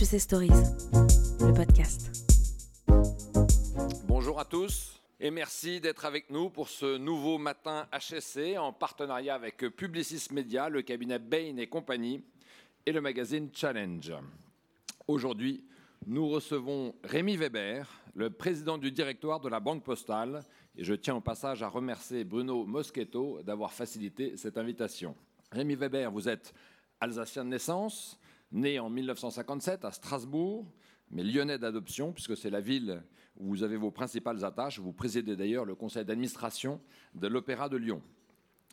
HEC 0.00 0.18
Stories, 0.18 0.48
le 1.40 1.52
podcast. 1.52 2.26
Bonjour 4.06 4.40
à 4.40 4.46
tous 4.46 4.98
et 5.20 5.30
merci 5.30 5.78
d'être 5.78 6.06
avec 6.06 6.30
nous 6.30 6.48
pour 6.48 6.70
ce 6.70 6.96
nouveau 6.96 7.36
matin 7.36 7.86
HSC 7.92 8.56
en 8.56 8.72
partenariat 8.72 9.34
avec 9.34 9.58
Publicis 9.76 10.28
Media, 10.32 10.70
le 10.70 10.80
cabinet 10.80 11.18
Bain 11.18 11.58
et 11.58 11.66
compagnie 11.66 12.24
et 12.86 12.92
le 12.92 13.02
magazine 13.02 13.50
Challenge. 13.52 14.14
Aujourd'hui, 15.06 15.66
nous 16.06 16.30
recevons 16.30 16.94
Rémi 17.04 17.36
Weber, 17.36 17.86
le 18.14 18.30
président 18.30 18.78
du 18.78 18.90
directoire 18.90 19.40
de 19.40 19.50
la 19.50 19.60
Banque 19.60 19.84
Postale, 19.84 20.46
et 20.78 20.84
je 20.84 20.94
tiens 20.94 21.16
au 21.16 21.20
passage 21.20 21.62
à 21.62 21.68
remercier 21.68 22.24
Bruno 22.24 22.64
Moschetto 22.64 23.42
d'avoir 23.42 23.74
facilité 23.74 24.38
cette 24.38 24.56
invitation. 24.56 25.14
Rémi 25.52 25.74
Weber, 25.74 26.10
vous 26.10 26.26
êtes 26.26 26.54
alsacien 27.00 27.44
de 27.44 27.50
naissance, 27.50 28.18
né 28.52 28.78
en 28.78 28.90
1957 28.90 29.84
à 29.84 29.92
Strasbourg, 29.92 30.66
mais 31.10 31.22
lyonnais 31.22 31.58
d'adoption, 31.58 32.12
puisque 32.12 32.36
c'est 32.36 32.50
la 32.50 32.60
ville 32.60 33.02
où 33.36 33.48
vous 33.48 33.62
avez 33.62 33.76
vos 33.76 33.90
principales 33.90 34.44
attaches. 34.44 34.78
Vous 34.78 34.92
présidez 34.92 35.36
d'ailleurs 35.36 35.64
le 35.64 35.74
conseil 35.74 36.04
d'administration 36.04 36.80
de 37.14 37.26
l'Opéra 37.26 37.68
de 37.68 37.76
Lyon. 37.76 38.02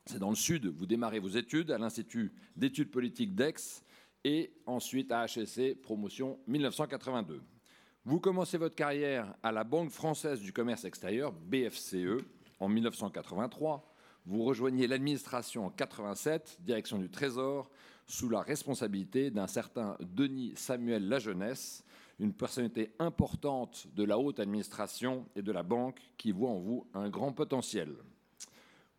C'est 0.05 0.20
dans 0.20 0.30
le 0.30 0.35
sud, 0.35 0.68
vous 0.68 0.85
démarrez 0.85 1.20
vos 1.20 1.30
études 1.30 1.71
à 1.71 1.77
l'Institut 1.77 2.32
d'études 2.55 2.91
politiques 2.91 3.35
d'Aix 3.35 3.84
et 4.23 4.54
ensuite 4.66 5.12
à 5.12 5.26
HSC, 5.26 5.76
promotion 5.82 6.40
1982. 6.48 7.41
Vous 8.05 8.20
commencez 8.21 8.57
votre 8.57 8.76
carrière 8.76 9.35
à 9.44 9.52
la 9.52 9.66
Banque 9.66 9.91
française 9.91 10.40
du 10.40 10.54
commerce 10.54 10.85
extérieur, 10.85 11.34
BFCE, 11.34 12.23
en 12.59 12.70
1983. 12.70 13.94
Vous 14.26 14.44
rejoignez 14.44 14.88
l'administration 14.88 15.66
en 15.66 15.70
87, 15.70 16.57
direction 16.62 16.99
du 16.99 17.09
Trésor, 17.09 17.70
sous 18.08 18.30
la 18.30 18.42
responsabilité 18.42 19.30
d'un 19.30 19.48
certain 19.48 19.98
Denis 20.00 20.54
Samuel 20.56 21.08
Lajeunesse, 21.08 21.84
une 22.20 22.34
personnalité 22.34 22.91
importante 22.99 23.88
de 23.94 24.04
la 24.04 24.18
haute 24.18 24.40
administration 24.40 25.26
et 25.36 25.41
de 25.41 25.52
la 25.52 25.64
banque 25.64 25.99
qui 26.18 26.32
voit 26.32 26.49
en 26.49 26.60
vous 26.60 26.88
un 26.94 27.10
grand 27.10 27.34
potentiel. 27.34 27.94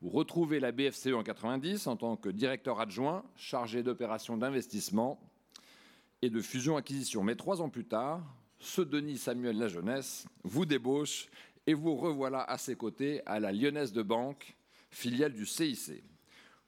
Vous 0.01 0.11
retrouvez 0.11 0.61
la 0.61 0.71
BFCE 0.71 1.15
en 1.15 1.25
90 1.25 1.89
en 1.89 1.97
tant 1.97 2.17
que 2.17 2.29
directeur 2.29 2.79
adjoint 2.79 3.25
chargé 3.35 3.83
d'opérations 3.83 4.37
d'investissement 4.37 5.19
et 6.23 6.31
de 6.31 6.41
fusion-acquisition. 6.41 7.25
Mais 7.25 7.35
trois 7.35 7.61
ans 7.61 7.71
plus 7.71 7.87
tard, 7.87 8.23
ce 8.61 8.83
Denis 8.83 9.19
Samuel 9.19 9.59
Lajeunesse 9.59 10.27
vous 10.45 10.67
débauche 10.67 11.29
et 11.67 11.75
vous 11.75 11.97
revoilà 11.97 12.43
à 12.43 12.59
ses 12.59 12.77
côtés 12.77 13.23
à 13.27 13.41
la 13.41 13.53
Lyonnaise 13.53 13.93
de 13.93 14.03
Banque, 14.03 14.57
filiale 14.91 15.33
du 15.33 15.47
CIC. 15.47 16.03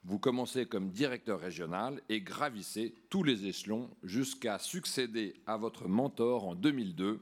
Vous 0.03 0.17
commencez 0.17 0.65
comme 0.65 0.89
directeur 0.89 1.39
régional 1.39 2.01
et 2.09 2.21
gravissez 2.21 2.95
tous 3.09 3.23
les 3.23 3.45
échelons 3.45 3.89
jusqu'à 4.03 4.57
succéder 4.57 5.35
à 5.45 5.57
votre 5.57 5.87
mentor 5.87 6.47
en 6.47 6.55
2002 6.55 7.19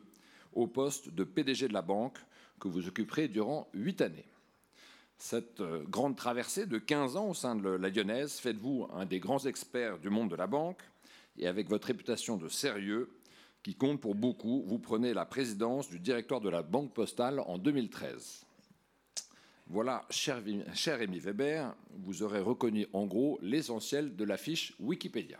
au 0.53 0.67
poste 0.67 1.09
de 1.09 1.25
PDG 1.25 1.67
de 1.67 1.73
la 1.73 1.81
banque 1.81 2.17
que 2.59 2.69
vous 2.69 2.87
occuperez 2.87 3.27
durant 3.27 3.67
huit 3.73 4.01
années. 4.01 4.27
Cette 5.17 5.59
euh, 5.59 5.83
grande 5.89 6.15
traversée 6.15 6.65
de 6.65 6.77
15 6.77 7.17
ans 7.17 7.29
au 7.29 7.33
sein 7.33 7.55
de 7.55 7.69
la 7.69 7.89
Lyonnaise 7.89 8.39
fait 8.39 8.53
de 8.53 8.59
vous 8.59 8.87
un 8.93 9.05
des 9.05 9.19
grands 9.19 9.45
experts 9.45 9.99
du 9.99 10.09
monde 10.09 10.31
de 10.31 10.37
la 10.37 10.47
banque 10.47 10.81
et 11.37 11.47
avec 11.47 11.69
votre 11.69 11.87
réputation 11.87 12.37
de 12.37 12.47
sérieux 12.47 13.09
qui 13.61 13.75
compte 13.75 13.99
pour 13.99 14.15
beaucoup, 14.15 14.63
vous 14.65 14.79
prenez 14.79 15.13
la 15.13 15.25
présidence 15.25 15.89
du 15.89 15.99
directoire 15.99 16.39
de 16.39 16.49
la 16.49 16.61
Banque 16.61 16.93
postale 16.93 17.41
en 17.41 17.57
2013. 17.57 18.45
Voilà, 19.71 20.03
cher, 20.09 20.41
cher 20.73 20.97
Rémi 20.97 21.19
Weber, 21.19 21.75
vous 22.03 22.23
aurez 22.23 22.39
reconnu 22.39 22.87
en 22.91 23.05
gros 23.05 23.37
l'essentiel 23.43 24.15
de 24.15 24.23
la 24.23 24.35
fiche 24.35 24.73
Wikipédia. 24.79 25.37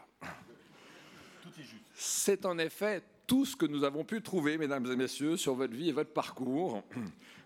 C'est 1.95 2.45
en 2.45 2.59
effet 2.59 3.01
tout 3.25 3.43
ce 3.43 3.55
que 3.55 3.65
nous 3.65 3.83
avons 3.83 4.03
pu 4.03 4.21
trouver, 4.21 4.59
mesdames 4.59 4.85
et 4.91 4.95
messieurs, 4.95 5.35
sur 5.35 5.55
votre 5.55 5.73
vie 5.73 5.89
et 5.89 5.93
votre 5.93 6.13
parcours. 6.13 6.83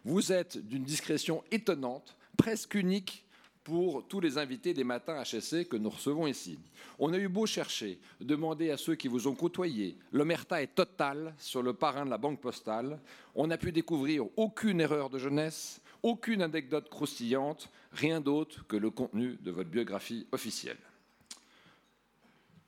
Vous 0.04 0.34
êtes 0.34 0.58
d'une 0.58 0.84
discrétion 0.84 1.42
étonnante, 1.52 2.18
presque 2.36 2.76
unique 2.76 3.26
pour 3.64 4.06
tous 4.06 4.20
les 4.20 4.38
invités 4.38 4.74
des 4.74 4.84
matins 4.84 5.24
HSC 5.24 5.70
que 5.70 5.78
nous 5.78 5.90
recevons 5.90 6.28
ici. 6.28 6.60
On 7.00 7.14
a 7.14 7.18
eu 7.18 7.30
beau 7.30 7.46
chercher, 7.46 7.98
demander 8.20 8.72
à 8.72 8.78
ceux 8.78 8.96
qui 8.96 9.08
vous 9.08 9.30
ont 9.30 9.36
côtoyé, 9.36 9.98
l'omerta 10.12 10.62
est 10.62 10.76
totale 10.76 11.34
sur 11.38 11.64
le 11.64 11.74
parrain 11.74 12.04
de 12.04 12.10
la 12.10 12.18
banque 12.18 12.42
postale. 12.42 13.00
On 13.36 13.48
n'a 13.48 13.58
pu 13.58 13.72
découvrir 13.72 14.26
aucune 14.36 14.82
erreur 14.82 15.10
de 15.10 15.18
jeunesse, 15.18 15.80
aucune 16.04 16.42
anecdote 16.42 16.90
croustillante, 16.90 17.70
rien 17.92 18.22
d'autre 18.22 18.68
que 18.68 18.76
le 18.76 18.90
contenu 18.90 19.38
de 19.42 19.52
votre 19.52 19.70
biographie 19.70 20.28
officielle. 20.32 20.78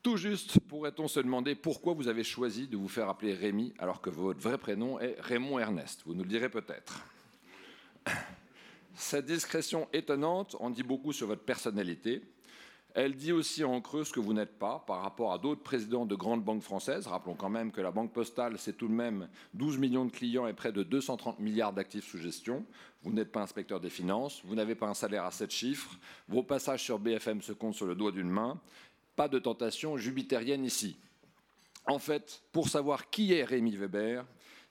Tout 0.01 0.18
juste 0.18 0.59
pourrait-on 0.59 1.07
se 1.07 1.19
demander 1.19 1.56
pourquoi 1.56 1.94
vous 1.94 2.07
avez 2.07 2.24
choisi 2.24 2.68
de 2.68 2.78
vous 2.78 2.88
faire 2.88 3.09
appeler 3.09 3.34
Rémi 3.34 3.74
alors 3.79 4.01
que 4.01 4.09
votre 4.09 4.40
vrai 4.40 4.57
prénom 4.57 5.00
est 5.00 5.16
Raymond 5.19 5.59
Ernest. 5.59 6.03
Vous 6.06 6.13
nous 6.13 6.24
le 6.24 6.29
direz 6.29 6.50
peut-être. 6.50 7.03
Cette 8.94 9.25
discrétion 9.25 9.88
étonnante 9.91 10.56
en 10.59 10.69
dit 10.69 10.84
beaucoup 10.84 11.12
sur 11.12 11.28
votre 11.28 11.44
personnalité, 11.44 12.22
elle 12.95 13.16
dit 13.16 13.33
aussi 13.33 13.66
en 13.66 13.81
creux 13.81 14.06
ce 14.06 14.13
que 14.13 14.22
vous 14.22 14.31
n'êtes 14.31 14.57
pas 14.57 14.81
par 14.88 15.01
rapport 15.01 15.33
à 15.33 15.38
d'autres 15.38 15.61
présidents 15.61 16.06
de 16.06 16.16
grandes 16.16 16.45
banques 16.45 16.63
françaises. 16.63 17.07
Rappelons 17.07 17.35
quand 17.35 17.50
même 17.50 17.73
que 17.73 17.81
la 17.81 17.91
Banque 17.91 18.13
Postale, 18.13 18.57
c'est 18.57 18.78
tout 18.78 18.88
de 18.88 18.94
même 18.94 19.28
12 19.53 19.78
millions 19.79 20.06
de 20.06 20.11
clients 20.11 20.47
et 20.47 20.53
près 20.53 20.72
de 20.72 20.81
230 20.81 21.39
milliards 21.39 21.73
d'actifs 21.73 22.09
sous 22.09 22.19
gestion. 22.19 22.66
Vous 23.03 23.11
n'êtes 23.11 23.33
pas 23.33 23.41
inspecteur 23.41 23.81
des 23.81 23.89
finances, 23.89 24.41
vous 24.45 24.56
n'avez 24.56 24.75
pas 24.75 24.88
un 24.88 24.94
salaire 24.94 25.25
à 25.25 25.31
7 25.31 25.51
chiffres, 25.51 26.00
vos 26.29 26.41
passages 26.41 26.83
sur 26.83 26.97
BFM 26.97 27.41
se 27.41 27.51
comptent 27.51 27.75
sur 27.75 27.85
le 27.85 27.95
doigt 27.95 28.13
d'une 28.13 28.29
main. 28.29 28.61
Pas 29.17 29.27
de 29.27 29.39
tentation 29.39 29.97
jupitérienne 29.97 30.63
ici. 30.63 30.95
En 31.88 32.00
fait, 32.00 32.44
pour 32.53 32.69
savoir 32.69 33.09
qui 33.09 33.33
est 33.33 33.44
Rémi 33.44 33.75
Weber, 33.75 34.25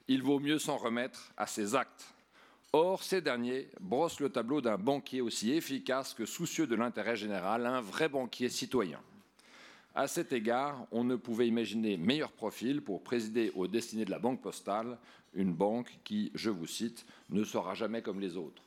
il 0.09 0.23
vaut 0.23 0.41
mieux 0.41 0.59
s'en 0.59 0.79
remettre 0.79 1.31
à 1.37 1.47
ses 1.47 1.75
actes. 1.75 2.14
Or, 2.77 3.05
ces 3.05 3.21
derniers 3.21 3.69
brossent 3.79 4.19
le 4.19 4.31
tableau 4.31 4.61
d'un 4.61 4.77
banquier 4.77 5.21
aussi 5.21 5.53
efficace 5.53 6.12
que 6.12 6.27
soucieux 6.27 6.67
de 6.67 6.75
l'intérêt 6.75 7.15
général, 7.15 7.67
un 7.67 7.81
vrai 7.81 8.09
banquier 8.09 8.49
citoyen. 8.49 8.99
À 9.95 10.09
cet 10.09 10.33
égard, 10.33 10.85
on 10.91 11.05
ne 11.05 11.15
pouvait 11.15 11.47
imaginer 11.47 11.97
meilleur 11.97 12.33
profil 12.33 12.83
pour 12.83 13.05
présider 13.05 13.53
aux 13.55 13.69
destinées 13.69 14.05
de 14.05 14.11
la 14.11 14.19
Banque 14.19 14.43
postale, 14.43 14.99
une 15.35 15.55
banque 15.55 16.01
qui, 16.03 16.33
je 16.35 16.51
vous 16.51 16.67
cite, 16.67 17.07
ne 17.31 17.45
sera 17.45 17.75
jamais 17.75 18.03
comme 18.03 18.19
les 18.19 18.37
autres. 18.37 18.65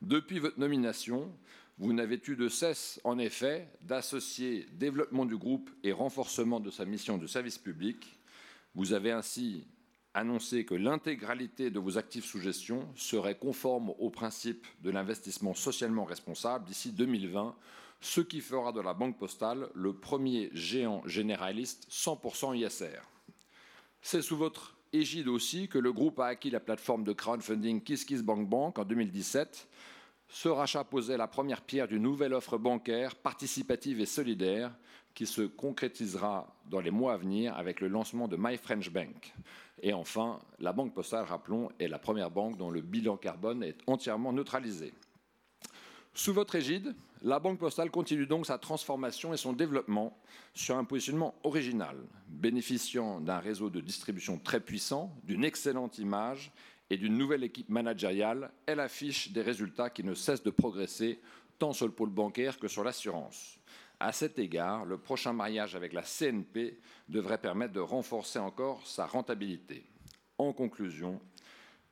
Depuis 0.00 0.38
votre 0.38 0.58
nomination, 0.58 1.30
vous 1.76 1.92
n'avez 1.92 2.18
eu 2.28 2.34
de 2.34 2.48
cesse, 2.48 2.98
en 3.04 3.18
effet, 3.18 3.68
d'associer 3.82 4.66
développement 4.72 5.26
du 5.26 5.36
groupe 5.36 5.68
et 5.84 5.92
renforcement 5.92 6.60
de 6.60 6.70
sa 6.70 6.86
mission 6.86 7.18
de 7.18 7.26
service 7.26 7.58
public. 7.58 8.18
Vous 8.74 8.94
avez 8.94 9.10
ainsi 9.10 9.66
annoncer 10.14 10.64
que 10.64 10.74
l'intégralité 10.74 11.70
de 11.70 11.78
vos 11.78 11.98
actifs 11.98 12.24
sous 12.24 12.40
gestion 12.40 12.86
serait 12.94 13.38
conforme 13.38 13.90
au 13.98 14.10
principe 14.10 14.66
de 14.82 14.90
l'investissement 14.90 15.54
socialement 15.54 16.04
responsable 16.04 16.66
d'ici 16.66 16.92
2020, 16.92 17.54
ce 18.00 18.20
qui 18.20 18.40
fera 18.40 18.72
de 18.72 18.80
la 18.80 18.94
Banque 18.94 19.18
postale 19.18 19.68
le 19.74 19.94
premier 19.94 20.50
géant 20.52 21.02
généraliste 21.06 21.86
100% 21.90 22.56
ISR. 22.58 23.00
C'est 24.02 24.22
sous 24.22 24.36
votre 24.36 24.76
égide 24.92 25.28
aussi 25.28 25.68
que 25.68 25.78
le 25.78 25.92
groupe 25.92 26.20
a 26.20 26.26
acquis 26.26 26.50
la 26.50 26.60
plateforme 26.60 27.04
de 27.04 27.12
crowdfunding 27.12 27.82
KissKissBankBank 27.82 28.78
en 28.78 28.84
2017. 28.84 29.68
Ce 30.28 30.48
rachat 30.48 30.84
posait 30.84 31.16
la 31.16 31.28
première 31.28 31.62
pierre 31.62 31.88
d'une 31.88 32.02
nouvelle 32.02 32.34
offre 32.34 32.58
bancaire 32.58 33.14
participative 33.14 34.00
et 34.00 34.06
solidaire 34.06 34.72
qui 35.14 35.26
se 35.26 35.42
concrétisera 35.42 36.54
dans 36.70 36.80
les 36.80 36.90
mois 36.90 37.14
à 37.14 37.16
venir 37.16 37.56
avec 37.56 37.80
le 37.80 37.88
lancement 37.88 38.28
de 38.28 38.36
My 38.38 38.56
French 38.56 38.90
Bank. 38.90 39.34
Et 39.82 39.92
enfin, 39.92 40.38
la 40.58 40.72
Banque 40.72 40.94
Postale, 40.94 41.24
rappelons, 41.24 41.70
est 41.78 41.88
la 41.88 41.98
première 41.98 42.30
banque 42.30 42.56
dont 42.56 42.70
le 42.70 42.80
bilan 42.80 43.16
carbone 43.16 43.62
est 43.62 43.78
entièrement 43.86 44.32
neutralisé. 44.32 44.92
Sous 46.14 46.32
votre 46.32 46.54
égide, 46.54 46.94
la 47.22 47.38
Banque 47.38 47.58
Postale 47.58 47.90
continue 47.90 48.26
donc 48.26 48.46
sa 48.46 48.58
transformation 48.58 49.32
et 49.32 49.36
son 49.36 49.52
développement 49.52 50.16
sur 50.54 50.76
un 50.76 50.84
positionnement 50.84 51.34
original, 51.42 51.96
bénéficiant 52.28 53.20
d'un 53.20 53.38
réseau 53.38 53.70
de 53.70 53.80
distribution 53.80 54.38
très 54.38 54.60
puissant, 54.60 55.14
d'une 55.24 55.44
excellente 55.44 55.98
image 55.98 56.52
et 56.90 56.96
d'une 56.96 57.16
nouvelle 57.16 57.44
équipe 57.44 57.70
managériale. 57.70 58.50
Elle 58.66 58.80
affiche 58.80 59.32
des 59.32 59.40
résultats 59.40 59.88
qui 59.88 60.04
ne 60.04 60.14
cessent 60.14 60.42
de 60.42 60.50
progresser 60.50 61.20
tant 61.58 61.72
sur 61.72 61.86
le 61.86 61.92
pôle 61.92 62.10
bancaire 62.10 62.58
que 62.58 62.68
sur 62.68 62.84
l'assurance. 62.84 63.58
À 64.04 64.10
cet 64.10 64.40
égard, 64.40 64.84
le 64.84 64.98
prochain 64.98 65.32
mariage 65.32 65.76
avec 65.76 65.92
la 65.92 66.02
CNP 66.02 66.76
devrait 67.08 67.38
permettre 67.38 67.72
de 67.72 67.78
renforcer 67.78 68.40
encore 68.40 68.84
sa 68.84 69.06
rentabilité. 69.06 69.86
En 70.38 70.52
conclusion, 70.52 71.20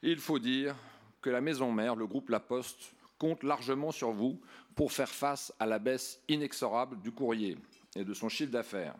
il 0.03 0.19
faut 0.19 0.41
dire 0.41 0.75
que 1.23 1.31
la 1.31 1.41
maison 1.41 1.71
mère, 1.71 1.95
le 1.95 2.09
groupe 2.09 2.31
La 2.31 2.41
Poste, 2.41 2.97
compte 3.17 3.45
largement 3.45 3.93
sur 3.93 4.11
vous 4.11 4.41
pour 4.75 4.91
faire 4.91 5.09
face 5.09 5.53
à 5.61 5.67
la 5.67 5.79
baisse 5.79 6.21
inexorable 6.27 7.01
du 7.01 7.13
courrier 7.13 7.57
et 7.95 8.03
de 8.03 8.13
son 8.13 8.29
chiffre 8.29 8.51
d'affaires. 8.51 8.97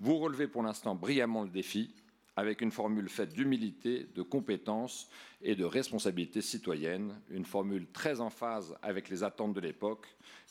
Vous 0.00 0.18
relevez 0.18 0.48
pour 0.48 0.64
l'instant 0.64 0.96
brillamment 0.96 1.44
le 1.44 1.50
défi 1.50 1.94
avec 2.34 2.62
une 2.62 2.72
formule 2.72 3.08
faite 3.08 3.32
d'humilité, 3.32 4.08
de 4.16 4.22
compétence 4.22 5.08
et 5.40 5.54
de 5.54 5.64
responsabilité 5.64 6.40
citoyenne, 6.40 7.14
une 7.30 7.44
formule 7.44 7.86
très 7.92 8.20
en 8.20 8.30
phase 8.30 8.76
avec 8.82 9.08
les 9.08 9.22
attentes 9.22 9.54
de 9.54 9.60
l'époque 9.60 10.08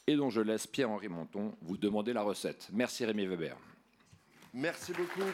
et 0.10 0.16
dont 0.16 0.32
je 0.32 0.42
laisse 0.42 0.66
Pierre-Henri 0.66 1.08
Monton 1.08 1.56
vous 1.62 1.78
demander 1.78 2.14
la 2.14 2.24
recette. 2.24 2.68
Merci 2.74 3.06
Rémi 3.06 3.28
Weber. 3.28 3.56
Merci 4.56 4.92
beaucoup. 4.92 5.30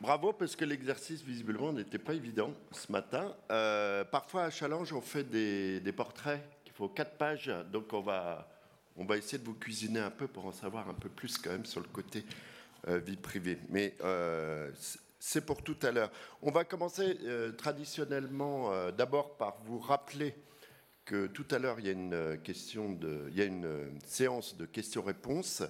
Bravo, 0.00 0.32
parce 0.32 0.56
que 0.56 0.64
l'exercice, 0.64 1.22
visiblement, 1.22 1.74
n'était 1.74 1.98
pas 1.98 2.14
évident 2.14 2.54
ce 2.72 2.90
matin. 2.90 3.36
Euh, 3.50 4.02
parfois, 4.02 4.44
à 4.44 4.50
Challenge, 4.50 4.90
on 4.94 5.02
fait 5.02 5.24
des, 5.24 5.92
portraits 5.92 6.40
il 6.64 6.72
faut 6.72 6.88
quatre 6.88 7.18
pages. 7.18 7.52
Donc, 7.70 7.92
on 7.92 8.00
va, 8.00 8.48
on 8.96 9.04
va 9.04 9.18
essayer 9.18 9.36
de 9.36 9.44
vous 9.44 9.52
cuisiner 9.52 10.00
un 10.00 10.10
peu 10.10 10.26
pour 10.26 10.46
en 10.46 10.52
savoir 10.52 10.88
un 10.88 10.94
peu 10.94 11.10
plus 11.10 11.36
quand 11.36 11.50
même 11.50 11.66
sur 11.66 11.82
le 11.82 11.88
côté 11.88 12.24
euh, 12.88 12.96
vie 12.96 13.18
privée. 13.18 13.58
Mais 13.68 13.94
euh, 14.02 14.70
c'est 15.20 15.46
pour 15.46 15.62
tout 15.62 15.76
à 15.82 15.92
l'heure. 15.92 16.10
On 16.42 16.50
va 16.50 16.64
commencer 16.64 17.16
traditionnellement 17.56 18.90
d'abord 18.90 19.36
par 19.36 19.58
vous 19.64 19.78
rappeler 19.78 20.34
que 21.04 21.28
tout 21.28 21.46
à 21.52 21.58
l'heure, 21.58 21.78
il 21.78 21.86
y 21.86 21.88
a 21.90 21.92
une 21.92 22.40
une 23.36 24.00
séance 24.04 24.56
de 24.56 24.66
questions-réponses 24.66 25.62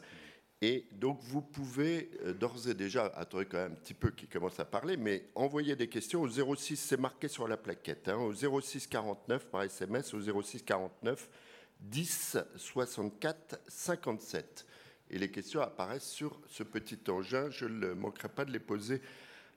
et 0.63 0.87
donc, 0.93 1.21
vous 1.23 1.41
pouvez 1.41 2.11
euh, 2.23 2.35
d'ores 2.35 2.69
et 2.69 2.75
déjà, 2.75 3.07
attendez 3.17 3.47
quand 3.47 3.57
même 3.57 3.73
un 3.73 3.75
petit 3.75 3.95
peu 3.95 4.11
qui 4.11 4.27
commence 4.27 4.61
à 4.61 4.67
parler, 4.67 4.99
mais 4.99 5.25
envoyer 5.35 5.75
des 5.75 5.89
questions 5.89 6.21
au 6.21 6.29
06, 6.29 6.77
c'est 6.77 6.99
marqué 6.99 7.29
sur 7.29 7.49
la 7.49 7.57
plaquette, 7.57 8.09
hein, 8.09 8.19
au 8.19 8.35
06 8.35 8.87
49 8.87 9.47
par 9.47 9.63
SMS, 9.63 10.13
au 10.13 10.43
06 10.43 10.63
49 10.63 11.31
10 11.81 12.37
64 12.57 13.59
57. 13.69 14.67
Et 15.09 15.19
les 15.19 15.31
questions 15.31 15.63
apparaissent 15.63 16.11
sur 16.11 16.39
ce 16.47 16.63
petit 16.63 16.99
engin. 17.09 17.49
Je 17.49 17.65
ne 17.65 17.95
manquerai 17.95 18.29
pas 18.29 18.45
de 18.45 18.53
les 18.53 18.61
poser 18.61 19.01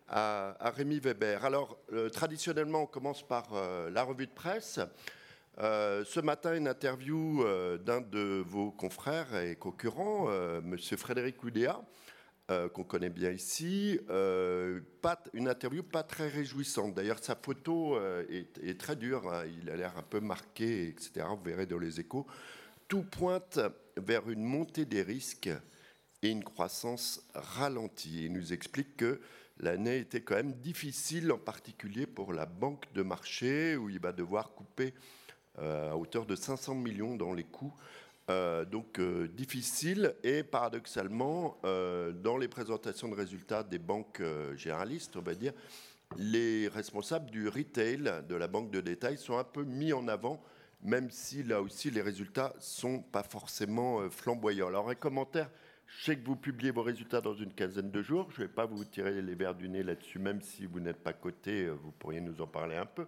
à, 0.07 0.71
Rémi 0.75 0.99
Weber. 0.99 1.43
Alors, 1.45 1.77
euh, 1.91 2.09
traditionnellement, 2.09 2.83
on 2.83 2.87
commence 2.87 3.25
par 3.25 3.49
euh, 3.53 3.89
la 3.89 4.03
revue 4.03 4.27
de 4.27 4.31
presse. 4.31 4.79
Euh, 5.59 6.03
ce 6.05 6.19
matin, 6.19 6.55
une 6.55 6.67
interview 6.67 7.43
d'un 7.85 8.01
de 8.01 8.43
vos 8.45 8.71
confrères 8.71 9.35
et 9.35 9.55
concurrents, 9.55 10.31
M. 10.31 10.77
Frédéric 10.97 11.43
Oudéa, 11.43 11.79
qu'on 12.73 12.83
connaît 12.83 13.09
bien 13.09 13.29
ici. 13.29 13.99
Une 14.09 15.47
interview 15.47 15.83
pas 15.83 16.01
très 16.01 16.27
réjouissante. 16.27 16.95
D'ailleurs, 16.95 17.19
sa 17.19 17.35
photo 17.35 17.99
est, 18.29 18.79
très 18.79 18.95
dure. 18.95 19.31
Hein. 19.31 19.43
Il 19.61 19.69
a 19.69 19.75
l'air 19.75 19.95
un 19.95 20.01
peu 20.01 20.19
marqué, 20.19 20.87
etc. 20.87 21.27
Vous 21.29 21.43
verrez 21.43 21.67
dans 21.67 21.77
les 21.77 21.99
échos. 21.99 22.25
Tout 22.87 23.03
pointe 23.03 23.59
vers 23.95 24.27
une 24.31 24.43
montée 24.43 24.85
des 24.85 25.03
risques 25.03 25.51
et 26.23 26.29
une 26.29 26.43
croissance 26.43 27.21
ralentie. 27.35 28.25
Il 28.25 28.33
nous 28.33 28.53
explique 28.53 28.97
que 28.97 29.21
l'année 29.59 29.99
était 29.99 30.21
quand 30.21 30.35
même 30.35 30.53
difficile, 30.53 31.31
en 31.31 31.37
particulier 31.37 32.05
pour 32.05 32.33
la 32.33 32.45
banque 32.45 32.91
de 32.93 33.01
marché, 33.03 33.75
où 33.77 33.89
il 33.89 33.99
va 33.99 34.11
devoir 34.11 34.51
couper 34.51 34.93
euh, 35.59 35.91
à 35.91 35.95
hauteur 35.95 36.25
de 36.25 36.35
500 36.35 36.75
millions 36.75 37.15
dans 37.15 37.33
les 37.33 37.43
coûts. 37.43 37.73
Euh, 38.29 38.63
donc 38.63 38.99
euh, 38.99 39.27
difficile 39.27 40.15
et 40.23 40.43
paradoxalement, 40.43 41.57
dans 41.63 42.37
les 42.37 42.47
présentations 42.47 43.09
de 43.09 43.15
résultats 43.15 43.63
des 43.63 43.79
banques 43.79 44.21
généralistes, 44.55 45.15
on 45.17 45.21
va 45.21 45.35
dire, 45.35 45.53
les 46.17 46.67
responsables 46.67 47.29
du 47.29 47.47
retail, 47.47 48.23
de 48.27 48.35
la 48.35 48.47
banque 48.47 48.71
de 48.71 48.81
détail, 48.81 49.17
sont 49.17 49.37
un 49.37 49.43
peu 49.43 49.63
mis 49.63 49.93
en 49.93 50.07
avant, 50.07 50.41
même 50.81 51.09
si 51.09 51.43
là 51.43 51.61
aussi 51.61 51.91
les 51.91 52.01
résultats 52.01 52.53
sont 52.59 52.99
pas 52.99 53.23
forcément 53.23 54.09
flamboyants. 54.09 54.67
Alors 54.67 54.89
un 54.89 54.95
commentaire, 54.95 55.49
je 55.87 56.05
sais 56.05 56.17
que 56.17 56.25
vous 56.25 56.35
publiez 56.35 56.71
vos 56.71 56.81
résultats 56.81 57.21
dans 57.21 57.33
une 57.33 57.53
quinzaine 57.53 57.91
de 57.91 58.01
jours, 58.01 58.29
je 58.31 58.41
ne 58.41 58.47
vais 58.47 58.53
pas 58.53 58.65
vous 58.65 58.83
tirer 58.83 59.21
les 59.21 59.35
verres 59.35 59.55
du 59.55 59.69
nez 59.69 59.83
là-dessus, 59.83 60.19
même 60.19 60.41
si 60.41 60.65
vous 60.65 60.79
n'êtes 60.79 61.03
pas 61.03 61.13
coté, 61.13 61.69
vous 61.69 61.91
pourriez 61.91 62.21
nous 62.21 62.41
en 62.41 62.47
parler 62.47 62.75
un 62.75 62.85
peu. 62.85 63.05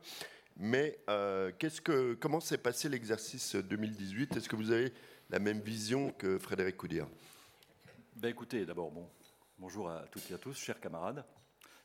Mais 0.57 0.99
euh, 1.09 1.51
que, 1.51 2.13
comment 2.13 2.39
s'est 2.39 2.57
passé 2.57 2.87
l'exercice 2.87 3.55
2018 3.55 4.37
Est-ce 4.37 4.47
que 4.47 4.55
vous 4.55 4.71
avez 4.71 4.93
la 5.29 5.39
même 5.39 5.59
vision 5.59 6.11
que 6.11 6.37
Frédéric 6.37 6.77
Coudir 6.77 7.07
ben 8.15 8.29
Écoutez, 8.29 8.65
d'abord, 8.65 8.91
bon, 8.91 9.09
bonjour 9.57 9.89
à 9.89 10.05
toutes 10.11 10.29
et 10.31 10.33
à 10.33 10.37
tous, 10.37 10.57
chers 10.57 10.79
camarades. 10.79 11.25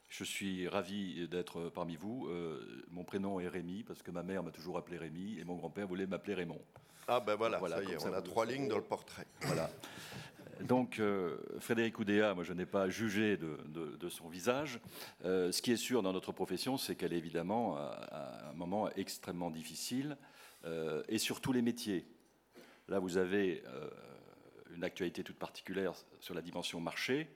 Je 0.09 0.25
suis 0.25 0.69
ravi 0.69 1.29
d'être 1.29 1.69
parmi 1.71 1.97
vous. 1.97 2.27
Euh, 2.29 2.85
mon 2.91 3.05
prénom 3.05 3.41
est 3.41 3.49
Rémi, 3.49 3.85
parce 3.85 4.03
que 4.03 4.11
ma 4.11 4.23
mère 4.23 4.43
m'a 4.43 4.51
toujours 4.51 4.77
appelé 4.77 4.99
Rémi, 4.99 5.39
et 5.39 5.45
mon 5.45 5.57
grand-père 5.57 5.87
voulait 5.87 6.07
m'appeler 6.07 6.35
Raymond. 6.35 6.61
Ah 7.09 7.19
ben 7.19 7.35
voilà, 7.35 7.59
voilà 7.59 7.77
ça 7.77 7.83
y 7.83 7.93
est, 7.93 8.07
on 8.07 8.13
a 8.13 8.23
trois 8.23 8.47
lignes 8.47 8.69
dans 8.69 8.77
le 8.77 8.85
portrait. 8.85 9.27
Voilà. 9.43 9.69
Donc, 10.63 10.99
euh, 10.99 11.39
Frédéric 11.59 11.99
Oudéa, 11.99 12.35
moi 12.35 12.45
je 12.45 12.53
n'ai 12.53 12.67
pas 12.67 12.89
jugé 12.91 13.37
de, 13.37 14.09
son 14.09 14.29
visage. 14.29 14.81
Euh, 15.25 15.53
ce 15.53 15.63
qui 15.63 15.73
est 15.73 15.77
sûr 15.77 16.03
dans 16.03 16.13
notre 16.13 16.33
profession, 16.33 16.77
c'est 16.77 16.97
qu'elle 16.97 17.13
est 17.13 17.19
évidemment 17.19 17.77
à, 17.77 18.51
un 18.51 18.53
moment 18.55 18.91
extrêmement 18.97 19.51
difficile, 19.51 20.17
euh, 20.65 21.03
et 21.09 21.19
sur 21.19 21.41
tous 21.41 21.53
les 21.53 21.63
métiers. 21.63 22.07
Là, 22.89 22.99
vous 22.99 23.17
avez 23.17 23.63
une 24.75 24.83
actualité 24.83 25.23
toute 25.23 25.39
particulière 25.39 25.93
sur 26.19 26.35
la 26.35 26.43
dimension 26.43 26.81
marché. 26.81 27.29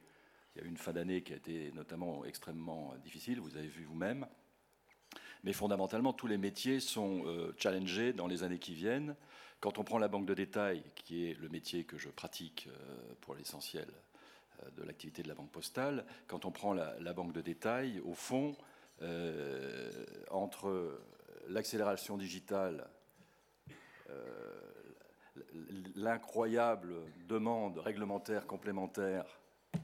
Il 0.55 0.61
y 0.61 0.65
a 0.65 0.67
eu 0.67 0.69
une 0.69 0.77
fin 0.77 0.93
d'année 0.93 1.23
qui 1.23 1.33
a 1.33 1.37
été 1.37 1.71
notamment 1.73 2.25
extrêmement 2.25 2.95
difficile, 3.05 3.41
vous 3.41 3.57
avez 3.57 3.69
vu 3.69 3.85
vous-même. 3.85 4.27
Mais 5.45 5.53
fondamentalement, 5.53 6.13
tous 6.13 6.27
les 6.27 6.39
métiers 6.39 6.81
sont 6.81 7.25
challengés 7.57 8.13
dans 8.13 8.27
les 8.27 8.43
années 8.43 8.59
qui 8.59 8.75
viennent. 8.75 9.15
Quand 9.65 9.79
on 9.79 9.83
prend 9.83 9.97
la 9.97 10.09
banque 10.09 10.27
de 10.27 10.35
détail, 10.35 10.85
qui 10.95 11.27
est 11.27 11.41
le 11.41 11.49
métier 11.49 11.85
que 11.85 11.97
je 11.97 12.11
pratique 12.11 12.69
euh, 12.69 13.15
pour 13.23 13.35
l'essentiel 13.35 13.89
euh, 14.63 14.71
de 14.77 14.83
l'activité 14.83 15.23
de 15.23 15.29
la 15.29 15.35
banque 15.35 15.51
postale, 15.51 16.05
quand 16.27 16.45
on 16.45 16.51
prend 16.51 16.75
la, 16.75 17.13
banque 17.15 17.33
de 17.33 17.41
détail, 17.41 17.99
au 18.05 18.13
fond, 18.13 18.55
euh, 19.01 19.91
entre 20.31 21.01
l'accélération 21.49 22.19
digitale, 22.19 22.87
l'incroyable 25.95 26.97
demande 27.27 27.79
réglementaire 27.79 28.47
complémentaire, 28.47 29.25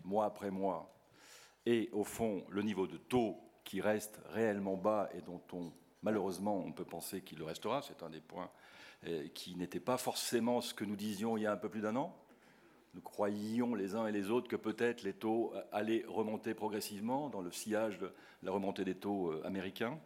mois 0.04 0.26
après 0.26 0.50
mois, 0.50 0.94
et 1.64 1.88
au 1.92 2.04
fond 2.04 2.44
le 2.50 2.60
niveau 2.60 2.86
de 2.86 2.98
taux 2.98 3.38
qui 3.64 3.80
reste 3.80 4.20
réellement 4.28 4.76
bas 4.76 5.08
et 5.14 5.22
dont 5.22 5.40
on 5.54 5.72
malheureusement 6.02 6.56
on 6.58 6.72
peut 6.72 6.84
penser 6.84 7.22
qu'il 7.22 7.38
le 7.38 7.44
restera, 7.44 7.80
c'est 7.80 8.02
un 8.02 8.10
des 8.10 8.20
points 8.20 8.50
qui 9.34 9.54
n'était 9.56 9.80
pas 9.80 9.96
forcément 9.96 10.60
ce 10.60 10.74
que 10.74 10.84
nous 10.84 10.96
disions 10.96 11.36
il 11.36 11.44
y 11.44 11.46
a 11.46 11.52
un 11.52 11.56
peu 11.56 11.68
plus 11.68 11.80
d'un 11.80 11.96
an. 11.96 12.16
Nous 12.94 13.00
croyions 13.00 13.74
les 13.74 13.94
uns 13.94 14.06
et 14.06 14.12
les 14.12 14.30
autres 14.30 14.48
que 14.48 14.56
peut-être 14.56 15.02
les 15.02 15.12
taux 15.12 15.52
euh, 15.54 15.62
allaient 15.70 16.04
remonter 16.08 16.54
progressivement 16.54 17.28
dans 17.28 17.40
le 17.40 17.52
sillage 17.52 17.98
de 17.98 18.12
la 18.42 18.50
remontée 18.50 18.84
des 18.84 18.96
taux 18.96 19.30
euh, 19.30 19.46
américains. 19.46 19.98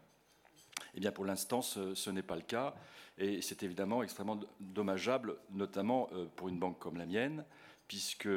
Eh 0.95 1.01
bien, 1.01 1.11
pour 1.11 1.25
l'instant, 1.25 1.63
ce, 1.63 2.11
n'est 2.11 2.23
pas 2.23 2.37
le 2.37 2.43
cas. 2.43 2.75
Et 3.17 3.41
c'est 3.41 3.63
évidemment 3.63 4.03
extrêmement 4.03 4.39
dommageable, 4.61 5.37
notamment 5.51 6.09
pour 6.37 6.49
une 6.49 6.59
banque 6.59 6.79
comme 6.79 6.99
la 6.99 7.07
mienne, 7.07 7.45
puisque, 7.89 8.29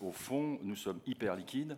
au 0.00 0.12
fond, 0.12 0.58
nous 0.62 0.76
sommes 0.76 1.00
hyper 1.06 1.36
liquides 1.36 1.76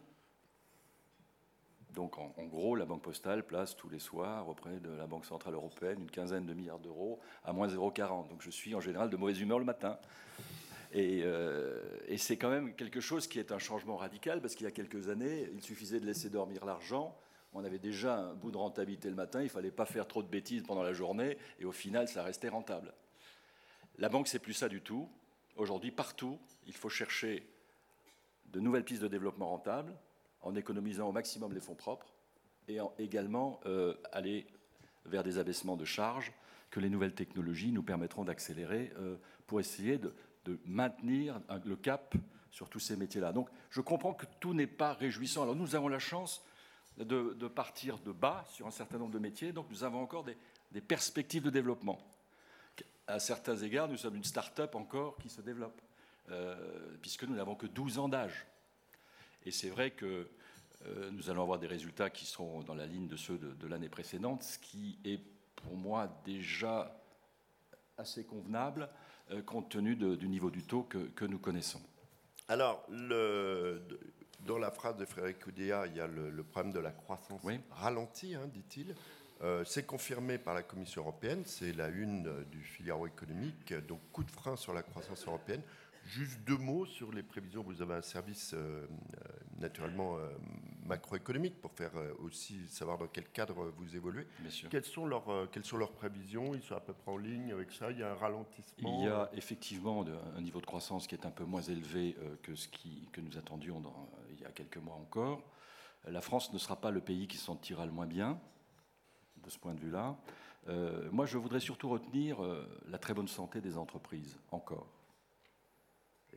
donc 1.95 2.19
en, 2.19 2.33
gros, 2.47 2.75
la 2.75 2.87
Banque 2.87 3.03
postale 3.03 3.45
place 3.45 3.77
tous 3.77 3.89
les 3.89 3.99
soirs 3.99 4.49
auprès 4.49 4.81
de 4.81 4.91
la 4.91 5.07
Banque 5.07 5.27
centrale 5.27 5.55
européenne 5.55 6.01
une 6.01 6.11
quinzaine 6.11 6.47
de 6.47 6.55
milliards 6.55 6.79
d'euros 6.79 7.21
à 7.45 7.53
moins 7.53 7.69
0,40. 7.69 8.29
Donc 8.29 8.41
je 8.41 8.51
suis 8.51 8.75
en 8.75 8.81
général 8.81 9.11
de 9.11 9.17
mauvaise 9.17 9.41
humeur 9.41 9.59
le 9.59 9.65
matin. 9.65 9.99
Euh, 10.95 11.81
et, 12.07 12.19
c'est 12.19 12.37
quand 12.37 12.51
même 12.51 12.75
quelque 12.75 13.01
chose 13.01 13.27
qui 13.27 13.39
est 13.39 13.53
un 13.53 13.59
changement 13.59 13.97
radical, 13.97 14.41
parce 14.41 14.55
qu'il 14.55 14.65
y 14.65 14.69
a 14.69 14.73
quelques 14.73 15.09
années, 15.09 15.49
il 15.55 15.63
suffisait 15.63 16.01
de 16.01 16.07
laisser 16.07 16.29
dormir 16.29 16.65
l'argent. 16.65 17.17
On 17.55 17.65
avait 17.65 17.79
déjà 17.79 18.19
un 18.19 18.35
bout 18.35 18.51
de 18.51 18.57
rentabilité 18.57 19.09
le 19.09 19.15
matin, 19.15 19.41
il 19.41 19.45
ne 19.45 19.51
fallait 19.51 19.71
pas 19.71 19.87
faire 19.87 20.07
trop 20.07 20.23
de 20.23 20.29
bêtises 20.29 20.63
pendant 20.63 20.83
la 20.83 20.93
journée, 20.93 21.39
et 21.61 21.65
au 21.65 21.73
final, 21.73 22.09
ça 22.09 22.23
restait 22.23 22.49
rentable. 22.49 22.93
La 23.99 24.09
banque, 24.09 24.29
c'est 24.29 24.39
plus 24.39 24.55
ça 24.55 24.69
du 24.69 24.81
tout. 24.81 25.09
Aujourd'hui, 25.57 25.91
partout, 25.91 26.39
il 26.67 26.75
faut 26.75 26.89
chercher 26.89 27.47
de 28.47 28.61
nouvelles 28.61 28.85
pistes 28.85 29.03
de 29.03 29.09
développement 29.09 29.49
rentables, 29.49 29.95
en 30.43 30.55
économisant 30.55 31.09
au 31.09 31.13
maximum 31.13 31.53
les 31.53 31.61
fonds 31.61 31.75
propres 31.75 32.13
et 32.69 32.81
en 32.81 32.93
également 32.99 33.61
euh, 33.67 33.95
aller 34.13 34.47
vers 35.07 35.23
des 35.23 35.39
abaissements 35.39 35.77
de 35.77 35.85
charges 35.85 36.33
que 36.71 36.81
les 36.81 36.89
nouvelles 36.89 37.15
technologies 37.15 37.73
nous 37.73 37.83
permettront 37.83 38.25
d'accélérer 38.25 38.93
euh, 38.99 39.17
pour 39.47 39.61
essayer 39.61 39.99
de, 39.99 40.15
maintenir 40.67 41.41
le 41.65 41.77
cap 41.77 42.17
sur 42.51 42.69
tous 42.69 42.81
ces 42.81 42.97
métiers-là. 42.97 43.33
Donc 43.33 43.49
je 43.71 43.81
comprends 43.81 44.13
que 44.13 44.27
tout 44.41 44.55
n'est 44.55 44.67
pas 44.67 44.93
réjouissant. 44.93 45.45
Alors 45.45 45.55
nous 45.55 45.77
avons 45.77 45.87
la 45.87 46.01
chance 46.01 46.45
de, 46.99 47.47
partir 47.47 47.99
de 48.01 48.11
bas 48.11 48.45
sur 48.51 48.67
un 48.67 48.73
certain 48.73 48.99
nombre 48.99 49.13
de 49.13 49.21
métiers, 49.21 49.53
donc 49.53 49.67
nous 49.71 49.85
avons 49.85 50.03
encore 50.03 50.25
des, 50.25 50.81
perspectives 50.81 51.43
de 51.43 51.51
développement. 51.51 52.01
À 53.07 53.21
certains 53.21 53.57
égards, 53.57 53.89
nous 53.89 53.97
sommes 53.97 54.17
une 54.17 54.25
start-up 54.25 54.75
encore 54.75 55.17
qui 55.19 55.29
se 55.29 55.41
développe, 55.41 55.81
euh, 56.31 56.57
puisque 57.01 57.23
nous 57.23 57.37
n'avons 57.37 57.55
que 57.55 57.67
12 57.67 57.99
ans 57.99 58.09
d'âge. 58.09 58.47
Et 59.47 59.51
c'est 59.51 59.71
vrai 59.71 59.91
que 59.91 60.29
euh, 60.87 61.11
nous 61.13 61.31
allons 61.31 61.43
avoir 61.43 61.59
des 61.59 61.67
résultats 61.67 62.11
qui 62.11 62.27
seront 62.27 62.61
dans 62.61 62.75
la 62.75 62.87
ligne 62.87 63.07
de 63.07 63.17
ceux 63.17 63.39
de, 63.39 63.67
l'année 63.67 63.89
précédente, 63.89 64.43
ce 64.43 64.59
qui 64.59 64.99
est 65.05 65.21
pour 65.57 65.77
moi 65.77 66.21
déjà 66.25 67.01
assez 67.99 68.25
convenable 68.25 68.89
euh, 69.31 69.43
compte 69.43 69.69
tenu 69.69 69.95
du 69.95 70.29
niveau 70.29 70.51
du 70.51 70.65
taux 70.65 70.83
que, 70.83 71.25
nous 71.25 71.39
connaissons. 71.39 71.81
Alors, 72.49 72.85
dans 72.89 74.59
la 74.59 74.71
phrase 74.73 74.97
de 74.97 75.05
Frédéric 75.05 75.47
Oudéa, 75.47 75.87
il 75.87 75.97
y 75.97 76.01
a 76.01 76.09
le, 76.09 76.43
problème 76.43 76.73
de 76.73 76.81
la 76.81 76.91
croissance 76.91 77.41
ralentie, 77.71 78.35
hein, 78.35 78.49
dit-il. 78.53 78.95
Euh, 79.43 79.65
c'est 79.65 79.85
confirmé 79.85 80.39
par 80.39 80.55
la 80.55 80.63
Commission 80.63 81.03
européenne, 81.03 81.43
c'est 81.45 81.73
la 81.73 81.89
une 81.89 82.45
du 82.51 82.63
Figaro 82.63 83.07
économique, 83.07 83.75
donc 83.89 84.01
coup 84.13 84.23
de 84.23 84.31
frein 84.31 84.57
sur 84.57 84.73
la 84.73 84.83
croissance 84.83 85.27
européenne 85.27 85.63
juste 86.05 86.41
deux 86.47 86.57
mots 86.57 86.87
sur 86.87 87.13
les 87.13 87.23
prévisions. 87.23 87.63
Vous 87.63 87.83
avez 87.83 87.95
un 87.95 88.03
service 88.03 88.55
euh, 88.55 88.87
naturellement 89.59 90.19
macroéconomique 90.85 91.61
pour 91.61 91.73
faire 91.73 91.93
aussi 92.19 92.67
savoir 92.69 92.99
dans 92.99 93.07
quel 93.07 93.29
cadre 93.29 93.73
vous 93.77 93.95
évoluez. 93.95 94.27
Quelles 94.71 94.85
sont, 94.85 95.07
leurs, 95.07 95.49
quelles 95.51 95.65
sont 95.65 95.77
leurs 95.77 95.93
prévisions? 95.93 96.55
Ils 96.55 96.63
sont 96.63 96.75
à 96.75 96.81
peu 96.81 96.93
près 96.93 97.13
en 97.13 97.17
ligne 97.17 97.53
avec 97.53 97.71
ça? 97.71 97.91
Il 97.93 97.99
y 97.99 98.03
a 98.03 98.11
un 98.11 98.17
ralentissement? 98.17 98.99
Il 99.01 99.05
y 99.05 99.09
a 99.09 99.31
effectivement 99.35 100.05
un 100.37 100.41
niveau 100.41 100.61
de 100.61 100.67
croissance 100.67 101.07
qui 101.07 101.15
est 101.15 101.25
un 101.27 101.31
peu 101.31 101.45
moins 101.45 101.63
élevé 101.63 102.17
que 102.43 102.57
ce 102.57 102.67
qui, 102.67 103.09
que 103.13 103.21
nous 103.21 103.39
attendions 103.39 103.81
dans, 103.81 104.11
il 104.33 104.41
y 104.41 104.45
a 104.45 104.51
quelques 104.51 104.79
mois 104.79 104.97
encore. 104.97 105.45
La 106.09 106.21
France 106.21 106.53
ne 106.53 106.59
sera 106.59 106.75
pas 106.75 106.91
le 106.91 107.01
pays 107.01 107.29
qui 107.29 107.37
s'en 107.37 107.55
tirera 107.55 107.87
le 107.87 107.93
moins 107.93 108.07
bien 108.07 108.41
de 109.45 109.51
ce 109.51 109.59
point 109.59 109.75
de 109.75 109.81
vue-là. 109.81 110.17
Euh, 110.69 111.09
moi, 111.11 111.27
je 111.27 111.39
voudrais 111.39 111.61
surtout 111.61 111.89
retenir 111.89 112.43
euh, 112.43 112.67
la 112.89 112.99
très 112.99 113.15
bonne 113.15 113.29
santé 113.29 113.61
des 113.61 113.77
entreprises, 113.77 114.39
encore. 114.51 114.87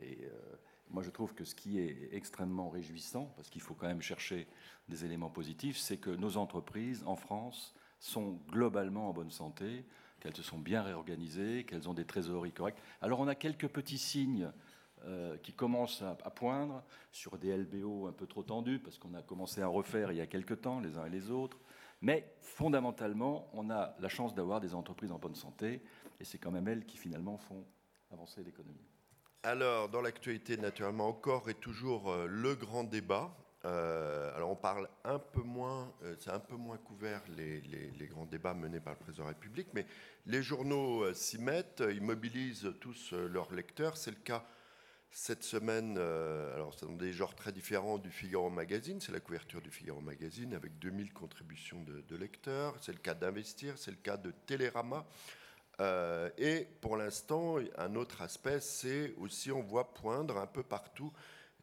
Et 0.02 0.20
euh, 0.24 0.56
moi, 0.90 1.04
je 1.04 1.10
trouve 1.10 1.34
que 1.34 1.44
ce 1.44 1.56
qui 1.56 1.80
est 1.80 2.10
extrêmement 2.14 2.70
réjouissant, 2.70 3.32
parce 3.36 3.50
qu'il 3.50 3.62
faut 3.62 3.74
quand 3.74 3.88
même 3.88 4.02
chercher 4.02 4.48
des 4.88 5.06
éléments 5.06 5.30
positifs, 5.30 5.78
c'est 5.78 5.98
que 5.98 6.10
nos 6.10 6.38
entreprises 6.38 7.04
en 7.06 7.16
France 7.16 7.74
sont 8.00 8.40
globalement 8.50 9.10
en 9.10 9.14
bonne 9.14 9.32
santé, 9.32 9.86
qu'elles 10.20 10.36
se 10.36 10.44
sont 10.44 10.60
bien 10.60 10.82
réorganisées, 10.82 11.64
qu'elles 11.66 11.90
ont 11.90 11.94
des 11.94 12.06
trésoreries 12.06 12.52
correctes. 12.52 12.80
Alors, 13.02 13.20
on 13.20 13.28
a 13.28 13.36
quelques 13.36 13.68
petits 13.68 13.98
signes 13.98 14.52
qui 15.44 15.54
commencent 15.54 16.02
à, 16.02 16.18
à, 16.24 16.32
poindre 16.32 16.84
sur 17.12 17.38
des 17.38 17.56
LBO 17.56 18.08
un 18.08 18.12
peu 18.12 18.26
trop 18.26 18.42
tendus, 18.42 18.80
parce 18.80 18.98
qu'on 18.98 19.14
a 19.14 19.22
commencé 19.22 19.62
à 19.62 19.68
refaire 19.68 20.12
il 20.12 20.18
y 20.18 20.22
a 20.22 20.26
quelques 20.26 20.62
temps, 20.62 20.80
les 20.80 20.98
uns 20.98 21.06
et 21.06 21.12
les 21.12 21.30
autres. 21.30 21.60
Mais 22.02 22.36
fondamentalement, 22.42 23.48
on 23.54 23.70
a 23.70 23.96
la 24.00 24.10
chance 24.10 24.36
d'avoir 24.36 24.60
des 24.60 24.74
entreprises 24.76 25.12
en 25.12 25.20
bonne 25.20 25.36
santé, 25.36 25.82
et 26.20 26.24
c'est 26.24 26.38
quand 26.38 26.52
même 26.52 26.68
elles 26.68 26.86
qui 26.86 26.98
finalement 26.98 27.38
font 27.38 27.66
avancer 28.12 28.44
l'économie. 28.44 28.95
Alors, 29.48 29.90
dans 29.90 30.02
l'actualité, 30.02 30.58
naturellement, 30.58 31.08
encore 31.08 31.52
et 31.52 31.54
toujours 31.54 32.10
euh, 32.10 32.26
le 32.28 32.56
grand 32.56 32.84
débat. 32.84 33.32
Euh, 33.66 34.36
alors, 34.36 34.50
on 34.50 34.56
parle 34.56 34.90
un 35.04 35.20
peu 35.20 35.44
moins, 35.44 35.94
euh, 36.02 36.16
c'est 36.18 36.32
un 36.32 36.40
peu 36.40 36.56
moins 36.56 36.78
couvert 36.78 37.22
les, 37.38 37.62
grands 38.08 38.26
débats 38.26 38.56
menés 38.56 38.80
par 38.80 38.94
le 38.94 39.00
président 39.00 39.26
de 39.26 39.30
la 39.30 39.36
République, 39.36 39.68
mais 39.76 39.86
les 40.26 40.42
journaux 40.42 41.14
s'y 41.14 41.38
mettent, 41.38 41.84
ils 41.88 42.02
mobilisent 42.02 42.74
tous 42.82 43.14
leurs 43.14 43.54
lecteurs. 43.54 43.98
C'est 43.98 44.10
le 44.10 44.18
cas 44.18 44.44
cette 45.12 45.44
semaine, 45.44 46.00
alors 46.00 46.74
c'est 46.74 46.88
dans 46.88 46.94
des 46.94 47.14
genres 47.14 47.36
très 47.36 47.52
différents 47.52 48.00
du 48.00 48.10
Figaro 48.10 48.50
Magazine, 48.50 49.00
c'est 49.00 49.12
la 49.12 49.20
couverture 49.20 49.62
du 49.62 49.70
Figaro 49.70 50.02
Magazine 50.02 50.56
avec 50.56 50.80
2000 50.80 51.14
contributions 51.14 51.84
de, 51.84 52.16
lecteurs, 52.16 52.76
c'est 52.82 52.92
le 52.94 52.98
cas 52.98 53.14
d'Investir, 53.14 53.78
c'est 53.78 53.92
le 53.92 53.98
cas 53.98 54.18
de 54.18 54.32
Télérama. 54.32 55.06
Euh, 55.82 56.30
et 56.38 56.68
pour 56.82 56.98
l'instant, 56.98 57.58
un 57.78 57.96
autre 57.96 58.22
aspect, 58.22 58.60
c'est 58.60 59.14
aussi 59.18 59.52
on 59.52 59.62
voit 59.62 59.94
poindre 59.94 60.38
un 60.38 60.48
peu 60.48 60.64
partout 60.64 61.12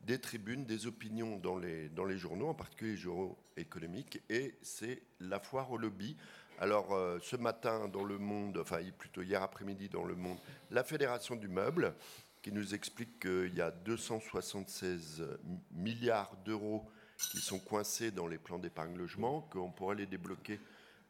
des 0.02 0.20
tribunes, 0.20 0.64
des 0.64 0.86
opinions 0.86 1.36
dans 1.38 1.56
les, 1.56 1.88
dans 1.88 2.04
les 2.04 2.18
journaux, 2.18 2.48
en 2.48 2.54
particulier 2.54 2.92
les 2.92 2.96
journaux 2.96 3.38
économiques, 3.56 4.20
et 4.28 4.54
c'est 4.62 5.02
la 5.20 5.38
foire 5.38 5.70
au 5.70 5.78
lobby. 5.78 6.16
Alors 6.58 6.92
euh, 6.92 7.18
ce 7.22 7.36
matin 7.36 7.88
dans 7.88 8.04
Le 8.04 8.18
Monde, 8.18 8.58
enfin 8.58 8.78
plutôt 8.98 9.22
hier 9.22 9.42
après-midi 9.42 9.88
dans 9.88 10.04
Le 10.04 10.14
Monde, 10.14 10.38
la 10.70 10.84
Fédération 10.84 11.36
du 11.36 11.48
Meuble 11.48 11.94
qui 12.42 12.52
nous 12.52 12.74
explique 12.74 13.20
qu'il 13.20 13.54
y 13.54 13.60
a 13.60 13.70
276 13.70 15.24
milliards 15.70 16.36
d'euros 16.44 16.84
qui 17.30 17.38
sont 17.38 17.60
coincés 17.60 18.10
dans 18.10 18.26
les 18.26 18.38
plans 18.38 18.58
d'épargne 18.58 18.96
logement, 18.96 19.42
qu'on 19.52 19.70
pourrait 19.70 19.94
les 19.94 20.06
débloquer 20.06 20.58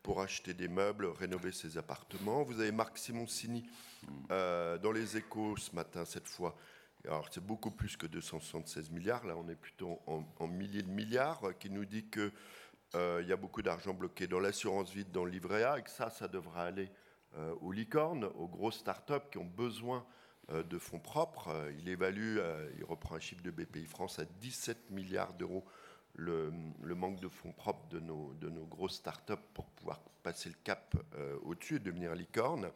pour 0.02 0.20
acheter 0.20 0.54
des 0.54 0.68
meubles, 0.68 1.06
rénover 1.06 1.52
ses 1.52 1.78
appartements. 1.78 2.42
Vous 2.42 2.60
avez 2.60 2.72
Marc 2.72 2.98
Simoncini 2.98 3.64
euh, 4.30 4.78
dans 4.78 4.92
les 4.92 5.16
échos 5.16 5.56
ce 5.56 5.74
matin, 5.74 6.04
cette 6.04 6.28
fois. 6.28 6.56
Alors 7.06 7.28
c'est 7.32 7.44
beaucoup 7.44 7.70
plus 7.70 7.96
que 7.96 8.06
276 8.06 8.90
milliards, 8.90 9.26
là 9.26 9.34
on 9.36 9.48
est 9.48 9.56
plutôt 9.56 10.00
en, 10.06 10.46
milliers 10.46 10.82
de 10.82 10.90
milliards, 10.90 11.42
qui 11.58 11.68
nous 11.68 11.84
dit 11.84 12.04
qu'il 12.04 12.30
euh, 12.94 13.24
y 13.26 13.32
a 13.32 13.36
beaucoup 13.36 13.62
d'argent 13.62 13.92
bloqué 13.92 14.28
dans 14.28 14.38
l'assurance 14.38 14.92
vide, 14.92 15.10
dans 15.10 15.24
le 15.24 15.32
livret 15.32 15.64
A, 15.64 15.78
et 15.78 15.82
que 15.82 15.90
ça, 15.90 16.10
ça 16.10 16.28
devra 16.28 16.62
aller 16.62 16.90
euh, 17.36 17.54
aux 17.60 17.72
licornes, 17.72 18.24
aux 18.36 18.46
grosses 18.46 18.78
startups 18.78 19.28
qui 19.32 19.38
ont 19.38 19.44
besoin 19.44 20.06
euh, 20.50 20.64
de 20.64 20.78
fonds 20.78 20.98
propres. 20.98 21.48
Euh, 21.48 21.72
il 21.78 21.88
évalue, 21.88 22.38
euh, 22.38 22.68
il 22.76 22.84
reprend 22.84 23.14
un 23.14 23.20
chiffre 23.20 23.42
de 23.42 23.52
BPI 23.52 23.86
France 23.86 24.18
à 24.18 24.24
17 24.24 24.90
milliards 24.90 25.34
d'euros 25.34 25.64
le, 26.14 26.50
manque 26.94 27.20
de 27.20 27.28
fonds 27.28 27.52
propres 27.52 27.88
de 27.88 28.00
nos, 28.00 28.34
de 28.34 28.48
nos 28.48 28.66
grosses 28.66 28.96
startups 28.96 29.34
pour 29.54 29.66
pouvoir 29.66 30.00
passer 30.22 30.48
le 30.48 30.56
cap 30.62 30.94
au-dessus 31.42 31.76
et 31.76 31.78
devenir 31.80 32.14
licorne. 32.14 32.70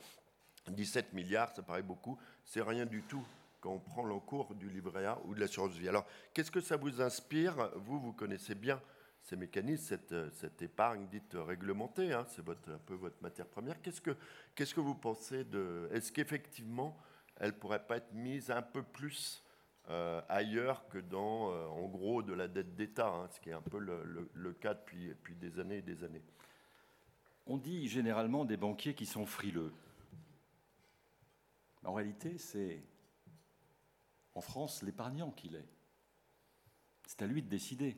17 0.68 1.12
milliards, 1.12 1.54
ça 1.54 1.62
paraît 1.62 1.82
beaucoup, 1.82 2.18
c'est 2.44 2.62
rien 2.62 2.86
du 2.86 3.02
tout 3.02 3.24
quand 3.60 3.72
on 3.72 3.78
prend 3.78 4.04
l'encours 4.04 4.54
du 4.54 4.68
livret 4.68 5.06
A 5.06 5.18
ou 5.24 5.34
de 5.34 5.40
l'assurance 5.40 5.72
vie. 5.72 5.88
Alors, 5.88 6.06
qu'est-ce 6.32 6.50
que 6.50 6.60
ça 6.60 6.76
vous 6.76 7.00
inspire? 7.00 7.70
Vous, 7.76 7.98
vous 8.00 8.12
connaissez 8.12 8.54
bien 8.54 8.80
ces 9.22 9.36
mécanismes, 9.36 9.84
cette, 9.84 10.34
cette 10.34 10.62
épargne 10.62 11.08
dite 11.08 11.34
réglementée, 11.34 12.12
hein, 12.12 12.24
c'est 12.28 12.44
votre, 12.44 12.70
un 12.70 12.78
peu 12.78 12.94
votre 12.94 13.20
matière 13.22 13.46
première. 13.46 13.80
Qu'est-ce 13.82 14.00
que, 14.00 14.16
qu'est-ce 14.54 14.74
que 14.74 14.80
vous 14.80 14.94
pensez 14.94 15.44
de... 15.44 15.88
Est-ce 15.92 16.12
qu'effectivement, 16.12 16.96
elle 17.36 17.52
pourrait 17.52 17.84
pas 17.84 17.96
être 17.96 18.12
mise 18.12 18.50
un 18.50 18.62
peu 18.62 18.82
plus 18.82 19.42
euh, 19.88 20.20
ailleurs 20.28 20.88
que 20.88 20.98
dans, 20.98 21.52
euh, 21.52 21.66
en 21.66 21.86
gros, 21.86 22.20
de 22.20 22.32
la 22.32 22.48
dette 22.48 22.74
d'État, 22.74 23.08
hein, 23.08 23.28
ce 23.30 23.38
qui 23.40 23.50
est 23.50 23.52
un 23.52 23.62
peu 23.62 23.78
le, 23.78 24.52
cas 24.54 24.74
depuis, 24.74 25.14
des 25.36 25.60
années 25.60 25.78
et 25.78 25.82
des 25.82 26.02
années. 26.02 26.24
On 27.46 27.56
dit 27.56 27.86
généralement 27.86 28.44
des 28.44 28.56
banquiers 28.56 28.94
qui 28.94 29.06
sont 29.06 29.26
frileux. 29.26 29.72
En 31.84 31.94
réalité, 31.94 32.36
c'est 32.38 32.82
en 34.34 34.40
France 34.40 34.82
l'épargnant 34.82 35.30
qu'il 35.30 35.54
est. 35.54 35.68
C'est 37.06 37.22
à 37.22 37.26
lui 37.26 37.40
de 37.40 37.48
décider. 37.48 37.96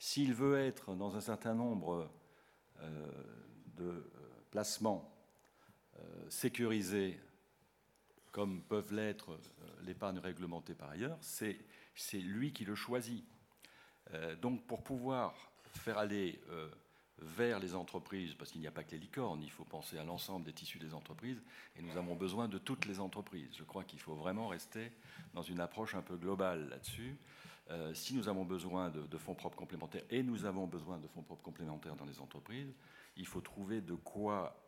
S'il 0.00 0.34
veut 0.34 0.58
être 0.58 0.96
dans 0.96 1.14
un 1.14 1.20
certain 1.20 1.54
nombre 1.54 2.10
euh, 2.80 3.10
de 3.76 4.10
placements 4.50 5.12
sécurisés 6.28 7.18
comme 8.36 8.60
peuvent 8.60 8.92
l'être 8.92 9.32
euh, 9.32 9.38
l'épargne 9.86 10.18
réglementée 10.18 10.74
par 10.74 10.90
ailleurs, 10.90 11.16
c'est 11.22 11.56
lui 12.12 12.52
qui 12.52 12.66
le 12.66 12.74
choisit. 12.74 13.24
Euh, 14.12 14.36
donc 14.36 14.66
pour 14.66 14.84
pouvoir 14.84 15.34
faire 15.72 15.96
aller 15.96 16.38
euh, 16.50 16.68
vers 17.16 17.58
les 17.58 17.74
entreprises, 17.74 18.34
parce 18.34 18.52
qu'il 18.52 18.60
n'y 18.60 18.66
a 18.66 18.70
pas 18.70 18.84
que 18.84 18.90
les 18.90 18.98
licornes, 18.98 19.42
il 19.42 19.50
faut 19.50 19.64
penser 19.64 19.96
à 19.96 20.04
l'ensemble 20.04 20.44
des 20.44 20.52
tissus 20.52 20.78
des 20.78 20.92
entreprises, 20.92 21.40
et 21.76 21.80
nous 21.80 21.96
avons 21.96 22.14
besoin 22.14 22.46
de 22.46 22.58
toutes 22.58 22.84
les 22.84 23.00
entreprises. 23.00 23.56
Je 23.56 23.64
crois 23.64 23.84
qu'il 23.84 24.00
faut 24.00 24.14
vraiment 24.14 24.48
rester 24.48 24.92
dans 25.32 25.40
une 25.40 25.60
approche 25.60 25.94
un 25.94 26.02
peu 26.02 26.18
globale 26.18 26.68
là-dessus. 26.68 27.16
si 27.94 28.14
nous 28.14 28.28
avons 28.28 28.44
besoin 28.44 28.90
de, 28.90 29.00
de, 29.00 29.16
fonds 29.16 29.34
propres 29.34 29.56
complémentaires, 29.56 30.04
et 30.10 30.22
nous 30.22 30.44
avons 30.44 30.66
besoin 30.66 30.98
de 30.98 31.08
fonds 31.08 31.22
propres 31.22 31.42
complémentaires 31.42 31.96
dans 31.96 32.04
les 32.04 32.20
entreprises, 32.20 32.74
il 33.16 33.26
faut 33.26 33.40
trouver 33.40 33.80
de 33.80 33.94
quoi 33.94 34.62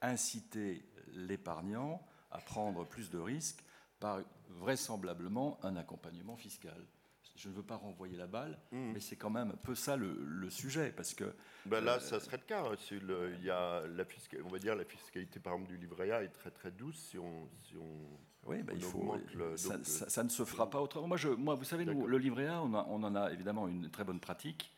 inciter 0.00 0.82
l'épargnant 1.12 2.00
à 2.36 2.40
prendre 2.40 2.84
plus 2.84 3.10
de 3.10 3.18
risques 3.18 3.64
par 3.98 4.20
vraisemblablement 4.48 5.58
un 5.62 5.76
accompagnement 5.76 6.36
fiscal. 6.36 6.86
Je 7.36 7.48
ne 7.48 7.54
veux 7.54 7.62
pas 7.62 7.76
renvoyer 7.76 8.16
la 8.16 8.26
balle, 8.26 8.58
mmh. 8.72 8.92
mais 8.92 9.00
c'est 9.00 9.16
quand 9.16 9.28
même 9.28 9.50
un 9.50 9.56
peu 9.56 9.74
ça 9.74 9.96
le, 9.96 10.48
sujet, 10.48 10.90
parce 10.90 11.12
que 11.12 11.34
ben 11.66 11.84
là, 11.84 11.94
euh, 11.96 12.00
ça 12.00 12.18
serait 12.18 12.38
le 12.38 12.44
cas. 12.44 12.64
Hein, 12.64 12.76
il 12.90 13.44
y 13.44 13.50
a 13.50 13.86
la 13.86 14.04
on 14.44 14.48
va 14.48 14.58
dire 14.58 14.74
la 14.74 14.84
fiscalité 14.84 15.38
par 15.38 15.54
exemple 15.54 15.72
du 15.72 15.76
livret 15.76 16.10
A 16.12 16.22
est 16.22 16.28
très 16.28 16.50
très 16.50 16.70
douce 16.70 16.96
si 16.96 17.18
on, 17.18 17.48
si 17.62 17.76
on 17.76 18.48
oui, 18.48 18.62
ben 18.62 18.74
il 18.76 18.82
faut. 18.82 19.16
ça, 19.56 20.22
ne 20.22 20.28
se 20.28 20.44
fera 20.44 20.70
pas 20.70 20.80
autrement. 20.80 21.08
Moi, 21.08 21.16
je, 21.16 21.28
moi 21.28 21.56
vous 21.56 21.64
savez, 21.64 21.84
nous, 21.84 22.06
le 22.06 22.16
livret 22.16 22.46
A, 22.46 22.62
on, 22.62 22.72
on, 22.72 23.02
en 23.02 23.14
a 23.14 23.32
évidemment 23.32 23.66
une 23.68 23.90
très 23.90 24.04
bonne 24.04 24.20
pratique. 24.20 24.72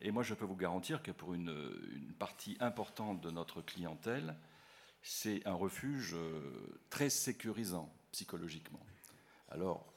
Et 0.00 0.10
moi, 0.10 0.24
je 0.24 0.34
peux 0.34 0.44
vous 0.44 0.56
garantir 0.56 1.02
que 1.02 1.12
pour 1.12 1.32
une, 1.32 1.54
une 1.94 2.12
partie 2.14 2.56
importante 2.58 3.20
de 3.20 3.30
notre 3.30 3.62
clientèle, 3.62 4.34
c'est 5.02 5.46
un 5.46 5.54
refuge 5.54 6.14
euh, 6.14 6.80
très 6.88 7.10
sécurisant 7.10 7.92
psychologiquement. 8.12 8.84
Alors, 9.48 9.92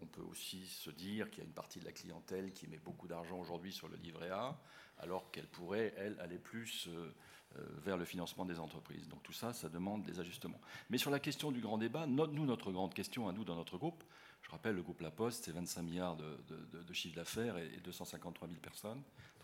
on 0.00 0.06
peut 0.06 0.22
aussi 0.22 0.64
se 0.66 0.90
dire 0.90 1.28
qu'il 1.28 1.40
y 1.40 1.42
a 1.42 1.46
une 1.46 1.54
partie 1.54 1.80
de 1.80 1.84
la 1.84 1.92
clientèle 1.92 2.52
qui 2.52 2.68
met 2.68 2.78
beaucoup 2.78 3.08
d'argent 3.08 3.38
aujourd'hui 3.38 3.72
sur 3.72 3.88
le 3.88 3.96
livret 3.96 4.30
A, 4.30 4.56
alors 4.98 5.30
qu'elle 5.32 5.48
pourrait, 5.48 5.92
elle, 5.96 6.18
aller 6.20 6.38
plus 6.38 6.86
euh, 6.86 7.12
euh, 7.56 7.62
vers 7.78 7.96
le 7.96 8.04
financement 8.04 8.44
des 8.44 8.60
entreprises. 8.60 9.08
Donc 9.08 9.22
tout 9.24 9.32
ça, 9.32 9.52
ça 9.52 9.68
demande 9.68 10.04
des 10.04 10.20
ajustements. 10.20 10.60
Mais 10.88 10.98
sur 10.98 11.10
la 11.10 11.18
question 11.18 11.50
du 11.50 11.60
grand 11.60 11.78
débat, 11.78 12.06
nous, 12.06 12.46
notre 12.46 12.70
grande 12.70 12.94
question 12.94 13.28
à 13.28 13.32
nous, 13.32 13.44
dans 13.44 13.56
notre 13.56 13.76
groupe, 13.76 14.04
je 14.42 14.50
rappelle, 14.50 14.76
le 14.76 14.82
groupe 14.82 15.00
La 15.00 15.10
Poste, 15.10 15.44
c'est 15.46 15.52
25 15.52 15.82
milliards 15.82 16.16
de, 16.16 16.92
chiffre 16.92 17.16
d'affaires 17.16 17.58
et 17.58 17.80
253 17.82 18.46
000 18.46 18.60
personnes. 18.60 19.02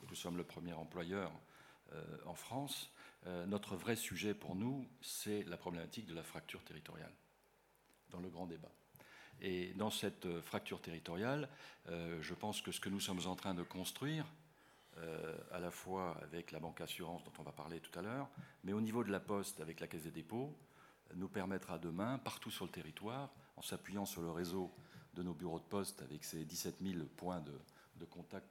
Nous 0.09 0.15
sommes 0.15 0.37
le 0.37 0.45
premier 0.45 0.73
employeur 0.73 1.33
en 2.27 2.35
France. 2.35 2.91
Euh, 3.26 3.47
notre 3.47 3.76
vrai 3.76 3.97
sujet 3.97 4.35
pour 4.35 4.54
nous, 4.54 4.87
c'est 5.00 5.45
la 5.45 5.57
problématique 5.57 6.07
de 6.07 6.14
la 6.14 6.23
fracture 6.23 6.62
territoriale, 6.62 7.12
dans 8.11 8.21
le 8.21 8.28
grand 8.28 8.47
débat. 8.47 8.71
Et 9.40 9.73
dans 9.75 9.90
cette 9.90 10.26
euh, 10.26 10.43
fracture 10.43 10.81
territoriale, 10.81 11.49
euh, 11.88 12.21
je 12.21 12.35
pense 12.35 12.61
que 12.61 12.71
ce 12.71 12.81
que 12.81 12.88
nous 12.88 13.00
sommes 13.00 13.26
en 13.26 13.37
train 13.37 13.54
de 13.54 13.62
construire, 13.62 14.26
à 15.50 15.59
la 15.59 15.73
fois 15.73 16.16
avec 16.23 16.52
la 16.52 16.61
banque 16.61 16.81
assurance 16.81 17.25
dont 17.25 17.33
on 17.40 17.43
va 17.43 17.50
parler 17.50 17.81
tout 17.81 17.99
à 17.99 18.02
l'heure, 18.02 18.31
mais 18.62 18.73
au 18.73 18.81
niveau 18.81 19.02
de 19.02 19.11
la 19.11 19.19
poste 19.19 19.59
avec 19.59 19.81
la 19.81 19.88
caisse 19.88 20.04
des 20.04 20.12
dépôts, 20.12 20.57
nous 21.16 21.26
permettra 21.26 21.81
demain, 21.81 22.19
partout 22.19 22.52
sur 22.52 22.64
le 22.64 22.71
territoire, 22.71 23.35
en 23.57 23.62
s'appuyant 23.62 24.07
sur 24.07 24.23
le 24.23 24.31
réseau 24.31 24.73
de 25.14 25.25
nos 25.25 25.35
bureaux 25.35 25.59
de 25.59 25.64
poste 25.64 26.00
avec 26.02 26.23
ces 26.23 26.45
17 26.45 26.76
000 26.81 27.07
points 27.16 27.40
de, 27.40 28.04
contact 28.04 28.47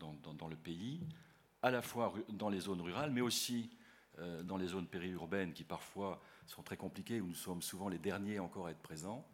dans, 0.00 0.48
le 0.48 0.56
pays, 0.56 1.00
à 1.62 1.70
la 1.70 1.80
fois 1.80 2.12
dans 2.30 2.48
les 2.48 2.58
zones 2.58 2.80
rurales, 2.80 3.12
mais 3.12 3.20
aussi 3.20 3.70
dans 4.44 4.56
les 4.56 4.68
zones 4.68 4.86
périurbaines 4.86 5.52
qui 5.52 5.64
parfois 5.64 6.22
sont 6.46 6.62
très 6.62 6.76
compliquées, 6.76 7.20
où 7.20 7.26
nous 7.26 7.34
sommes 7.34 7.62
souvent 7.62 7.88
les 7.88 7.98
derniers 7.98 8.38
encore 8.38 8.66
à 8.66 8.70
être 8.70 8.82
présents, 8.82 9.26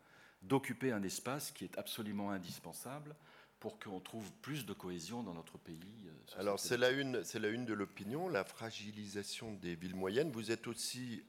d'occuper 0.42 0.92
un 0.92 1.02
espace 1.02 1.50
qui 1.50 1.64
est 1.64 1.78
absolument 1.78 2.30
indispensable 2.30 3.14
pour 3.60 3.78
qu'on 3.78 4.00
trouve 4.00 4.32
plus 4.40 4.64
de 4.64 4.72
cohésion 4.72 5.22
dans 5.22 5.34
notre 5.34 5.58
pays. 5.58 6.08
Euh, 6.08 6.40
Alors 6.40 6.58
c'est 6.58 6.78
la 6.78 6.90
une, 6.90 7.22
c'est 7.24 7.38
la 7.38 7.48
une 7.48 7.66
de 7.66 7.74
l'opinion, 7.74 8.28
la 8.28 8.42
fragilisation 8.42 9.52
des 9.54 9.74
villes 9.74 9.94
moyennes. 9.94 10.30
Vous 10.30 10.50
êtes 10.50 10.66
aussi, 10.66 11.22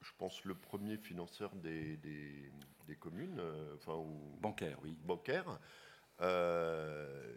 je 0.00 0.10
pense, 0.16 0.44
le 0.44 0.54
premier 0.54 0.96
financeur 0.96 1.54
des, 1.56 1.98
des, 1.98 2.50
communes, 2.98 3.38
euh, 3.38 3.74
enfin 3.76 3.96
ou 3.96 4.38
bancaire, 4.40 4.78
oui, 4.82 4.96
bancaire. 5.04 5.58
Euh, 6.20 7.36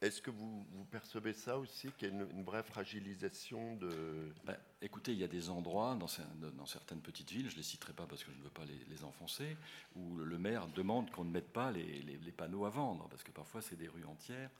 est-ce 0.00 0.22
que 0.22 0.30
vous, 0.30 0.64
percevez 0.90 1.32
ça 1.32 1.58
aussi, 1.58 1.90
qu'il 1.92 2.08
y 2.08 2.10
a 2.10 2.14
une, 2.14 2.44
vraie 2.44 2.62
fragilisation 2.62 3.76
de... 3.76 4.32
Ben, 4.44 4.56
écoutez, 4.80 5.12
il 5.12 5.18
y 5.18 5.24
a 5.24 5.28
des 5.28 5.50
endroits 5.50 5.96
dans, 5.96 6.66
certaines 6.66 7.00
petites 7.00 7.30
villes, 7.30 7.48
je 7.48 7.54
ne 7.54 7.58
les 7.58 7.64
citerai 7.64 7.92
pas 7.92 8.06
parce 8.06 8.22
que 8.22 8.30
je 8.30 8.38
ne 8.38 8.42
veux 8.44 8.50
pas 8.50 8.64
les, 8.64 9.04
enfoncer, 9.04 9.56
où 9.96 10.16
le 10.16 10.38
maire 10.38 10.68
demande 10.68 11.10
qu'on 11.10 11.24
ne 11.24 11.30
mette 11.30 11.52
pas 11.52 11.72
les, 11.72 12.02
les, 12.02 12.32
panneaux 12.32 12.64
à 12.64 12.70
vendre, 12.70 13.08
parce 13.08 13.24
que 13.24 13.32
parfois 13.32 13.60
c'est 13.60 13.76
des 13.76 13.88
rues 13.88 14.04
entières 14.04 14.50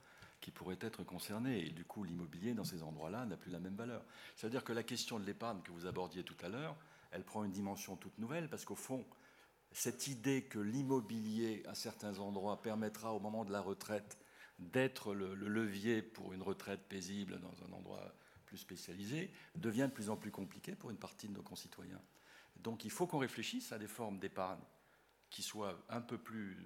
qui 0.41 0.51
pourraient 0.51 0.79
être 0.81 1.05
concernées. 1.05 1.67
Et 1.67 1.71
du 1.71 1.85
coup, 1.85 2.03
l'immobilier 2.03 2.55
dans 2.55 2.65
ces 2.65 2.83
endroits-là 2.83 3.25
n'a 3.27 3.37
plus 3.37 3.51
la 3.51 3.61
même 3.61 3.77
valeur. 3.77 4.05
C'est-à-dire 4.35 4.65
que 4.65 4.73
la 4.73 4.83
question 4.83 5.21
de 5.21 5.25
l'épargne 5.25 5.61
que 5.63 5.71
vous 5.71 5.87
abordiez 5.87 6.25
tout 6.25 6.37
à 6.45 6.49
l'heure, 6.49 6.77
elle 7.11 7.25
prend 7.25 7.45
une 7.45 7.53
dimension 7.53 7.97
toute 7.97 8.19
nouvelle, 8.19 8.49
parce 8.49 8.65
qu'au 8.65 8.75
fond, 8.75 9.05
cette 9.71 10.09
idée 10.09 10.43
que 10.43 10.59
l'immobilier 10.59 11.63
à 11.67 11.75
certains 11.75 12.19
endroits 12.19 12.61
permettra 12.61 13.13
au 13.13 13.21
moment 13.21 13.45
de 13.45 13.53
la 13.53 13.61
retraite 13.61 14.19
d'être 14.59 15.15
le, 15.15 15.35
levier 15.35 16.03
pour 16.03 16.33
une 16.33 16.43
retraite 16.43 16.83
paisible 16.89 17.41
dans 17.41 17.55
un 17.65 17.73
endroit 17.73 18.15
plus 18.47 18.59
spécialisé 18.59 19.31
devient 19.55 19.87
de 19.89 19.95
plus 19.95 20.11
en 20.11 20.17
plus 20.17 20.31
compliqué 20.31 20.75
pour 20.75 20.91
une 20.91 20.97
partie 20.97 21.29
de 21.29 21.35
nos 21.35 21.43
concitoyens. 21.43 22.01
Donc 22.57 22.85
il 22.85 22.91
faut 22.91 23.07
qu'on 23.07 23.19
réfléchisse 23.19 23.73
à 23.73 23.79
des 23.79 23.87
formes 23.87 24.19
d'épargne 24.19 24.63
qui 25.31 25.43
soient 25.43 25.79
un 25.89 26.01
peu 26.01 26.19
plus 26.19 26.57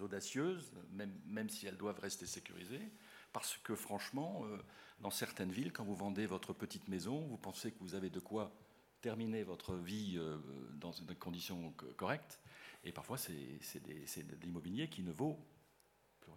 audacieuses, 0.00 0.72
même, 0.92 1.12
même 1.26 1.48
si 1.48 1.66
elles 1.66 1.76
doivent 1.76 1.98
rester 1.98 2.26
sécurisées, 2.26 2.90
parce 3.32 3.56
que 3.58 3.74
franchement, 3.74 4.44
euh, 4.44 4.58
dans 5.00 5.10
certaines 5.10 5.52
villes, 5.52 5.72
quand 5.72 5.84
vous 5.84 5.96
vendez 5.96 6.26
votre 6.26 6.52
petite 6.52 6.88
maison, 6.88 7.20
vous 7.26 7.36
pensez 7.36 7.72
que 7.72 7.78
vous 7.80 7.94
avez 7.94 8.10
de 8.10 8.20
quoi 8.20 8.52
terminer 9.00 9.42
votre 9.42 9.74
vie 9.74 10.14
euh, 10.16 10.38
dans 10.74 10.90
des 10.90 11.16
conditions 11.16 11.72
correctes, 11.96 12.40
et 12.84 12.92
parfois 12.92 13.18
c'est 13.18 13.80
de 13.80 14.36
l'immobilier 14.42 14.88
qui 14.88 15.02
ne 15.02 15.12
vaut 15.12 15.38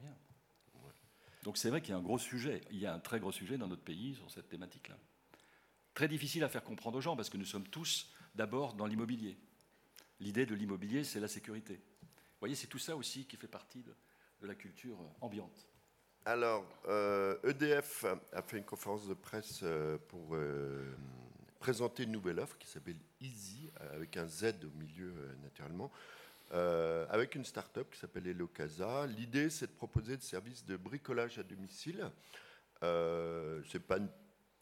rien. 0.01 0.15
Donc 1.43 1.57
c'est 1.57 1.69
vrai 1.69 1.81
qu'il 1.81 1.91
y 1.91 1.93
a 1.93 1.97
un 1.97 2.01
gros 2.01 2.17
sujet, 2.17 2.61
il 2.71 2.77
y 2.77 2.85
a 2.85 2.93
un 2.93 2.99
très 2.99 3.19
gros 3.19 3.31
sujet 3.31 3.57
dans 3.57 3.67
notre 3.67 3.83
pays 3.83 4.15
sur 4.15 4.31
cette 4.31 4.47
thématique-là. 4.47 4.97
Très 5.93 6.07
difficile 6.07 6.43
à 6.43 6.49
faire 6.49 6.63
comprendre 6.63 6.97
aux 6.97 7.01
gens 7.01 7.15
parce 7.15 7.29
que 7.29 7.37
nous 7.37 7.45
sommes 7.45 7.67
tous 7.67 8.09
d'abord 8.33 8.73
dans 8.73 8.87
l'immobilier. 8.87 9.37
L'idée 10.19 10.45
de 10.45 10.55
l'immobilier, 10.55 11.03
c'est 11.03 11.19
la 11.19 11.27
sécurité. 11.27 11.75
Vous 11.75 12.39
voyez, 12.39 12.55
c'est 12.55 12.67
tout 12.67 12.79
ça 12.79 12.95
aussi 12.95 13.25
qui 13.25 13.37
fait 13.37 13.47
partie 13.47 13.83
de, 13.83 13.93
la 14.41 14.55
culture 14.55 14.97
ambiante. 15.21 15.69
Alors, 16.25 16.65
EDF 17.45 18.03
euh, 18.03 18.15
e 18.15 18.19
a 18.33 18.41
fait 18.41 18.57
une 18.57 18.65
conférence 18.65 19.07
de 19.07 19.13
presse 19.13 19.61
euh, 19.63 19.97
pour 20.09 20.35
euh, 20.35 20.93
présenter 21.59 22.03
une 22.03 22.11
nouvelle 22.11 22.39
offre 22.39 22.57
qui 22.57 22.67
s'appelle 22.67 22.97
Easy, 23.21 23.71
avec 23.93 24.17
un 24.17 24.27
Z 24.27 24.55
au 24.65 24.77
milieu 24.77 25.13
naturellement, 25.41 25.89
euh, 26.51 27.05
avec 27.09 27.35
une 27.35 27.45
start-up 27.45 27.89
qui 27.91 27.99
s'appelle 27.99 28.27
Elocasa. 28.27 29.07
L'idée, 29.07 29.49
c'est 29.49 29.67
de 29.67 29.71
proposer 29.71 30.17
des 30.17 30.23
services 30.23 30.65
de 30.65 30.77
bricolage 30.77 31.39
à 31.39 31.43
domicile. 31.43 32.09
Euh, 32.83 33.61
c'est 33.71 33.79
pas 33.79 33.99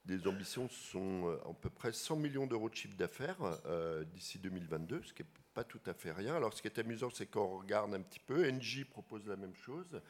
des 0.06 0.28
ambitions 0.28 0.68
sont 0.70 1.28
euh, 1.28 1.50
à 1.50 1.54
peu 1.54 1.70
près 1.70 1.92
100 1.92 2.16
millions 2.16 2.48
d'euros 2.48 2.70
de 2.70 2.76
chiffre 2.76 2.96
d'affaires 2.96 3.38
euh, 3.66 4.04
d'ici 4.04 4.40
2022, 4.40 5.04
ce 5.04 5.14
qui 5.14 5.22
n'est 5.22 5.30
pas 5.54 5.64
tout 5.64 5.82
à 5.86 5.94
fait 5.94 6.12
rien. 6.12 6.36
Alors, 6.36 6.54
ce 6.54 6.62
qui 6.62 6.68
est 6.68 6.80
amusant, 6.80 7.10
c'est 7.10 7.28
qu'on 7.28 7.60
regarde 7.60 7.94
un 7.94 8.02
petit 8.02 8.20
peu. 8.20 8.50
Engie 8.50 8.86
propose 8.86 9.28
la 9.28 9.36
même 9.36 9.56
chose 9.56 10.02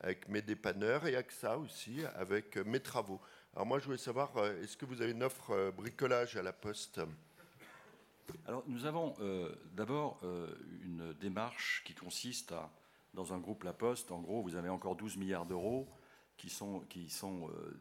avec 0.00 0.28
mes 0.28 0.42
dépanneurs 0.42 1.06
et 1.06 1.16
AXA 1.16 1.58
aussi 1.58 2.04
avec 2.16 2.56
mes 2.56 2.80
travaux. 2.80 3.20
Alors, 3.54 3.66
moi, 3.66 3.78
je 3.78 3.86
voulais 3.86 3.98
savoir, 3.98 4.32
est-ce 4.62 4.76
que 4.76 4.84
vous 4.84 5.00
avez 5.00 5.12
une 5.12 5.22
offre 5.22 5.70
bricolage 5.70 6.36
à 6.36 6.42
la 6.42 6.52
Poste? 6.52 7.00
Alors, 8.46 8.62
nous 8.66 8.84
avons 8.84 9.14
euh, 9.20 9.54
d'abord 9.72 10.20
euh, 10.22 10.54
une 10.82 11.12
démarche 11.14 11.82
qui 11.84 11.94
consiste 11.94 12.52
à, 12.52 12.70
dans 13.14 13.32
un 13.32 13.38
groupe 13.38 13.64
La 13.64 13.72
Poste, 13.72 14.10
en 14.10 14.20
gros, 14.20 14.42
vous 14.42 14.56
avez 14.56 14.68
encore 14.68 14.96
12 14.96 15.16
milliards 15.16 15.46
d'euros 15.46 15.88
qui 16.36 16.48
sont, 16.48 16.80
qui 16.88 17.08
sont 17.08 17.48
euh, 17.48 17.80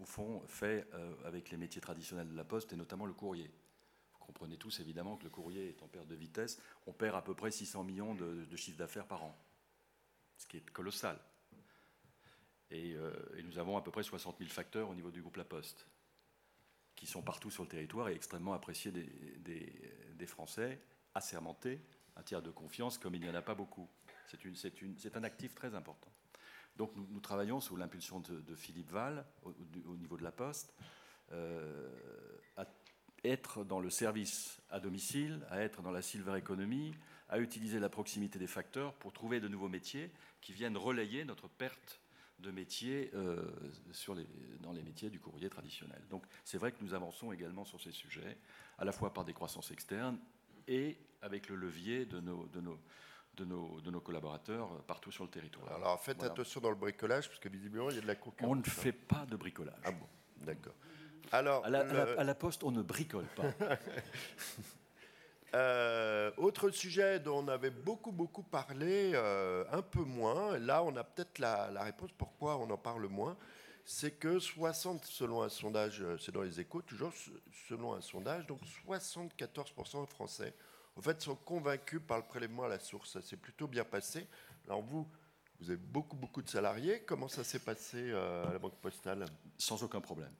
au 0.00 0.04
fond, 0.04 0.42
faits 0.46 0.90
avec 1.24 1.50
les 1.50 1.56
métiers 1.56 1.80
traditionnels 1.80 2.28
de 2.28 2.36
La 2.36 2.44
Poste 2.44 2.72
et 2.72 2.76
notamment 2.76 3.04
le 3.04 3.12
courrier. 3.12 3.50
Vous 4.12 4.18
comprenez 4.18 4.56
tous 4.56 4.80
évidemment 4.80 5.16
que 5.16 5.24
le 5.24 5.30
courrier 5.30 5.68
est 5.68 5.82
en 5.82 5.88
perte 5.88 6.06
de 6.06 6.14
vitesse. 6.14 6.60
On 6.86 6.92
perd 6.92 7.16
à 7.16 7.22
peu 7.22 7.34
près 7.34 7.50
600 7.50 7.84
millions 7.84 8.14
de, 8.14 8.44
de 8.44 8.56
chiffre 8.56 8.78
d'affaires 8.78 9.06
par 9.06 9.24
an, 9.24 9.36
ce 10.38 10.46
qui 10.46 10.56
est 10.56 10.70
colossal. 10.70 11.18
Et, 12.70 12.92
et 13.36 13.42
nous 13.42 13.58
avons 13.58 13.76
à 13.76 13.82
peu 13.82 13.90
près 13.90 14.04
60 14.04 14.38
000 14.38 14.48
facteurs 14.48 14.88
au 14.88 14.94
niveau 14.94 15.10
du 15.10 15.20
groupe 15.20 15.36
La 15.36 15.44
Poste 15.44 15.86
qui 17.00 17.06
sont 17.06 17.22
partout 17.22 17.50
sur 17.50 17.62
le 17.62 17.68
territoire 17.68 18.10
et 18.10 18.14
extrêmement 18.14 18.52
appréciés 18.52 18.92
des, 18.92 20.26
Français, 20.26 20.78
assermentés, 21.14 21.80
un 22.14 22.22
tiers 22.22 22.42
de 22.42 22.50
confiance, 22.50 22.98
comme 22.98 23.14
il 23.14 23.22
n'y 23.22 23.28
en 23.28 23.34
a 23.34 23.40
pas 23.40 23.54
beaucoup. 23.54 23.88
C'est 24.26 25.16
un 25.16 25.24
actif 25.24 25.54
très 25.54 25.74
important. 25.74 26.12
Donc 26.76 26.92
nous, 26.94 27.20
travaillons 27.20 27.58
sous 27.60 27.74
l'impulsion 27.74 28.20
de, 28.20 28.54
Philippe 28.54 28.90
Val, 28.90 29.24
au, 29.42 29.96
niveau 29.96 30.18
de 30.18 30.22
la 30.22 30.30
Poste, 30.30 30.74
euh, 31.32 31.88
à 32.58 32.66
être 33.24 33.64
dans 33.64 33.80
le 33.80 33.88
service 33.88 34.60
à 34.68 34.78
domicile, 34.78 35.40
à 35.48 35.62
être 35.62 35.80
dans 35.80 35.92
la 35.92 36.02
silver 36.02 36.36
economy, 36.36 36.92
à 37.30 37.38
utiliser 37.38 37.80
la 37.80 37.88
proximité 37.88 38.38
des 38.38 38.46
facteurs 38.46 38.92
pour 38.94 39.14
trouver 39.14 39.40
de 39.40 39.48
nouveaux 39.48 39.70
métiers 39.70 40.12
qui 40.42 40.52
viennent 40.52 40.76
relayer 40.76 41.24
notre 41.24 41.48
perte 41.48 41.99
de 42.40 42.50
métiers 42.50 43.10
euh, 43.14 43.42
sur 43.92 44.14
les, 44.14 44.26
dans 44.60 44.72
les 44.72 44.82
métiers 44.82 45.10
du 45.10 45.20
courrier 45.20 45.48
traditionnel. 45.48 46.00
Donc 46.10 46.24
c'est 46.44 46.58
vrai 46.58 46.72
que 46.72 46.82
nous 46.82 46.94
avançons 46.94 47.32
également 47.32 47.64
sur 47.64 47.80
ces 47.80 47.92
sujets, 47.92 48.38
à 48.78 48.84
la 48.84 48.92
fois 48.92 49.12
par 49.12 49.24
des 49.24 49.32
croissances 49.32 49.70
externes 49.70 50.18
et 50.66 50.98
avec 51.22 51.48
le 51.48 51.56
levier 51.56 52.06
de 52.06 52.20
nos, 52.20 52.46
de 52.46 52.60
nos, 52.60 52.78
de 53.36 53.44
nos, 53.44 53.80
de 53.80 53.90
nos 53.90 54.00
collaborateurs 54.00 54.82
partout 54.84 55.10
sur 55.10 55.24
le 55.24 55.30
territoire. 55.30 55.72
Alors 55.72 56.00
faites 56.02 56.22
attention 56.22 56.60
dans 56.60 56.70
le 56.70 56.76
bricolage, 56.76 57.28
parce 57.28 57.40
que 57.40 57.48
visiblement 57.48 57.90
il 57.90 57.96
y 57.96 57.98
a 57.98 58.02
de 58.02 58.06
la 58.06 58.16
concurrence. 58.16 58.50
On 58.50 58.56
ne 58.56 58.62
fait 58.62 58.92
pas 58.92 59.26
de 59.26 59.36
bricolage. 59.36 59.80
Ah 59.84 59.92
bon, 59.92 60.06
d'accord. 60.38 60.74
Alors, 61.32 61.64
à 61.64 61.70
la, 61.70 61.80
à 62.18 62.24
la 62.24 62.34
poste, 62.34 62.64
on 62.64 62.72
ne 62.72 62.82
bricole 62.82 63.26
pas. 63.36 63.52
Euh, 65.54 66.30
autre 66.36 66.70
sujet 66.70 67.18
dont 67.18 67.44
on 67.44 67.48
avait 67.48 67.70
beaucoup, 67.70 68.12
beaucoup 68.12 68.44
parlé, 68.44 69.12
euh, 69.14 69.64
un 69.72 69.82
peu 69.82 70.04
moins, 70.04 70.56
là 70.58 70.84
on 70.84 70.94
a 70.94 71.02
peut-être 71.02 71.40
la, 71.40 71.82
réponse 71.82 72.10
pourquoi 72.16 72.56
on 72.58 72.70
en 72.70 72.76
parle 72.76 73.06
moins, 73.08 73.36
c'est 73.84 74.12
que 74.12 74.38
60, 74.38 75.04
selon 75.04 75.42
un 75.42 75.48
sondage, 75.48 76.02
euh, 76.02 76.16
c'est 76.18 76.30
dans 76.30 76.42
les 76.42 76.60
échos, 76.60 76.82
toujours 76.82 77.12
selon 77.68 77.94
un 77.94 78.00
sondage, 78.00 78.46
donc 78.46 78.60
74% 78.86 80.02
des 80.02 80.06
Français, 80.06 80.54
en 80.94 81.02
fait, 81.02 81.20
sont 81.20 81.34
convaincus 81.34 82.00
par 82.06 82.18
le 82.18 82.24
prélèvement 82.24 82.64
à 82.64 82.68
la 82.68 82.78
source. 82.78 83.12
Ça 83.12 83.22
s'est 83.22 83.36
plutôt 83.36 83.66
bien 83.66 83.84
passé. 83.84 84.28
Alors 84.66 84.82
vous, 84.82 85.08
vous 85.58 85.70
avez 85.70 85.78
beaucoup, 85.78 86.16
beaucoup 86.16 86.42
de 86.42 86.48
salariés. 86.48 87.02
Comment 87.02 87.28
ça 87.28 87.42
s'est 87.42 87.60
passé 87.60 88.12
à 88.12 88.52
la 88.52 88.58
Banque 88.58 88.76
Postale? 88.80 89.24
Sans 89.56 89.82
aucun 89.82 90.00
problème. 90.00 90.34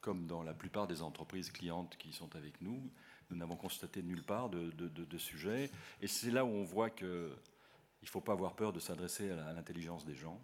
Comme 0.00 0.26
dans 0.26 0.42
la 0.42 0.54
plupart 0.54 0.86
des 0.86 1.00
entreprises 1.00 1.52
clientes 1.52 1.96
qui 1.96 2.12
sont 2.12 2.34
avec 2.34 2.60
nous, 2.60 2.90
nous 3.30 3.36
n'avons 3.36 3.56
constaté 3.56 4.02
nulle 4.02 4.22
part 4.22 4.48
de, 4.48 4.70
de, 4.70 5.18
sujet. 5.18 5.70
Et 6.00 6.06
c'est 6.06 6.30
là 6.30 6.44
où 6.44 6.48
on 6.48 6.64
voit 6.64 6.90
qu'il 6.90 7.08
ne 7.08 8.06
faut 8.06 8.20
pas 8.20 8.32
avoir 8.32 8.54
peur 8.54 8.72
de 8.72 8.80
s'adresser 8.80 9.30
à 9.30 9.52
l'intelligence 9.52 10.04
des 10.04 10.14
gens. 10.14 10.40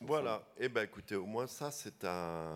Voilà, 0.00 0.42
et 0.58 0.64
eh 0.64 0.68
ben 0.68 0.82
écoutez, 0.82 1.14
au 1.14 1.26
moins 1.26 1.46
ça 1.46 1.70
c'est 1.70 2.04
un, 2.04 2.52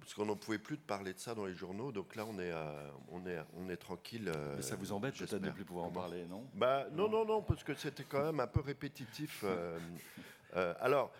parce 0.00 0.12
qu'on 0.14 0.26
n'en 0.26 0.36
pouvait 0.36 0.58
plus 0.58 0.76
de 0.76 0.82
parler 0.82 1.14
de 1.14 1.18
ça 1.18 1.34
dans 1.34 1.46
les 1.46 1.54
journaux, 1.54 1.92
donc 1.92 2.14
là 2.14 2.26
on 2.26 2.38
est, 2.38 2.52
euh, 2.52 2.90
on 3.08 3.26
est, 3.26 3.38
on 3.56 3.68
est 3.70 3.76
tranquille. 3.76 4.30
Euh, 4.34 4.56
Mais 4.56 4.62
ça 4.62 4.76
vous 4.76 4.92
embête 4.92 5.16
peut-être 5.16 5.38
de 5.38 5.46
ne 5.46 5.50
plus 5.50 5.64
pouvoir 5.64 5.86
en 5.86 5.90
parler, 5.90 6.26
non? 6.26 6.46
Bah 6.54 6.86
non, 6.92 7.08
non, 7.08 7.24
non, 7.24 7.42
parce 7.42 7.64
que 7.64 7.74
c'était 7.74 8.04
quand 8.04 8.22
même 8.22 8.40
un 8.40 8.46
peu 8.46 8.60
répétitif. 8.60 9.44
Euh, 9.44 9.78
alors, 10.80 11.10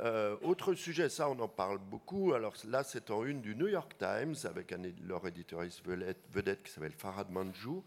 euh, 0.00 0.36
autre 0.42 0.74
sujet, 0.74 1.08
ça 1.08 1.28
on 1.28 1.38
en 1.40 1.48
parle 1.48 1.78
beaucoup. 1.78 2.32
Alors 2.32 2.54
là, 2.68 2.84
c'est 2.84 3.10
en 3.10 3.24
une 3.24 3.40
du 3.40 3.56
New 3.56 3.68
York 3.68 3.96
Times 3.98 4.36
avec 4.44 4.74
leur 5.04 5.26
éditorialiste 5.26 5.82
vedette, 5.84 6.62
qui 6.62 6.72
s'appelle 6.72 6.92
Farhad 6.92 7.30
Manjou, 7.30 7.84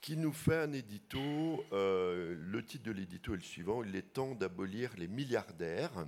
qui 0.00 0.16
nous 0.16 0.32
fait 0.32 0.56
un 0.56 0.72
édito. 0.72 1.64
Euh, 1.72 2.36
le 2.38 2.64
titre 2.64 2.84
de 2.84 2.92
l'édito 2.92 3.32
est 3.32 3.38
le 3.38 3.42
suivant 3.42 3.82
Il 3.82 3.96
est 3.96 4.12
temps 4.12 4.34
d'abolir 4.34 4.92
les 4.96 5.08
milliardaires. 5.08 6.06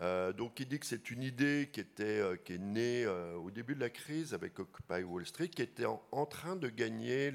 Euh, 0.00 0.32
donc 0.32 0.58
il 0.60 0.68
dit 0.68 0.78
que 0.78 0.86
c'est 0.86 1.10
une 1.10 1.22
idée 1.22 1.68
qui, 1.72 1.80
était, 1.80 2.22
qui 2.44 2.54
est 2.54 2.58
née 2.58 3.06
au 3.06 3.50
début 3.50 3.74
de 3.74 3.80
la 3.80 3.90
crise 3.90 4.32
avec 4.32 4.58
Occupy 4.60 5.02
Wall 5.02 5.26
Street, 5.26 5.48
qui 5.48 5.62
était 5.62 5.86
en, 5.86 6.26
train 6.26 6.56
de 6.56 6.68
gagner 6.68 7.32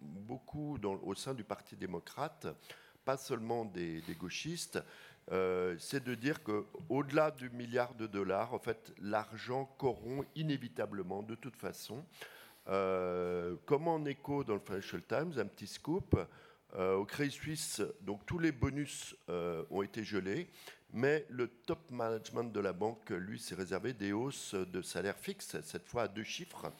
beaucoup 0.00 0.78
au 0.84 1.14
sein 1.14 1.32
du 1.32 1.44
Parti 1.44 1.76
démocrate, 1.76 2.46
pas 3.06 3.16
seulement 3.16 3.64
des, 3.64 4.02
gauchistes. 4.18 4.78
C'est 5.30 6.04
de 6.04 6.14
dire 6.14 6.42
qu'au-delà 6.42 7.30
du 7.30 7.50
milliard 7.50 7.94
de 7.94 8.06
dollars, 8.06 8.54
en 8.54 8.58
fait, 8.58 8.92
l'argent 9.00 9.64
corrompt 9.78 10.26
inévitablement, 10.34 11.22
de 11.22 11.34
toute 11.34 11.56
façon. 11.56 12.04
comme 12.66 13.88
en 13.88 14.04
écho 14.04 14.44
dans 14.44 14.54
le 14.54 14.60
Financial 14.60 15.02
Times, 15.02 15.32
un 15.38 15.46
petit 15.46 15.66
scoop, 15.66 16.16
au 16.78 17.04
Crédit 17.04 17.30
Suisse, 17.32 17.82
donc 18.02 18.24
tous 18.26 18.38
les 18.38 18.52
bonus 18.52 19.16
ont 19.70 19.82
été 19.82 20.04
gelés. 20.04 20.48
Mais 20.92 21.26
le 21.28 21.48
top 21.48 21.90
management 21.90 22.44
de 22.44 22.60
la 22.60 22.72
banque, 22.72 23.10
lui, 23.10 23.38
s'est 23.38 23.54
réservé 23.54 23.92
des 23.92 24.12
hausses 24.12 24.54
de 24.54 24.80
salaire 24.82 25.18
fixe, 25.18 25.60
cette 25.62 25.88
fois 25.88 26.02
à 26.02 26.08
deux 26.08 26.22
chiffres. 26.22 26.72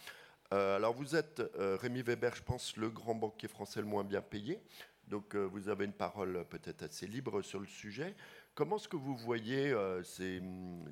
Euh, 0.52 0.76
alors 0.76 0.94
vous 0.94 1.16
êtes, 1.16 1.42
euh, 1.58 1.76
Rémi 1.80 2.02
Weber, 2.02 2.34
je 2.34 2.42
pense, 2.42 2.76
le 2.76 2.88
grand 2.88 3.14
banquier 3.14 3.48
français 3.48 3.80
le 3.80 3.86
moins 3.86 4.04
bien 4.04 4.22
payé. 4.22 4.60
Donc 5.08 5.34
euh, 5.34 5.44
vous 5.44 5.68
avez 5.68 5.84
une 5.84 5.92
parole 5.92 6.44
peut-être 6.48 6.82
assez 6.82 7.06
libre 7.06 7.42
sur 7.42 7.60
le 7.60 7.66
sujet. 7.66 8.14
Comment 8.56 8.76
est-ce 8.76 8.88
que 8.88 8.96
vous 8.96 9.14
voyez 9.18 9.76
ces, 10.02 10.42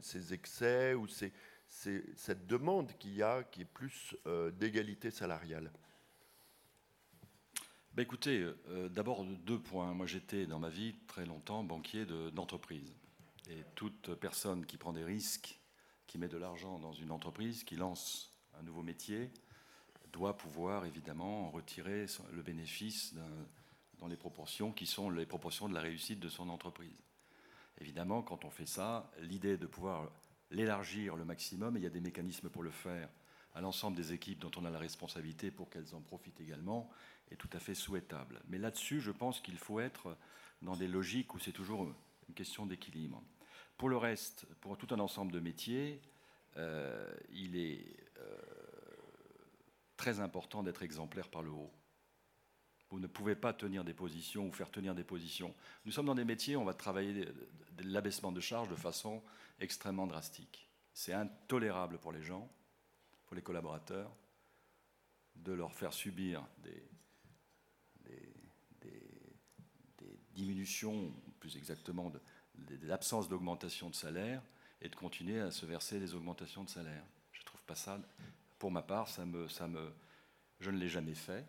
ces, 0.03 0.35
excès 0.35 0.93
ou 0.93 1.07
cette 1.09 2.47
demande 2.47 2.93
qu'il 2.99 3.15
y 3.15 3.23
a 3.23 3.43
qui 3.43 3.63
est 3.63 3.65
plus 3.65 4.15
d'égalité 4.53 5.11
salariale? 5.11 5.73
Bah 7.95 8.03
écoutez, 8.03 8.47
d'abord 8.91 9.25
deux 9.25 9.59
points. 9.59 9.95
Moi 9.95 10.05
j'étais 10.05 10.45
dans 10.45 10.59
ma 10.59 10.69
vie 10.69 10.95
très 11.07 11.25
longtemps 11.25 11.65
banquier 11.65 12.05
d'entreprise. 12.33 12.95
Et 13.49 13.65
toute 13.75 14.15
personne 14.17 14.67
qui 14.67 14.77
prend 14.77 14.93
des 14.93 15.05
risques, 15.05 15.59
qui 16.07 16.19
met 16.19 16.29
de 16.29 16.37
l'argent 16.37 16.79
dans 16.79 16.93
une 16.93 17.11
entreprise, 17.11 17.65
qui 17.65 17.77
lance 17.77 18.31
un 18.61 18.63
nouveau 18.63 18.83
métier, 18.83 19.31
doit 20.13 20.37
pouvoir 20.37 20.85
évidemment 20.85 21.51
retirer 21.51 22.05
le 22.31 22.43
bénéfice 22.43 23.15
dans 24.01 24.07
les 24.07 24.19
proportions 24.19 24.71
qui 24.71 24.85
sont 24.85 25.09
les 25.09 25.25
proportions 25.25 25.67
de 25.67 25.73
la 25.73 25.81
réussite 25.81 26.21
de 26.21 26.29
son 26.29 26.51
entreprise. 26.51 26.93
Évidemment, 27.81 28.23
quand 28.23 28.45
on 28.45 28.51
fait 28.51 28.67
ça, 28.67 29.11
l'idée 29.21 29.57
de 29.57 29.67
pouvoir 29.67 30.11
l'élargir 30.51 31.17
le 31.17 31.25
maximum, 31.25 31.77
et 31.77 31.81
il 31.81 31.83
y 31.83 31.87
a 31.87 31.91
des 31.91 32.01
mécanismes 32.01 32.49
pour 32.49 32.63
le 32.63 32.71
faire, 32.71 33.09
à 33.55 33.61
l'ensemble 33.61 33.97
des 33.97 34.13
équipes 34.13 34.41
dont 34.41 34.51
on 34.57 34.65
a 34.65 34.71
la 34.71 34.79
responsabilité 34.79 35.51
pour 35.51 35.71
qu'elles 35.71 35.95
en 35.95 36.01
profitent 36.01 36.41
également, 36.41 36.91
est 37.31 37.37
tout 37.37 37.51
à 37.53 37.59
fait 37.59 37.75
souhaitable. 37.75 38.41
Mais 38.49 38.59
là-dessus, 38.59 39.01
je 39.01 39.11
pense 39.11 39.41
qu'il 39.41 39.59
faut 39.59 39.81
être 39.81 40.17
dans 40.63 40.77
des 40.77 40.89
logiques 40.89 41.35
où 41.35 41.39
c'est 41.39 41.53
toujours 41.53 41.93
une 42.29 42.35
question 42.35 42.67
d'équilibre. 42.67 43.23
Pour 43.77 43.89
le 43.89 43.97
reste, 43.97 44.47
pour 44.61 44.77
tout 44.77 44.93
un 44.95 44.99
ensemble 44.99 45.33
de 45.33 45.41
métiers, 45.41 46.01
euh, 46.57 47.13
il 47.33 47.57
est 47.57 47.85
euh, 48.19 48.37
très 49.97 50.21
important 50.21 50.63
d'être 50.63 50.83
exemplaire 50.83 51.29
par 51.29 51.43
le 51.43 51.51
haut. 51.51 51.71
Vous 52.95 53.01
ne 53.01 53.09
pouvez 53.09 53.35
pas 53.35 53.53
tenir 53.53 53.83
des 53.83 53.93
positions 53.93 54.47
ou 54.47 54.53
faire 54.53 54.71
tenir 54.71 54.95
des 54.95 55.03
positions. 55.03 55.53
Nous 55.85 55.91
sommes 55.91 56.07
dans 56.07 56.15
des 56.15 56.25
métiers 56.25 56.55
où 56.55 56.61
on 56.61 56.65
va 56.65 56.75
travailler 56.75 57.27
l'abaissement 57.79 58.31
de 58.31 58.39
charges 58.39 58.69
de 58.69 58.77
façon 58.77 59.21
extrêmement 59.59 60.07
drastique. 60.07 60.69
C'est 60.93 61.13
intolérable 61.13 61.99
pour 61.99 62.13
les 62.13 62.23
gens, 62.23 62.49
pour 63.27 63.35
les 63.35 63.43
collaborateurs, 63.43 64.15
de 65.35 65.53
leur 65.53 65.75
faire 65.75 65.93
subir 65.93 66.47
des, 66.63 66.89
diminutions, 70.31 71.13
plus 71.41 71.57
exactement, 71.57 72.11
de, 72.11 72.21
l'absence 72.83 73.29
d'augmentation 73.29 73.91
de 73.91 73.97
salaire 73.97 74.41
et 74.81 74.89
de 74.89 74.95
continuer 74.95 75.41
à 75.41 75.51
se 75.51 75.67
verser 75.67 75.99
des 75.99 76.15
augmentations 76.15 76.63
de 76.63 76.71
salaire. 76.71 77.05
Je 77.33 77.41
ne 77.41 77.45
trouve 77.45 77.63
pas 77.63 77.75
ça, 77.75 78.01
pour 78.61 78.71
ma 78.71 78.83
part, 78.83 79.09
ça 79.09 79.27
me, 79.27 79.49
ça 79.49 79.67
me, 79.67 79.93
je 80.61 80.71
ne 80.71 80.79
l'ai 80.79 80.89
jamais 80.89 81.17
fait. 81.17 81.45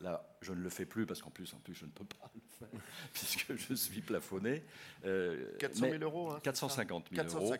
Là, 0.00 0.36
je 0.42 0.52
ne 0.52 0.60
le 0.60 0.70
fais 0.70 0.86
plus 0.86 1.06
parce 1.06 1.22
qu'en 1.22 1.30
plus, 1.30 1.52
en 1.54 1.58
plus, 1.58 1.74
je 1.74 1.84
ne 1.84 1.90
peux 1.90 2.04
pas 2.04 2.30
le 2.34 2.40
faire 2.58 2.80
puisque 3.12 3.54
je 3.56 3.74
suis 3.74 4.00
plafonné. 4.00 4.62
400 5.02 5.06
euh, 5.06 5.90
000 5.90 6.02
euros. 6.02 6.30
Hein, 6.32 6.40
450 6.42 7.08
000 7.12 7.26
euros. 7.28 7.54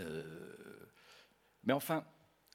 Euh, 0.00 0.22
mais 1.64 1.72
enfin, 1.72 2.04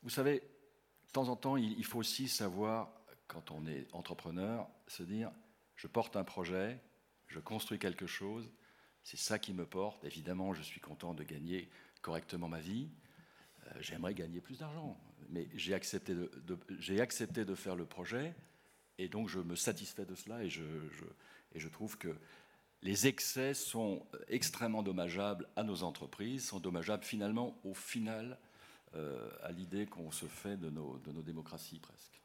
vous 0.04 0.10
savez, 0.10 0.40
de 0.40 1.12
temps 1.12 1.30
en 1.30 1.36
temps, 1.36 1.58
il 1.58 1.86
faut 1.86 2.00
aussi 2.00 2.28
savoir, 2.28 2.92
quand 3.28 3.52
on 3.52 3.68
est 3.68 3.88
entrepreneur, 3.94 4.68
se 4.88 5.04
dire, 5.04 5.32
je 5.76 5.88
porte 5.88 6.16
un 6.16 6.24
projet, 6.24 6.80
je 7.28 7.40
construis 7.40 7.80
quelque 7.80 8.08
chose, 8.08 8.52
c'est 9.04 9.18
ça 9.18 9.40
qui 9.40 9.54
me 9.54 9.66
porte. 9.66 10.04
Évidemment, 10.06 10.54
je 10.54 10.62
suis 10.62 10.80
content 10.80 11.14
de 11.14 11.24
gagner 11.24 11.70
correctement 12.02 12.48
ma 12.48 12.60
vie. 12.60 12.90
Euh, 13.68 13.70
j'aimerais 13.80 14.14
gagner 14.14 14.42
plus 14.42 14.60
d'argent, 14.60 15.00
mais 15.30 15.48
j'ai 15.54 15.74
accepté 15.74 16.14
de, 16.16 16.30
j'ai 16.80 17.02
accepté 17.02 17.46
de 17.46 17.56
faire 17.56 17.76
le 17.76 17.86
projet, 17.86 18.36
et 19.02 19.08
donc 19.08 19.30
je 19.30 19.40
me 19.40 19.56
satisfais 19.56 20.06
de 20.06 20.14
cela, 20.14 20.44
et 20.44 20.50
je, 20.50 20.64
et 21.56 21.60
je 21.60 21.68
trouve 21.68 21.98
que 21.98 22.16
les 22.84 23.08
excès 23.08 23.54
sont 23.54 24.06
extrêmement 24.28 24.84
dommageables 24.84 25.48
à 25.56 25.64
nos 25.64 25.84
entreprises, 25.84 26.46
sont 26.46 26.60
dommageables 26.60 27.04
finalement 27.04 27.60
au 27.64 27.74
final 27.74 28.38
euh, 28.96 29.30
à 29.42 29.52
l'idée 29.52 29.88
qu'on 29.88 30.12
se 30.12 30.28
fait 30.28 30.58
de 30.58 30.70
nos, 30.70 31.00
de 31.00 31.12
nos 31.12 31.22
démocraties 31.24 31.80
presque. 31.80 32.22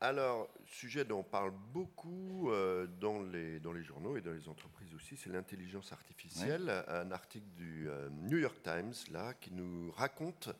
Alors, 0.00 0.48
sujet 0.66 1.04
dont 1.04 1.20
on 1.20 1.24
parle 1.24 1.52
beaucoup 1.72 2.50
euh, 2.50 2.86
dans, 2.86 3.22
les, 3.22 3.60
dans 3.60 3.72
les 3.72 3.82
journaux 3.82 4.16
et 4.16 4.20
dans 4.20 4.32
les 4.32 4.48
entreprises 4.48 4.94
aussi, 4.94 5.16
c'est 5.16 5.30
l'intelligence 5.30 5.90
artificielle. 5.92 6.70
Un 6.88 7.10
article 7.10 7.48
du 7.54 7.88
euh, 7.88 8.10
New 8.10 8.36
York 8.38 8.62
Times, 8.62 8.92
là, 9.10 9.32
qui 9.34 9.52
nous 9.52 9.90
raconte 9.92 10.50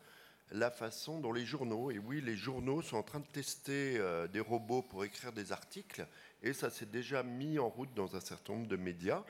la 0.51 0.71
façon 0.71 1.19
dont 1.19 1.33
les 1.33 1.45
journaux, 1.45 1.91
et 1.91 1.99
oui, 1.99 2.21
les 2.21 2.35
journaux 2.35 2.81
sont 2.81 2.97
en 2.97 3.03
train 3.03 3.19
de 3.19 3.27
tester 3.27 3.97
euh, 3.97 4.27
des 4.27 4.39
robots 4.39 4.81
pour 4.81 5.03
écrire 5.03 5.31
des 5.31 5.51
articles, 5.51 6.05
et 6.41 6.53
ça 6.53 6.69
s'est 6.69 6.85
déjà 6.85 7.23
mis 7.23 7.59
en 7.59 7.69
route 7.69 7.93
dans 7.93 8.15
un 8.15 8.19
certain 8.21 8.53
nombre 8.53 8.67
de 8.67 8.77
médias. 8.77 9.23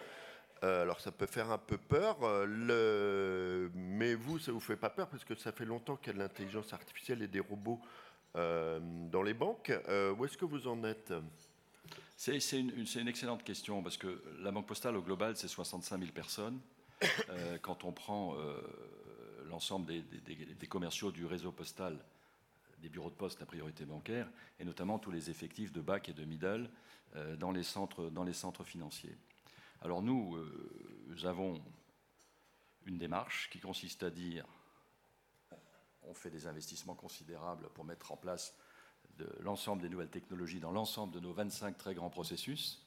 alors 0.62 1.00
ça 1.00 1.12
peut 1.12 1.28
faire 1.28 1.52
un 1.52 1.58
peu 1.58 1.78
peur, 1.78 2.18
le... 2.46 3.72
mais 3.76 4.16
vous, 4.16 4.40
ça 4.40 4.52
vous 4.52 4.60
fait 4.60 4.76
pas 4.76 4.90
peur, 4.90 5.08
parce 5.08 5.24
que 5.24 5.36
ça 5.36 5.52
fait 5.52 5.66
longtemps 5.66 5.96
qu'il 5.96 6.08
y 6.08 6.10
a 6.12 6.14
de 6.14 6.20
l'intelligence 6.20 6.74
artificielle 6.74 7.22
et 7.22 7.28
des 7.28 7.40
robots 7.40 7.80
euh, 8.38 8.80
dans 9.12 9.24
les 9.24 9.34
banques. 9.34 9.72
Euh, 9.88 10.14
où 10.14 10.26
est-ce 10.26 10.38
que 10.38 10.46
vous 10.46 10.68
en 10.68 10.84
êtes? 10.84 11.14
C'est 12.18 12.38
une, 12.60 13.08
excellente 13.08 13.44
question 13.44 13.82
parce 13.82 13.98
que 13.98 14.22
la 14.40 14.52
Banque 14.52 14.68
Postale 14.68 14.96
au 14.96 15.02
global, 15.02 15.36
c'est 15.36 15.48
65 15.48 16.00
000 16.00 16.12
personnes. 16.12 16.60
Euh, 17.30 17.60
quand 17.62 17.84
on 17.84 17.92
prend 17.92 18.36
l'ensemble 19.48 19.86
des, 19.86 20.68
commerciaux 20.68 21.12
du 21.12 21.26
réseau 21.26 21.52
postal, 21.52 21.98
des 22.80 22.90
bureaux 22.90 23.10
de 23.10 23.16
poste, 23.16 23.40
la 23.40 23.46
priorité 23.46 23.86
bancaire, 23.86 24.30
et 24.60 24.66
notamment 24.66 25.00
tous 25.00 25.12
les 25.12 25.30
effectifs 25.30 25.72
de 25.72 25.82
bac 25.82 26.10
et 26.10 26.14
de 26.14 26.24
middle 26.24 26.70
dans, 27.38 27.52
les 27.52 27.64
centres, 27.64 28.10
dans 28.10 28.24
les 28.24 28.34
centres 28.34 28.64
financiers. 28.64 29.16
Alors 29.82 30.02
nous, 30.02 30.38
nous 31.08 31.26
avons 31.26 31.62
une 32.86 32.98
démarche 32.98 33.50
qui 33.50 33.60
consiste 33.60 34.04
à 34.04 34.10
dire 34.10 34.46
on 36.04 36.14
fait 36.14 36.30
des 36.30 36.48
investissements 36.48 36.96
considérables 36.96 37.70
pour 37.74 37.86
mettre 37.86 38.12
en 38.12 38.18
place 38.18 38.56
l'ensemble 39.40 39.82
des 39.82 39.90
nouvelles 39.90 40.10
technologies 40.10 40.60
dans 40.60 40.72
l'ensemble 40.72 41.14
de 41.14 41.20
nos 41.20 41.34
25 41.34 41.78
très 41.78 41.94
grands 41.94 42.10
processus. 42.10 42.87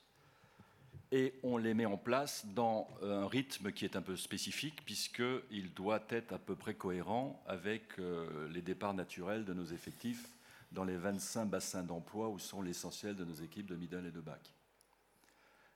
Et 1.12 1.34
on 1.42 1.56
les 1.56 1.74
met 1.74 1.86
en 1.86 1.96
place 1.96 2.46
dans 2.54 2.88
un 3.02 3.26
rythme 3.26 3.72
qui 3.72 3.84
est 3.84 3.96
un 3.96 4.02
peu 4.02 4.16
spécifique, 4.16 4.84
puisqu'il 4.84 5.74
doit 5.74 6.04
être 6.08 6.32
à 6.32 6.38
peu 6.38 6.54
près 6.54 6.74
cohérent 6.74 7.42
avec 7.46 7.98
euh, 7.98 8.48
les 8.48 8.62
départs 8.62 8.94
naturels 8.94 9.44
de 9.44 9.52
nos 9.52 9.64
effectifs 9.64 10.28
dans 10.70 10.84
les 10.84 10.96
25 10.96 11.46
bassins 11.46 11.82
d'emploi 11.82 12.28
où 12.28 12.38
sont 12.38 12.62
l'essentiel 12.62 13.16
de 13.16 13.24
nos 13.24 13.34
équipes 13.34 13.66
de 13.66 13.74
middle 13.74 14.06
et 14.06 14.12
de 14.12 14.20
back. 14.20 14.40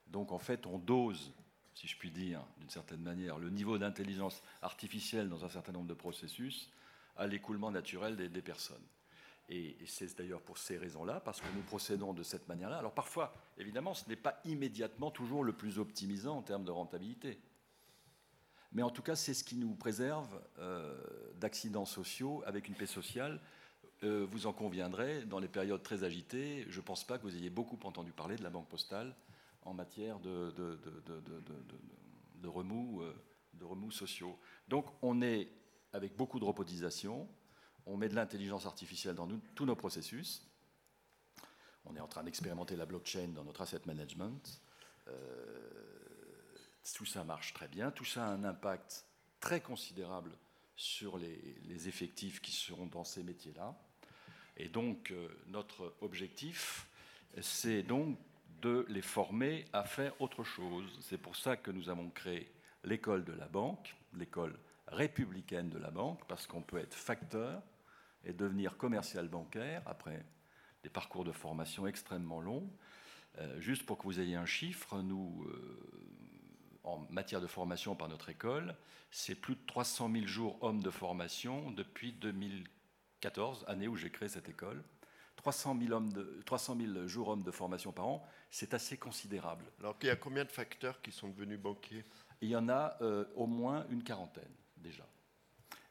Donc 0.07 0.31
en 0.31 0.39
fait, 0.39 0.65
on 0.65 0.77
dose, 0.77 1.33
si 1.73 1.87
je 1.87 1.97
puis 1.97 2.11
dire, 2.11 2.41
d'une 2.57 2.69
certaine 2.69 3.01
manière, 3.01 3.37
le 3.37 3.49
niveau 3.49 3.77
d'intelligence 3.77 4.41
artificielle 4.61 5.27
dans 5.27 5.43
un 5.43 5.49
certain 5.49 5.73
nombre 5.73 5.87
de 5.87 5.93
processus 5.93 6.69
à 7.17 7.27
l'écoulement 7.27 7.71
naturel 7.71 8.15
des, 8.15 8.41
personnes. 8.41 8.83
Et, 9.49 9.77
c'est 9.85 10.17
d'ailleurs 10.17 10.41
pour 10.41 10.57
ces 10.57 10.77
raisons-là, 10.77 11.19
parce 11.19 11.39
que 11.39 11.47
nous 11.55 11.61
procédons 11.61 12.13
de 12.13 12.23
cette 12.23 12.47
manière-là. 12.47 12.77
Alors 12.77 12.93
parfois, 12.93 13.33
évidemment, 13.57 13.93
ce 13.93 14.09
n'est 14.09 14.15
pas 14.15 14.39
immédiatement 14.45 15.11
toujours 15.11 15.43
le 15.43 15.53
plus 15.53 15.77
optimisant 15.77 16.37
en 16.37 16.41
termes 16.41 16.65
de 16.65 16.71
rentabilité. 16.71 17.39
Mais 18.71 18.81
en 18.81 18.89
tout 18.89 19.03
cas, 19.03 19.15
c'est 19.15 19.33
ce 19.33 19.43
qui 19.43 19.55
nous 19.55 19.75
préserve 19.75 20.41
euh, 20.59 21.01
d'accidents 21.35 21.85
sociaux 21.85 22.43
avec 22.45 22.67
une 22.67 22.75
paix 22.75 22.87
sociale. 22.87 23.39
Euh, 24.03 24.27
vous 24.29 24.47
en 24.47 24.53
conviendrez, 24.53 25.25
dans 25.25 25.39
les 25.39 25.47
périodes 25.47 25.83
très 25.83 26.03
agitées, 26.03 26.65
je 26.67 26.79
ne 26.79 26.85
pense 26.85 27.05
pas 27.05 27.17
que 27.17 27.23
vous 27.23 27.35
ayez 27.35 27.49
beaucoup 27.49 27.79
entendu 27.83 28.11
parler 28.11 28.35
de 28.35 28.43
la 28.43 28.49
Banque 28.49 28.67
postale 28.67 29.15
en 29.61 29.73
matière 29.73 30.19
de, 30.19 30.51
remous, 32.43 33.01
euh, 33.01 33.15
de 33.53 33.63
remous 33.63 33.91
sociaux. 33.91 34.37
Donc 34.67 34.87
on 35.01 35.21
est 35.21 35.49
avec 35.93 36.15
beaucoup 36.15 36.39
de 36.39 36.45
robotisation. 36.45 37.27
On 37.85 37.97
met 37.97 38.09
de 38.09 38.15
l'intelligence 38.15 38.65
artificielle 38.65 39.15
dans 39.15 39.27
tous 39.53 39.65
nos 39.65 39.75
processus. 39.75 40.41
On 41.85 41.95
est 41.95 41.99
en 41.99 42.07
train 42.07 42.23
d'expérimenter 42.23 42.75
la 42.75 42.85
blockchain 42.85 43.27
dans 43.29 43.43
notre 43.43 43.61
asset 43.61 43.81
management. 43.85 44.61
Euh, 45.07 45.75
Tout 46.95 47.05
ça 47.05 47.23
marche 47.23 47.53
très 47.53 47.67
bien, 47.67 47.91
tout 47.91 48.05
ça 48.05 48.25
a 48.25 48.29
un 48.29 48.43
impact 48.43 49.05
très 49.39 49.61
considérable 49.61 50.31
sur 50.75 51.17
les, 51.17 51.87
effectifs 51.87 52.41
qui 52.41 52.51
seront 52.51 52.87
dans 52.87 53.03
ces 53.03 53.23
métiers-là. 53.23 53.75
Et 54.57 54.69
donc, 54.69 55.11
euh, 55.11 55.27
notre 55.47 55.95
objectif, 56.01 56.87
c'est 57.41 57.83
donc 57.83 58.17
de 58.61 58.85
les 58.89 59.01
former 59.01 59.65
à 59.73 59.83
faire 59.83 60.19
autre 60.21 60.43
chose. 60.43 60.97
C'est 61.01 61.17
pour 61.17 61.35
ça 61.35 61.57
que 61.57 61.71
nous 61.71 61.89
avons 61.89 62.09
créé 62.09 62.51
l'école 62.83 63.23
de 63.25 63.33
la 63.33 63.47
banque, 63.47 63.95
l'école 64.13 64.57
républicaine 64.87 65.69
de 65.69 65.77
la 65.77 65.91
banque, 65.91 66.25
parce 66.27 66.47
qu'on 66.47 66.61
peut 66.61 66.77
être 66.77 66.95
facteur 66.95 67.61
et 68.25 68.33
devenir 68.33 68.77
commercial 68.77 69.27
bancaire 69.27 69.81
après 69.85 70.25
des 70.83 70.89
parcours 70.89 71.23
de 71.23 71.31
formation 71.31 71.87
extrêmement 71.87 72.41
longs. 72.41 72.69
Euh, 73.39 73.59
juste 73.59 73.85
pour 73.85 73.97
que 73.97 74.03
vous 74.03 74.19
ayez 74.19 74.35
un 74.35 74.45
chiffre, 74.45 75.01
nous, 75.01 75.45
euh, 75.49 75.81
en 76.83 76.99
matière 77.09 77.41
de 77.41 77.47
formation 77.47 77.95
par 77.95 78.07
notre 78.07 78.29
école, 78.29 78.75
c'est 79.11 79.35
plus 79.35 79.55
de 79.55 79.65
300 79.67 80.11
000 80.11 80.27
jours 80.27 80.57
hommes 80.61 80.81
de 80.81 80.89
formation 80.89 81.71
depuis 81.71 82.13
2014, 82.13 83.65
année 83.67 83.87
où 83.87 83.95
j'ai 83.95 84.09
créé 84.09 84.29
cette 84.29 84.49
école. 84.49 84.83
300 85.37 85.77
000, 85.79 85.93
hommes 85.93 86.13
de, 86.13 86.41
300 86.45 86.77
000 86.93 87.07
jours 87.07 87.29
hommes 87.29 87.43
de 87.43 87.51
formation 87.51 87.91
par 87.91 88.07
an, 88.07 88.25
c'est 88.49 88.73
assez 88.73 88.97
considérable. 88.97 89.65
Alors 89.79 89.95
il 90.01 90.07
y 90.07 90.09
a 90.09 90.15
combien 90.15 90.45
de 90.45 90.51
facteurs 90.51 91.01
qui 91.01 91.11
sont 91.11 91.27
devenus 91.27 91.59
banquiers? 91.59 92.03
Il 92.41 92.49
y 92.49 92.55
en 92.55 92.69
a 92.69 92.97
euh, 93.01 93.25
au 93.35 93.47
moins 93.47 93.85
une 93.89 94.03
quarantaine 94.03 94.51
déjà. 94.77 95.05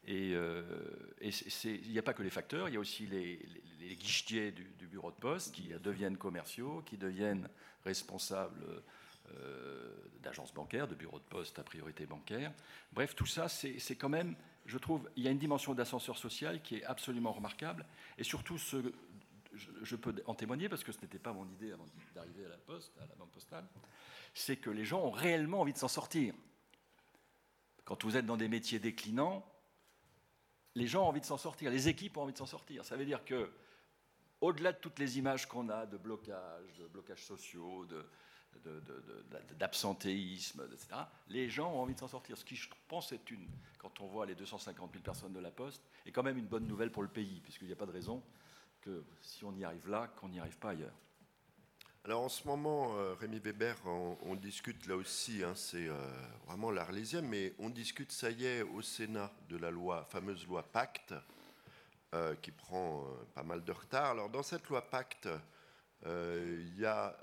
Et, 0.07 0.33
euh, 0.35 0.63
il 1.21 1.91
n'y 1.91 1.99
a 1.99 2.03
pas 2.03 2.13
que 2.13 2.23
les 2.23 2.31
facteurs, 2.31 2.69
il 2.69 2.75
y 2.75 2.77
a 2.77 2.81
aussi 2.81 3.07
les, 3.07 3.39
guichetiers 3.97 4.53
du, 4.53 4.87
bureau 4.87 5.11
de 5.11 5.17
poste 5.17 5.55
qui 5.55 5.69
deviennent 5.83 6.17
commerciaux, 6.17 6.83
qui 6.85 6.97
deviennent 6.97 7.49
responsables 7.85 8.83
euh, 9.33 9.91
d'agences 10.23 10.53
bancaires, 10.53 10.89
de 10.89 10.95
bureaux 10.95 11.19
de 11.19 11.25
poste 11.25 11.59
à 11.59 11.63
priorité 11.63 12.07
bancaire. 12.07 12.53
Bref, 12.93 13.15
tout 13.15 13.27
ça, 13.27 13.49
c'est 13.49 13.97
quand 13.97 14.09
même, 14.09 14.37
je 14.67 14.79
trouve, 14.79 15.09
il 15.17 15.23
y 15.23 15.29
a 15.29 15.31
une 15.31 15.39
dimension 15.39 15.75
d'ascenseur 15.75 16.17
social 16.17 16.63
qui 16.63 16.77
est 16.77 16.85
absolument 16.85 17.33
remarquable. 17.33 17.87
Et 18.19 18.25
surtout, 18.25 18.59
ce, 18.59 18.93
je, 19.83 19.97
peux 19.97 20.15
en 20.27 20.35
témoigner 20.35 20.69
parce 20.69 20.85
que 20.85 20.93
ce 20.93 21.01
n'était 21.01 21.19
pas 21.19 21.33
mon 21.33 21.47
idée 21.47 21.73
avant 21.73 21.87
d'arriver 22.15 22.47
à 22.47 22.49
la 22.49 22.57
poste, 22.57 22.93
à 22.99 23.07
la 23.07 23.15
banque 23.15 23.31
postale, 23.33 23.67
c'est 24.33 24.57
que 24.57 24.71
les 24.71 24.85
gens 24.85 25.01
ont 25.03 25.11
réellement 25.11 25.61
envie 25.61 25.73
de 25.73 25.79
s'en 25.79 25.89
sortir. 25.89 26.35
Quand 27.85 28.03
vous 28.05 28.17
êtes 28.17 28.27
dans 28.27 28.37
des 28.37 28.49
métiers 28.49 28.79
déclinants, 28.79 29.47
les 30.75 30.87
gens 30.87 31.05
ont 31.05 31.09
envie 31.09 31.21
de 31.21 31.27
s'en 31.27 31.37
sortir, 31.37 31.71
les 31.71 31.89
équipes 31.89 32.17
ont 32.17 32.23
envie 32.23 32.33
de 32.33 32.39
s'en 32.39 32.47
sortir. 32.47 32.85
Ça 32.85 32.97
veut 32.97 33.05
dire 33.05 33.25
que, 33.25 33.51
au-delà 34.41 34.73
de 34.73 34.79
toutes 34.79 34.99
les 34.99 35.19
images 35.19 35.47
qu'on 35.47 35.69
a 35.69 35.87
de 35.87 35.97
blocages, 35.97 36.79
de 36.79 36.87
blocages 36.89 37.25
sociaux, 37.25 37.87
d'absentéisme, 39.59 40.69
etc., 40.73 41.03
les 41.29 41.49
gens 41.49 41.73
ont 41.73 41.81
envie 41.81 41.95
de 41.95 42.01
s'en 42.01 42.09
sortir. 42.09 42.37
Ce 42.37 42.45
qui, 42.45 42.57
je 42.57 42.69
pense, 42.89 43.13
est 43.13 43.31
une, 43.31 43.49
quand 43.79 44.01
on 44.01 44.07
voit 44.07 44.27
les 44.27 44.35
250 44.35 44.93
000 44.93 45.03
personnes 45.03 45.33
de 45.33 45.41
la 45.41 45.51
Poste, 45.51 45.83
est 46.07 46.13
quand 46.13 46.23
même 46.23 46.39
une 46.39 46.47
bonne 46.47 46.67
nouvelle 46.67 46.91
pour 46.91 47.03
le 47.03 47.09
pays, 47.09 47.41
puisqu'il 47.41 47.67
n'y 47.67 47.73
a 47.73 47.77
pas 47.77 47.87
de 47.87 47.93
raison 47.93 48.23
que 48.81 49.05
si 49.23 49.45
on 49.45 49.55
y 49.55 49.65
arrive 49.65 49.89
là, 49.89 50.09
qu'on 50.17 50.29
n'y 50.29 50.41
arrive 50.41 50.59
pas 50.59 50.71
ailleurs. 50.71 50.95
Alors 52.07 52.21
en 52.21 52.29
ce 52.29 52.47
moment, 52.47 52.99
euh, 52.99 53.15
Rémi 53.15 53.39
Weber, 53.39 53.77
on, 53.87 54.35
discute 54.35 54.87
là 54.89 54.95
aussi, 54.95 55.43
hein, 55.43 55.55
c'est 55.55 55.89
euh, 55.89 55.97
vraiment 56.47 56.71
l'Arlésienne, 56.71 57.27
mais 57.27 57.55
on 57.59 57.71
discute, 57.71 58.13
ça 58.13 58.31
y 58.31 58.45
est, 58.45 58.61
au 58.61 58.83
Sénat 58.83 59.33
de 59.49 59.57
la 59.57 59.71
loi, 59.71 60.07
fameuse 60.11 60.47
loi 60.47 60.63
Pacte, 60.71 61.15
euh, 62.13 62.35
qui 62.43 62.51
prend 62.51 63.07
pas 63.35 63.43
mal 63.43 63.65
de 63.65 63.73
retard. 63.73 64.11
Alors 64.11 64.29
dans 64.29 64.43
cette 64.43 64.69
loi 64.69 64.83
Pacte, 64.91 65.31
il 66.05 66.79
y 66.79 66.85
a 66.85 67.17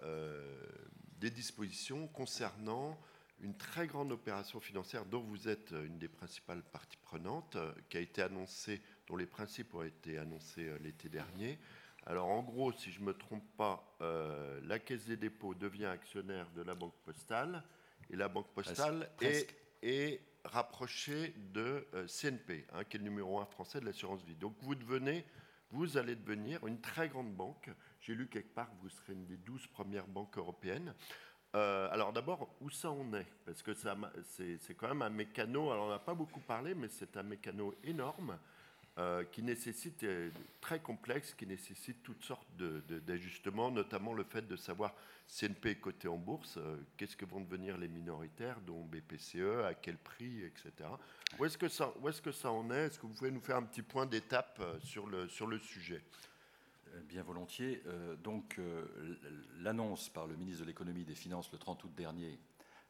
des 1.19 1.29
dispositions 1.29 2.07
concernant 2.07 2.99
une 3.39 3.55
très 3.55 3.85
grande 3.85 4.11
opération 4.11 4.59
financière 4.59 5.05
dont 5.05 5.21
vous 5.21 5.47
êtes 5.47 5.69
une 5.69 5.99
des 5.99 6.07
principales 6.07 6.63
parties 6.63 6.97
prenantes, 7.03 7.55
qui 7.87 7.97
a 7.97 7.99
été 7.99 8.23
annoncée, 8.23 8.81
dont 9.05 9.15
les 9.15 9.27
principes 9.27 9.75
ont 9.75 9.83
été 9.83 10.17
annoncés 10.17 10.71
l'été 10.79 11.07
dernier, 11.07 11.59
alors 12.05 12.29
en 12.29 12.41
gros, 12.41 12.71
si 12.71 12.91
je 12.91 12.99
ne 12.99 13.05
me 13.05 13.13
trompe 13.13 13.45
pas, 13.57 13.95
euh, 14.01 14.59
la 14.63 14.79
Caisse 14.79 15.05
des 15.05 15.17
dépôts 15.17 15.53
devient 15.53 15.85
actionnaire 15.85 16.49
de 16.55 16.63
la 16.63 16.73
Banque 16.73 16.95
postale 17.05 17.63
et 18.09 18.15
la 18.15 18.27
Banque 18.27 18.47
postale 18.53 19.09
Est, 19.83 20.21
rapprochée 20.43 21.35
de 21.53 21.87
euh, 21.93 22.07
CNP, 22.07 22.65
hein, 22.73 22.83
qui 22.83 22.97
est 22.97 22.99
le 22.99 23.03
numéro 23.03 23.39
un 23.39 23.45
français 23.45 23.79
de 23.79 23.85
l'assurance 23.85 24.23
vie. 24.23 24.35
Donc 24.35 24.55
vous 24.61 24.73
devenez, 24.73 25.23
vous 25.69 25.97
allez 25.97 26.15
devenir 26.15 26.65
une 26.65 26.81
très 26.81 27.09
grande 27.09 27.33
banque. 27.35 27.69
J'ai 27.99 28.15
lu 28.15 28.27
quelque 28.27 28.53
part 28.53 28.67
que 28.71 28.81
vous 28.81 28.89
serez 28.89 29.13
une 29.13 29.27
des 29.27 29.37
douze 29.37 29.67
premières 29.67 30.07
banques 30.07 30.37
européennes. 30.37 30.95
Euh, 31.55 31.87
alors 31.91 32.11
d'abord, 32.11 32.55
où 32.61 32.71
ça 32.71 32.89
en 32.89 33.13
est? 33.13 33.27
Parce 33.45 33.61
que 33.61 33.73
c'est 33.73 34.73
quand 34.75 34.87
même 34.87 35.03
un 35.03 35.09
mécano, 35.09 35.71
alors 35.71 35.85
on 35.85 35.89
n'a 35.89 35.99
pas 35.99 36.15
beaucoup 36.15 36.39
parlé, 36.39 36.73
mais 36.73 36.87
c'est 36.87 37.15
un 37.17 37.23
mécano 37.23 37.75
énorme 37.83 38.39
euh, 38.97 39.23
qui 39.23 39.41
nécessite, 39.41 40.03
euh, 40.03 40.31
très 40.59 40.81
complexe, 40.81 41.33
qui 41.33 41.47
nécessite 41.47 42.03
toutes 42.03 42.25
sortes 42.25 42.45
d'ajustements, 42.57 43.71
notamment 43.71 44.13
le 44.13 44.25
fait 44.25 44.45
de 44.45 44.57
savoir 44.57 44.93
CNP 45.29 45.75
coté 45.75 46.09
en 46.09 46.17
bourse, 46.17 46.57
euh, 46.57 46.75
qu'est-ce 46.97 47.15
que 47.15 47.23
vont 47.23 47.39
devenir 47.39 47.77
les 47.77 47.87
minoritaires, 47.87 48.59
dont 48.59 48.83
BPCE, 48.83 49.63
à 49.65 49.75
quel 49.75 49.95
prix, 49.95 50.43
etc. 50.43 50.89
Où 51.39 51.45
est-ce 51.45 51.57
que 51.57 51.69
ça, 51.69 52.51
en 52.51 52.69
est? 52.69 52.87
Est-ce 52.87 52.99
que 52.99 53.05
vous 53.05 53.13
pouvez 53.13 53.31
nous 53.31 53.39
faire 53.39 53.55
un 53.55 53.63
petit 53.63 53.81
point 53.81 54.05
d'étape 54.05 54.61
sur 54.83 55.07
le, 55.07 55.29
sur 55.29 55.47
le 55.47 55.57
sujet? 55.59 56.03
Bien 57.05 57.23
volontiers. 57.23 57.81
donc, 58.21 58.59
l'annonce 59.59 60.09
par 60.09 60.27
le 60.27 60.35
ministre 60.35 60.63
de 60.63 60.67
l'économie 60.67 61.03
et 61.03 61.05
des 61.05 61.15
finances 61.15 61.49
le 61.53 61.57
30 61.57 61.85
août 61.85 61.93
dernier 61.95 62.37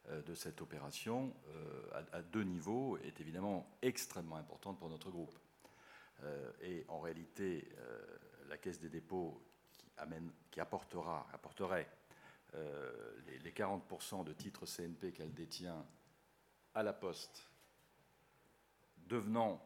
de 0.09 0.33
cette 0.33 0.61
opération 0.61 1.31
à, 2.11 2.23
deux 2.23 2.41
niveaux 2.41 2.97
est 2.97 3.21
évidemment 3.21 3.69
extrêmement 3.83 4.37
importante 4.37 4.79
pour 4.79 4.89
notre 4.89 5.11
groupe. 5.11 5.37
Euh, 6.23 6.51
et 6.61 6.85
en 6.87 6.99
réalité, 6.99 7.67
euh, 7.77 8.17
la 8.49 8.57
Caisse 8.57 8.79
des 8.79 8.89
dépôts 8.89 9.41
qui, 10.51 10.59
apportera, 10.59 11.27
apporterait 11.33 11.87
euh, 12.55 12.91
les, 13.43 13.51
40% 13.51 14.23
de 14.23 14.33
titres 14.33 14.65
CNP 14.65 15.11
qu'elle 15.11 15.33
détient 15.33 15.85
à 16.73 16.83
la 16.83 16.93
Poste, 16.93 17.47
devenant 19.07 19.61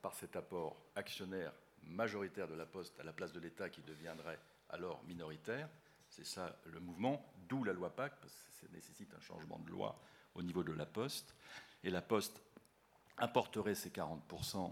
par 0.00 0.14
cet 0.14 0.36
apport 0.36 0.76
actionnaire 0.94 1.52
majoritaire 1.84 2.46
de 2.48 2.54
la 2.54 2.66
Poste 2.66 2.98
à 3.00 3.04
la 3.04 3.12
place 3.12 3.32
de 3.32 3.40
l'État 3.40 3.70
qui 3.70 3.82
deviendrait 3.82 4.38
alors 4.68 5.02
minoritaire. 5.04 5.68
C'est 6.08 6.26
ça 6.26 6.56
le 6.66 6.80
mouvement, 6.80 7.32
d'où 7.48 7.64
la 7.64 7.72
loi 7.72 7.90
PAC, 7.90 8.20
parce 8.20 8.32
que 8.32 8.52
ça 8.52 8.72
nécessite 8.72 9.14
un 9.14 9.20
changement 9.20 9.58
de 9.58 9.70
loi 9.70 9.98
au 10.34 10.42
niveau 10.42 10.62
de 10.62 10.72
la 10.72 10.86
Poste. 10.86 11.34
Et 11.82 11.90
la 11.90 12.02
Poste 12.02 12.40
apporterait 13.16 13.74
ces 13.74 13.90
40% 13.90 14.56
euh, 14.56 14.68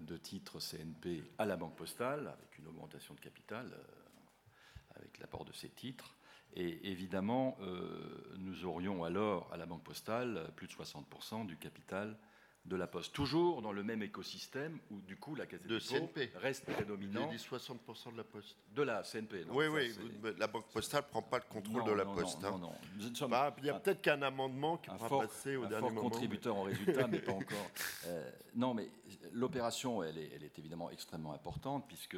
de 0.00 0.16
titres 0.16 0.60
CNP 0.60 1.24
à 1.38 1.46
la 1.46 1.56
Banque 1.56 1.76
Postale, 1.76 2.28
avec 2.28 2.58
une 2.58 2.66
augmentation 2.68 3.14
de 3.14 3.20
capital, 3.20 3.72
euh, 3.72 4.96
avec 4.96 5.18
l'apport 5.18 5.44
de 5.44 5.52
ces 5.52 5.68
titres. 5.68 6.16
Et 6.54 6.90
évidemment, 6.90 7.56
euh, 7.60 8.34
nous 8.38 8.64
aurions 8.64 9.02
alors 9.02 9.52
à 9.52 9.56
la 9.56 9.66
Banque 9.66 9.82
Postale 9.82 10.52
plus 10.54 10.68
de 10.68 10.72
60% 10.72 11.46
du 11.46 11.56
capital 11.56 12.16
de 12.64 12.76
la 12.76 12.86
Poste. 12.86 13.12
Toujours 13.12 13.60
dans 13.60 13.72
le 13.72 13.82
même 13.82 14.02
écosystème 14.02 14.78
où, 14.90 15.00
du 15.02 15.16
coup, 15.16 15.34
la 15.34 15.46
Caisse 15.46 15.66
de 15.66 15.78
CNP. 15.78 16.32
reste 16.36 16.64
prédominante. 16.64 17.30
dit 17.30 17.36
60% 17.36 18.12
de 18.12 18.16
la 18.16 18.24
Poste. 18.24 18.56
De 18.74 18.82
la 18.82 19.02
CNP. 19.02 19.44
oui, 19.50 19.66
oui. 19.66 19.94
la 20.38 20.46
Banque 20.46 20.66
Postale 20.72 21.02
ne 21.02 21.08
prend 21.08 21.22
pas 21.22 21.38
le 21.38 21.44
contrôle 21.48 21.84
de 21.84 21.92
la 21.92 22.06
Poste. 22.06 22.40
Non, 22.42 22.58
non, 22.58 22.72
non. 22.98 23.28
Bah, 23.28 23.54
il 23.58 23.66
y 23.66 23.70
a 23.70 23.74
peut-être 23.74 24.00
qu'un 24.00 24.22
amendement 24.22 24.78
qui 24.78 24.88
pourra 24.90 25.26
passer 25.26 25.56
au 25.56 25.66
dernier 25.66 25.88
moment. 25.88 26.00
Un 26.00 26.04
contributeur 26.04 26.56
en 26.56 26.62
résultat, 26.62 27.06
mais 27.06 27.18
pas 27.18 27.32
encore. 27.32 27.70
Euh, 28.06 28.30
non, 28.54 28.72
mais 28.72 28.88
l'opération, 29.32 30.02
elle 30.02 30.18
est, 30.18 30.30
elle 30.34 30.44
est 30.44 30.58
évidemment 30.58 30.90
extrêmement 30.90 31.34
importante 31.34 31.86
puisque 31.86 32.16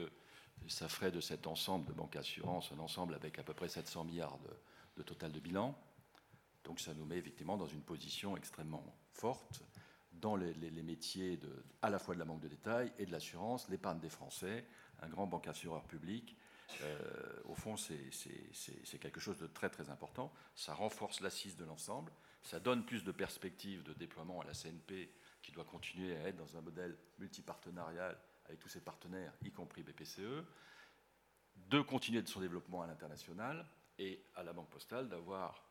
ça 0.68 0.88
ferait 0.88 1.10
de 1.10 1.20
cet 1.20 1.46
ensemble 1.46 1.86
de 1.86 1.92
banque 1.92 2.16
assurance 2.16 2.70
un 2.72 2.78
ensemble 2.78 3.14
avec 3.14 3.38
à 3.38 3.42
peu 3.42 3.52
près 3.52 3.68
700 3.68 4.04
milliards 4.04 4.38
de, 4.38 4.50
de 4.98 5.02
total 5.02 5.32
de 5.32 5.40
bilan. 5.40 5.76
Donc 6.64 6.80
ça 6.80 6.94
nous 6.94 7.04
met 7.04 7.16
effectivement 7.16 7.56
dans 7.56 7.68
une 7.68 7.82
position 7.82 8.36
extrêmement 8.36 8.84
forte 9.12 9.62
dans 10.20 10.36
les, 10.36 10.54
métiers 10.82 11.38
à 11.82 11.90
la 11.90 11.98
fois 11.98 12.14
de 12.14 12.18
la 12.18 12.24
banque 12.24 12.40
de 12.40 12.48
détail 12.48 12.92
et 12.98 13.06
de 13.06 13.12
l'assurance, 13.12 13.68
l'épargne 13.68 14.00
des 14.00 14.08
Français, 14.08 14.64
un 15.00 15.08
grand 15.08 15.26
banque 15.26 15.48
assureur 15.48 15.84
public. 15.84 16.36
Euh, 16.82 16.98
au 17.44 17.54
fond, 17.54 17.76
c'est 17.76 18.98
quelque 18.98 19.20
chose 19.20 19.38
de 19.38 19.46
très 19.46 19.70
très 19.70 19.90
important. 19.90 20.32
Ça 20.54 20.74
renforce 20.74 21.20
l'assise 21.20 21.56
de 21.56 21.64
l'ensemble, 21.64 22.12
ça 22.42 22.60
donne 22.60 22.84
plus 22.84 23.04
de 23.04 23.12
perspectives 23.12 23.82
de 23.82 23.92
déploiement 23.92 24.40
à 24.40 24.44
la 24.44 24.52
CNP 24.52 25.10
qui 25.42 25.52
doit 25.52 25.64
continuer 25.64 26.16
à 26.16 26.28
être 26.28 26.36
dans 26.36 26.56
un 26.56 26.60
modèle 26.60 26.96
multipartenarial 27.18 28.18
avec 28.46 28.60
tous 28.60 28.68
ses 28.68 28.80
partenaires, 28.80 29.32
y 29.44 29.50
compris 29.50 29.82
BPCE, 29.82 30.44
de 31.56 31.80
continuer 31.80 32.22
de 32.22 32.28
son 32.28 32.40
développement 32.40 32.82
à 32.82 32.86
l'international 32.86 33.66
et 33.98 34.22
à 34.34 34.42
la 34.42 34.52
Banque 34.52 34.70
Postale 34.70 35.08
d'avoir 35.08 35.64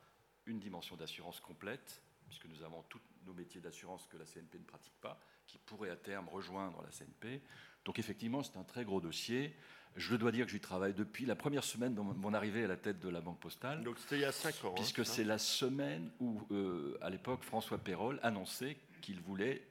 une 0.46 0.60
dimension 0.60 0.96
d'assurance 0.96 1.40
complète, 1.40 2.02
puisque 2.28 2.46
nous 2.46 2.64
avons 2.64 2.84
tout, 2.84 3.00
nos 3.26 3.34
métiers 3.34 3.62
d'assurance 3.62 4.08
que 4.08 4.18
la 4.18 4.26
CNP 4.26 4.60
ne 4.60 4.64
pratique 4.64 4.96
pas, 5.02 5.20
qui 5.48 5.58
pourraient 5.58 5.90
à 5.90 5.96
terme 5.96 6.28
rejoindre 6.30 6.82
la 6.84 6.90
CNP. 6.90 7.42
Donc 7.84 8.00
effectivement, 8.00 8.44
c'est 8.44 8.58
un 8.58 8.64
très 8.64 8.84
gros 8.86 9.02
dossier. 9.02 9.56
Je 9.96 10.16
dois 10.16 10.32
dire 10.32 10.46
que 10.46 10.52
j'y 10.52 10.60
travaille 10.60 10.94
depuis 10.94 11.26
la 11.26 11.36
première 11.36 11.64
semaine 11.64 11.96
de 11.96 12.02
mon 12.02 12.34
arrivée 12.34 12.66
à 12.66 12.68
la 12.68 12.78
tête 12.78 13.00
de 13.00 13.10
la 13.10 13.22
Banque 13.22 13.40
Postale. 13.40 13.84
Donc 13.84 13.98
c'était 14.00 14.18
il 14.18 14.22
y 14.22 14.26
a 14.26 14.32
cinq 14.32 14.64
ans. 14.66 14.70
hein, 14.72 14.76
Puisque 14.76 15.06
ça 15.06 15.14
c'est 15.14 15.24
la 15.24 15.38
semaine 15.38 16.12
où, 16.20 16.42
euh, 16.52 16.98
à 17.02 17.10
l'époque, 17.10 17.44
François 17.44 17.78
Perrol 17.78 18.20
annonçait 18.24 18.78
qu'il 19.02 19.22
voulait 19.22 19.66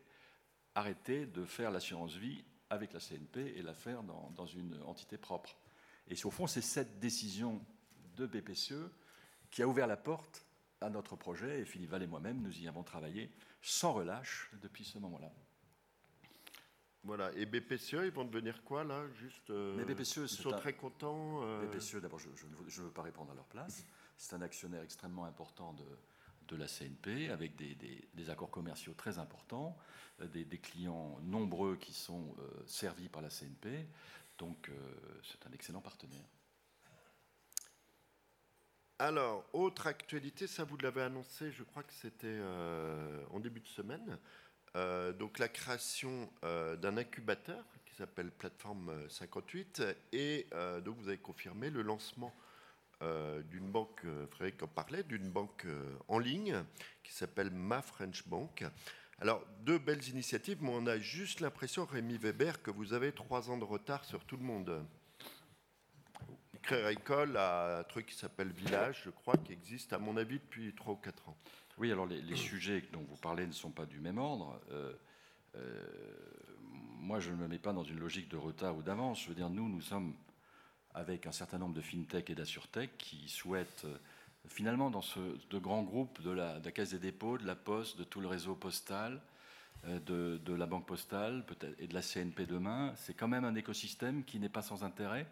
arrêter 0.74 1.26
de 1.26 1.44
faire 1.44 1.70
l'assurance 1.70 2.14
vie 2.14 2.42
avec 2.70 2.92
la 2.92 3.00
CNP 3.00 3.54
et 3.56 3.62
la 3.62 3.74
faire 3.74 4.02
dans, 4.02 4.30
dans 4.30 4.46
une 4.46 4.80
entité 4.84 5.18
propre. 5.18 5.56
Et 6.08 6.14
au 6.24 6.30
fond, 6.30 6.46
c'est 6.46 6.60
cette 6.62 6.98
décision 6.98 7.64
de 8.16 8.26
BPCE 8.26 8.74
qui 9.50 9.62
a 9.62 9.68
ouvert 9.68 9.86
la 9.86 9.96
porte 9.96 10.44
à 10.84 10.90
notre 10.90 11.16
projet. 11.16 11.60
Et 11.60 11.64
Philippe 11.64 11.90
Val 11.90 12.02
et 12.02 12.06
moi-même, 12.06 12.40
nous 12.42 12.58
y 12.60 12.68
avons 12.68 12.82
travaillé 12.82 13.30
sans 13.62 13.92
relâche 13.92 14.50
depuis 14.62 14.84
ce 14.84 14.98
moment-là. 14.98 15.32
Voilà. 17.02 17.32
Et 17.34 17.44
BPCE, 17.44 18.04
ils 18.04 18.10
vont 18.10 18.24
devenir 18.24 18.62
quoi 18.64 18.84
là 18.84 19.04
Juste. 19.20 19.50
euh, 19.50 19.74
Mais 19.76 19.84
BPCE, 19.84 20.16
ils 20.18 20.28
sont 20.28 20.52
un- 20.52 20.58
très 20.58 20.72
contents. 20.74 21.42
euh, 21.42 21.66
BPCE, 21.66 21.96
d'abord, 22.00 22.18
je, 22.18 22.28
ne 22.28 22.84
veux- 22.84 22.90
pas 22.90 23.02
répondre 23.02 23.30
à 23.32 23.34
leur 23.34 23.44
place. 23.46 23.84
C'est 24.16 24.34
un 24.34 24.42
actionnaire 24.42 24.82
extrêmement 24.82 25.24
important 25.26 25.74
de, 25.74 25.84
de 26.48 26.56
la 26.56 26.66
CNP, 26.68 27.28
avec 27.30 27.56
des, 27.56 27.74
des- 27.74 28.08
des 28.14 28.30
accords 28.30 28.50
commerciaux 28.50 28.94
très 28.94 29.18
importants, 29.18 29.76
euh, 30.20 30.26
des, 30.28 30.44
des 30.46 30.58
clients 30.58 31.18
nombreux 31.24 31.76
qui 31.76 31.92
sont 31.92 32.34
euh, 32.38 32.62
servis 32.66 33.08
par 33.10 33.20
la 33.20 33.28
CNP. 33.28 33.86
Donc, 34.38 34.68
euh, 34.70 34.74
c'est 35.24 35.46
un 35.46 35.52
excellent 35.52 35.80
partenaire. 35.82 36.24
Alors, 39.06 39.44
autre 39.52 39.86
actualité, 39.86 40.46
ça 40.46 40.64
vous 40.64 40.78
l'avez 40.78 41.02
annoncé, 41.02 41.52
je 41.52 41.62
crois 41.62 41.82
que 41.82 41.92
c'était 41.92 42.24
euh, 42.26 43.22
en 43.32 43.38
début 43.38 43.60
de 43.60 43.68
semaine. 43.68 44.18
Euh, 44.76 45.12
donc 45.12 45.38
la 45.38 45.48
création 45.48 46.32
euh, 46.42 46.74
d'un 46.76 46.96
incubateur 46.96 47.62
qui 47.84 47.94
s'appelle 47.96 48.30
Plateforme 48.30 48.90
58 49.10 49.82
et 50.14 50.46
donc 50.86 50.96
vous 50.96 51.08
avez 51.08 51.18
confirmé 51.18 51.68
le 51.68 51.82
lancement 51.82 52.34
d'une 53.02 53.70
banque, 53.70 54.06
Frédéric 54.30 54.62
en 54.62 54.68
parlait, 54.68 55.02
d'une 55.02 55.30
banque 55.30 55.66
en 56.08 56.18
ligne 56.18 56.64
qui 57.02 57.12
s'appelle 57.12 57.50
Ma 57.50 57.82
French 57.82 58.26
Bank. 58.26 58.64
Alors 59.18 59.44
deux 59.60 59.78
belles 59.78 60.08
initiatives, 60.08 60.62
mais 60.62 60.70
on 60.72 60.86
a 60.86 60.98
juste 60.98 61.40
l'impression, 61.40 61.84
Rémi 61.84 62.16
Weber, 62.16 62.62
que 62.62 62.70
vous 62.70 62.94
avez 62.94 63.12
trois 63.12 63.50
ans 63.50 63.58
de 63.58 63.64
retard 63.64 64.06
sur 64.06 64.24
tout 64.24 64.38
le 64.38 64.44
monde. 64.44 64.82
Créer 66.64 66.92
École 66.92 67.36
a 67.36 67.80
un 67.80 67.82
truc 67.82 68.06
qui 68.06 68.14
s'appelle 68.14 68.48
Village, 68.48 69.02
je 69.04 69.10
crois, 69.10 69.36
qui 69.36 69.52
existe 69.52 69.92
à 69.92 69.98
mon 69.98 70.16
avis 70.16 70.38
depuis 70.38 70.74
trois 70.74 70.94
ou 70.94 70.96
quatre 70.96 71.28
ans. 71.28 71.36
Oui, 71.76 71.92
alors 71.92 72.06
les, 72.06 72.36
sujets 72.36 72.82
dont 72.90 73.04
vous 73.06 73.16
parlez 73.16 73.46
ne 73.46 73.52
sont 73.52 73.70
pas 73.70 73.84
du 73.84 74.00
même 74.00 74.16
ordre. 74.16 74.58
Euh, 74.70 74.94
euh, 75.56 75.84
moi, 76.72 77.20
je 77.20 77.30
ne 77.30 77.36
me 77.36 77.48
mets 77.48 77.58
pas 77.58 77.74
dans 77.74 77.84
une 77.84 77.98
logique 77.98 78.30
de 78.30 78.38
retard 78.38 78.74
ou 78.76 78.82
d'avance. 78.82 79.22
Je 79.22 79.28
veux 79.28 79.34
dire, 79.34 79.50
nous, 79.50 79.68
nous 79.68 79.82
sommes 79.82 80.14
avec 80.94 81.26
un 81.26 81.32
certain 81.32 81.58
nombre 81.58 81.74
de 81.74 81.82
fintech 81.82 82.30
et 82.30 82.34
d'assurtech 82.34 82.96
qui 82.96 83.28
souhaitent, 83.28 83.84
euh, 83.84 83.98
finalement, 84.48 84.88
dans 84.88 85.02
ce 85.02 85.20
de 85.50 85.58
grands 85.58 85.82
groupes 85.82 86.22
de 86.22 86.30
la, 86.30 86.60
de 86.60 86.64
la 86.64 86.72
Caisse 86.72 86.92
des 86.92 86.98
dépôts, 86.98 87.36
de 87.36 87.46
la 87.46 87.56
Poste, 87.56 87.98
de 87.98 88.04
tout 88.04 88.20
le 88.20 88.28
réseau 88.28 88.54
postal, 88.54 89.20
de, 89.86 90.40
de 90.42 90.54
la 90.54 90.64
Banque 90.64 90.86
postale 90.86 91.44
et 91.78 91.86
de 91.86 91.92
la 91.92 92.00
CNP 92.00 92.46
demain, 92.46 92.94
c'est 92.96 93.12
quand 93.12 93.28
même 93.28 93.44
un 93.44 93.54
écosystème 93.54 94.24
qui 94.24 94.38
n'est 94.38 94.48
pas 94.48 94.62
sans 94.62 94.82
intérêt 94.82 95.26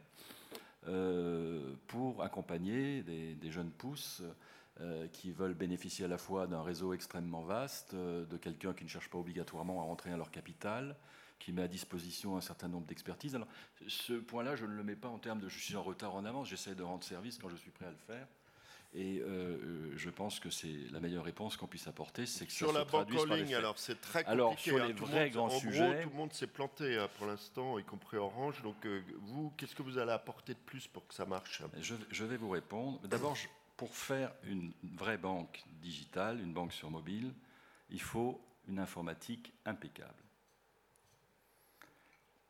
pour 1.86 2.22
accompagner 2.22 3.02
des, 3.02 3.34
des 3.34 3.50
jeunes 3.50 3.70
pousses 3.70 4.22
euh, 4.80 5.06
qui 5.08 5.32
veulent 5.32 5.52
bénéficier 5.52 6.06
à 6.06 6.08
la 6.08 6.16
fois 6.16 6.46
d'un 6.46 6.62
réseau 6.62 6.94
extrêmement 6.94 7.42
vaste, 7.42 7.92
euh, 7.92 8.24
de 8.24 8.38
quelqu'un 8.38 8.72
qui 8.72 8.84
ne 8.84 8.88
cherche 8.88 9.10
pas 9.10 9.18
obligatoirement 9.18 9.82
à 9.82 9.84
rentrer 9.84 10.10
à 10.10 10.16
leur 10.16 10.30
capital, 10.30 10.96
qui 11.38 11.52
met 11.52 11.60
à 11.60 11.68
disposition 11.68 12.38
un 12.38 12.40
certain 12.40 12.68
nombre 12.68 12.86
d'expertises. 12.86 13.34
Alors, 13.34 13.48
ce 13.86 14.14
point-là, 14.14 14.56
je 14.56 14.64
ne 14.64 14.72
le 14.72 14.82
mets 14.82 14.96
pas 14.96 15.08
en 15.08 15.18
termes 15.18 15.40
de 15.40 15.48
je 15.50 15.58
suis 15.58 15.76
en 15.76 15.82
retard 15.82 16.14
en 16.14 16.24
avance, 16.24 16.48
j'essaie 16.48 16.74
de 16.74 16.82
rendre 16.82 17.04
service 17.04 17.36
quand 17.36 17.50
je 17.50 17.56
suis 17.56 17.70
prêt 17.70 17.84
à 17.84 17.90
le 17.90 17.98
faire. 17.98 18.26
Et 18.94 19.20
euh, 19.20 19.24
euh, 19.26 19.92
je 19.96 20.10
pense 20.10 20.38
que 20.38 20.50
c'est 20.50 20.76
la 20.90 21.00
meilleure 21.00 21.24
réponse 21.24 21.56
qu'on 21.56 21.66
puisse 21.66 21.86
apporter, 21.86 22.26
c'est 22.26 22.44
que 22.44 22.52
Sur 22.52 22.72
ça 22.72 22.80
la 22.80 22.84
se 22.84 22.90
banque 22.90 23.08
en 23.30 23.34
ligne, 23.34 23.54
alors 23.54 23.78
c'est 23.78 23.98
très 24.00 24.22
compliqué. 24.22 24.30
Alors, 24.32 24.58
sur 24.58 24.76
hein, 24.76 24.86
les 24.86 24.92
le 24.92 24.98
vrais 24.98 25.24
monde- 25.24 25.32
grands 25.32 25.46
en 25.46 25.58
sujets- 25.60 25.92
gros, 25.94 26.02
tout 26.02 26.10
le 26.10 26.16
monde 26.16 26.32
s'est 26.34 26.46
planté 26.46 26.98
hein, 26.98 27.08
pour 27.16 27.26
l'instant, 27.26 27.78
y 27.78 27.84
compris 27.84 28.18
Orange. 28.18 28.60
Donc, 28.62 28.84
euh, 28.84 29.02
vous, 29.22 29.50
qu'est-ce 29.56 29.74
que 29.74 29.82
vous 29.82 29.96
allez 29.96 30.12
apporter 30.12 30.52
de 30.52 30.58
plus 30.58 30.88
pour 30.88 31.06
que 31.06 31.14
ça 31.14 31.24
marche? 31.24 31.62
Je, 31.80 31.94
je 32.10 32.24
vais 32.24 32.36
vous 32.36 32.50
répondre. 32.50 33.00
D'abord, 33.08 33.34
pour 33.78 33.96
faire 33.96 34.30
une 34.44 34.74
vraie 34.82 35.16
banque 35.16 35.64
digitale, 35.80 36.38
une 36.40 36.52
banque 36.52 36.74
sur 36.74 36.90
mobile, 36.90 37.32
il 37.88 38.00
faut 38.02 38.44
une 38.68 38.78
informatique 38.78 39.54
impeccable. 39.64 40.22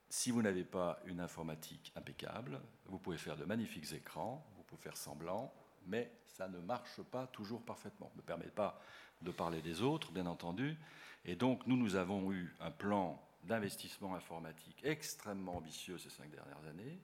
Si 0.09 0.31
vous 0.33 0.43
n'avez 0.43 0.65
pas 0.65 1.01
une 1.07 1.21
informatique 1.21 1.93
impeccable, 1.97 2.61
vous 2.87 2.99
pouvez 2.99 3.17
faire 3.17 3.37
de 3.37 3.45
magnifiques 3.45 3.93
écrans, 3.93 4.45
vous 4.57 4.63
pouvez 4.65 4.83
faire 4.83 4.97
semblant, 4.97 5.55
mais 5.87 6.11
ça 6.33 6.49
ne 6.49 6.59
marche 6.59 7.01
pas 7.03 7.27
toujours 7.27 7.62
parfaitement. 7.62 8.11
Ne 8.14 8.23
me 8.23 8.27
permet 8.27 8.47
pas 8.47 8.81
de 9.21 9.31
parler 9.31 9.62
des 9.62 9.83
autres, 9.83 10.11
bien 10.12 10.27
entendu. 10.27 10.77
Et 11.25 11.37
donc, 11.37 11.66
nous, 11.66 11.77
nous 11.77 11.95
avons 11.95 12.33
eu 12.33 12.55
un 12.61 12.71
plan 12.71 13.23
d'investissement 13.45 14.14
informatique 14.14 14.81
extrêmement 14.83 15.57
ambitieux 15.57 15.99
ces 15.99 16.11
cinq 16.11 16.31
dernières 16.31 16.64
années, 16.68 16.99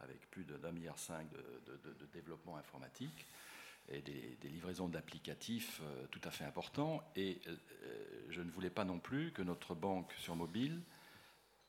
avec 0.00 0.30
plus 0.30 0.44
d'un 0.44 0.72
milliard 0.72 0.98
cinq 0.98 1.28
de, 1.30 1.72
de- 1.72 1.76
de- 1.78 1.94
de 1.94 2.06
développement 2.06 2.56
informatique 2.56 3.26
et 3.88 4.02
des, 4.02 4.36
des 4.40 4.48
livraisons 4.48 4.88
d'applicatifs 4.88 5.80
euh, 5.82 6.06
tout 6.10 6.20
à 6.24 6.30
fait 6.30 6.44
importants. 6.44 7.02
Et 7.14 7.40
euh, 7.46 7.56
je 8.30 8.42
ne 8.42 8.50
voulais 8.50 8.70
pas 8.70 8.84
non 8.84 8.98
plus 8.98 9.32
que 9.32 9.42
notre 9.42 9.74
banque 9.74 10.12
sur 10.18 10.36
mobile 10.36 10.80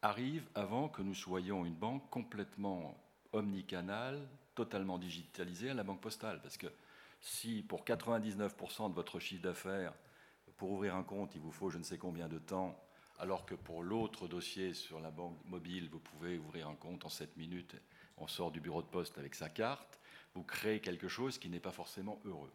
arrive 0.01 0.47
avant 0.55 0.89
que 0.89 1.01
nous 1.01 1.15
soyons 1.15 1.65
une 1.65 1.75
banque 1.75 2.09
complètement 2.09 2.97
omnicanale, 3.33 4.27
totalement 4.55 4.97
digitalisée 4.97 5.69
à 5.69 5.73
la 5.73 5.83
banque 5.83 6.01
postale. 6.01 6.41
Parce 6.41 6.57
que 6.57 6.67
si 7.19 7.63
pour 7.63 7.83
99% 7.83 8.89
de 8.89 8.95
votre 8.95 9.19
chiffre 9.19 9.41
d'affaires, 9.41 9.93
pour 10.57 10.71
ouvrir 10.71 10.95
un 10.95 11.03
compte, 11.03 11.35
il 11.35 11.41
vous 11.41 11.51
faut 11.51 11.69
je 11.69 11.77
ne 11.77 11.83
sais 11.83 11.97
combien 11.97 12.27
de 12.27 12.39
temps, 12.39 12.79
alors 13.19 13.45
que 13.45 13.55
pour 13.55 13.83
l'autre 13.83 14.27
dossier 14.27 14.73
sur 14.73 14.99
la 14.99 15.11
banque 15.11 15.37
mobile, 15.45 15.89
vous 15.89 15.99
pouvez 15.99 16.37
ouvrir 16.37 16.67
un 16.67 16.75
compte 16.75 17.05
en 17.05 17.09
7 17.09 17.37
minutes, 17.37 17.75
on 18.17 18.27
sort 18.27 18.51
du 18.51 18.59
bureau 18.59 18.81
de 18.81 18.87
poste 18.87 19.17
avec 19.17 19.35
sa 19.35 19.49
carte, 19.49 19.99
vous 20.33 20.43
créez 20.43 20.79
quelque 20.79 21.07
chose 21.07 21.37
qui 21.37 21.49
n'est 21.49 21.59
pas 21.59 21.71
forcément 21.71 22.19
heureux. 22.25 22.51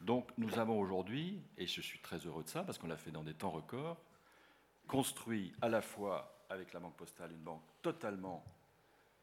Donc 0.00 0.30
nous 0.38 0.58
avons 0.58 0.78
aujourd'hui, 0.78 1.42
et 1.56 1.66
je 1.66 1.80
suis 1.80 1.98
très 2.00 2.18
heureux 2.18 2.44
de 2.44 2.48
ça, 2.48 2.62
parce 2.62 2.78
qu'on 2.78 2.86
l'a 2.86 2.96
fait 2.96 3.10
dans 3.10 3.24
des 3.24 3.34
temps 3.34 3.50
records, 3.50 4.00
construit 4.86 5.52
à 5.60 5.68
la 5.68 5.82
fois 5.82 6.44
avec 6.48 6.72
la 6.72 6.80
Banque 6.80 6.96
Postale 6.96 7.32
une 7.32 7.42
banque 7.42 7.62
totalement 7.82 8.44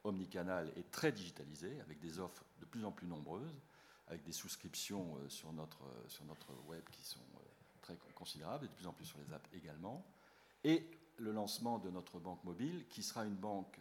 omnicanale 0.03 0.71
et 0.75 0.83
très 0.83 1.11
digitalisée, 1.11 1.79
avec 1.81 1.99
des 1.99 2.19
offres 2.19 2.43
de 2.59 2.65
plus 2.65 2.85
en 2.85 2.91
plus 2.91 3.07
nombreuses, 3.07 3.59
avec 4.07 4.23
des 4.23 4.31
souscriptions 4.31 5.17
euh, 5.17 5.29
sur 5.29 5.51
notre, 5.53 5.83
euh, 5.83 6.07
sur 6.07 6.25
notre 6.25 6.53
web 6.67 6.83
qui 6.91 7.03
sont 7.03 7.19
euh, 7.19 7.47
très 7.81 7.97
con- 7.97 8.09
considérables, 8.13 8.65
et 8.65 8.67
de 8.67 8.73
plus 8.73 8.87
en 8.87 8.93
plus 8.93 9.05
sur 9.05 9.19
les 9.19 9.33
apps 9.33 9.49
également, 9.53 10.05
et 10.63 10.89
le 11.17 11.31
lancement 11.31 11.79
de 11.79 11.89
notre 11.89 12.19
banque 12.19 12.43
mobile, 12.43 12.87
qui 12.89 13.01
sera 13.01 13.25
une 13.25 13.35
banque 13.35 13.79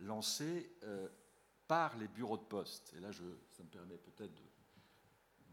lancée 0.00 0.72
par 1.68 1.96
les 1.96 2.08
bureaux 2.08 2.38
de 2.38 2.42
poste. 2.42 2.92
Et 2.96 3.00
là, 3.00 3.12
je, 3.12 3.22
ça 3.52 3.62
me 3.62 3.68
permet 3.68 3.96
peut-être 3.96 4.34
de 4.34 4.42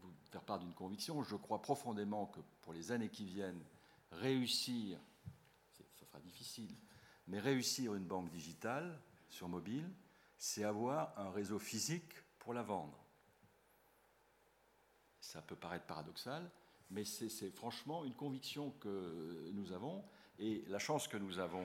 vous 0.00 0.12
faire 0.30 0.42
part 0.42 0.58
d'une 0.58 0.74
conviction. 0.74 1.22
Je 1.22 1.36
crois 1.36 1.62
profondément 1.62 2.26
que 2.26 2.40
pour 2.62 2.72
les 2.72 2.90
années 2.90 3.10
qui 3.10 3.24
viennent, 3.24 3.62
réussir, 4.10 4.98
ça 5.72 5.84
sera 6.06 6.18
difficile, 6.18 6.74
mais 7.28 7.38
réussir 7.38 7.94
une 7.94 8.06
banque 8.06 8.30
digitale 8.30 9.00
sur 9.28 9.48
mobile, 9.48 9.88
c'est 10.36 10.64
avoir 10.64 11.16
un 11.16 11.30
réseau 11.30 11.60
physique 11.60 12.12
pour 12.38 12.54
la 12.54 12.62
vendre. 12.62 12.98
Ça 15.30 15.40
peut 15.42 15.54
paraître 15.54 15.86
paradoxal, 15.86 16.50
mais 16.90 17.04
c'est 17.04 17.52
franchement 17.52 18.04
une 18.04 18.14
conviction 18.14 18.72
que 18.80 19.48
nous 19.52 19.70
avons. 19.70 20.04
Et 20.40 20.64
la 20.66 20.80
chance 20.80 21.06
que 21.06 21.16
nous 21.16 21.38
avons 21.38 21.64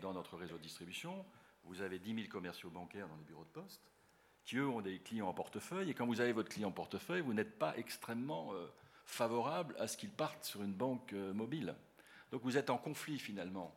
dans 0.00 0.14
notre 0.14 0.38
réseau 0.38 0.56
de 0.56 0.62
distribution, 0.62 1.26
vous 1.64 1.82
avez 1.82 1.98
10 1.98 2.14
000 2.14 2.28
commerciaux 2.28 2.70
bancaires 2.70 3.08
dans 3.08 3.16
les 3.16 3.24
bureaux 3.24 3.44
de 3.44 3.50
poste, 3.50 3.82
qui 4.46 4.56
eux 4.56 4.66
ont 4.66 4.80
des 4.80 4.98
clients 4.98 5.28
en 5.28 5.34
portefeuille. 5.34 5.90
Et 5.90 5.94
quand 5.94 6.06
vous 6.06 6.22
avez 6.22 6.32
votre 6.32 6.48
client 6.48 6.70
en 6.70 6.72
portefeuille, 6.72 7.20
vous 7.20 7.34
n'êtes 7.34 7.58
pas 7.58 7.76
extrêmement 7.76 8.54
euh, 8.54 8.66
favorable 9.04 9.76
à 9.78 9.88
ce 9.88 9.98
qu'il 9.98 10.10
parte 10.10 10.46
sur 10.46 10.62
une 10.62 10.72
banque 10.72 11.12
euh, 11.12 11.34
mobile. 11.34 11.74
Donc 12.30 12.40
vous 12.44 12.56
êtes 12.56 12.70
en 12.70 12.78
conflit 12.78 13.18
finalement 13.18 13.76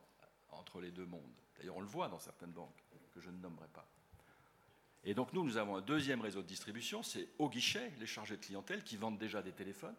entre 0.52 0.80
les 0.80 0.92
deux 0.92 1.06
mondes. 1.06 1.34
D'ailleurs, 1.58 1.76
on 1.76 1.82
le 1.82 1.88
voit 1.88 2.08
dans 2.08 2.20
certaines 2.20 2.54
banques 2.54 2.86
que 3.14 3.20
je 3.20 3.30
ne 3.30 3.38
nommerai 3.40 3.68
pas. 3.74 3.86
Et 5.06 5.14
donc 5.14 5.32
nous, 5.34 5.44
nous 5.44 5.58
avons 5.58 5.76
un 5.76 5.82
deuxième 5.82 6.22
réseau 6.22 6.42
de 6.42 6.48
distribution, 6.48 7.04
c'est 7.04 7.28
au 7.38 7.48
guichet, 7.50 7.92
les 8.00 8.08
chargés 8.08 8.38
de 8.38 8.44
clientèle 8.44 8.84
qui 8.84 8.98
vendent 8.98 9.20
déjà 9.20 9.42
des 9.42 9.52
téléphones 9.52 9.96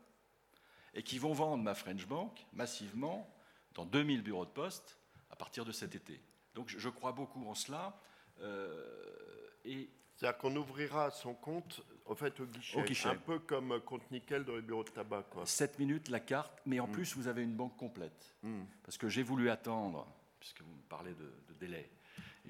et 0.94 1.02
qui 1.02 1.18
vont 1.18 1.32
vendre 1.32 1.62
ma 1.62 1.74
French 1.74 2.07
Bank 2.07 2.44
massivement 2.52 3.32
dans 3.74 3.84
2000 3.84 4.22
bureaux 4.22 4.44
de 4.46 4.50
poste 4.50 4.98
à 5.30 5.36
partir 5.36 5.64
de 5.64 5.72
cet 5.72 5.94
été. 5.94 6.20
Donc 6.54 6.68
je, 6.76 6.88
crois 6.88 7.12
beaucoup 7.12 7.46
en 7.46 7.54
cela. 7.54 8.00
euh, 8.40 9.48
et 9.64 9.88
C'est-à-dire 10.16 10.38
qu'on 10.38 10.57
ouvrira 10.57 11.11
son 11.11 11.34
compte 11.34 11.82
au 12.07 12.14
fait 12.14 12.40
au 12.40 12.46
guichet, 12.46 12.78
Au 12.78 12.82
guichet. 12.82 13.09
un 13.09 13.16
peu 13.16 13.38
comme 13.38 13.78
compte 13.80 14.11
nickel 14.11 14.44
dans 14.44 14.57
les 14.57 14.62
bureaux 14.62 14.84
de 14.84 14.90
tabac. 14.90 15.24
Quoi. 15.24 15.44
7 15.46 15.78
minutes 15.78 16.09
la 16.09 16.20
carte, 16.20 16.59
mais 16.66 16.78
Mm. 16.78 16.80
en 16.80 16.86
plus 16.88 17.14
vous 17.16 17.28
avez 17.28 17.42
une 17.42 17.54
banque 17.54 17.76
complète. 17.76 18.34
Parce 18.82 18.96
que 18.96 19.09
j'ai 19.09 19.22
voulu 19.22 19.50
attendre, 19.50 20.07
puisque 20.40 20.62
vous 20.62 20.72
me 20.74 20.82
parlez 20.88 21.12
de, 21.14 21.32
de 21.48 21.54
délai, 21.61 21.90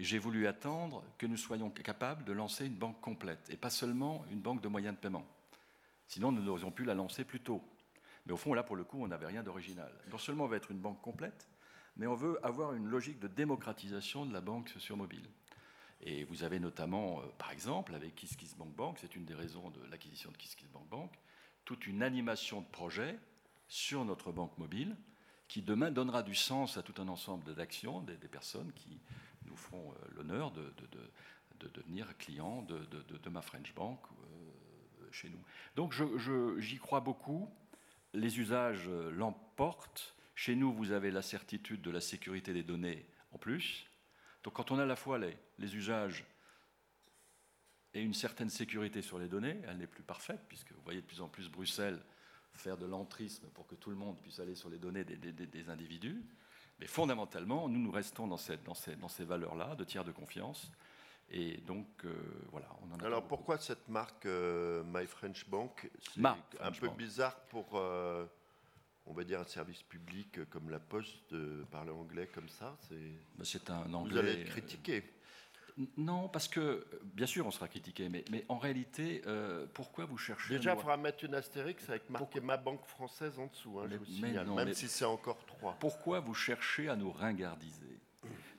j'ai 0.04 0.18
voulu 0.18 0.46
attendre 0.46 1.02
que 1.18 1.26
nous 1.26 1.36
soyons 1.36 1.70
capables 1.70 2.24
de 2.24 2.32
lancer 2.32 2.66
une 2.66 2.74
banque 2.74 3.00
complète, 3.00 3.48
et 3.50 3.56
pas 3.56 3.70
seulement 3.70 4.24
une 4.30 4.40
banque 4.40 4.60
de 4.60 4.68
moyens 4.68 4.94
de 4.94 5.00
paiement. 5.00 5.26
Sinon, 6.06 6.32
nous 6.32 6.42
n'aurions 6.42 6.70
pu 6.70 6.84
la 6.84 6.94
lancer 6.94 7.24
plus 7.24 7.40
tôt. 7.40 7.62
Mais 8.26 8.32
au 8.32 8.36
fond, 8.36 8.54
là, 8.54 8.62
pour 8.62 8.76
le 8.76 8.84
coup, 8.84 9.02
on 9.02 9.08
n'avait 9.08 9.26
rien 9.26 9.42
d'original. 9.42 9.92
Non 10.10 10.18
seulement 10.18 10.44
on 10.44 10.48
va 10.48 10.56
être 10.56 10.70
une 10.70 10.80
banque 10.80 11.00
complète, 11.00 11.48
mais 11.96 12.06
on 12.06 12.14
veut 12.14 12.38
avoir 12.44 12.74
une 12.74 12.86
logique 12.86 13.20
de 13.20 13.28
démocratisation 13.28 14.26
de 14.26 14.32
la 14.32 14.40
banque 14.40 14.68
sur 14.78 14.96
mobile. 14.96 15.28
Et 16.02 16.24
vous 16.24 16.44
avez 16.44 16.60
notamment, 16.60 17.20
euh, 17.20 17.26
par 17.38 17.50
exemple, 17.50 17.94
avec 17.94 18.14
KissKissBankBank, 18.14 18.98
c'est 19.00 19.16
une 19.16 19.24
des 19.24 19.34
raisons 19.34 19.70
de 19.70 19.80
l'acquisition 19.90 20.30
de 20.30 20.36
KissKissBankBank, 20.36 21.10
toute 21.64 21.86
une 21.86 22.02
animation 22.02 22.60
de 22.60 22.66
projets 22.66 23.18
sur 23.68 24.04
notre 24.04 24.30
banque 24.30 24.56
mobile 24.58 24.94
qui 25.48 25.62
demain 25.62 25.90
donnera 25.90 26.22
du 26.22 26.34
sens 26.34 26.76
à 26.76 26.82
tout 26.82 27.00
un 27.00 27.08
ensemble 27.08 27.54
d'actions 27.54 28.00
des 28.00 28.16
personnes 28.28 28.72
qui 28.74 29.00
nous 29.46 29.56
feront 29.56 29.92
euh, 29.92 29.96
l'honneur 30.16 30.50
de, 30.52 30.62
de- 30.62 30.86
de- 30.92 31.10
de 31.60 31.68
devenir 31.68 32.16
clients 32.18 32.62
de, 32.62 33.28
ma 33.30 33.40
French 33.42 33.72
Bank 33.74 33.98
euh, 34.10 35.08
chez 35.10 35.30
nous. 35.30 35.42
Donc 35.74 35.92
je- 35.92 36.18
je- 36.18 36.58
j'y 36.60 36.76
crois 36.78 37.00
beaucoup. 37.00 37.50
Les 38.12 38.38
usages 38.38 38.88
euh, 38.88 39.10
l'emportent. 39.10 40.14
Chez 40.34 40.54
nous, 40.54 40.72
vous 40.72 40.90
avez 40.92 41.10
la 41.10 41.22
certitude 41.22 41.80
de 41.80 41.90
la 41.90 42.00
sécurité 42.02 42.52
des 42.52 42.62
données 42.62 43.06
en 43.32 43.38
plus. 43.38 43.86
Donc 44.44 44.52
quand 44.54 44.70
on 44.70 44.78
a 44.78 44.82
à 44.82 44.86
la 44.86 44.96
fois 44.96 45.18
les, 45.18 45.36
les 45.58 45.74
usages 45.76 46.24
et 47.94 48.02
une 48.02 48.14
certaine 48.14 48.50
sécurité 48.50 49.00
sur 49.00 49.18
les 49.18 49.28
données, 49.28 49.58
elle 49.66 49.78
n'est 49.78 49.86
plus 49.86 50.02
parfaite, 50.02 50.40
puisque 50.48 50.72
vous 50.72 50.82
voyez 50.82 51.00
de 51.00 51.06
plus 51.06 51.20
en 51.22 51.28
plus 51.28 51.48
Bruxelles 51.48 52.02
faire 52.52 52.76
de 52.76 52.86
l'entrisme 52.86 53.46
pour 53.54 53.66
que 53.66 53.74
tout 53.74 53.90
le 53.90 53.96
monde 53.96 54.20
puisse 54.20 54.38
aller 54.40 54.54
sur 54.54 54.68
les 54.70 54.78
données 54.78 55.04
des- 55.04 55.16
des 55.32 55.68
individus. 55.70 56.22
Mais 56.80 56.86
fondamentalement, 56.86 57.68
nous, 57.68 57.78
nous 57.80 57.90
restons 57.90 58.26
dans, 58.26 58.36
cette- 58.36 58.62
dans 58.64 58.74
ces, 58.74 58.96
dans 58.96 59.08
ces 59.08 59.24
valeurs-là, 59.24 59.74
de 59.76 59.84
tiers 59.84 60.04
de 60.04 60.12
confiance. 60.12 60.70
Et 61.30 61.56
donc, 61.58 61.86
euh, 62.04 62.14
voilà, 62.52 62.68
on 62.82 62.94
en 62.94 62.98
a 63.00 63.06
Alors 63.06 63.26
pourquoi 63.26 63.58
cette 63.58 63.88
marque 63.88 64.26
euh, 64.26 64.84
My 64.86 65.06
French 65.06 65.48
Bank? 65.48 65.90
C'est 66.14 66.20
un 66.24 66.36
French 66.60 66.80
peu 66.80 66.86
Bank. 66.88 66.96
bizarre 66.98 67.36
pour, 67.48 67.70
euh, 67.74 68.26
on 69.06 69.12
va 69.12 69.24
dire, 69.24 69.40
un 69.40 69.44
service 69.46 69.82
public 69.82 70.48
comme 70.50 70.70
la 70.70 70.78
Poste 70.78 71.32
de 71.32 71.64
parler 71.70 71.90
anglais 71.90 72.28
comme 72.32 72.48
ça. 72.48 72.76
C'est... 72.88 72.94
Ben, 73.36 73.44
C'est 73.44 73.68
un 73.70 73.92
anglais. 73.92 74.12
Vous 74.12 74.18
allez 74.18 74.40
être 74.42 74.50
critiqué. 74.50 75.02
Non, 75.98 76.28
parce 76.28 76.48
que, 76.48 76.86
bien 77.04 77.26
sûr, 77.26 77.46
on 77.46 77.50
sera 77.50 77.68
critiqué, 77.68 78.08
mais, 78.08 78.24
mais 78.30 78.46
en 78.48 78.56
réalité, 78.56 79.20
euh, 79.26 79.66
pourquoi 79.74 80.06
vous 80.06 80.16
cherchez 80.16 80.54
à 80.54 80.58
Déjà, 80.58 80.72
il 80.72 80.78
faudra 80.78 80.96
mettre 80.96 81.24
une 81.24 81.34
astérix 81.34 81.88
avec 81.90 82.08
marqué 82.08 82.40
ma 82.40 82.56
banque 82.56 82.84
française 82.86 83.38
en 83.38 83.46
dessous, 83.46 83.78
hein, 83.78 83.82
je 83.84 83.90
Mais- 83.90 83.96
vous 83.98 84.04
mais 84.08 84.28
signale, 84.28 84.46
non, 84.46 84.54
même 84.54 84.72
si 84.72 84.88
c'est 84.88 85.04
encore 85.04 85.44
trois. 85.44 85.76
Pourquoi 85.78 86.20
vous 86.20 86.32
cherchez 86.34 86.88
à 86.88 86.96
nous 86.96 87.10
ringardiser? 87.10 87.98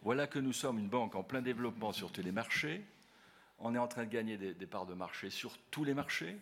Voilà 0.03 0.27
que 0.27 0.37
nous 0.37 0.53
sommes 0.53 0.77
une 0.77 0.89
banque 0.89 1.15
en 1.15 1.23
plein 1.23 1.41
développement 1.41 1.91
sur 1.91 2.11
tous 2.11 2.21
les 2.21 2.31
marchés. 2.31 2.85
On 3.59 3.73
est 3.73 3.79
en 3.79 3.87
train 3.87 4.05
de 4.05 4.09
gagner 4.11 4.37
des, 4.37 4.53
des 4.53 4.67
parts 4.67 4.85
de 4.85 4.93
marché 4.93 5.31
sur 5.31 5.57
tous 5.71 5.83
les 5.83 5.95
marchés. 5.95 6.37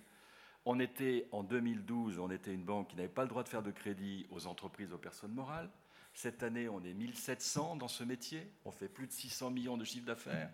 On 0.65 0.79
était, 0.81 1.27
en 1.31 1.41
2012, 1.43 2.19
on 2.19 2.29
était 2.29 2.53
une 2.53 2.63
banque 2.65 2.89
qui 2.89 2.95
n'avait 2.97 3.07
pas 3.07 3.23
le 3.23 3.29
droit 3.29 3.43
de 3.43 3.47
faire 3.49 3.63
de 3.63 3.71
crédit 3.71 4.27
aux 4.29 4.45
entreprises, 4.45 4.91
aux 4.91 4.97
personnes 4.97 5.31
morales. 5.33 5.69
Cette 6.13 6.43
année, 6.43 6.67
on 6.67 6.83
est 6.83 6.93
1700 6.93 7.77
dans 7.77 7.87
ce 7.87 8.03
métier. 8.03 8.45
On 8.65 8.71
fait 8.71 8.89
plus 8.89 9.07
de 9.07 9.11
600 9.13 9.51
millions 9.51 9.77
de 9.77 9.85
chiffre 9.85 10.05
d'affaires. 10.05 10.49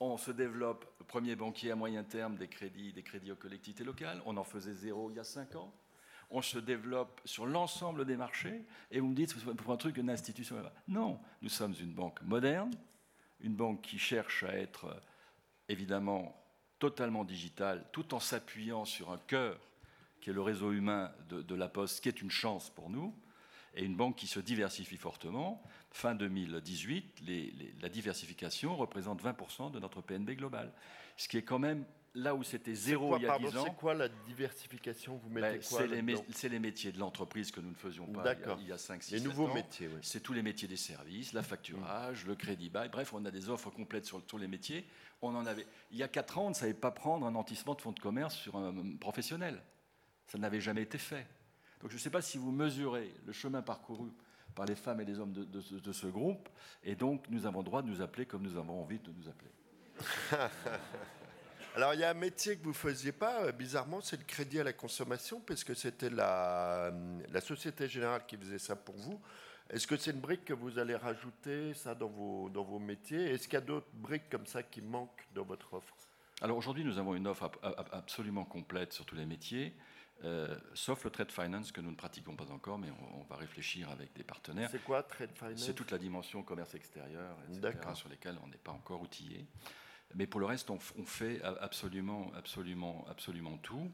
On 0.00 0.16
se 0.16 0.30
développe, 0.30 0.86
premier 1.06 1.36
banquier 1.36 1.70
à 1.70 1.76
moyen 1.76 2.02
terme 2.02 2.36
des 2.36 2.48
crédits, 2.48 2.92
des 2.92 3.02
crédits 3.02 3.32
aux 3.32 3.36
collectivités 3.36 3.84
locales. 3.84 4.22
On 4.24 4.36
en 4.38 4.44
faisait 4.44 4.72
zéro 4.72 5.10
il 5.10 5.16
y 5.16 5.20
a 5.20 5.24
cinq 5.24 5.54
ans. 5.56 5.72
On 6.30 6.42
se 6.42 6.58
développe 6.58 7.20
sur 7.24 7.44
l'ensemble 7.44 8.06
des 8.06 8.16
marchés. 8.16 8.64
Et 8.90 9.00
vous 9.00 9.08
me 9.08 9.14
dites, 9.14 9.34
pour 9.56 9.72
un 9.72 9.76
truc, 9.76 9.98
une 9.98 10.08
institution. 10.08 10.56
Non, 10.88 11.20
nous 11.42 11.48
sommes 11.48 11.74
une 11.80 11.92
banque 11.92 12.22
moderne, 12.22 12.70
une 13.40 13.54
banque 13.54 13.82
qui 13.82 13.98
cherche 13.98 14.42
à 14.44 14.54
être 14.54 14.86
euh, 14.86 15.00
évidemment 15.68 16.36
totalement 16.78 17.24
digitale, 17.24 17.86
tout 17.92 18.14
en 18.14 18.20
s'appuyant 18.20 18.84
sur 18.84 19.10
un 19.10 19.18
cœur 19.18 19.60
qui 20.20 20.30
est 20.30 20.32
le 20.32 20.40
réseau 20.40 20.72
humain 20.72 21.12
de, 21.28 21.54
la 21.54 21.68
Poste, 21.68 22.02
qui 22.02 22.08
est 22.08 22.22
une 22.22 22.30
chance 22.30 22.70
pour 22.70 22.90
nous, 22.90 23.14
et 23.74 23.84
une 23.84 23.96
banque 23.96 24.16
qui 24.16 24.26
se 24.26 24.40
diversifie 24.40 24.96
fortement. 24.96 25.62
Fin 25.92 26.14
2018, 26.14 27.20
les- 27.22 27.50
les- 27.52 27.74
la 27.80 27.88
diversification 27.88 28.76
représente 28.76 29.20
20% 29.22 29.70
de 29.70 29.78
notre 29.80 30.00
PNB 30.02 30.36
global, 30.36 30.72
ce 31.16 31.28
qui 31.28 31.36
est 31.36 31.42
quand 31.42 31.58
même 31.58 31.84
là 32.14 32.34
où 32.34 32.42
c'était 32.42 32.74
zéro 32.74 33.08
Quoi, 33.10 33.18
il 33.18 33.22
y 33.22 33.26
a 33.26 33.28
pardon, 33.28 33.48
10 33.48 33.56
ans. 33.56 33.64
c'est 33.64 33.76
quoi 33.76 33.94
la 33.94 34.08
diversification? 34.08 35.16
Vous 35.22 35.28
Ben, 35.30 35.52
mettez 35.52 35.64
quoi 35.68 35.78
c'est 36.32 36.48
les, 36.48 36.58
métiers 36.58 36.90
de 36.90 36.98
l'entreprise 36.98 37.52
que 37.52 37.60
nous 37.60 37.70
ne 37.70 37.74
faisions 37.76 38.06
pas 38.06 38.12
il 38.12 38.16
y 38.16 38.18
a- 38.28 38.34
D'accord. 38.34 38.58
il 38.60 38.66
y 38.68 38.72
a 38.72 38.78
5 38.78 39.02
6 39.04 39.14
Les 39.14 39.20
nouveaux 39.20 39.46
métiers, 39.54 39.86
oui. 39.86 40.00
C'est 40.02 40.20
tous 40.20 40.32
les 40.32 40.42
métiers 40.42 40.66
des 40.66 40.76
services, 40.76 41.32
la 41.32 41.44
facturage, 41.44 42.26
le 42.26 42.34
crédit 42.34 42.68
bail. 42.68 42.88
Bref, 42.88 43.12
on 43.14 43.24
a 43.26 43.30
des 43.30 43.48
offres 43.48 43.70
complètes 43.70 44.06
sur 44.06 44.24
tous 44.26 44.38
les 44.38 44.48
métiers. 44.48 44.84
On 45.22 45.36
en 45.36 45.46
avait. 45.46 45.66
Il 45.92 45.98
y 45.98 46.02
a 46.02 46.08
4 46.08 46.38
ans, 46.38 46.46
on 46.46 46.50
ne 46.50 46.54
savait 46.54 46.74
pas 46.74 46.90
prendre 46.90 47.24
un 47.26 47.30
nantissement 47.30 47.74
de 47.76 47.80
fonds 47.80 47.92
de 47.92 48.00
commerce 48.00 48.34
sur 48.34 48.56
un 48.56 48.74
professionnel. 48.96 49.62
Ça 50.26 50.38
n'avait 50.38 50.60
jamais 50.60 50.82
été 50.82 50.98
fait. 50.98 51.26
Donc 51.80 51.90
je 51.90 51.96
ne 51.96 52.00
sais 52.00 52.10
pas 52.10 52.22
si 52.22 52.38
vous 52.38 52.50
mesurez 52.52 53.12
le 53.26 53.32
chemin 53.32 53.62
parcouru 53.62 54.10
par 54.54 54.66
les 54.66 54.74
femmes 54.76 55.00
et 55.00 55.04
les 55.04 55.18
hommes 55.18 55.32
de, 55.32 55.44
de 55.44 55.60
ce- 55.60 55.74
de 55.76 55.92
ce 55.92 56.06
groupe. 56.08 56.48
Et 56.84 56.94
donc, 56.94 57.24
nous 57.30 57.46
avons 57.46 57.60
le 57.60 57.64
droit 57.64 57.82
de 57.82 57.88
nous 57.88 58.02
appeler 58.02 58.26
comme 58.26 58.42
nous 58.42 58.56
avons 58.58 58.82
envie 58.82 58.98
de 58.98 59.10
nous 59.12 59.28
appeler. 59.28 59.50
Alors, 61.76 61.94
il 61.94 62.00
y 62.00 62.04
a 62.04 62.10
un 62.10 62.14
métier 62.14 62.56
que 62.56 62.64
vous 62.64 62.70
ne 62.70 62.74
faisiez 62.74 63.12
pas, 63.12 63.44
euh, 63.44 63.52
bizarrement, 63.52 64.00
c'est 64.00 64.16
le 64.16 64.24
crédit 64.24 64.58
à 64.58 64.64
la 64.64 64.72
consommation, 64.72 65.40
parce 65.40 65.62
que 65.62 65.72
c'était 65.74 66.10
la, 66.10 66.86
euh, 66.86 67.20
la 67.30 67.40
Société 67.40 67.88
Générale 67.88 68.26
qui 68.26 68.36
faisait 68.36 68.58
ça 68.58 68.74
pour 68.74 68.96
vous. 68.96 69.20
Est-ce 69.70 69.86
que 69.86 69.96
c'est 69.96 70.10
une 70.10 70.20
brique 70.20 70.44
que 70.44 70.52
vous 70.52 70.80
allez 70.80 70.96
rajouter, 70.96 71.72
ça, 71.74 71.94
dans 71.94 72.08
vos, 72.08 72.48
dans 72.50 72.64
vos 72.64 72.80
métiers? 72.80 73.24
Est-ce 73.32 73.44
qu'il 73.44 73.54
y 73.54 73.56
a 73.56 73.60
d'autres 73.60 73.86
briques 73.94 74.28
comme 74.28 74.46
ça 74.46 74.64
qui 74.64 74.82
manquent 74.82 75.28
dans 75.32 75.44
votre 75.44 75.72
offre? 75.74 75.94
Alors 76.42 76.56
aujourd'hui, 76.56 76.84
nous 76.84 76.98
avons 76.98 77.14
une 77.14 77.28
offre 77.28 77.44
ab- 77.44 77.56
ab- 77.62 77.88
absolument 77.92 78.44
complète 78.44 78.92
sur 78.92 79.04
tous 79.04 79.14
les 79.14 79.26
métiers, 79.26 79.72
euh, 80.24 80.54
sauf 80.74 81.04
le 81.04 81.10
trade 81.10 81.32
finance 81.32 81.72
que 81.72 81.80
nous 81.80 81.90
ne 81.90 81.96
pratiquons 81.96 82.36
pas 82.36 82.50
encore, 82.50 82.78
mais 82.78 82.90
on, 82.90 83.20
on 83.20 83.22
va 83.24 83.36
réfléchir 83.36 83.90
avec 83.90 84.12
des 84.14 84.24
partenaires. 84.24 84.68
C'est 84.70 84.84
quoi, 84.84 85.02
Trade 85.02 85.30
Finance? 85.34 85.64
C'est 85.64 85.74
toute 85.74 85.90
la 85.90 85.98
dimension 85.98 86.42
commerce 86.42 86.74
extérieur, 86.74 87.36
etc., 87.48 87.78
sur 87.94 88.08
lesquelles 88.08 88.38
on 88.42 88.48
n'est 88.48 88.58
pas 88.58 88.72
encore 88.72 89.00
outillé. 89.00 89.46
Mais 90.14 90.26
pour 90.26 90.40
le 90.40 90.46
reste, 90.46 90.70
on, 90.70 90.78
fait 90.78 91.40
absolument, 91.42 92.32
absolument, 92.34 93.06
absolument 93.08 93.56
tout. 93.58 93.90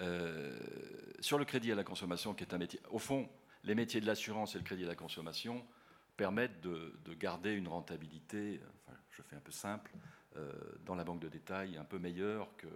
Euh, 0.00 0.58
sur 1.20 1.38
le 1.38 1.44
crédit 1.44 1.72
à 1.72 1.74
la 1.74 1.84
consommation, 1.84 2.34
qui 2.34 2.44
est 2.44 2.52
un 2.52 2.58
métier, 2.58 2.80
au 2.90 2.98
fond, 2.98 3.28
les 3.64 3.74
métiers 3.74 4.00
de 4.00 4.06
l'assurance 4.06 4.54
et 4.54 4.58
le 4.58 4.64
crédit 4.64 4.84
à 4.84 4.88
la 4.88 4.94
consommation 4.94 5.64
permettent 6.16 6.60
de, 6.60 6.94
de 7.04 7.14
garder 7.14 7.52
une 7.52 7.68
rentabilité, 7.68 8.60
enfin, 8.86 8.98
je 9.10 9.22
fais 9.22 9.36
un 9.36 9.40
peu 9.40 9.52
simple, 9.52 9.90
euh, 10.36 10.52
dans 10.84 10.94
la 10.94 11.04
banque 11.04 11.20
de 11.20 11.28
détail 11.28 11.76
un 11.76 11.84
peu 11.84 11.98
meilleure 11.98 12.54
que, 12.56 12.68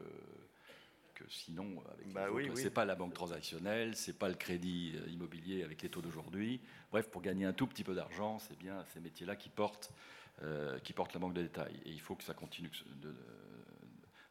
que 1.18 1.28
sinon 1.30 1.82
avec 1.92 2.06
les 2.06 2.12
Bah 2.12 2.28
oui, 2.30 2.44
autres. 2.44 2.54
oui. 2.54 2.62
C'est 2.62 2.70
pas 2.70 2.84
la 2.84 2.94
banque 2.94 3.14
transactionnelle, 3.14 3.96
c'est 3.96 4.16
pas 4.18 4.28
le 4.28 4.34
crédit 4.34 4.94
euh, 4.96 5.10
immobilier 5.10 5.64
avec 5.64 5.82
les 5.82 5.88
taux 5.88 6.00
d'aujourd'hui. 6.00 6.60
Bref, 6.92 7.08
pour 7.10 7.22
gagner 7.22 7.44
un 7.44 7.52
tout 7.52 7.66
petit 7.66 7.84
peu 7.84 7.94
d'argent, 7.94 8.38
c'est 8.38 8.56
bien 8.58 8.84
ces 8.92 9.00
métiers-là 9.00 9.36
qui 9.36 9.48
portent, 9.48 9.90
euh, 10.42 10.78
qui 10.80 10.92
portent 10.92 11.14
la 11.14 11.20
banque 11.20 11.34
de 11.34 11.42
détail. 11.42 11.74
Et 11.84 11.90
il 11.90 12.00
faut 12.00 12.14
que 12.14 12.24
ça 12.24 12.34
continue 12.34 12.70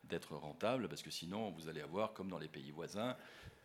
d'être 0.05 0.35
rentable, 0.35 0.88
parce 0.88 1.01
que 1.01 1.11
sinon, 1.11 1.51
vous 1.51 1.67
allez 1.67 1.81
avoir, 1.81 2.13
comme 2.13 2.29
dans 2.29 2.39
les 2.39 2.47
pays 2.47 2.71
voisins, 2.71 3.17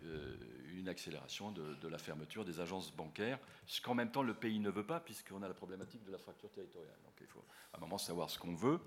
euh, 0.04 0.36
une 0.74 0.88
accélération 0.88 1.52
de, 1.52 1.74
de 1.74 1.88
la 1.88 1.98
fermeture 1.98 2.44
des 2.44 2.58
agences 2.58 2.92
bancaires, 2.92 3.38
ce 3.66 3.80
qu'en 3.80 3.94
même 3.94 4.10
temps 4.10 4.24
le 4.24 4.34
pays 4.34 4.58
ne 4.58 4.70
veut 4.70 4.84
pas, 4.84 4.98
puisqu'on 4.98 5.42
a 5.42 5.48
la 5.48 5.54
problématique 5.54 6.02
de 6.04 6.10
la 6.10 6.18
fracture 6.18 6.50
territoriale. 6.50 6.96
Donc 7.04 7.14
il 7.20 7.26
faut 7.28 7.44
à 7.72 7.76
un 7.76 7.80
moment 7.80 7.98
savoir 7.98 8.28
ce 8.30 8.38
qu'on 8.38 8.54
veut. 8.56 8.80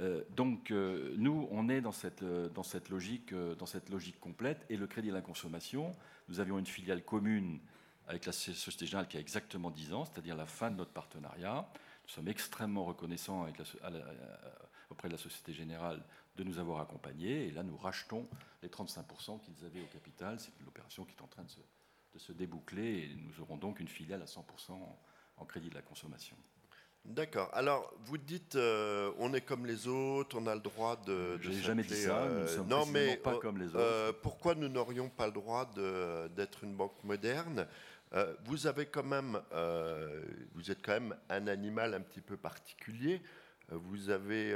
Euh, 0.00 0.22
donc 0.30 0.70
euh, 0.70 1.14
nous, 1.16 1.48
on 1.50 1.68
est 1.68 1.80
dans 1.80 1.92
cette, 1.92 2.22
euh, 2.22 2.48
dans, 2.50 2.62
cette 2.62 2.88
logique, 2.90 3.34
dans 3.34 3.66
cette 3.66 3.88
logique 3.88 4.20
complète. 4.20 4.64
Et 4.68 4.76
le 4.76 4.86
crédit 4.86 5.10
à 5.10 5.14
la 5.14 5.22
consommation, 5.22 5.92
nous 6.28 6.40
avions 6.40 6.58
une 6.58 6.66
filiale 6.66 7.02
commune 7.04 7.60
avec 8.08 8.26
la 8.26 8.32
Société 8.32 8.86
Générale 8.86 9.08
qui 9.08 9.16
a 9.16 9.20
exactement 9.20 9.70
10 9.70 9.92
ans, 9.92 10.04
c'est-à-dire 10.04 10.36
la 10.36 10.46
fin 10.46 10.70
de 10.70 10.76
notre 10.76 10.92
partenariat. 10.92 11.68
Nous 12.04 12.10
sommes 12.10 12.28
extrêmement 12.28 12.84
reconnaissants 12.84 13.46
auprès 14.90 15.08
de 15.08 15.12
la 15.12 15.18
Société 15.18 15.52
Générale 15.52 16.04
de 16.36 16.44
nous 16.44 16.58
avoir 16.58 16.80
accompagnés. 16.80 17.48
Et 17.48 17.50
là, 17.50 17.64
nous 17.64 17.76
rachetons 17.76 18.28
les 18.62 18.68
35% 18.68 19.40
qu'ils 19.40 19.64
avaient 19.64 19.80
au 19.80 19.86
capital. 19.86 20.38
C'est 20.38 20.52
une 20.60 20.68
opération 20.68 21.04
qui 21.04 21.16
est 21.16 21.22
en 21.22 21.26
train 21.26 21.42
de 21.42 21.50
se, 21.50 21.58
de 22.14 22.18
se 22.18 22.32
déboucler. 22.32 23.10
Et 23.10 23.16
nous 23.16 23.40
aurons 23.40 23.56
donc 23.56 23.80
une 23.80 23.88
filiale 23.88 24.22
à 24.22 24.26
100% 24.26 24.72
en, 24.72 24.98
en 25.38 25.44
crédit 25.44 25.68
de 25.68 25.74
la 25.74 25.82
consommation. 25.82 26.36
D'accord. 27.08 27.50
Alors, 27.52 27.92
vous 28.04 28.18
dites, 28.18 28.56
euh, 28.56 29.12
on 29.18 29.32
est 29.32 29.40
comme 29.40 29.64
les 29.64 29.86
autres, 29.86 30.36
on 30.40 30.46
a 30.46 30.54
le 30.54 30.60
droit 30.60 30.96
de. 31.06 31.36
de 31.36 31.38
J'ai 31.40 31.52
jamais 31.62 31.82
dit 31.84 31.94
ça, 31.94 32.26
nous 32.28 32.40
ne 32.40 32.46
sommes 32.46 32.68
non, 32.68 32.84
mais 32.86 33.16
pas 33.16 33.34
euh, 33.34 33.38
comme 33.38 33.58
les 33.58 33.68
autres. 33.68 33.78
euh, 33.78 34.12
pourquoi 34.22 34.54
nous 34.54 34.68
n'aurions 34.68 35.08
pas 35.08 35.26
le 35.26 35.32
droit 35.32 35.70
d'être 36.34 36.64
une 36.64 36.74
banque 36.74 37.02
moderne? 37.04 37.66
Euh, 38.12 38.34
Vous 38.44 38.66
avez 38.66 38.86
quand 38.86 39.04
même, 39.04 39.40
euh, 39.52 40.22
vous 40.54 40.70
êtes 40.70 40.84
quand 40.84 40.92
même 40.94 41.16
un 41.28 41.46
animal 41.46 41.94
un 41.94 42.00
petit 42.00 42.20
peu 42.20 42.36
particulier. 42.36 43.22
Vous 43.68 44.10
avez, 44.10 44.54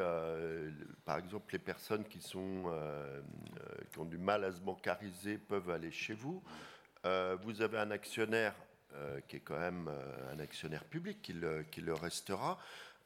par 1.04 1.18
exemple, 1.18 1.52
les 1.52 1.58
personnes 1.58 2.04
qui, 2.04 2.20
sont, 2.20 2.72
qui 3.90 3.98
ont 3.98 4.04
du 4.04 4.18
mal 4.18 4.44
à 4.44 4.52
se 4.52 4.60
bancariser 4.60 5.36
peuvent 5.36 5.68
aller 5.70 5.90
chez 5.90 6.14
vous. 6.14 6.40
vous 7.42 7.60
avez 7.60 7.78
un 7.78 7.90
actionnaire 7.90 8.54
qui 9.28 9.36
est 9.36 9.40
quand 9.40 9.58
même 9.58 9.90
un 10.32 10.38
actionnaire 10.40 10.84
public, 10.84 11.22
qui 11.22 11.32
le 11.32 11.94
restera. 11.94 12.58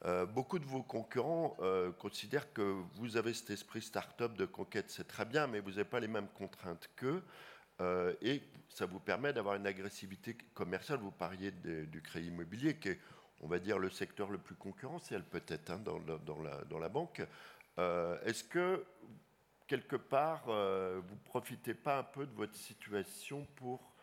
Euh, 0.04 0.26
beaucoup 0.26 0.58
de 0.58 0.66
vos 0.66 0.82
concurrents 0.82 1.56
euh, 1.60 1.90
considèrent 1.92 2.52
que 2.52 2.60
vous 2.96 3.16
avez 3.16 3.32
cet 3.32 3.50
esprit 3.50 3.80
start-up 3.80 4.34
de 4.34 4.44
conquête, 4.44 4.90
c'est 4.90 5.08
très 5.08 5.24
bien, 5.24 5.46
mais 5.46 5.60
vous 5.60 5.70
n'avez 5.70 5.84
pas 5.84 6.00
les 6.00 6.08
mêmes 6.08 6.28
contraintes 6.34 6.90
qu'eux. 6.96 7.22
Euh, 7.80 8.12
et 8.20 8.42
ça 8.68 8.84
vous 8.84 9.00
permet 9.00 9.32
d'avoir 9.32 9.54
une 9.54 9.66
agressivité 9.66 10.36
commerciale. 10.52 10.98
Vous 10.98 11.10
parliez 11.10 11.50
du 11.52 12.02
crédit 12.02 12.28
immobilier, 12.28 12.76
qui 12.76 12.90
est, 12.90 13.00
on 13.40 13.48
va 13.48 13.58
dire, 13.58 13.78
le 13.78 13.88
secteur 13.88 14.30
le 14.30 14.38
plus 14.38 14.56
concurrentiel 14.56 15.22
peut-être 15.22 15.70
hein, 15.70 15.78
dans, 15.78 15.98
dans, 15.98 16.78
la, 16.78 16.88
banque. 16.88 17.22
Est-ce 17.78 18.44
que, 18.44 18.84
quelque 19.66 19.96
part, 19.96 20.44
vous 20.46 21.14
ne 21.14 21.24
profitez 21.24 21.74
pas 21.74 21.98
un 21.98 22.04
peu 22.04 22.26
de 22.26 22.34
votre 22.34 22.54
situation 22.54 23.46
pour... 23.56 23.93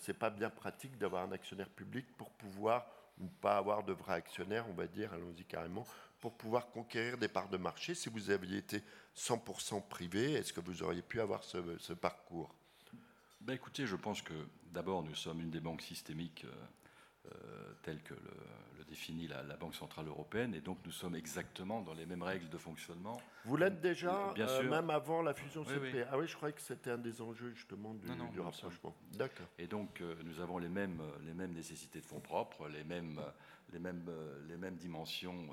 c'est 0.00 0.18
pas 0.18 0.30
bien 0.30 0.50
pratique 0.50 0.96
d'avoir 0.98 1.24
un 1.24 1.32
actionnaire 1.32 1.68
public 1.68 2.06
pour 2.16 2.30
pouvoir 2.30 2.86
ne 3.20 3.28
pas 3.28 3.56
avoir 3.56 3.82
de 3.84 3.92
vrais 3.92 4.14
actionnaires, 4.14 4.66
on 4.68 4.74
va 4.74 4.86
dire, 4.86 5.12
allons-y 5.12 5.44
carrément, 5.44 5.86
pour 6.20 6.34
pouvoir 6.34 6.70
conquérir 6.70 7.18
des 7.18 7.28
parts 7.28 7.48
de 7.48 7.56
marché. 7.56 7.94
Si 7.94 8.08
vous 8.08 8.30
aviez 8.30 8.58
été 8.58 8.82
100% 9.16 9.82
privé, 9.88 10.32
est-ce 10.32 10.52
que 10.52 10.60
vous 10.60 10.82
auriez 10.82 11.02
pu 11.02 11.20
avoir 11.20 11.42
ce, 11.44 11.92
parcours? 11.92 12.54
Ben 13.40 13.54
Écoutez, 13.54 13.86
je 13.86 13.96
pense 13.96 14.22
que 14.22 14.34
d'abord, 14.72 15.02
nous 15.02 15.14
sommes 15.14 15.40
une 15.40 15.50
des 15.50 15.60
banques 15.60 15.82
systémiques 15.82 16.44
euh, 16.44 16.66
euh, 17.26 17.72
telles 17.82 18.02
que 18.02 18.14
le, 18.14 18.84
définit 18.88 19.28
la, 19.28 19.56
Banque 19.56 19.76
Centrale 19.76 20.08
Européenne, 20.08 20.52
et 20.52 20.60
donc 20.60 20.78
nous 20.84 20.90
sommes 20.90 21.14
exactement 21.14 21.80
dans 21.80 21.94
les 21.94 22.06
mêmes 22.06 22.24
règles 22.24 22.48
de 22.48 22.58
fonctionnement. 22.58 23.22
Vous 23.44 23.56
l'êtes 23.56 23.80
déjà, 23.80 24.32
Bien 24.34 24.48
euh, 24.48 24.60
sûr. 24.60 24.68
même 24.68 24.90
avant 24.90 25.22
la 25.22 25.32
fusion 25.32 25.64
CP 25.64 26.04
Ah 26.10 26.18
oui, 26.18 26.26
je 26.26 26.34
croyais 26.34 26.52
que 26.52 26.60
c'était 26.60 26.90
un 26.90 26.98
des 26.98 27.22
enjeux 27.22 27.52
justement 27.54 27.94
du, 27.94 28.08
du 28.32 28.40
rapprochement. 28.40 28.96
D'accord. 29.12 29.46
Et 29.58 29.68
donc 29.68 30.02
nous 30.24 30.40
avons 30.40 30.58
les 30.58 30.68
mêmes, 30.68 31.00
les 31.24 31.34
mêmes 31.34 31.52
nécessités 31.52 32.00
de 32.00 32.04
fonds 32.06 32.18
propres, 32.18 32.66
les 32.68 32.82
mêmes, 32.82 33.20
les 33.72 33.78
mêmes, 33.78 34.10
les 34.48 34.56
mêmes 34.56 34.76
dimensions 34.76 35.46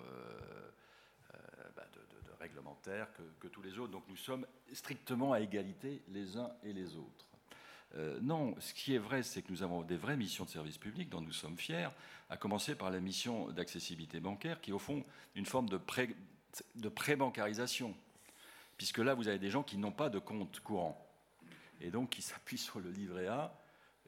bah, 1.75 1.83
de, 1.93 2.31
réglementaires 2.39 3.13
que, 3.13 3.21
que 3.39 3.47
tous 3.49 3.61
les 3.61 3.77
autres. 3.77 3.91
Donc 3.91 4.05
nous 4.07 4.17
sommes 4.17 4.47
strictement 4.73 5.33
à 5.33 5.41
égalité 5.41 6.01
les 6.07 6.37
uns 6.37 6.49
et 6.63 6.73
les 6.73 6.95
autres. 6.95 7.27
Euh, 7.95 8.19
non, 8.21 8.55
ce 8.59 8.73
qui 8.73 8.93
est 8.93 8.99
vrai, 8.99 9.23
c'est 9.23 9.41
que 9.41 9.51
nous 9.51 9.63
avons 9.63 9.81
des 9.81 9.97
vraies 9.97 10.17
missions 10.17 10.45
de 10.45 10.49
service 10.49 10.77
public 10.77 11.09
dont 11.09 11.21
nous 11.21 11.31
sommes 11.31 11.57
fiers, 11.57 11.89
à 12.29 12.37
commencer 12.37 12.75
par 12.75 12.91
la 12.91 12.99
mission 12.99 13.49
d'accessibilité 13.51 14.19
bancaire, 14.19 14.59
qui 14.61 14.71
est 14.71 14.73
au 14.73 14.79
fond 14.79 15.03
une 15.35 15.45
forme 15.45 15.69
de, 15.69 15.77
pré, 15.77 16.15
de 16.75 16.89
pré-bancarisation. 16.89 17.95
Puisque 18.77 18.99
là, 18.99 19.13
vous 19.13 19.27
avez 19.27 19.39
des 19.39 19.49
gens 19.49 19.63
qui 19.63 19.77
n'ont 19.77 19.91
pas 19.91 20.09
de 20.09 20.19
compte 20.19 20.59
courant, 20.59 21.03
et 21.81 21.89
donc 21.89 22.09
qui 22.11 22.21
s'appuient 22.23 22.57
sur 22.57 22.79
le 22.79 22.91
livret 22.91 23.27
A 23.27 23.53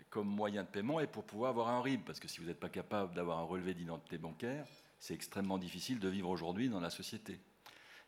comme 0.09 0.27
moyen 0.27 0.63
de 0.63 0.67
paiement 0.67 0.99
et 0.99 1.07
pour 1.07 1.23
pouvoir 1.23 1.51
avoir 1.51 1.69
un 1.69 1.82
RIB, 1.82 2.01
parce 2.03 2.19
que 2.19 2.27
si 2.27 2.39
vous 2.39 2.47
n'êtes 2.47 2.59
pas 2.59 2.69
capable 2.69 3.13
d'avoir 3.13 3.38
un 3.39 3.43
relevé 3.43 3.73
d'identité 3.73 4.17
bancaire, 4.17 4.65
c'est 4.99 5.13
extrêmement 5.13 5.57
difficile 5.57 5.99
de 5.99 6.09
vivre 6.09 6.30
aujourd'hui 6.30 6.67
dans 6.67 6.80
la 6.80 6.89
société. 6.89 7.39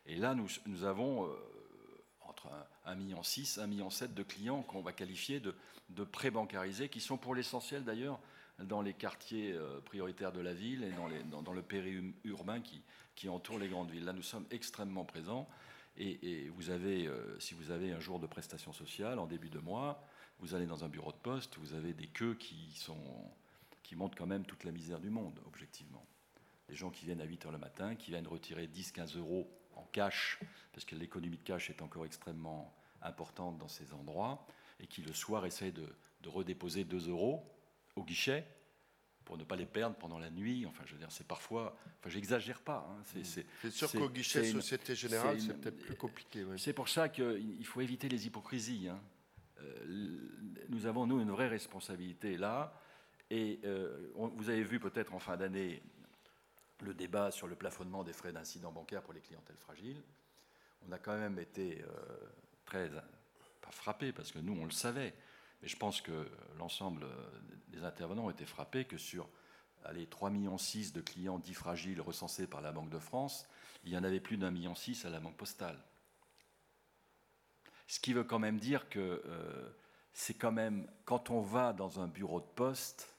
Et 0.06 0.16
là, 0.16 0.34
nous, 0.34 0.48
nous 0.66 0.84
avons 0.84 1.26
euh, 1.26 1.28
entre 2.28 2.48
1,6 2.86 2.96
million, 2.96 3.20
1,7 3.20 3.68
million 3.68 3.88
de 4.14 4.22
clients 4.22 4.62
qu'on 4.62 4.80
va 4.80 4.92
qualifier 4.92 5.40
de, 5.40 5.54
de 5.90 6.04
pré-bancarisés, 6.04 6.88
qui 6.88 7.00
sont 7.00 7.16
pour 7.16 7.34
l'essentiel 7.34 7.84
d'ailleurs 7.84 8.18
dans 8.58 8.82
les 8.82 8.94
quartiers 8.94 9.52
euh, 9.52 9.80
prioritaires 9.80 10.32
de 10.32 10.40
la 10.40 10.54
ville 10.54 10.84
et 10.84 10.92
dans, 10.92 11.08
les, 11.08 11.22
le 11.54 11.62
périurbain 11.62 12.60
qui, 12.60 12.82
qui 13.14 13.28
entoure 13.28 13.58
les 13.58 13.68
grandes 13.68 13.90
villes. 13.90 14.04
Là, 14.04 14.12
nous 14.12 14.22
sommes 14.22 14.46
extrêmement 14.50 15.04
présents. 15.04 15.48
Et, 15.98 16.48
vous 16.56 16.70
avez, 16.70 17.06
euh, 17.06 17.38
si 17.38 17.54
vous 17.54 17.70
avez 17.70 17.92
un 17.92 18.00
jour 18.00 18.18
de 18.18 18.26
prestation 18.26 18.72
sociale 18.72 19.18
en 19.18 19.26
début 19.26 19.50
de 19.50 19.58
mois, 19.58 20.02
vous 20.38 20.54
allez 20.54 20.66
dans 20.66 20.84
un 20.84 20.88
bureau 20.88 21.12
de 21.12 21.18
poste, 21.18 21.58
vous 21.58 21.74
avez 21.74 21.92
des 21.92 22.06
queues 22.06 22.34
qui, 22.34 22.72
sont, 22.74 22.96
montrent 23.94 24.16
quand 24.16 24.26
même 24.26 24.46
toute 24.46 24.64
la 24.64 24.72
misère 24.72 25.00
du 25.00 25.10
monde, 25.10 25.38
objectivement. 25.46 26.06
Des 26.68 26.74
gens 26.74 26.90
qui 26.90 27.04
viennent 27.04 27.20
à 27.20 27.26
8 27.26 27.44
h 27.44 27.52
le 27.52 27.58
matin, 27.58 27.94
qui 27.94 28.10
viennent 28.10 28.26
retirer 28.26 28.66
10-15 28.66 29.18
euros 29.18 29.50
cash, 29.92 30.40
parce 30.72 30.84
que 30.84 30.94
l'économie 30.96 31.36
de 31.36 31.42
cash 31.42 31.70
est 31.70 31.82
encore 31.82 32.04
extrêmement 32.04 32.74
importante 33.02 33.58
dans 33.58 33.68
ces 33.68 33.92
endroits, 33.92 34.46
et 34.80 34.86
qui 34.86 35.02
le 35.02 35.12
soir 35.12 35.46
essayent 35.46 35.72
de, 35.72 35.86
redéposer 36.26 36.84
2 36.84 37.08
euros 37.08 37.44
au 37.96 38.04
guichet 38.04 38.46
pour 39.24 39.36
ne 39.36 39.44
pas 39.44 39.56
les 39.56 39.66
perdre 39.66 39.96
pendant 39.96 40.18
la 40.18 40.30
nuit. 40.30 40.66
Enfin, 40.66 40.84
je 40.86 40.92
veux 40.92 40.98
dire, 40.98 41.10
c'est 41.10 41.26
parfois. 41.26 41.76
Enfin, 41.98 42.10
j'exagère 42.10 42.60
pas. 42.60 42.88
Hein. 42.88 43.02
c'est 43.24 43.70
sûr 43.70 43.90
qu'au 43.90 44.08
guichet 44.08 44.44
Société 44.44 44.94
Générale, 44.94 45.40
c'est 45.40 45.60
peut-être 45.60 45.78
plus 45.78 45.96
compliqué. 45.96 46.44
C'est 46.58 46.72
pour 46.72 46.88
ça 46.88 47.08
qu'il 47.08 47.66
faut 47.66 47.80
éviter 47.80 48.08
les 48.08 48.26
hypocrisies. 48.26 48.88
Hein. 48.88 49.00
Euh, 49.60 50.28
nous 50.68 50.86
avons, 50.86 51.06
nous, 51.06 51.20
une 51.20 51.30
vraie 51.30 51.48
responsabilité 51.48 52.36
là. 52.36 52.80
Et 53.30 53.60
euh, 53.64 54.10
vous 54.14 54.50
avez 54.50 54.62
vu 54.62 54.78
peut-être 54.78 55.14
en 55.14 55.18
fin 55.18 55.36
d'année 55.36 55.82
le 56.82 56.94
débat 56.94 57.30
sur 57.30 57.46
le 57.46 57.56
plafonnement 57.56 58.04
des 58.04 58.12
frais 58.12 58.32
d'incident 58.32 58.72
bancaire 58.72 59.02
pour 59.02 59.12
les 59.12 59.20
clientèles 59.20 59.56
fragiles. 59.56 60.02
On 60.86 60.92
a 60.92 60.98
quand 60.98 61.16
même 61.16 61.38
été 61.38 61.82
euh, 61.82 61.86
très, 62.64 62.90
pas 62.90 63.70
frappé 63.70 64.12
parce 64.12 64.32
que 64.32 64.38
nous 64.38 64.56
on 64.60 64.64
le 64.64 64.70
savait, 64.70 65.14
mais 65.62 65.68
je 65.68 65.76
pense 65.76 66.00
que 66.00 66.28
l'ensemble 66.58 67.06
des 67.68 67.84
intervenants 67.84 68.26
ont 68.26 68.30
été 68.30 68.44
frappés 68.44 68.84
que 68.84 68.98
sur 68.98 69.28
allez, 69.84 70.06
3,6 70.06 70.30
millions 70.30 70.56
de 70.56 71.00
clients 71.00 71.38
dits 71.38 71.54
fragiles 71.54 72.00
recensés 72.00 72.46
par 72.46 72.60
la 72.60 72.72
Banque 72.72 72.90
de 72.90 72.98
France, 72.98 73.46
il 73.84 73.92
y 73.92 73.96
en 73.96 74.04
avait 74.04 74.20
plus 74.20 74.36
d'un 74.36 74.50
million 74.50 74.74
six 74.74 75.04
à 75.04 75.10
la 75.10 75.20
Banque 75.20 75.36
postale. 75.36 75.78
Ce 77.88 78.00
qui 78.00 78.12
veut 78.12 78.24
quand 78.24 78.38
même 78.38 78.58
dire 78.58 78.88
que 78.88 79.22
euh, 79.26 79.70
c'est 80.12 80.34
quand 80.34 80.52
même, 80.52 80.88
quand 81.04 81.30
on 81.30 81.40
va 81.40 81.72
dans 81.72 82.00
un 82.00 82.08
bureau 82.08 82.40
de 82.40 82.46
poste, 82.46 83.14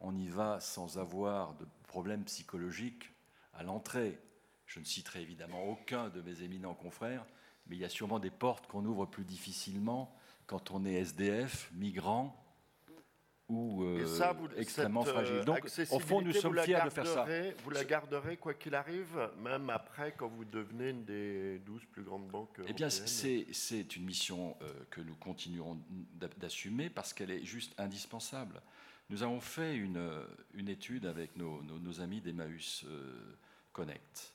on 0.00 0.16
y 0.16 0.28
va 0.28 0.60
sans 0.60 0.98
avoir 0.98 1.54
de 1.54 1.66
problème 1.96 2.24
psychologique 2.24 3.10
à 3.54 3.62
l'entrée. 3.62 4.18
Je 4.66 4.80
ne 4.80 4.84
citerai 4.84 5.22
évidemment 5.22 5.64
aucun 5.64 6.10
de 6.10 6.20
mes 6.20 6.42
éminents 6.42 6.74
confrères, 6.74 7.24
mais 7.66 7.76
il 7.76 7.78
y 7.78 7.86
a 7.86 7.88
sûrement 7.88 8.18
des 8.18 8.28
portes 8.28 8.66
qu'on 8.66 8.84
ouvre 8.84 9.06
plus 9.06 9.24
difficilement 9.24 10.14
quand 10.46 10.72
on 10.72 10.84
est 10.84 10.92
SDF, 10.92 11.70
migrant 11.72 12.36
ou 13.48 13.82
euh, 13.84 14.52
extrêmement 14.58 15.06
euh, 15.06 15.10
fragile. 15.10 15.44
Donc, 15.46 15.66
au 15.90 15.98
fond, 15.98 16.20
nous 16.20 16.34
sommes 16.34 16.60
fiers 16.60 16.82
de 16.84 16.90
faire 16.90 17.06
ça. 17.06 17.24
Vous 17.64 17.70
la 17.70 17.84
garderez 17.84 18.36
quoi 18.36 18.52
qu'il 18.52 18.74
arrive, 18.74 19.30
même 19.42 19.70
après, 19.70 20.12
quand 20.12 20.28
vous 20.28 20.44
devenez 20.44 20.90
une 20.90 21.04
des 21.06 21.60
12 21.60 21.86
plus 21.86 22.02
grandes 22.02 22.28
banques 22.28 22.60
Eh 22.66 22.74
bien, 22.74 22.90
c'est 22.90 23.96
une 23.96 24.04
mission 24.04 24.54
euh, 24.60 24.70
que 24.90 25.00
nous 25.00 25.14
continuerons 25.14 25.80
d'assumer 26.36 26.90
parce 26.90 27.14
qu'elle 27.14 27.30
est 27.30 27.44
juste 27.46 27.72
indispensable. 27.78 28.60
Nous 29.08 29.22
avons 29.22 29.40
fait 29.40 29.76
une, 29.76 30.26
une 30.54 30.68
étude 30.68 31.06
avec 31.06 31.36
nos, 31.36 32.00
amis 32.00 32.20
d'Emmaüs 32.20 32.84
euh, 32.88 33.36
Connect 33.72 34.34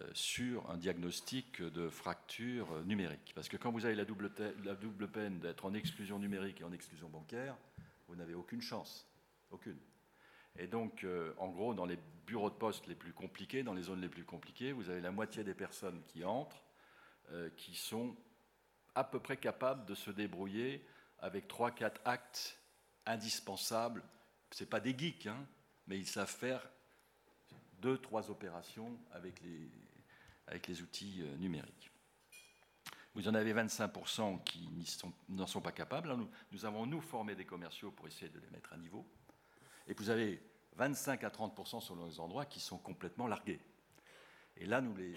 euh, 0.00 0.10
sur 0.14 0.68
un 0.68 0.76
diagnostic 0.76 1.62
de 1.62 1.88
fracture 1.88 2.82
numérique. 2.84 3.30
Parce 3.36 3.48
que 3.48 3.56
quand 3.56 3.70
vous 3.70 3.86
avez 3.86 3.94
la 3.94 4.04
double, 4.04 4.30
peine 5.08 5.38
d'être 5.38 5.64
en 5.64 5.74
exclusion 5.74 6.18
numérique 6.18 6.60
et 6.60 6.64
en 6.64 6.72
exclusion 6.72 7.08
bancaire, 7.08 7.56
vous 8.08 8.16
n'avez 8.16 8.34
aucune 8.34 8.60
chance. 8.60 9.06
Aucune. 9.52 9.78
Et 10.58 10.66
donc, 10.66 11.04
euh, 11.04 11.32
en 11.38 11.48
gros, 11.48 11.72
dans 11.72 11.86
les 11.86 11.98
bureaux 12.26 12.50
de 12.50 12.56
poste 12.56 12.88
les 12.88 12.96
plus 12.96 13.12
compliqués, 13.12 13.62
dans 13.62 13.74
les 13.74 13.82
zones 13.82 14.00
les 14.00 14.08
plus 14.08 14.24
compliquées, 14.24 14.72
vous 14.72 14.90
avez 14.90 15.00
la 15.00 15.12
moitié 15.12 15.44
des 15.44 15.54
personnes 15.54 16.02
qui 16.08 16.24
entrent 16.24 16.62
qui 17.56 17.76
sont 17.76 18.16
à 18.96 19.04
peu 19.04 19.20
près 19.20 19.36
capables 19.36 19.86
de 19.86 19.94
se 19.94 20.10
débrouiller 20.10 20.84
avec 21.20 21.46
3-4 21.46 21.92
actes 22.04 22.59
indispensables. 23.10 24.02
Ce 24.50 24.64
pas 24.64 24.80
des 24.80 24.96
geeks, 24.96 25.26
hein, 25.26 25.46
mais 25.86 25.98
ils 25.98 26.06
savent 26.06 26.30
faire 26.30 26.66
deux, 27.80 27.98
trois 27.98 28.30
opérations 28.30 28.98
avec 29.12 29.40
les, 29.42 30.82
outils 30.82 31.22
euh, 31.22 31.36
numériques. 31.36 31.90
Vous 33.14 33.26
en 33.28 33.34
avez 33.34 33.52
25% 33.52 34.42
qui 34.44 34.68
n'en 35.28 35.46
sont, 35.46 35.60
pas 35.60 35.72
capables. 35.72 36.16
Nous, 36.52 36.64
avons, 36.64 36.86
nous, 36.86 37.00
formé 37.00 37.34
des 37.34 37.44
commerciaux 37.44 37.90
pour 37.90 38.06
essayer 38.06 38.28
de 38.28 38.38
les 38.38 38.50
mettre 38.50 38.72
à 38.72 38.76
niveau. 38.76 39.04
Et 39.88 39.94
vous 39.94 40.10
avez 40.10 40.40
25 40.76 41.24
à 41.24 41.28
30% 41.28 41.80
selon 41.80 42.06
les 42.06 42.20
endroits 42.20 42.46
qui 42.46 42.60
sont 42.60 42.78
complètement 42.78 43.26
largués. 43.26 43.60
Et 44.56 44.66
là, 44.66 44.80
nous 44.80 44.94
les 44.94 45.14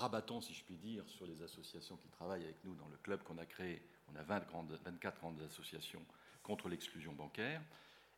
rabattons, 0.00 0.40
si 0.40 0.54
je 0.54 0.64
puis 0.64 0.76
dire, 0.76 1.08
sur 1.08 1.26
les 1.26 1.40
associations 1.42 1.96
qui 1.96 2.08
travaillent 2.08 2.44
avec 2.44 2.64
nous 2.64 2.74
dans 2.74 2.88
le 2.88 2.96
club 2.96 3.22
qu'on 3.22 3.38
a 3.38 3.46
créé. 3.46 3.80
On 4.12 4.16
a 4.16 4.22
20 4.22 4.40
grandes, 4.48 4.78
24 4.84 5.18
grandes 5.18 5.42
associations 5.42 6.04
contre 6.46 6.68
l'exclusion 6.68 7.12
bancaire. 7.12 7.60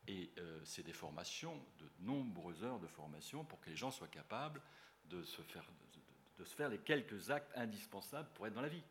Et 0.07 0.31
euh, 0.39 0.61
c'est 0.65 0.85
des 0.85 0.93
formations, 0.93 1.57
de 1.79 1.89
nombreuses 2.01 2.63
heures 2.63 2.79
de 2.79 2.87
formation 2.87 3.45
pour 3.45 3.59
que 3.61 3.71
les 3.71 3.77
gens 3.77 3.91
soient 3.91 4.09
capables 4.09 4.61
de 5.07 5.23
se 5.23 5.41
faire, 5.43 6.69
les 6.69 6.79
quelques 6.79 7.31
actes 7.31 7.51
indispensables 7.57 8.29
pour 8.35 8.47
être 8.47 8.53
dans 8.53 8.61
la 8.61 8.69
vie. 8.69 8.83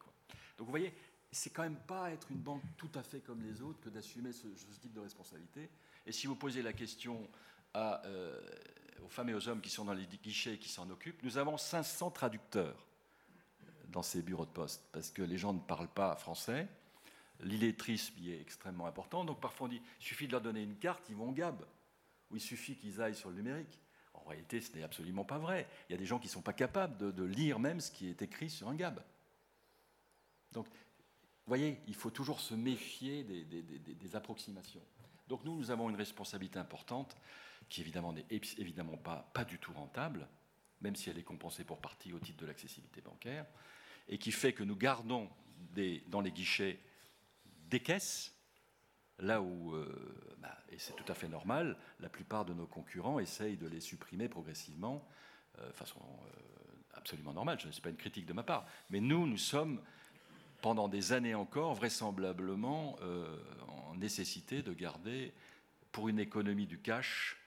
Donc 0.57 0.65
vous 0.65 0.71
voyez, 0.71 0.91
c'est 1.31 1.51
quand 1.51 1.61
même 1.61 1.79
pas 1.87 2.11
être 2.11 2.31
une 2.31 2.39
banque 2.39 2.63
tout 2.77 2.89
à 2.95 3.03
fait 3.03 3.19
comme 3.21 3.43
les 3.43 3.61
autres 3.61 3.79
que 3.79 3.89
d'assumer 3.89 4.31
ce, 4.31 4.47
type 4.81 4.93
de 4.93 4.99
responsabilité. 4.99 5.69
Et 6.07 6.11
si 6.11 6.25
vous 6.25 6.35
posez 6.35 6.63
la 6.63 6.73
question 6.73 7.29
euh, 7.75 8.41
aux 9.03 9.09
femmes 9.09 9.29
et 9.29 9.33
aux 9.35 9.47
hommes 9.47 9.61
qui 9.61 9.69
sont 9.69 9.85
dans 9.85 9.93
les 9.93 10.07
guichets 10.07 10.55
et 10.55 10.57
qui 10.57 10.69
s'en 10.69 10.89
occupent. 10.89 11.21
Nous 11.21 11.37
avons 11.37 11.57
500 11.57 12.09
traducteurs 12.09 12.87
dans 13.89 14.01
ces 14.01 14.23
bureaux 14.23 14.45
de 14.45 14.51
poste, 14.51 14.83
parce 14.91 15.11
que 15.11 15.21
les 15.21 15.37
gens 15.37 15.53
ne 15.53 15.59
parlent 15.59 15.87
pas 15.87 16.15
français. 16.15 16.67
L'illettrisme 17.41 18.15
y 18.19 18.31
est 18.31 18.41
extrêmement 18.41 18.87
important. 18.87 19.23
Donc 19.23 19.39
parfois 19.39 19.67
on 19.67 19.69
dit, 19.69 19.81
il 19.99 20.05
suffit 20.05 20.27
de 20.27 20.31
leur 20.31 20.41
donner 20.41 20.61
une 20.61 20.75
carte, 20.75 21.03
ils 21.09 21.15
vont 21.15 21.31
GAB. 21.31 21.65
Ou 22.31 22.35
il 22.35 22.41
suffit 22.41 22.75
qu'ils 22.75 23.01
aillent 23.01 23.15
sur 23.15 23.29
le 23.29 23.35
numérique. 23.35 23.79
En 24.13 24.23
réalité, 24.27 24.59
ce 24.59 24.75
n'est 24.75 24.83
absolument 24.83 25.23
pas 25.23 25.37
vrai. 25.37 25.67
Il 25.87 25.93
y 25.93 25.95
a 25.95 25.97
des 25.97 26.05
gens 26.05 26.19
qui 26.19 26.27
ne 26.27 26.31
sont 26.31 26.41
pas 26.41 26.53
capables 26.53 27.13
de, 27.13 27.23
lire 27.23 27.59
même 27.59 27.79
ce 27.79 27.91
qui 27.91 28.09
est 28.09 28.21
écrit 28.21 28.49
sur 28.49 28.67
un 28.67 28.75
GAB. 28.75 29.01
Donc, 30.51 30.67
vous 30.67 31.49
voyez, 31.49 31.79
il 31.87 31.95
faut 31.95 32.09
toujours 32.09 32.41
se 32.41 32.53
méfier 32.53 33.23
des, 33.23 33.43
des 33.43 34.15
approximations. 34.15 34.81
Donc 35.27 35.43
nous, 35.43 35.55
nous 35.55 35.71
avons 35.71 35.89
une 35.89 35.95
responsabilité 35.95 36.59
importante 36.59 37.15
qui 37.69 37.81
évidemment 37.81 38.13
n'est 38.13 38.25
évidemment 38.29 38.97
pas, 38.97 39.29
pas 39.33 39.43
du 39.43 39.59
tout 39.59 39.73
rentable, 39.73 40.27
même 40.81 40.95
si 40.95 41.09
elle 41.09 41.17
est 41.17 41.23
compensée 41.23 41.63
pour 41.63 41.79
partie 41.79 42.13
au 42.13 42.19
titre 42.19 42.41
de 42.41 42.45
l'accessibilité 42.45 43.01
bancaire, 43.01 43.45
et 44.07 44.17
qui 44.17 44.31
fait 44.31 44.53
que 44.53 44.63
nous 44.63 44.75
gardons 44.75 45.29
des, 45.73 46.03
dans 46.07 46.21
les 46.21 46.31
guichets 46.31 46.79
des 47.69 47.79
caisses, 47.79 48.33
là 49.19 49.41
où, 49.41 49.73
euh, 49.75 50.35
bah, 50.39 50.57
et 50.69 50.77
c'est 50.77 50.95
tout 50.95 51.09
à 51.11 51.13
fait 51.13 51.27
normal, 51.27 51.77
la 51.99 52.09
plupart 52.09 52.45
de 52.45 52.53
nos 52.53 52.67
concurrents 52.67 53.19
essayent 53.19 53.57
de 53.57 53.67
les 53.67 53.81
supprimer 53.81 54.29
progressivement, 54.29 55.07
euh, 55.59 55.71
façon 55.73 55.99
euh, 55.99 56.29
absolument 56.93 57.33
normale, 57.33 57.59
ce 57.59 57.67
n'est 57.67 57.81
pas 57.81 57.89
une 57.89 57.97
critique 57.97 58.25
de 58.25 58.33
ma 58.33 58.43
part, 58.43 58.65
mais 58.89 58.99
nous, 58.99 59.27
nous 59.27 59.37
sommes 59.37 59.81
pendant 60.61 60.87
des 60.87 61.13
années 61.13 61.35
encore 61.35 61.75
vraisemblablement 61.75 62.97
en 63.67 63.95
nécessité 63.95 64.63
de 64.63 64.73
garder, 64.73 65.31
pour 65.91 66.09
une 66.09 66.17
économie 66.17 66.65
du 66.65 66.79
cash, 66.79 67.37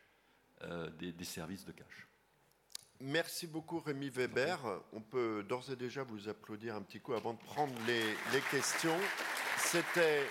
des, 1.01 1.13
des, 1.13 1.25
services 1.25 1.65
de 1.65 1.73
cash. 1.73 2.07
Merci 3.01 3.49
beaucoup 3.49 3.81
Rémi 3.81 4.11
Weber. 4.11 4.61
On 4.93 5.01
peut 5.01 5.45
d'ores 5.49 5.73
et 5.73 5.77
déjà 5.77 6.05
vous 6.05 6.29
applaudir 6.29 6.77
un 6.77 6.83
petit 6.83 7.01
coup 7.01 7.13
avant 7.13 7.33
de 7.33 7.39
prendre 7.41 7.75
les, 7.89 8.05
les 8.33 8.41
questions. 8.49 8.97
C'était... 9.65 10.27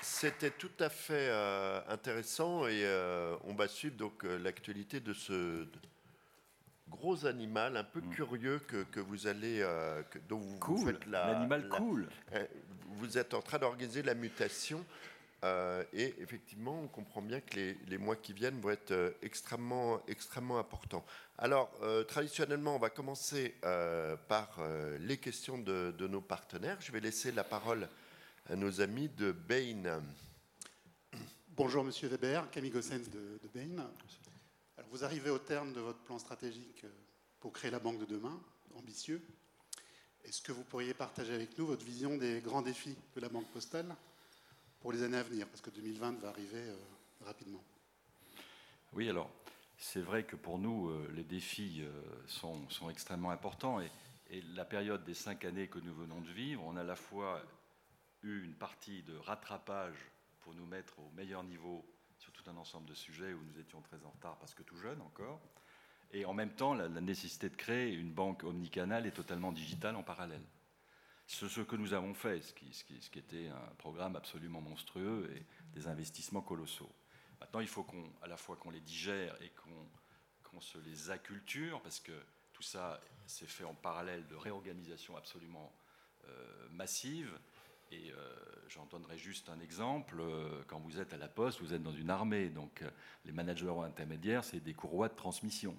C'était 0.00 0.50
tout 0.50 0.70
à 0.80 0.88
fait 0.88 1.28
euh, 1.28 1.80
intéressant 1.88 2.66
et 2.66 2.82
euh, 2.84 3.36
on 3.44 3.52
va 3.54 3.68
suivre 3.68 3.96
donc 3.96 4.24
euh, 4.24 4.38
l'actualité 4.38 5.00
de 5.00 5.12
ce 5.12 5.66
gros 6.88 7.26
animal 7.26 7.76
un 7.76 7.84
peu 7.84 8.00
mmh. 8.00 8.10
curieux 8.10 8.58
que, 8.60 8.84
que, 8.84 9.00
vous 9.00 9.26
allez 9.26 9.58
que, 10.10 10.18
dont 10.28 10.38
vous, 10.38 10.58
cool. 10.60 10.76
vous 10.76 10.86
faites 10.86 11.06
la 11.06 11.32
l'animal 11.32 11.68
cool. 11.68 12.08
Vous 12.86 13.18
êtes 13.18 13.34
en 13.34 13.42
train 13.42 13.58
d'organiser 13.58 14.02
la 14.02 14.14
mutation 14.14 14.82
euh, 15.44 15.84
et 15.92 16.14
effectivement, 16.20 16.80
on 16.80 16.88
comprend 16.88 17.20
bien 17.20 17.40
que 17.40 17.74
les, 17.86 17.98
mois 17.98 18.16
qui 18.16 18.32
viennent 18.32 18.58
vont 18.60 18.70
être 18.70 18.92
euh, 18.92 19.10
extrêmement, 19.20 20.00
extrêmement 20.08 20.58
importants. 20.58 21.04
Alors, 21.36 21.70
euh, 21.82 22.02
traditionnellement, 22.02 22.76
on 22.76 22.78
va 22.78 22.88
commencer 22.88 23.54
par 24.28 24.58
les 25.00 25.18
questions 25.18 25.58
de, 25.58 25.94
de, 25.98 26.06
nos 26.06 26.22
partenaires. 26.22 26.80
Je 26.80 26.92
vais 26.92 27.00
laisser 27.00 27.30
la 27.30 27.44
parole 27.44 27.88
à 28.48 28.56
nos 28.56 28.80
amis 28.80 29.08
de 29.08 29.32
Bain. 29.32 30.02
Bonjour, 31.56 31.84
Monsieur 31.84 32.08
Weber, 32.08 32.50
Camille 32.50 32.70
Gossens 32.70 33.10
de, 33.12 33.38
de 33.42 33.48
Bain. 33.54 33.84
Alors, 34.78 34.90
vous 34.90 35.04
arrivez 35.04 35.30
au 35.30 35.38
terme 35.38 35.72
de 35.72 35.80
votre 35.80 36.00
plan 36.00 36.18
stratégique 36.18 36.86
pour 37.40 37.52
créer 37.52 37.70
la 37.70 37.80
banque 37.80 37.98
de 37.98 38.06
demain, 38.06 38.40
ambitieux. 38.76 39.20
Est-ce 40.24 40.40
que 40.40 40.52
vous 40.52 40.64
pourriez 40.64 40.94
partager 40.94 41.34
avec 41.34 41.58
nous 41.58 41.66
votre 41.66 41.84
vision 41.84 42.16
des 42.16 42.40
grands 42.40 42.62
défis 42.62 42.96
de 43.14 43.20
la 43.20 43.28
banque 43.28 43.48
postale? 43.48 43.94
Pour 44.84 44.92
les 44.92 45.02
années 45.02 45.16
à 45.16 45.22
venir, 45.22 45.48
parce 45.48 45.62
que 45.62 45.70
2020 45.70 46.20
va 46.20 46.28
arriver 46.28 46.60
euh, 46.60 46.76
rapidement. 47.24 47.64
Oui, 48.92 49.08
alors, 49.08 49.30
c'est 49.78 50.02
vrai 50.02 50.24
que 50.24 50.36
pour 50.36 50.58
nous, 50.58 50.90
euh, 50.90 51.10
les 51.14 51.24
défis 51.24 51.80
euh, 51.80 51.90
sont, 52.26 52.90
extrêmement 52.90 53.30
importants. 53.30 53.80
Et, 53.80 53.90
la 54.54 54.66
période 54.66 55.02
des 55.04 55.14
cinq 55.14 55.46
années 55.46 55.68
que 55.68 55.78
nous 55.78 55.94
venons 55.94 56.20
de 56.20 56.28
vivre, 56.28 56.62
on 56.66 56.76
a 56.76 56.82
à 56.82 56.84
la 56.84 56.96
fois 56.96 57.40
eu 58.22 58.44
une 58.44 58.52
partie 58.52 59.02
de 59.04 59.16
rattrapage 59.16 59.96
pour 60.40 60.54
nous 60.54 60.66
mettre 60.66 60.98
au 60.98 61.10
meilleur 61.16 61.44
niveau 61.44 61.82
sur 62.18 62.30
tout 62.32 62.42
un 62.50 62.56
ensemble 62.58 62.86
de 62.86 62.94
sujets 62.94 63.32
où 63.32 63.40
nous 63.42 63.58
étions 63.58 63.80
très 63.80 64.04
en 64.04 64.10
retard 64.10 64.36
parce 64.38 64.52
que 64.52 64.64
tout 64.64 64.76
jeune 64.76 65.00
encore. 65.00 65.40
Et 66.12 66.26
en 66.26 66.34
même 66.34 66.50
temps, 66.50 66.74
la 66.74 66.88
nécessité 66.88 67.48
de 67.48 67.56
créer 67.56 67.94
une 67.94 68.12
banque 68.12 68.44
omnicanale 68.44 69.06
et 69.06 69.12
totalement 69.12 69.52
digitale 69.52 69.96
en 69.96 70.02
parallèle 70.02 70.44
ce, 71.26 71.48
ce, 71.48 71.60
que 71.60 71.76
nous 71.76 71.94
avons 71.94 72.14
fait, 72.14 72.42
ce 72.42 72.52
qui, 72.52 73.18
était 73.18 73.48
un 73.48 73.74
programme 73.78 74.16
absolument 74.16 74.60
monstrueux 74.60 75.30
et 75.36 75.44
des 75.74 75.86
investissements 75.86 76.42
colossaux. 76.42 76.90
Maintenant, 77.40 77.60
il 77.60 77.68
faut 77.68 77.82
qu'on, 77.82 78.04
à 78.22 78.26
la 78.26 78.36
fois 78.36 78.56
qu'on 78.56 78.70
les 78.70 78.80
digère 78.80 79.34
et 79.42 79.50
qu'on, 79.50 80.50
qu'on 80.50 80.60
se 80.60 80.78
les 80.78 81.10
acculture, 81.10 81.80
parce 81.82 82.00
que 82.00 82.12
tout 82.52 82.62
ça 82.62 83.00
s'est 83.26 83.46
fait 83.46 83.64
en 83.64 83.74
parallèle 83.74 84.26
de 84.28 84.34
réorganisation 84.34 85.16
absolument 85.16 85.72
euh, 86.28 86.68
massive. 86.70 87.32
Et 87.90 88.10
euh, 88.10 88.34
j'en 88.68 88.86
donnerai 88.86 89.18
juste 89.18 89.48
un 89.48 89.60
exemple. 89.60 90.22
Quand 90.66 90.78
vous 90.78 90.98
êtes 91.00 91.12
à 91.12 91.16
la 91.16 91.28
poste, 91.28 91.60
vous 91.60 91.72
êtes 91.74 91.82
dans 91.82 91.92
une 91.92 92.10
armée, 92.10 92.48
donc 92.48 92.82
euh, 92.82 92.90
les 93.24 93.32
managers 93.32 93.74
intermédiaires, 93.84 94.44
c'est 94.44 94.60
des 94.60 94.74
courroies 94.74 95.08
de 95.08 95.14
transmission. 95.14 95.76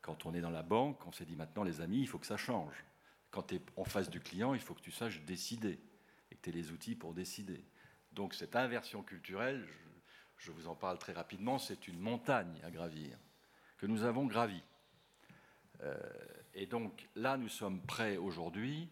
Quand 0.00 0.26
on 0.26 0.34
est 0.34 0.40
dans 0.40 0.50
la 0.50 0.62
banque, 0.62 1.04
on 1.06 1.12
s'est 1.12 1.24
dit 1.24 1.36
maintenant, 1.36 1.62
les 1.62 1.80
amis, 1.80 2.00
il 2.00 2.08
faut 2.08 2.18
que 2.18 2.26
ça 2.26 2.36
change 2.36 2.84
quand 3.32 3.42
tu 3.42 3.56
es 3.56 3.62
en 3.76 3.84
face 3.84 4.10
du 4.10 4.20
client, 4.20 4.54
il 4.54 4.60
faut 4.60 4.74
que 4.74 4.82
tu 4.82 4.92
saches 4.92 5.20
décider 5.22 5.80
et 6.30 6.36
que 6.36 6.40
tu 6.40 6.50
aies 6.50 6.52
les 6.52 6.70
outils 6.70 6.94
pour 6.94 7.14
décider. 7.14 7.64
Donc 8.12 8.34
cette 8.34 8.54
inversion 8.54 9.02
culturelle, 9.02 9.66
je, 10.36 10.52
vous 10.52 10.68
en 10.68 10.76
parle 10.76 10.98
très 10.98 11.14
rapidement, 11.14 11.58
c'est 11.58 11.88
une 11.88 11.98
montagne 11.98 12.60
à 12.62 12.70
gravir 12.70 13.18
que 13.78 13.86
nous 13.86 14.04
avons 14.04 14.26
gravie. 14.26 14.62
Euh, 15.80 15.98
et 16.54 16.66
donc 16.66 17.08
là, 17.16 17.36
nous 17.36 17.48
sommes 17.48 17.80
prêts 17.80 18.18
aujourd'hui 18.18 18.88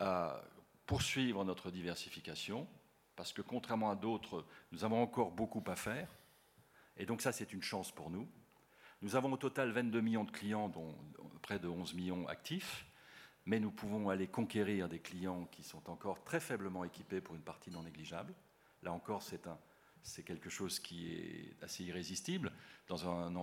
à 0.00 0.42
poursuivre 0.84 1.44
notre 1.44 1.70
diversification, 1.70 2.68
parce 3.14 3.32
que 3.32 3.40
contrairement 3.40 3.90
à 3.90 3.94
d'autres, 3.94 4.44
nous 4.72 4.84
avons 4.84 5.00
encore 5.00 5.30
beaucoup 5.30 5.62
à 5.68 5.76
faire. 5.76 6.08
Et 6.96 7.06
donc 7.06 7.22
ça, 7.22 7.30
c'est 7.32 7.52
une 7.52 7.62
chance 7.62 7.92
pour 7.92 8.10
nous. 8.10 8.28
Nous 9.00 9.14
avons 9.14 9.32
au 9.32 9.36
total 9.36 9.70
22 9.70 10.00
millions 10.00 10.24
de 10.24 10.30
clients, 10.30 10.68
dont 10.68 10.94
près 11.40 11.58
de 11.58 11.68
11 11.68 11.94
millions 11.94 12.26
actifs 12.26 12.84
mais 13.46 13.60
nous 13.60 13.70
pouvons 13.70 14.08
aller 14.08 14.26
conquérir 14.26 14.88
des 14.88 14.98
clients 14.98 15.46
qui 15.52 15.62
sont 15.62 15.88
encore 15.88 16.22
très 16.24 16.40
faiblement 16.40 16.84
équipés 16.84 17.20
pour 17.20 17.36
une 17.36 17.42
partie 17.42 17.70
non 17.70 17.84
négligeable. 17.84 18.34
Là 18.82 18.92
encore, 18.92 19.22
c'est 19.22 20.22
quelque 20.24 20.50
chose 20.50 20.80
qui 20.80 21.12
est 21.12 21.62
assez 21.62 21.84
irrésistible 21.84 22.50
dans 22.88 23.08
un, 23.08 23.34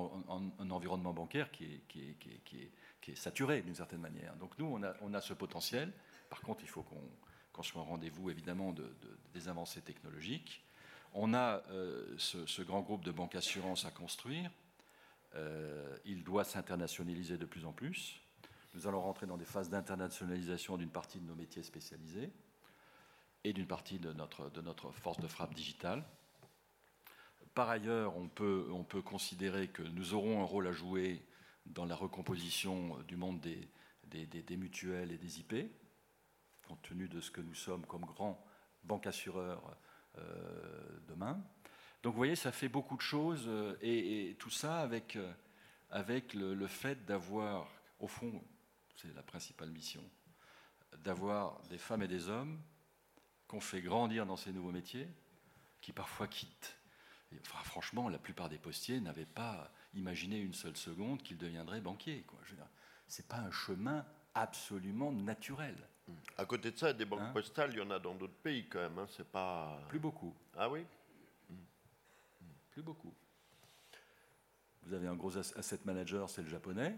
environnement 0.70 1.14
bancaire 1.14 1.51
qui 1.51 1.82
est, 1.91 3.16
saturé 3.16 3.62
d'une 3.62 3.76
certaine 3.76 4.01
manière. 4.01 4.36
Donc 4.36 4.58
nous, 4.60 4.66
on 5.01 5.14
a, 5.14 5.22
ce 5.22 5.34
potentiel. 5.34 5.91
Par 6.30 6.41
contre, 6.41 6.64
il 6.64 6.70
faut 6.70 6.84
qu'on, 6.84 7.64
soit 7.64 7.82
au 7.82 7.86
rendez-vous, 7.86 8.30
évidemment, 8.30 8.74
de, 8.74 8.84
de, 8.84 9.18
des 9.34 9.47
avancées 9.47 9.82
technologiques. 9.82 10.66
On 11.14 11.34
a 11.34 11.64
euh, 11.70 12.14
ce, 12.18 12.45
ce, 12.45 12.62
grand 12.62 12.82
groupe 12.82 13.06
de 13.06 13.12
banques 13.12 13.36
assurances 13.36 13.86
à 13.86 13.91
construire. 13.91 14.49
Euh, 15.36 15.95
il 16.06 16.24
doit 16.24 16.43
s'internationaliser 16.43 17.38
de 17.38 17.45
plus 17.45 17.66
en 17.66 17.72
plus. 17.72 18.22
Nous 18.74 18.88
allons 18.88 19.01
rentrer 19.01 19.28
dans 19.28 19.38
des 19.38 19.45
phases 19.45 19.69
d'internationalisation 19.69 20.78
d'une 20.78 20.89
partie 20.89 21.19
de 21.19 21.26
nos 21.26 21.36
métiers 21.36 21.63
spécialisés 21.63 22.32
et 23.43 23.53
d'une 23.53 23.67
partie 23.67 23.99
de 23.99 24.13
notre, 24.13 24.49
de 24.49 24.61
notre 24.61 24.91
force 24.91 25.19
de 25.19 25.28
frappe 25.28 25.53
digitale. 25.53 26.03
Par 27.53 27.69
ailleurs, 27.69 28.17
on 28.17 28.28
peut, 28.28 28.67
on 28.71 28.84
peut 28.84 29.01
considérer 29.01 29.67
que 29.67 29.84
nous 29.84 30.13
aurons 30.15 30.41
un 30.41 30.45
rôle 30.45 30.67
à 30.67 30.71
jouer 30.71 31.24
dans 31.67 31.86
la 31.86 31.95
recomposition 31.95 32.97
du 33.07 33.15
monde 33.15 33.39
des, 33.41 33.69
des, 34.26 34.57
mutuelles 34.57 35.11
et 35.11 35.17
des 35.17 35.39
IP, 35.39 35.53
compte 36.67 36.82
tenu 36.82 37.07
de 37.07 37.21
ce 37.21 37.30
que 37.30 37.41
nous 37.41 37.53
sommes 37.53 37.86
comme 37.86 38.05
grands 38.05 38.43
banques 38.84 39.07
assureurs 39.07 39.78
euh, 40.17 40.99
demain. 41.07 41.43
Donc 42.01 42.13
vous 42.13 42.17
voyez, 42.17 42.36
ça 42.36 42.51
fait 42.51 42.69
beaucoup 42.69 42.97
de 42.97 43.01
choses 43.01 43.45
euh, 43.47 43.76
et, 43.82 44.36
tout 44.39 44.49
ça 44.49 44.80
avec, 44.80 45.15
euh, 45.15 45.32
avec 45.89 46.34
le 46.34 46.67
fait 46.67 47.05
d'avoir, 47.05 47.67
au 47.99 48.07
fond, 48.07 48.43
c'est 48.95 49.13
la 49.15 49.23
principale 49.23 49.69
mission, 49.71 50.03
d'avoir 50.99 51.61
des 51.69 51.77
femmes 51.77 52.03
et 52.03 52.07
des 52.07 52.29
hommes 52.29 52.61
qu'on 53.47 53.59
fait 53.59 53.81
grandir 53.81 54.25
dans 54.25 54.37
ces 54.37 54.51
nouveaux 54.51 54.71
métiers, 54.71 55.07
qui 55.81 55.91
parfois 55.91 56.27
quittent. 56.27 56.77
Et, 57.31 57.39
enfin, 57.41 57.63
franchement, 57.63 58.09
la 58.09 58.19
plupart 58.19 58.49
des 58.49 58.57
postiers 58.57 58.99
n'avaient 59.01 59.25
pas 59.25 59.71
imaginé 59.93 60.39
une 60.39 60.53
seule 60.53 60.77
seconde 60.77 61.21
qu'ils 61.23 61.37
deviendraient 61.37 61.81
banquiers. 61.81 62.25
Ce 63.07 63.21
n'est 63.21 63.27
pas 63.27 63.37
un 63.37 63.51
chemin 63.51 64.05
absolument 64.33 65.11
naturel. 65.11 65.75
À 66.37 66.45
côté 66.45 66.71
de 66.71 66.77
ça, 66.77 66.93
des 66.93 67.05
banques 67.05 67.21
hein 67.21 67.31
postales, 67.33 67.71
il 67.71 67.77
y 67.77 67.81
en 67.81 67.91
a 67.91 67.99
dans 67.99 68.15
d'autres 68.15 68.33
pays 68.33 68.67
quand 68.67 68.79
même. 68.79 68.97
Hein, 68.99 69.07
c'est 69.09 69.27
pas 69.27 69.79
plus 69.87 69.99
beaucoup. 69.99 70.35
Ah 70.57 70.69
oui? 70.69 70.85
Plus 72.71 72.81
beaucoup. 72.81 73.13
Vous 74.83 74.93
avez 74.93 75.07
un 75.07 75.15
gros 75.15 75.37
asset 75.37 75.79
manager, 75.85 76.29
c'est 76.29 76.41
le 76.41 76.49
japonais. 76.49 76.97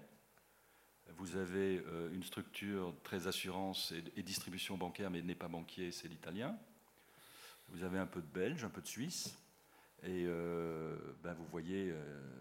Vous 1.17 1.37
avez 1.37 1.83
euh, 1.87 2.13
une 2.13 2.23
structure 2.23 2.93
très 3.03 3.27
assurance 3.27 3.93
et, 4.15 4.23
distribution 4.23 4.77
bancaire, 4.77 5.09
mais 5.09 5.21
n'est 5.21 5.35
pas 5.35 5.47
banquier, 5.47 5.91
c'est 5.91 6.07
l'italien. 6.07 6.57
Vous 7.69 7.83
avez 7.83 7.99
un 7.99 8.05
peu 8.05 8.21
de 8.21 8.27
belge, 8.27 8.63
un 8.63 8.69
peu 8.69 8.81
de 8.81 8.87
suisse. 8.87 9.37
Et 10.03 10.25
euh, 10.25 10.97
ben, 11.23 11.33
vous 11.33 11.45
voyez 11.45 11.91
euh, 11.91 12.31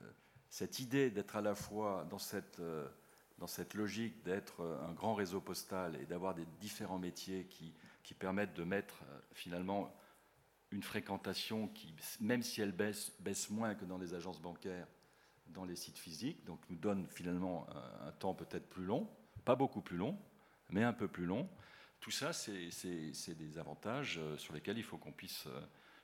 cette 0.49 0.81
idée 0.81 1.11
d'être 1.11 1.37
à 1.37 1.41
la 1.41 1.55
fois 1.55 2.07
dans 2.11 2.19
cette, 2.19 2.61
dans 3.39 3.47
cette 3.47 3.75
logique 3.75 4.23
d'être 4.23 4.63
un 4.87 4.93
grand 4.93 5.15
réseau 5.15 5.41
postal 5.41 5.97
et 6.01 6.07
d'avoir 6.07 6.35
des 6.35 6.47
différents 6.61 6.99
métiers 6.99 7.47
qui, 7.47 7.73
qui 8.03 8.15
permettent 8.15 8.55
de 8.55 8.65
mettre 8.65 9.03
finalement 9.33 9.95
une 10.71 10.83
fréquentation 10.83 11.69
qui, 11.69 11.95
même 12.21 12.43
si 12.43 12.61
elle 12.61 12.73
baisse, 12.73 13.13
baisse 13.21 13.51
moins 13.51 13.75
que 13.75 13.85
dans 13.85 13.99
les 13.99 14.15
agences 14.15 14.41
bancaires, 14.41 14.87
dans 15.49 15.65
les 15.65 15.77
sites 15.77 15.99
physiques, 15.99 16.45
donc 16.45 16.61
nous 16.71 16.77
donne 16.77 17.07
finalement 17.07 17.67
un, 18.05 18.13
temps 18.13 18.35
peut-être 18.35 18.69
plus 18.69 18.85
long, 18.85 19.09
pas 19.45 19.57
beaucoup 19.57 19.81
plus 19.81 19.97
long, 19.97 20.19
mais 20.71 20.83
un 20.83 20.93
peu 20.93 21.09
plus 21.09 21.27
long. 21.27 21.49
Tout 22.01 22.11
ça, 22.11 22.33
c'est 22.33 23.35
des 23.35 23.59
avantages 23.59 24.21
sur 24.37 24.53
lesquels 24.55 24.79
il 24.79 24.85
faut 24.85 24.99
qu'on 24.99 25.13
puisse 25.13 25.47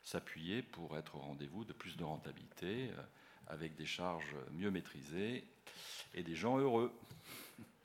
s'appuyer 0.03 0.62
pour 0.62 0.97
être 0.97 1.16
au 1.16 1.20
rendez-vous 1.20 1.64
de 1.64 1.72
plus 1.72 1.97
de 1.97 2.05
rentabilité, 2.05 2.91
euh, 2.91 3.03
avec 3.47 3.74
des 3.74 3.86
charges 3.86 4.36
mieux 4.53 4.70
maîtrisées 4.70 5.45
et 6.14 6.22
des 6.22 6.34
gens 6.34 6.59
heureux. 6.59 6.93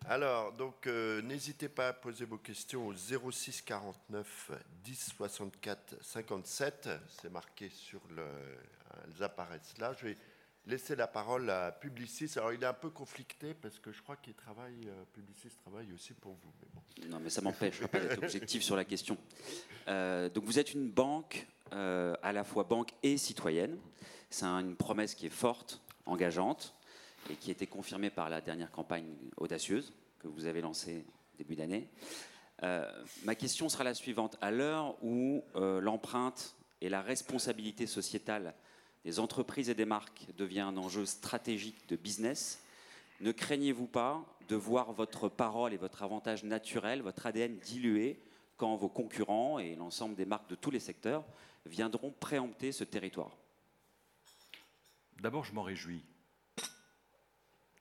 Alors, 0.08 0.53
donc, 0.53 0.86
euh, 0.86 1.22
n'hésitez 1.24 1.68
pas 1.68 1.89
à 1.89 1.93
poser 1.93 2.26
vos 2.26 2.38
questions 2.38 2.88
au 2.88 2.93
06 2.93 3.64
49 3.64 4.51
10 4.84 5.14
64 5.18 5.95
57. 6.03 6.89
C'est 7.10 7.32
marqué 7.32 7.70
sur 7.70 8.01
le. 8.16 8.28
Elles 9.03 9.24
apparaissent 9.24 9.78
là. 9.80 9.93
Je 9.93 10.08
vais 10.08 10.18
laisser 10.68 10.95
la 10.95 11.07
parole 11.07 11.49
à 11.49 11.72
Publicis. 11.72 12.32
Alors, 12.38 12.53
il 12.53 12.63
est 12.63 12.68
un 12.68 12.74
peu 12.74 12.89
conflicté 12.89 13.53
parce 13.53 13.80
que 13.80 13.91
je 13.91 14.01
crois 14.01 14.16
qu'il 14.18 14.34
travaille. 14.34 14.88
Euh, 14.88 15.03
Publicis 15.13 15.49
travaille 15.63 15.91
aussi 15.93 16.13
pour 16.13 16.34
vous. 16.34 16.51
Mais. 16.61 17.07
Non, 17.07 17.20
mais 17.20 17.30
ça 17.30 17.41
m'empêche 17.41 17.86
pas 17.88 17.99
d'être 17.99 18.24
objectif 18.24 18.63
sur 18.63 18.76
la 18.76 18.86
question. 18.86 19.18
donc, 19.88 20.43
vous 20.43 20.59
êtes 20.59 20.74
une 20.74 20.89
banque 20.89 21.47
euh, 21.74 22.16
à 22.22 22.32
la 22.32 22.43
fois 22.43 22.63
banque 22.63 22.91
et 23.01 23.18
citoyenne. 23.18 23.80
C'est 24.30 24.45
une 24.45 24.76
promesse 24.76 25.16
qui 25.16 25.26
est 25.26 25.30
forte, 25.30 25.82
engageante, 26.05 26.76
et 27.32 27.36
qui 27.36 27.49
a 27.49 27.53
été 27.53 27.66
confirmée 27.66 28.11
par 28.11 28.30
la 28.30 28.39
dernière 28.39 28.72
campagne 28.72 29.16
audacieuse 29.38 29.93
que 30.20 30.28
vous 30.28 30.45
avez 30.45 30.61
lancée 30.61 31.05
début 31.39 31.55
d'année. 31.55 31.89
Euh, 32.61 32.88
ma 33.24 33.34
question 33.34 33.68
sera 33.68 33.84
la 33.84 33.95
suivante. 33.95 34.38
À 34.41 34.51
l'heure 34.51 34.95
où 35.03 35.43
euh, 35.55 35.82
l'empreinte 35.82 36.55
et 36.82 36.89
la 36.89 37.01
responsabilité 37.01 37.88
sociétale 37.88 38.53
des 39.06 39.20
entreprises 39.20 39.70
et 39.70 39.76
des 39.76 39.86
marques 39.86 40.26
devient 40.36 40.62
un 40.62 40.78
enjeu 40.78 41.06
stratégique 41.06 41.88
de 41.88 41.95
business, 41.95 42.62
ne 43.22 43.32
craignez-vous 43.32 43.86
pas 43.86 44.26
de 44.49 44.56
voir 44.56 44.91
votre 44.93 45.30
parole 45.30 45.74
et 45.74 45.78
votre 45.78 46.01
avantage 46.01 46.43
naturel, 46.43 47.01
votre 47.03 47.26
ADN 47.26 47.56
dilué 47.60 48.20
quand 48.58 48.76
vos 48.76 48.89
concurrents 48.89 49.60
et 49.60 49.76
l'ensemble 49.76 50.16
des 50.16 50.26
marques 50.26 50.49
de 50.49 50.56
tous 50.56 50.72
les 50.72 50.80
secteurs 50.80 51.24
viendront 51.68 52.12
préempter 52.12 52.72
ce 52.72 52.84
territoire? 52.84 53.38
D'abord, 55.22 55.45
je 55.45 55.53
m'en 55.53 55.64
réjouis 55.64 56.03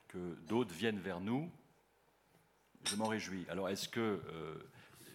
que 0.09 0.35
d'autres 0.47 0.75
viennent 0.75 1.01
vers 1.01 1.21
nous. 1.21 1.51
Je 2.85 2.97
m'en 2.97 3.07
réjouis. 3.07 3.47
Alors, 3.49 3.69
est-ce 3.71 3.89
que. 3.89 4.01
Euh, 4.01 4.55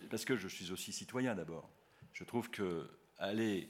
parce 0.10 0.26
que 0.26 0.36
je 0.36 0.48
suis 0.48 0.72
aussi 0.72 0.92
citoyen 0.92 1.36
d'abord. 1.36 1.70
Je 2.14 2.24
trouve 2.24 2.50
que 2.50 2.90
aller 3.20 3.70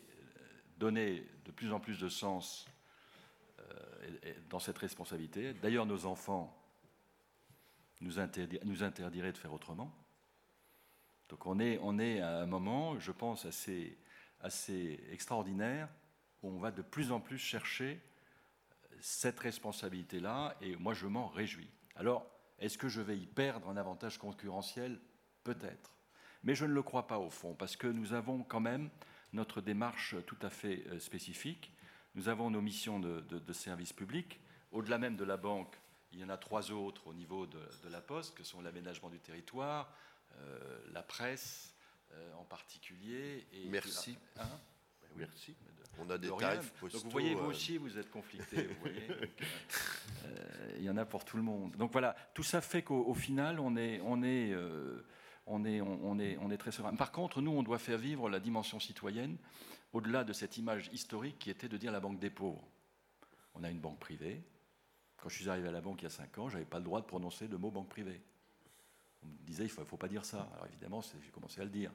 donner 0.77 1.27
de 1.49 1.51
plus 1.51 1.73
en 1.73 1.79
plus 1.79 1.97
de 1.97 2.09
sens 2.09 2.67
euh, 3.59 4.33
dans 4.49 4.59
cette 4.59 4.77
responsabilité, 4.77 5.53
d'ailleurs, 5.55 5.87
nos 5.87 6.05
enfants 6.05 6.55
nous, 8.01 8.19
interdiraient 8.19 9.31
de 9.31 9.37
faire 9.37 9.51
autrement. 9.51 9.91
Donc, 11.27 11.47
on 11.47 11.59
est, 11.59 11.79
on 11.81 11.97
est 11.97 12.21
à 12.21 12.37
un 12.41 12.45
moment, 12.45 12.99
je 12.99 13.11
pense, 13.11 13.45
assez 13.45 13.97
assez 14.41 14.99
extraordinaire 15.11 15.89
où 16.43 16.49
on 16.49 16.59
va 16.59 16.71
de 16.71 16.81
plus 16.81 17.11
en 17.11 17.19
plus 17.19 17.37
chercher 17.37 17.99
cette 19.01 19.39
responsabilité-là, 19.39 20.55
et 20.61 20.75
moi 20.75 20.93
je 20.93 21.07
m'en 21.07 21.27
réjouis. 21.27 21.69
Alors, 21.95 22.25
est-ce 22.59 22.77
que 22.77 22.89
je 22.89 23.01
vais 23.01 23.17
y 23.17 23.25
perdre 23.25 23.69
un 23.69 23.77
avantage 23.77 24.17
concurrentiel? 24.17 24.99
Peut-être. 25.43 25.93
Mais 26.43 26.55
je 26.55 26.65
ne 26.65 26.73
le 26.73 26.83
crois 26.83 27.07
pas 27.07 27.19
au 27.19 27.29
fond, 27.29 27.53
parce 27.53 27.75
que 27.75 27.87
nous 27.87 28.13
avons 28.13 28.43
quand 28.43 28.59
même 28.59 28.89
notre 29.33 29.61
démarche 29.61 30.15
tout 30.25 30.37
à 30.41 30.49
fait 30.49 30.83
euh, 30.87 30.99
spécifique. 30.99 31.71
Nous 32.15 32.29
avons 32.29 32.49
nos 32.49 32.61
missions 32.61 32.99
de, 32.99 33.53
service 33.53 33.93
public. 33.93 34.39
Au-delà 34.71 34.97
même 34.97 35.15
de 35.15 35.23
la 35.23 35.37
banque, 35.37 35.79
il 36.11 36.19
y 36.19 36.23
en 36.23 36.29
a 36.29 36.37
trois 36.37 36.71
autres 36.71 37.07
au 37.07 37.13
niveau 37.13 37.45
de, 37.45 37.59
la 37.89 38.01
Poste, 38.01 38.35
que 38.35 38.43
sont 38.43 38.61
l'aménagement 38.61 39.09
du 39.09 39.19
territoire, 39.19 39.93
euh, 40.37 40.79
la 40.91 41.03
presse, 41.03 41.75
euh, 42.13 42.33
en 42.33 42.43
particulier. 42.43 43.47
Et 43.53 43.69
Merci. 43.69 44.17
Hein 44.37 44.59
ben 45.01 45.09
Merci. 45.17 45.55
On 45.99 46.09
a 46.09 46.17
des 46.17 46.29
tarifs 46.29 46.71
postaux. 46.71 46.97
Donc 46.97 47.05
vous 47.05 47.11
voyez, 47.11 47.35
vous 47.35 47.45
aussi, 47.45 47.77
vous 47.77 47.97
êtes 47.97 48.09
conflicté. 48.09 48.63
Vous 48.67 48.79
voyez 48.79 49.07
euh, 50.25 50.75
il 50.77 50.83
y 50.83 50.89
en 50.89 50.97
a 50.97 51.05
pour 51.05 51.25
tout 51.25 51.35
le 51.35 51.43
monde. 51.43 51.75
Donc 51.75 51.91
voilà, 51.91 52.15
tout 52.33 52.43
ça 52.43 52.61
fait 52.61 52.83
qu'au 52.83 53.13
final, 53.13 53.59
on 53.59 53.75
est, 53.75 53.99
on 54.03 54.23
est, 54.23 54.55
on 55.49 55.65
est, 55.65 56.57
très 56.57 56.71
serein. 56.71 56.95
Par 56.95 57.11
contre, 57.11 57.41
nous, 57.41 57.51
on 57.51 57.63
doit 57.63 57.79
faire 57.79 57.97
vivre 57.97 58.29
la 58.29 58.39
dimension 58.39 58.79
citoyenne 58.79 59.37
au-delà 59.93 60.23
de 60.23 60.33
cette 60.33 60.57
image 60.57 60.89
historique 60.93 61.39
qui 61.39 61.49
était 61.49 61.67
de 61.67 61.77
dire 61.77 61.91
la 61.91 61.99
banque 61.99 62.19
des 62.19 62.29
pauvres. 62.29 62.63
On 63.55 63.63
a 63.63 63.69
une 63.69 63.79
banque 63.79 63.99
privée. 63.99 64.43
Quand 65.17 65.29
je 65.29 65.35
suis 65.35 65.49
arrivé 65.49 65.67
à 65.67 65.71
la 65.71 65.81
banque 65.81 66.01
il 66.01 66.03
y 66.03 66.07
a 66.07 66.11
5 66.11 66.37
ans, 66.37 66.49
je 66.49 66.53
n'avais 66.53 66.69
pas 66.69 66.77
le 66.77 66.85
droit 66.85 67.01
de 67.01 67.05
prononcer 67.05 67.47
le 67.47 67.57
mot 67.57 67.71
banque 67.71 67.89
privée. 67.89 68.21
On 69.23 69.27
me 69.27 69.37
disait, 69.45 69.65
il 69.65 69.79
ne 69.79 69.85
faut, 69.85 69.97
pas 69.97 70.07
dire 70.07 70.23
ça. 70.23 70.47
Alors 70.53 70.67
évidemment, 70.67 71.01
j'ai 71.01 71.31
commencé 71.31 71.59
à 71.59 71.63
le 71.63 71.71
dire. 71.71 71.91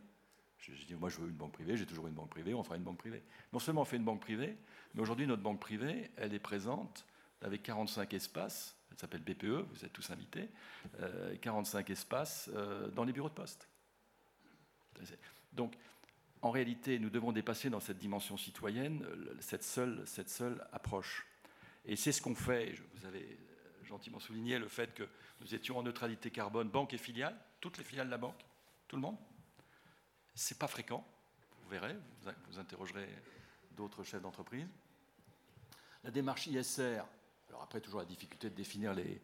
J'ai 0.59 0.85
dit, 0.87 0.95
moi 0.95 1.09
je 1.09 1.21
veux 1.21 1.29
une 1.29 1.37
banque 1.37 1.53
privée, 1.53 1.77
j'ai 1.77 1.87
toujours 1.87 2.07
une 2.07 2.15
banque 2.15 2.31
privée, 2.31 2.55
on 2.55 2.63
fera 2.63 2.77
une 2.77 2.83
banque 2.83 2.99
privée. 2.99 3.23
Non 3.53 3.59
seulement 3.59 3.83
on 3.83 3.87
fait 3.87 3.97
une 3.97 4.05
banque 4.05 4.21
privée, 4.21 4.57
mais 4.95 5.03
aujourd'hui 5.03 5.27
notre 5.27 5.43
banque 5.43 5.61
privée, 5.61 6.11
elle 6.17 6.33
est 6.33 6.39
présente 6.39 7.07
avec 7.43 7.63
45 7.63 8.13
espaces, 8.15 8.77
elle 8.95 9.01
s'appelle 9.01 9.23
BPE, 9.23 9.67
vous 9.73 9.85
êtes 9.85 9.93
tous 9.93 10.09
invités, 10.11 10.49
45 11.43 11.91
euh, 11.91 11.93
espaces 11.93 12.49
euh, 12.55 12.89
dans 12.91 13.03
les 13.03 13.13
bureaux 13.13 13.29
de 13.29 13.35
poste. 13.35 13.69
Donc, 15.53 15.75
en 16.43 16.51
réalité, 16.51 17.01
nous 17.01 17.11
devons 17.11 17.33
dépasser 17.33 17.71
dans 17.71 17.81
cette 17.81 17.99
dimension 17.99 18.37
citoyenne 18.37 19.05
cette 19.41 19.65
seule, 19.65 20.03
cette 20.07 20.31
seule 20.31 20.65
approche. 20.73 21.27
Et 21.85 21.97
c'est 21.97 22.13
ce 22.13 22.23
qu'on 22.23 22.37
fait. 22.37 22.75
Vous 22.95 23.07
avez 23.07 23.37
gentiment 23.83 24.21
souligné 24.21 24.59
le 24.61 24.69
fait 24.69 24.95
que 24.95 25.09
nous 25.41 25.55
étions 25.55 25.77
en 25.77 25.83
neutralité 25.83 26.31
carbone, 26.31 26.69
banque 26.69 26.95
et 26.95 26.99
filiale, 26.99 27.37
toutes 27.61 27.79
les 27.79 27.85
filiales 27.85 28.07
de 28.07 28.13
la 28.13 28.19
banque, 28.19 28.45
tout 28.87 28.95
le 28.95 29.03
monde. 29.03 29.17
C'est 30.35 30.59
pas 30.59 30.69
fréquent, 30.69 31.05
vous 31.63 31.69
verrez, 31.69 31.97
vous, 32.49 32.59
interrogerez 32.59 33.09
d'autres 33.73 34.05
chefs 34.05 34.23
d'entreprise. 34.23 34.67
La 36.05 36.11
démarche 36.11 36.47
ISR, 36.47 37.03
après 37.63 37.81
toujours 37.81 38.01
la 38.01 38.07
difficulté 38.07 38.51
de 38.51 38.55
définir 38.55 38.95
les, 38.95 39.21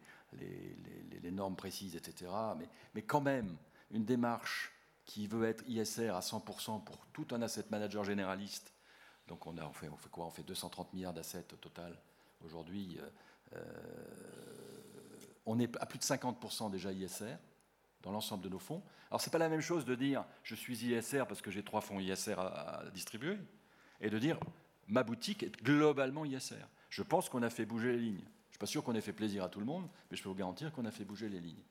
normes 1.31 1.55
précises, 1.55 1.95
etc. 1.95 2.31
Mais, 2.93 3.01
quand 3.01 3.21
même, 3.21 3.55
une 3.91 4.05
démarche 4.05 4.71
qui 5.05 5.27
veut 5.27 5.45
être 5.45 5.63
ISR 5.67 6.09
à 6.09 6.19
100% 6.19 6.83
pour 6.83 7.05
tout 7.07 7.27
un 7.31 7.41
asset 7.41 7.65
manager 7.69 8.03
généraliste. 8.03 8.73
Donc 9.27 9.47
on 9.47 9.53
fait 9.71 9.87
quoi? 10.11 10.25
On 10.25 10.29
fait 10.29 10.43
230 10.43 10.93
milliards 10.93 11.13
d'assets 11.13 11.45
au 11.53 11.55
total 11.55 11.97
aujourd'hui. 12.43 12.99
Euh, 12.99 13.09
euh, 13.55 13.61
on 15.45 15.59
est 15.59 15.75
à 15.77 15.85
plus 15.85 15.99
de 15.99 16.03
50% 16.03 16.71
déjà 16.71 16.91
ISR 16.91 17.37
dans 18.01 18.11
l'ensemble 18.11 18.43
de 18.43 18.49
nos 18.49 18.59
fonds. 18.59 18.81
Alors, 19.09 19.21
ce 19.21 19.27
n'est 19.27 19.31
pas 19.31 19.37
la 19.37 19.49
même 19.49 19.61
chose 19.61 19.85
de 19.85 19.95
dire 19.95 20.23
je 20.43 20.55
suis 20.55 20.85
ISR 20.85 21.23
parce 21.27 21.41
que 21.41 21.51
j'ai 21.51 21.63
trois 21.63 21.81
fonds 21.81 21.99
ISR 21.99 22.39
à, 22.39 22.83
distribuer, 22.93 23.37
et 23.99 24.09
de 24.09 24.19
dire 24.19 24.39
ma 24.87 25.03
boutique 25.03 25.43
est 25.43 25.61
globalement 25.63 26.25
ISR. 26.25 26.65
Je 26.91 27.01
pense 27.01 27.29
qu'on 27.29 27.41
a 27.41 27.49
fait 27.49 27.65
bouger 27.65 27.93
les 27.93 27.99
lignes. 27.99 28.19
Je 28.19 28.19
ne 28.19 28.51
suis 28.51 28.59
pas 28.59 28.65
sûr 28.67 28.83
qu'on 28.83 28.93
ait 28.93 29.01
fait 29.01 29.13
plaisir 29.13 29.43
à 29.43 29.49
tout 29.49 29.59
le 29.59 29.65
monde, 29.65 29.87
mais 30.11 30.17
je 30.17 30.21
peux 30.21 30.29
vous 30.29 30.35
garantir 30.35 30.71
qu'on 30.71 30.85
a 30.85 30.91
fait 30.91 31.05
bouger 31.05 31.29
les 31.29 31.39
lignes. 31.39 31.63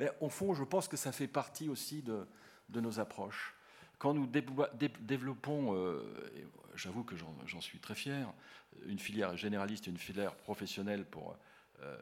Mais 0.00 0.10
au 0.20 0.30
fond, 0.30 0.54
je 0.54 0.62
pense 0.64 0.88
que 0.88 0.96
ça 0.96 1.12
fait 1.12 1.26
partie 1.26 1.68
aussi 1.68 2.02
de, 2.02 2.26
nos 2.80 3.00
approches. 3.00 3.54
Quand 3.98 4.14
nous 4.14 4.26
développons, 4.26 5.74
euh, 5.74 6.02
j'avoue 6.76 7.02
que 7.02 7.16
j'en 7.16 7.60
suis 7.60 7.80
très 7.80 7.96
fier, 7.96 8.32
une 8.86 9.00
filière 9.00 9.36
généraliste 9.36 9.88
une 9.88 9.98
filière 9.98 10.36
professionnelle 10.36 11.04
pour 11.04 11.36
euh, 11.82 11.96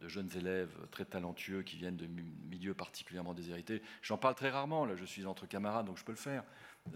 de, 0.00 0.08
jeunes 0.08 0.30
élèves 0.36 0.76
très 0.90 1.04
talentueux 1.04 1.62
qui 1.62 1.76
viennent 1.76 1.96
de 1.96 2.06
milieux 2.06 2.74
particulièrement 2.74 3.34
déshérités. 3.34 3.80
J'en 4.02 4.18
parle 4.18 4.34
très 4.34 4.50
rarement, 4.50 4.84
là 4.84 4.96
je 4.96 5.04
suis 5.04 5.24
entre 5.26 5.46
camarades 5.46 5.86
donc 5.86 5.96
je 5.96 6.04
peux 6.04 6.10
le 6.10 6.18
faire. 6.18 6.42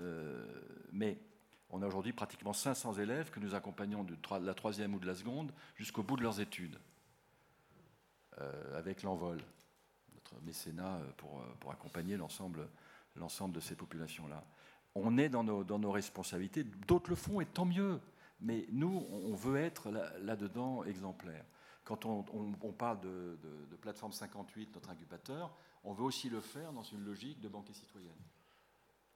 Euh, 0.01 0.45
mais 0.91 1.17
on 1.71 1.83
a 1.83 1.87
aujourd'hui 1.87 2.12
pratiquement 2.12 2.53
500 2.53 2.95
élèves 2.95 3.31
que 3.31 3.41
nous 3.41 3.55
accompagnons 3.55 4.05
de 4.05 4.17
la 4.41 4.55
troisième 4.55 4.95
ou 4.95 4.99
de 4.99 5.07
la 5.07 5.14
seconde 5.14 5.53
jusqu'au 5.75 6.03
bout 6.03 6.17
de 6.17 6.23
leurs 6.23 6.41
études, 6.41 6.79
euh, 8.41 8.79
avec 8.79 9.03
l'envol, 9.03 9.39
notre 10.14 10.41
mécénat 10.43 11.01
pour, 11.17 11.43
pour 11.61 11.73
accompagner 11.73 12.17
l'ensemble 12.17 12.69
de 13.17 13.61
ces 13.61 13.75
populations-là. 13.75 14.45
On 14.95 15.19
est 15.19 15.29
dans 15.29 15.45
nos, 15.45 15.91
responsabilités, 15.91 16.64
d'autres 16.64 17.11
le 17.11 17.17
font 17.17 17.41
et 17.41 17.47
tant 17.47 17.67
mieux. 17.67 18.01
Mais 18.41 18.67
nous, 18.71 19.07
on 19.11 19.35
veut 19.35 19.57
être 19.57 19.91
là-dedans 20.21 20.85
exemplaire. 20.85 21.45
Quand 21.85 22.05
on, 22.07 22.73
parle 22.73 23.01
de, 23.01 23.39
plateforme 23.81 24.12
58, 24.12 24.75
notre 24.75 24.91
incubateur, 24.91 25.55
on 25.85 25.93
veut 25.93 26.05
aussi 26.05 26.29
le 26.31 26.41
faire 26.41 26.73
dans 26.73 26.83
une 26.83 27.05
logique 27.05 27.41
de 27.41 27.49
banque 27.49 27.69
citoyenne. 27.73 28.17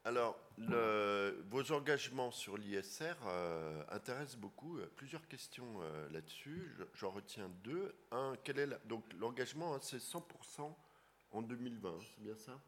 Alors, 0.05 0.39
le- 0.57 1.45
vos 1.51 1.73
engagements 1.73 2.31
sur 2.31 2.57
l'ISR 2.57 3.15
euh, 3.27 3.83
intéressent 3.91 4.37
beaucoup. 4.37 4.79
Euh, 4.79 4.91
Plusieurs 4.97 5.27
questions 5.29 5.67
euh, 5.83 6.09
là-dessus. 6.11 6.73
Je- 6.79 6.85
J'en 6.95 7.11
retiens 7.11 7.51
deux. 7.63 7.95
Un, 8.11 8.35
quel 8.43 8.59
est 8.61 8.67
la- 8.67 8.79
donc 8.87 9.05
l'engagement, 9.19 9.75
hein, 9.75 9.79
c'est 9.83 9.99
100% 10.01 10.75
en 11.33 11.43
2020, 11.43 11.99
c'est 12.01 12.23
bien 12.23 12.35
ça? 12.37 12.59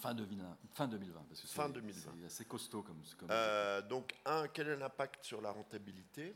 Fin 0.00 0.14
2020, 0.14 0.56
fin 0.72 0.88
2020 0.88 1.22
parce 1.28 1.40
que 1.42 1.46
Fin 1.48 1.66
c'est- 1.66 1.72
2020. 1.74 2.12
c'est 2.20 2.24
assez 2.26 2.44
costaud 2.46 2.82
comme. 2.82 3.02
comme 3.18 3.28
Euh, 3.30 3.82
Donc, 3.82 4.14
un, 4.24 4.46
quel 4.48 4.68
est 4.68 4.76
l'impact 4.76 5.24
sur 5.24 5.40
la 5.42 5.50
rentabilité? 5.50 6.34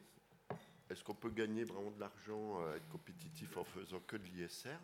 Est-ce 0.90 1.02
qu'on 1.02 1.14
peut 1.14 1.30
gagner 1.30 1.64
vraiment 1.64 1.90
de 1.90 1.98
l'argent, 1.98 2.60
être 2.74 2.88
compétitif 2.88 3.56
en 3.56 3.64
faisant 3.64 4.00
que 4.00 4.16
de 4.16 4.24
l'ISR? 4.24 4.76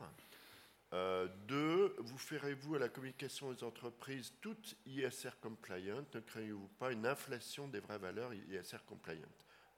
Euh, 0.92 1.26
Deux, 1.46 1.94
vous 1.98 2.18
ferez-vous 2.18 2.74
à 2.74 2.78
la 2.78 2.88
communication 2.88 3.50
des 3.52 3.64
entreprises 3.64 4.34
toutes 4.40 4.76
ISR 4.86 5.30
compliant 5.40 6.04
Ne 6.14 6.20
créez-vous 6.20 6.68
pas 6.78 6.92
une 6.92 7.06
inflation 7.06 7.66
des 7.68 7.80
vraies 7.80 7.98
valeurs 7.98 8.32
ISR 8.34 8.78
compliant 8.86 9.28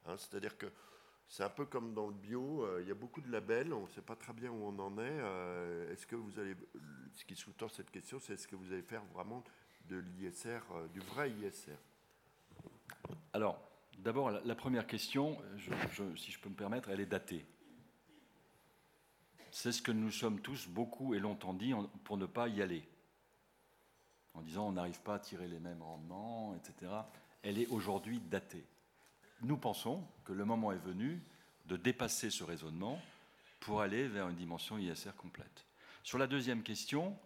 Hein, 0.06 0.16
C'est-à-dire 0.18 0.58
que 0.58 0.66
c'est 1.28 1.44
un 1.44 1.48
peu 1.48 1.64
comme 1.64 1.94
dans 1.94 2.08
le 2.08 2.12
bio, 2.12 2.64
euh, 2.64 2.82
il 2.82 2.88
y 2.88 2.90
a 2.90 2.94
beaucoup 2.94 3.22
de 3.22 3.30
labels, 3.30 3.72
on 3.72 3.84
ne 3.84 3.88
sait 3.88 4.02
pas 4.02 4.16
très 4.16 4.34
bien 4.34 4.50
où 4.50 4.62
on 4.66 4.78
en 4.78 4.98
est. 4.98 5.20
euh, 5.20 5.92
est-ce 5.92 6.06
que 6.06 6.16
vous 6.16 6.38
allez, 6.38 6.54
ce 7.14 7.24
qui 7.24 7.34
sous-tend 7.34 7.68
cette 7.68 7.90
question, 7.90 8.20
c'est 8.20 8.34
est-ce 8.34 8.46
que 8.46 8.56
vous 8.56 8.72
allez 8.72 8.82
faire 8.82 9.04
vraiment 9.14 9.42
de 9.88 9.96
l'ISR, 9.96 10.60
du 10.92 11.00
vrai 11.00 11.30
ISR 11.30 11.76
Alors, 13.32 13.58
d'abord, 13.98 14.30
la, 14.30 14.54
première 14.54 14.86
question, 14.86 15.38
si 16.16 16.32
je 16.32 16.38
peux 16.38 16.48
me 16.50 16.54
permettre, 16.54 16.90
elle 16.90 17.00
est 17.00 17.06
datée. 17.06 17.46
C'est 19.56 19.70
ce 19.70 19.82
que 19.82 19.92
nous 19.92 20.10
sommes 20.10 20.40
tous 20.40 20.66
beaucoup 20.66 21.14
et 21.14 21.20
longtemps 21.20 21.54
dit 21.54 21.72
pour 22.02 22.16
ne 22.16 22.26
pas 22.26 22.48
y 22.48 22.60
aller. 22.60 22.82
En 24.34 24.42
disant 24.42 24.66
on 24.66 24.72
n'arrive 24.72 25.00
pas 25.02 25.14
à 25.14 25.18
tirer 25.20 25.46
les 25.46 25.60
mêmes 25.60 25.80
rendements, 25.80 26.56
etc. 26.56 26.90
Elle 27.44 27.58
est 27.58 27.68
aujourd'hui 27.68 28.18
datée. 28.18 28.64
Nous 29.42 29.56
pensons 29.56 30.02
que 30.24 30.32
le 30.32 30.44
moment 30.44 30.72
est 30.72 30.84
venu 30.84 31.22
de 31.66 31.76
dépasser 31.76 32.30
ce 32.30 32.42
raisonnement 32.42 33.00
pour 33.60 33.80
aller 33.80 34.08
vers 34.08 34.28
une 34.28 34.34
dimension 34.34 34.76
ISR 34.76 35.12
complète. 35.16 35.64
Sur 36.02 36.18
la 36.18 36.26
deuxième 36.26 36.64
question, 36.64 37.16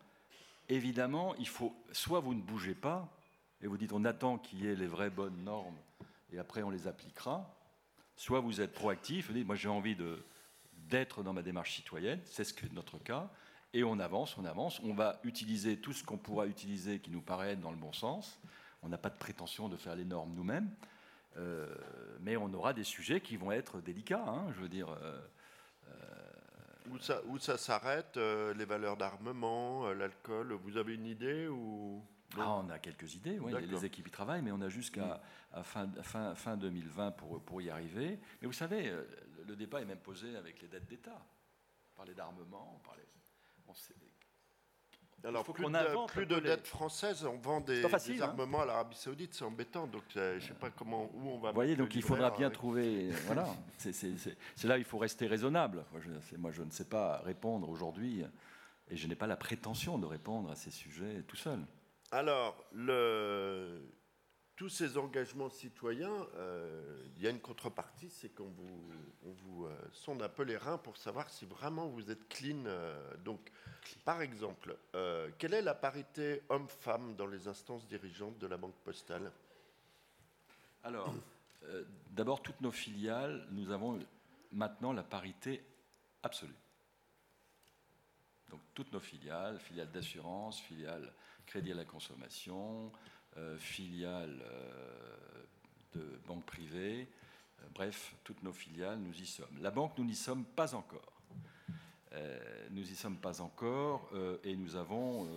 évidemment, 0.69 1.35
il 1.37 1.49
faut 1.49 1.75
soit 1.93 2.21
vous 2.21 2.35
ne 2.35 2.43
bougez 2.43 2.75
pas 2.75 3.09
et 3.63 3.67
vous 3.67 3.79
dites 3.79 3.95
on 3.95 4.05
attend 4.05 4.37
qu'il 4.37 4.63
y 4.63 4.67
ait 4.67 4.77
les 4.77 4.87
vraies 4.87 5.09
bonnes 5.09 5.45
normes 5.45 5.79
et 6.31 6.39
après 6.39 6.63
on 6.63 6.69
les 6.69 6.89
appliquera, 6.89 7.57
soit 8.17 8.41
vous 8.41 8.61
êtes 8.61 8.75
proactif, 8.75 9.29
vous 9.29 9.33
dites 9.33 9.47
moi 9.47 9.57
j'ai 9.57 9.69
envie 9.69 9.97
de 9.97 10.23
d'être 10.89 11.23
dans 11.23 11.33
ma 11.33 11.43
démarche 11.43 11.75
citoyenne, 11.75 12.21
c'est 12.25 12.45
ce 12.45 12.55
qui 12.55 12.67
est 12.67 12.73
notre 12.73 12.99
cas, 12.99 13.31
et 13.75 13.85
on 13.85 13.99
avance, 13.99 14.37
on 14.39 14.45
avance, 14.45 14.81
on 14.83 14.95
va 14.95 15.21
utiliser 15.25 15.79
tout 15.79 15.93
ce 15.93 16.03
qu'on 16.03 16.17
pourra 16.17 16.47
utiliser 16.47 17.01
qui 17.01 17.11
nous 17.11 17.21
paraît 17.21 17.53
être 17.53 17.61
dans 17.61 17.71
le 17.71 17.77
bon 17.77 17.93
sens. 17.93 18.41
On 18.83 18.89
n'a 18.89 18.99
pas 18.99 19.11
de 19.11 19.19
prétention 19.19 19.69
de 19.69 19.77
faire 19.77 19.95
les 19.95 20.05
normes 20.05 20.33
nous-mêmes, 20.35 20.71
euh, 21.37 21.75
mais 22.21 22.37
on 22.37 22.53
aura 22.55 22.73
des 22.73 22.85
sujets 22.85 23.21
qui 23.21 23.37
vont 23.37 23.53
être 23.53 23.81
délicats. 23.81 24.25
hein, 24.27 24.47
je 24.55 24.61
veux 24.61 24.69
dire, 24.69 24.89
euh, 25.03 25.21
Où 26.91 26.99
ça, 26.99 27.21
où 27.27 27.39
ça 27.39 27.59
s'arrête, 27.59 28.17
euh, 28.17 28.55
les 28.55 28.65
valeurs 28.65 28.97
d'armement, 28.97 29.87
euh, 29.87 29.95
l'alcool, 29.95 30.55
vous 30.55 30.79
avez 30.79 30.95
une 30.95 31.07
idée 31.07 31.47
ou 31.49 32.03
Ah, 32.39 32.53
on 32.65 32.71
a 32.71 32.79
quelques 32.79 33.15
idées, 33.15 33.39
oui, 33.39 33.53
les, 33.61 33.85
équipes 33.85 34.09
y 34.09 34.11
travaillent, 34.11 34.43
mais 34.43 34.53
on 34.53 34.61
a 34.63 34.71
jusqu'à 34.71 35.21
à 35.53 35.63
fin, 35.63 35.89
fin, 36.03 36.35
fin 36.35 36.57
2020 36.57 37.13
pour, 37.13 37.43
pour 37.43 37.61
y 37.61 37.69
arriver. 37.69 38.19
Mais 38.41 38.47
vous 38.47 38.53
savez, 38.55 38.89
euh, 38.89 39.05
le 39.49 39.57
débat 39.57 39.81
est 39.81 39.85
même 39.87 39.99
posé 39.99 40.37
avec 40.37 40.61
les 40.63 40.69
dettes 40.69 40.87
d'État. 40.87 41.21
On 41.93 41.97
parlait 41.97 42.15
d'armement, 42.15 42.75
on 42.77 42.79
parlait. 42.87 43.07
on 43.67 43.75
sait- 43.75 43.95
Alors, 45.25 45.45
faut 45.45 45.53
plus, 45.53 45.65
de, 45.65 46.07
plus 46.07 46.27
dettes 46.27 46.69
françaises, 46.69 47.25
on 47.25 47.39
vend 47.39 47.61
des, 47.61 47.83
pas 47.83 47.89
facile, 47.89 48.17
des 48.17 48.23
hein. 48.23 48.27
armements 48.29 48.61
à 48.61 48.67
l'Arabie 48.67 48.97
Saoudite, 48.97 49.35
c'est 49.35 49.45
embêtant. 49.45 49.89
Donc, 49.89 50.05
euh, 50.17 50.39
je 50.39 50.45
ne 50.45 50.49
sais 50.49 50.55
pas 50.55 50.71
comment, 50.71 51.11
où 51.15 51.31
on 51.31 51.39
va. 51.39 51.49
Vous 51.51 51.55
voyez, 51.57 51.75
donc 51.75 51.95
il 51.97 52.03
faudra 52.03 52.31
bien 52.31 52.49
euh, 52.49 52.53
trouver. 52.53 53.11
Voilà, 53.27 53.47
c'est 53.79 54.65
là 54.65 54.79
il 54.79 54.85
faut 54.85 54.99
rester 54.99 55.27
raisonnable. 55.27 55.85
Moi 55.93 56.01
je, 56.01 56.37
moi, 56.37 56.53
je 56.53 56.63
ne 56.63 56.71
sais 56.71 56.85
pas 56.89 57.19
répondre 57.19 57.69
aujourd'hui, 57.69 58.23
et 58.91 58.97
je 58.97 59.09
n'ai 59.09 59.17
pas 59.17 59.27
la 59.27 59.37
prétention 59.37 59.99
de 59.99 60.07
répondre 60.07 60.51
à 60.53 60.55
ces 60.55 60.71
sujets 60.71 61.23
tout 61.27 61.37
seul. 61.37 61.59
Alors, 62.13 62.65
le- 62.73 63.83
tous 64.59 64.69
ces 64.69 64.99
engagements 64.99 65.49
citoyens, 65.49 66.27
euh, 66.35 67.07
il 67.17 67.23
y 67.23 67.29
a 67.29 67.31
une 67.31 67.39
contrepartie, 67.39 68.11
c'est 68.11 68.35
qu'on 68.35 68.49
vous, 69.23 69.65
euh, 69.67 69.77
sonde 69.93 70.21
un 70.21 70.29
peu 70.29 70.43
les 70.43 70.57
reins 70.57 70.79
pour 70.79 70.97
savoir 70.97 71.31
si 71.31 71.47
vraiment 71.47 71.87
vous 71.87 72.11
êtes 72.11 72.29
clean. 72.29 72.67
euh, 72.67 73.17
donc, 73.19 73.53
par 74.05 74.21
exemple, 74.21 74.77
quelle 75.39 75.55
est 75.55 75.63
la 75.63 75.75
parité 75.75 76.43
homme-femme 76.49 77.15
dans 77.15 77.27
les 77.27 77.47
instances 77.47 77.87
dirigeantes 77.87 78.37
de 78.39 78.47
la 78.49 78.57
Banque 78.57 78.75
Postale? 78.85 79.31
Alors, 80.83 81.15
d'abord, 82.11 82.43
toutes 82.43 82.61
nos 82.61 82.73
filiales, 82.73 83.47
nous 83.53 83.71
avons 83.71 83.99
maintenant 84.53 84.93
la 84.93 85.05
parité 85.05 85.63
absolue. 86.23 86.53
Donc, 88.51 88.61
toutes 88.75 88.93
nos 88.93 89.01
filiales, 89.01 89.59
filiales 89.61 89.91
d'assurance, 89.91 90.61
filiales 90.61 91.13
crédit 91.47 91.73
à 91.73 91.77
la 91.77 91.85
consommation, 91.87 92.93
euh, 93.39 93.57
filiales 93.59 94.43
euh, 94.43 95.45
de 95.95 96.19
banques 96.27 96.45
privées, 96.47 97.09
euh, 97.63 97.67
bref, 97.75 98.15
toutes 98.25 98.43
nos 98.43 98.53
filiales, 98.53 98.99
nous 98.99 99.15
y 99.15 99.27
sommes. 99.27 99.57
La 99.61 99.71
banque, 99.71 99.97
nous 99.99 100.05
n'y 100.05 100.15
sommes 100.17 100.45
pas 100.45 100.75
encore. 100.75 101.13
Nous 102.71 102.83
n'y 102.83 102.95
sommes 102.97 103.19
pas 103.19 103.41
encore 103.43 104.11
et 104.43 104.57
nous 104.57 104.77
avons 104.77 105.29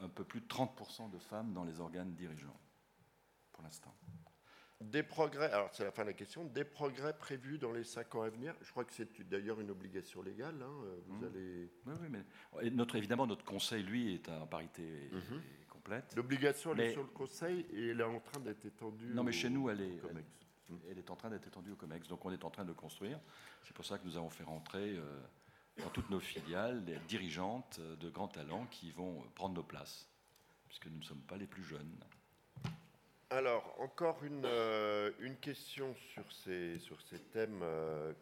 un 0.00 0.08
peu 0.08 0.22
plus 0.22 0.40
de 0.42 0.46
30% 0.46 1.10
de 1.10 1.18
femmes 1.18 1.52
dans 1.54 1.64
les 1.64 1.80
organes 1.80 2.12
dirigeants, 2.14 2.58
pour 3.52 3.62
l'instant. 3.64 3.94
Des 4.82 5.02
progrès, 5.02 5.50
alors 5.50 5.70
c'est 5.72 5.84
la 5.84 5.90
fin 5.90 6.02
de 6.02 6.08
la 6.08 6.12
question, 6.14 6.44
des 6.44 6.64
progrès 6.64 7.16
prévus 7.16 7.58
dans 7.58 7.72
les 7.72 7.84
cinq 7.84 8.14
ans 8.14 8.22
à 8.22 8.28
venir. 8.28 8.54
Je 8.62 8.70
crois 8.70 8.84
que 8.84 8.92
c'est 8.92 9.20
d'ailleurs 9.28 9.60
une 9.60 9.70
obligation 9.70 10.22
légale. 10.22 10.62
hein, 10.62 10.84
Vous 11.06 11.14
Mmh. 11.20 11.24
allez. 11.24 11.70
Oui, 11.86 11.94
oui, 12.00 12.08
mais 12.10 12.70
notre, 12.70 12.96
évidemment, 12.96 13.26
notre 13.26 13.44
conseil, 13.44 13.82
lui, 13.82 14.14
est 14.14 14.28
en 14.28 14.46
parité 14.46 15.10
Mhm. 15.12 15.42
Complète. 15.90 16.16
L'obligation, 16.16 16.72
elle 16.72 16.80
est 16.80 16.92
sur 16.92 17.02
le 17.02 17.08
Conseil 17.08 17.66
et 17.72 17.88
elle 17.88 18.00
est 18.00 18.04
en 18.04 18.20
train 18.20 18.40
d'être 18.40 18.64
étendue. 18.64 19.12
Non, 19.14 19.22
mais 19.22 19.30
au- 19.30 19.32
chez 19.32 19.50
nous, 19.50 19.68
elle 19.70 19.80
est, 19.80 19.98
COMEX. 19.98 20.26
elle 20.90 20.98
est 20.98 21.10
en 21.10 21.16
train 21.16 21.30
d'être 21.30 21.46
étendue 21.46 21.72
au 21.72 21.76
COMEX. 21.76 22.08
Donc, 22.08 22.24
on 22.24 22.30
est 22.32 22.44
en 22.44 22.50
train 22.50 22.62
de 22.64 22.68
le 22.68 22.74
construire. 22.74 23.18
C'est 23.64 23.74
pour 23.74 23.84
ça 23.84 23.98
que 23.98 24.04
nous 24.04 24.16
avons 24.16 24.30
fait 24.30 24.44
rentrer 24.44 24.96
euh, 24.96 25.20
dans 25.82 25.90
toutes 25.90 26.10
nos 26.10 26.20
filiales 26.20 26.84
des 26.84 26.96
dirigeantes 27.08 27.80
de 27.80 28.08
grands 28.10 28.28
talents 28.28 28.66
qui 28.70 28.90
vont 28.92 29.22
prendre 29.34 29.54
nos 29.54 29.62
places, 29.62 30.08
puisque 30.68 30.86
nous 30.86 30.98
ne 30.98 31.04
sommes 31.04 31.22
pas 31.22 31.36
les 31.36 31.46
plus 31.46 31.64
jeunes. 31.64 31.96
Alors, 33.30 33.76
encore 33.78 34.22
une, 34.24 34.44
euh, 34.44 35.12
une 35.20 35.36
question 35.36 35.94
sur 36.12 36.30
ces, 36.32 36.78
sur 36.80 37.00
ces 37.02 37.18
thèmes. 37.18 37.60
euh, 37.62 38.12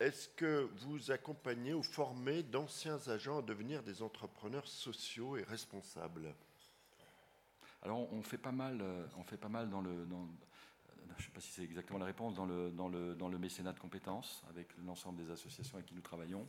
Est-ce 0.00 0.28
que 0.28 0.68
vous 0.80 1.10
accompagnez 1.10 1.72
ou 1.72 1.82
formez 1.82 2.42
d'anciens 2.42 2.98
agents 3.08 3.38
à 3.38 3.42
devenir 3.42 3.82
des 3.82 4.02
entrepreneurs 4.02 4.66
sociaux 4.68 5.36
et 5.38 5.44
responsables? 5.44 6.34
Alors, 7.82 8.12
on- 8.12 8.22
fait 8.22 8.38
pas 8.38 8.52
mal, 8.52 8.80
euh, 8.80 9.04
on 9.18 9.24
fait 9.24 9.36
pas 9.36 9.48
mal 9.48 9.68
dans 9.68 9.80
le. 9.80 9.90
euh, 9.90 10.04
je 11.18 11.22
ne 11.22 11.22
sais 11.26 11.30
pas 11.30 11.40
si 11.40 11.50
c'est 11.50 11.62
exactement 11.64 11.98
la 11.98 12.06
réponse, 12.06 12.34
dans 12.34 12.46
le, 12.46 12.70
dans, 12.70 12.88
le, 12.88 13.14
dans 13.14 13.28
le 13.28 13.38
mécénat 13.38 13.72
de 13.72 13.78
compétences, 13.80 14.44
avec 14.50 14.68
l'ensemble 14.86 15.22
des 15.22 15.30
associations 15.30 15.74
avec 15.74 15.86
qui 15.86 15.94
nous 15.94 16.00
travaillons. 16.00 16.46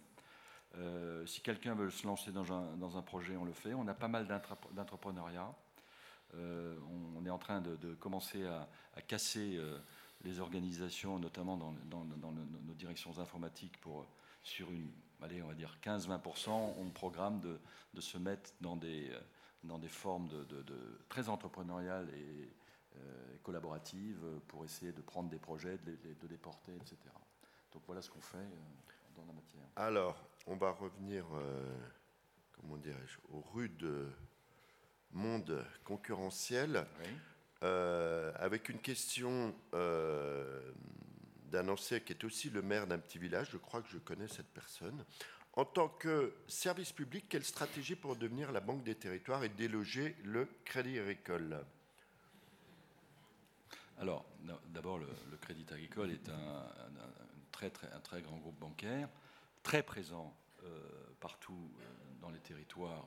Euh, 0.76 1.26
si 1.26 1.42
quelqu'un 1.42 1.76
veut 1.76 1.90
se 1.90 2.06
lancer 2.08 2.32
dans 2.32 2.52
un, 2.54 2.76
dans 2.78 2.98
un 2.98 3.02
projet, 3.02 3.36
on 3.36 3.46
le 3.46 3.54
fait. 3.54 3.74
On 3.74 3.88
a 3.88 3.94
pas 3.94 4.08
mal 4.08 4.28
d'entrepreneuriat. 4.74 5.54
On, 6.36 7.24
est 7.26 7.30
en 7.30 7.38
train 7.38 7.62
de, 7.62 7.76
de 7.76 7.94
commencer 7.94 8.44
à, 8.48 8.68
casser 9.08 9.60
les 10.24 10.40
organisations, 10.40 11.20
notamment 11.20 11.58
dans, 11.58 11.74
dans- 11.86 12.06
dans 12.06 12.32
nos 12.32 12.74
directions 12.74 13.20
informatiques, 13.20 13.80
pour, 13.82 14.08
sur 14.42 14.72
une, 14.72 14.90
allez, 15.22 15.44
on 15.44 15.48
va 15.48 15.54
dire 15.54 15.78
15-20%, 15.84 16.50
on 16.50 16.90
programme 16.90 17.40
de, 17.40 17.60
de 17.94 18.02
se 18.02 18.18
mettre 18.18 18.50
dans 18.62 18.76
des, 18.76 19.12
dans 19.64 19.80
des 19.80 19.88
formes 19.90 20.28
de, 20.30 20.44
de- 20.46 20.62
de- 20.64 21.00
très 21.10 21.30
entrepreneuriales 21.30 22.10
et 22.14 22.50
euh, 22.98 23.38
collaboratives 23.44 24.24
pour 24.48 24.64
essayer 24.66 24.92
de 24.92 25.02
prendre 25.02 25.30
des 25.30 25.40
projets, 25.40 25.78
de 25.80 25.98
les, 26.04 26.16
de 26.16 26.28
les 26.28 26.38
porter, 26.38 26.74
etc. 26.76 26.98
Donc 27.72 27.82
voilà 27.88 28.02
ce 28.02 28.10
qu'on 28.10 28.22
fait 28.22 28.38
euh, 28.38 29.16
dans 29.16 29.26
la 29.26 29.34
matière. 29.34 29.64
Alors, 29.76 30.24
on 30.46 30.56
va 30.56 30.72
revenir, 30.72 31.26
euh, 31.34 31.76
comment 32.52 32.78
dirais-je, 32.78 33.18
au 33.30 33.42
rude 33.54 33.86
monde 35.12 35.64
concurrentiel. 35.84 36.86
Oui. 37.00 37.08
Euh, 37.64 38.32
avec 38.36 38.68
une 38.68 38.80
question 38.80 39.56
d'un 41.52 41.68
ancien 41.70 42.00
qui 42.02 42.12
est 42.12 42.24
aussi 42.26 42.50
le 42.50 42.62
maire 42.62 42.88
d'un 42.88 43.00
petit 43.00 43.18
village, 43.20 43.50
je 43.52 43.58
crois 43.58 43.82
que 43.82 43.88
je 43.90 44.00
connais 44.00 44.28
cette 44.28 44.50
personne. 44.54 45.06
En 45.56 45.66
tant 45.66 45.88
que 45.88 46.34
service 46.48 46.92
public, 46.92 47.26
quelle 47.30 47.44
stratégie 47.44 47.96
pour 47.96 48.16
devenir 48.16 48.52
la 48.52 48.60
banque 48.60 48.84
des 48.84 48.96
territoires 48.96 49.44
et 49.44 49.50
déloger 49.50 50.16
le 50.24 50.48
crédit 50.66 50.98
agricole? 51.00 51.64
Alors, 54.00 54.26
d'abord, 54.70 54.98
le, 54.98 55.08
Crédit 55.42 55.66
Agricole 55.72 56.12
est 56.12 56.30
un, 56.30 56.66
très, 57.52 58.22
grand 58.22 58.38
groupe 58.38 58.58
bancaire, 58.58 59.08
très 59.62 59.84
présent 59.84 60.36
euh, 60.64 60.80
partout 61.20 61.72
euh, 61.80 61.84
dans 62.20 62.30
les 62.30 62.40
territoires, 62.40 63.06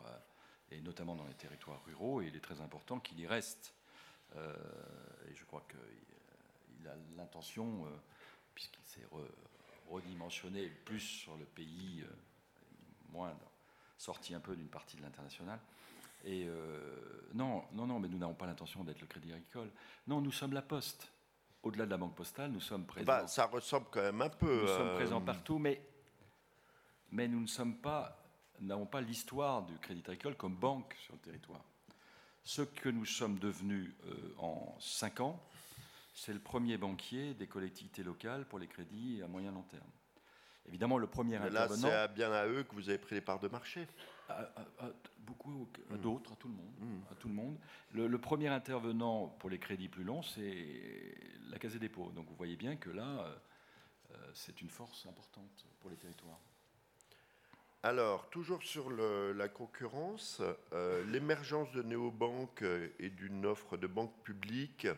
et 0.71 0.81
notamment 0.81 1.15
dans 1.15 1.27
les 1.27 1.35
territoires 1.35 1.83
ruraux, 1.85 2.23
et 2.23 2.27
il 2.27 2.37
est 2.37 2.41
très 2.41 2.61
important 2.61 3.01
qu'il 3.01 3.19
y 3.21 3.27
reste. 3.27 3.75
Euh, 4.37 4.55
et 5.31 5.35
je 5.35 5.45
crois 5.45 5.67
qu'il 5.69 6.89
a 6.89 6.95
l'intention, 7.17 7.87
euh, 7.87 7.91
puisqu'il 8.55 8.85
s'est 8.85 9.07
redimensionné 9.89 10.69
plus 10.69 11.01
sur 11.01 11.37
le 11.37 11.45
pays, 11.45 12.05
moins 13.13 13.33
sorti 13.99 14.35
un 14.35 14.41
peu 14.41 14.57
d'une 14.57 14.69
partie 14.69 14.97
de 14.97 15.03
l'international. 15.03 15.59
Et 16.25 16.49
non, 17.35 17.63
non, 17.73 17.87
non, 17.87 18.01
mais 18.01 18.09
nous 18.09 18.19
n'avons 18.19 18.35
pas 18.35 18.47
l'intention 18.47 18.83
d'être 18.83 19.01
le 19.01 19.07
Crédit 19.07 19.33
Agricole. 19.33 19.71
Non, 20.09 20.21
nous 20.21 20.33
sommes 20.33 20.53
la 20.53 20.63
Poste. 20.63 21.13
Au-delà 21.63 21.85
de 21.87 21.91
la 21.91 21.97
Banque 21.97 22.15
Postale, 22.15 22.51
nous 22.51 22.61
sommes 22.61 22.85
présents. 22.85 23.07
Bah, 23.07 23.27
ça 23.27 23.47
ressemble 23.47 23.87
quand 23.91 24.03
même 24.03 24.23
un 24.23 24.29
peu. 24.29 24.63
Nous 24.63 24.67
sommes 24.67 24.95
présents 24.95 25.21
partout, 25.21 25.59
mais 25.59 25.81
mais 27.11 27.29
nous 27.29 27.41
ne 27.41 27.47
sommes 27.47 27.77
pas, 27.77 28.23
n'avons 28.61 28.87
pas 28.87 29.01
l'histoire 29.01 29.63
du 29.65 29.79
Crédit 29.79 30.03
Agricole 30.07 30.37
comme 30.37 30.57
banque 30.57 30.95
sur 31.05 31.15
le 31.15 31.21
territoire. 31.21 31.65
Ce 32.43 32.63
que 32.63 32.89
nous 32.89 33.05
sommes 33.05 33.39
devenus 33.39 33.95
euh, 34.07 34.35
en 34.39 34.77
cinq 34.81 35.21
ans, 35.21 35.43
c'est 36.15 36.33
le 36.33 36.39
premier 36.39 36.77
banquier 36.77 37.35
des 37.35 37.47
collectivités 37.47 38.03
locales 38.03 38.47
pour 38.47 38.59
les 38.59 38.67
crédits 38.67 39.21
à 39.23 39.27
moyen 39.27 39.51
long 39.51 39.63
terme. 39.63 39.91
Évidemment, 40.69 40.99
le 40.99 41.07
premier 41.07 41.39
Mais 41.39 41.51
là, 41.51 41.69
c'est 41.69 42.13
bien 42.15 42.33
à 42.33 42.47
eux 42.47 42.65
que 42.65 42.75
vous 42.75 42.89
avez 42.89 42.99
pris 42.99 43.15
les 43.15 43.21
parts 43.21 43.41
de 43.41 43.49
marché. 43.49 43.87
beaucoup, 45.19 45.69
à 45.91 45.95
mmh. 45.95 45.99
d'autres, 45.99 46.33
à 46.33 46.37
tout 46.37 46.49
le 46.49 46.55
monde. 46.55 46.73
Mmh. 46.81 47.13
À 47.13 47.15
tout 47.15 47.29
le 47.29 47.35
monde. 47.35 47.57
Le, 47.93 48.19
premier 48.19 48.49
intervenant 48.49 49.29
pour 49.39 49.51
les 49.51 49.59
crédits 49.59 49.89
plus 49.89 50.05
longs, 50.05 50.23
c'est 50.23 51.15
la 51.51 51.59
Caisse 51.59 51.73
des 51.73 51.79
dépôts. 51.79 52.11
Donc 52.15 52.27
vous 52.29 52.37
voyez 52.37 52.57
bien 52.57 52.77
que 52.77 52.91
là, 52.91 53.05
euh, 53.05 53.37
euh, 54.13 54.31
c'est 54.35 54.61
une 54.61 54.71
force 54.71 55.07
importante 55.07 55.67
pour 55.81 55.91
les 55.91 55.97
territoires. 55.97 56.41
Alors, 57.83 58.29
toujours 58.31 58.65
sur 58.65 58.91
la 58.91 59.49
concurrence, 59.49 60.43
euh, 60.73 61.05
l'émergence 61.05 61.71
de 61.71 61.83
néobanques 61.83 62.65
et 62.99 63.11
d'une 63.11 63.47
offre 63.47 63.77
de 63.77 63.87
banque 63.87 64.13
publique, 64.25 64.89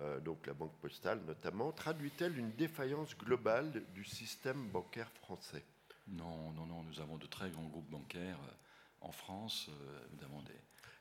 euh, 0.00 0.20
donc 0.20 0.46
la 0.46 0.54
banque 0.54 0.76
postale 0.80 1.20
notamment, 1.26 1.72
traduit-elle 1.72 2.38
une 2.38 2.52
défaillance 2.52 3.16
globale 3.16 3.82
du 3.94 4.04
système 4.04 4.68
bancaire 4.68 5.10
français? 5.22 5.64
Non, 6.08 6.52
non, 6.52 6.66
non, 6.66 6.82
nous 6.82 7.00
avons 7.00 7.16
de 7.18 7.26
très 7.26 7.50
grands 7.50 7.68
groupes 7.68 7.90
bancaires 7.90 8.40
euh, 8.48 8.52
en 9.00 9.12
France, 9.12 9.70
nous 10.12 10.24
avons 10.24 10.42
des, 10.42 10.54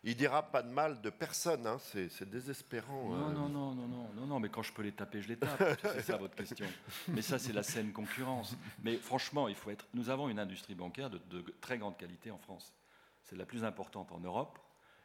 il 0.04 0.16
dira 0.16 0.44
pas 0.44 0.62
de 0.62 0.70
mal 0.70 1.02
de 1.02 1.10
personne, 1.10 1.66
hein, 1.66 1.78
c'est 1.80 2.30
désespérant. 2.30 3.10
Non, 3.10 3.30
non, 3.30 3.50
non, 3.50 3.76
non, 3.76 3.88
non, 3.88 4.10
non, 4.16 4.26
non, 4.26 4.40
mais 4.40 4.50
quand 4.50 4.62
je 4.62 4.72
peux 4.72 4.84
les 4.84 4.92
taper, 4.92 5.22
je 5.22 5.28
les 5.28 5.38
tape. 5.38 5.80
c'est 5.82 6.04
ça 6.04 6.18
votre 6.18 6.36
question. 6.36 6.68
Mais 7.10 7.22
ça, 7.22 7.40
c'est 7.40 7.54
la 7.54 7.64
saine 7.64 7.92
concurrence. 7.92 8.56
Mais 8.84 8.98
franchement, 8.98 9.48
il 9.48 9.56
faut 9.56 9.72
être. 9.72 9.86
Nous 9.94 10.10
avons 10.10 10.30
une 10.30 10.40
industrie 10.40 10.76
bancaire 10.76 11.10
de, 11.10 11.44
très 11.60 11.78
grande 11.78 11.98
qualité 11.98 12.32
en 12.32 12.38
France. 12.38 12.74
C'est 13.24 13.36
la 13.36 13.46
plus 13.46 13.64
importante 13.64 14.12
en 14.12 14.20
Europe. 14.20 14.60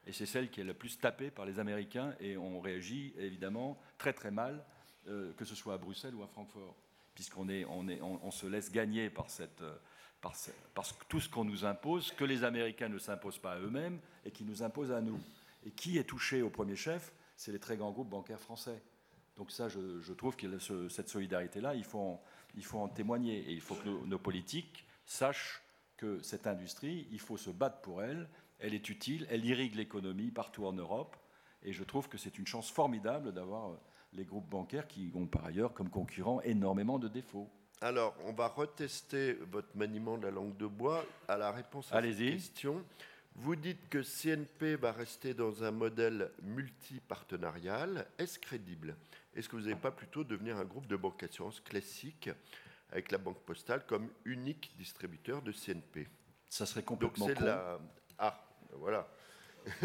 Et 0.06 0.12
c'est 0.12 0.26
celle 0.26 0.50
qui 0.50 0.60
est 0.60 0.64
la 0.64 0.74
plus 0.74 0.98
tapée 0.98 1.30
par 1.30 1.46
les 1.46 1.58
Américains. 1.58 2.14
Et 2.20 2.36
on 2.36 2.60
réagit 2.60 3.14
évidemment 3.18 3.78
très 3.98 4.12
très 4.12 4.30
mal, 4.30 4.64
euh, 5.08 5.32
que 5.34 5.44
ce 5.44 5.54
soit 5.54 5.74
à 5.74 5.78
Bruxelles 5.78 6.14
ou 6.14 6.22
à 6.22 6.26
Francfort, 6.26 6.76
puisqu'on 7.14 7.48
est, 7.48 7.64
on 7.66 7.88
est, 7.88 8.00
on, 8.02 8.30
se 8.30 8.46
laisse 8.46 8.72
gagner 8.72 9.10
par 9.10 9.30
cette. 9.30 9.62
Euh, 9.62 9.76
parce, 10.20 10.92
que 10.92 11.04
tout 11.08 11.20
ce 11.20 11.28
qu'on 11.28 11.44
nous 11.44 11.64
impose, 11.64 12.12
que 12.12 12.24
les 12.24 12.44
Américains 12.44 12.88
ne 12.88 12.98
s'imposent 12.98 13.38
pas 13.38 13.54
à 13.54 13.58
eux-mêmes 13.58 13.98
et 14.24 14.30
qui 14.30 14.44
nous 14.44 14.62
imposent 14.62 14.92
à 14.92 15.00
nous. 15.00 15.20
Et 15.66 15.70
qui 15.70 15.98
est 15.98 16.04
touché 16.04 16.42
au 16.42 16.50
premier 16.50 16.76
chef 16.76 17.12
C'est 17.36 17.52
les 17.52 17.58
très 17.58 17.76
grands 17.76 17.90
groupes 17.90 18.08
bancaires 18.08 18.40
français. 18.40 18.80
Donc 19.36 19.50
ça, 19.50 19.68
je, 19.68 20.12
trouve 20.12 20.36
que 20.36 20.58
cette 20.88 21.08
solidarité-là, 21.08 21.74
il, 21.74 21.84
faut 21.84 21.98
en, 21.98 22.22
il 22.54 22.64
faut 22.64 22.78
en 22.78 22.88
témoigner. 22.88 23.38
Et 23.38 23.52
il 23.52 23.60
faut 23.60 23.74
que 23.74 23.88
nos, 23.88 24.18
politiques 24.18 24.84
sachent 25.06 25.62
que 25.96 26.20
cette 26.22 26.46
industrie, 26.46 27.08
il 27.10 27.20
faut 27.20 27.36
se 27.36 27.50
battre 27.50 27.80
pour 27.80 28.02
elle. 28.02 28.28
Elle 28.62 28.74
est 28.74 28.88
utile, 28.88 29.26
elle 29.28 29.44
irrigue 29.44 29.74
l'économie 29.74 30.30
partout 30.30 30.66
en 30.66 30.72
Europe. 30.72 31.16
Et 31.64 31.72
je 31.72 31.82
trouve 31.82 32.08
que 32.08 32.16
c'est 32.16 32.38
une 32.38 32.46
chance 32.46 32.70
formidable 32.70 33.32
d'avoir 33.32 33.76
les 34.12 34.24
groupes 34.24 34.48
bancaires 34.48 34.86
qui 34.86 35.10
ont 35.14 35.26
par 35.26 35.44
ailleurs 35.44 35.74
comme 35.74 35.90
concurrents 35.90 36.40
énormément 36.42 36.98
de 36.98 37.08
défauts. 37.08 37.50
Alors, 37.80 38.14
on 38.24 38.32
va 38.32 38.46
retester 38.46 39.34
votre 39.50 39.76
maniement 39.76 40.16
de 40.16 40.24
la 40.26 40.30
langue 40.30 40.56
de 40.56 40.66
bois 40.66 41.04
à 41.26 41.36
la 41.36 41.50
réponse 41.50 41.92
à 41.92 42.00
cette 42.00 42.16
question. 42.16 42.84
Vous 43.34 43.56
dites 43.56 43.88
que 43.88 44.02
CNP 44.02 44.76
va 44.76 44.92
rester 44.92 45.34
dans 45.34 45.64
un 45.64 45.72
modèle 45.72 46.30
multipartenarial. 46.42 48.06
Est-ce 48.18 48.38
crédible? 48.38 48.96
Est-ce 49.34 49.48
que 49.48 49.56
vous 49.56 49.62
n'allez 49.62 49.74
pas 49.74 49.90
plutôt 49.90 50.22
devenir 50.22 50.58
un 50.58 50.64
groupe 50.64 50.86
de 50.86 50.96
banque 50.96 51.22
assurance 51.24 51.58
classique 51.60 52.30
avec 52.90 53.10
la 53.10 53.18
Banque 53.18 53.40
Postale 53.40 53.84
comme 53.86 54.10
unique 54.26 54.74
distributeur 54.76 55.42
de 55.42 55.50
CNP 55.50 56.06
Ça 56.48 56.66
serait 56.66 56.82
complètement 56.82 57.26
Donc, 57.26 57.40
La... 57.40 57.80
Ah, 58.18 58.38
voilà. 58.78 59.08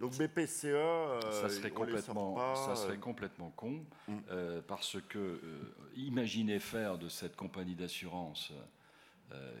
Donc 0.00 0.16
BPCE, 0.18 0.64
euh, 0.66 1.20
ça 1.30 1.48
serait 1.48 1.70
complètement, 1.70 2.54
ça 2.56 2.74
serait 2.74 2.94
euh. 2.94 3.00
complètement 3.00 3.50
con, 3.50 3.84
mm. 4.08 4.18
euh, 4.30 4.60
parce 4.66 4.96
que 5.08 5.40
imaginez 5.96 6.58
faire 6.58 6.98
de 6.98 7.08
cette 7.08 7.36
compagnie 7.36 7.74
d'assurance, 7.74 8.52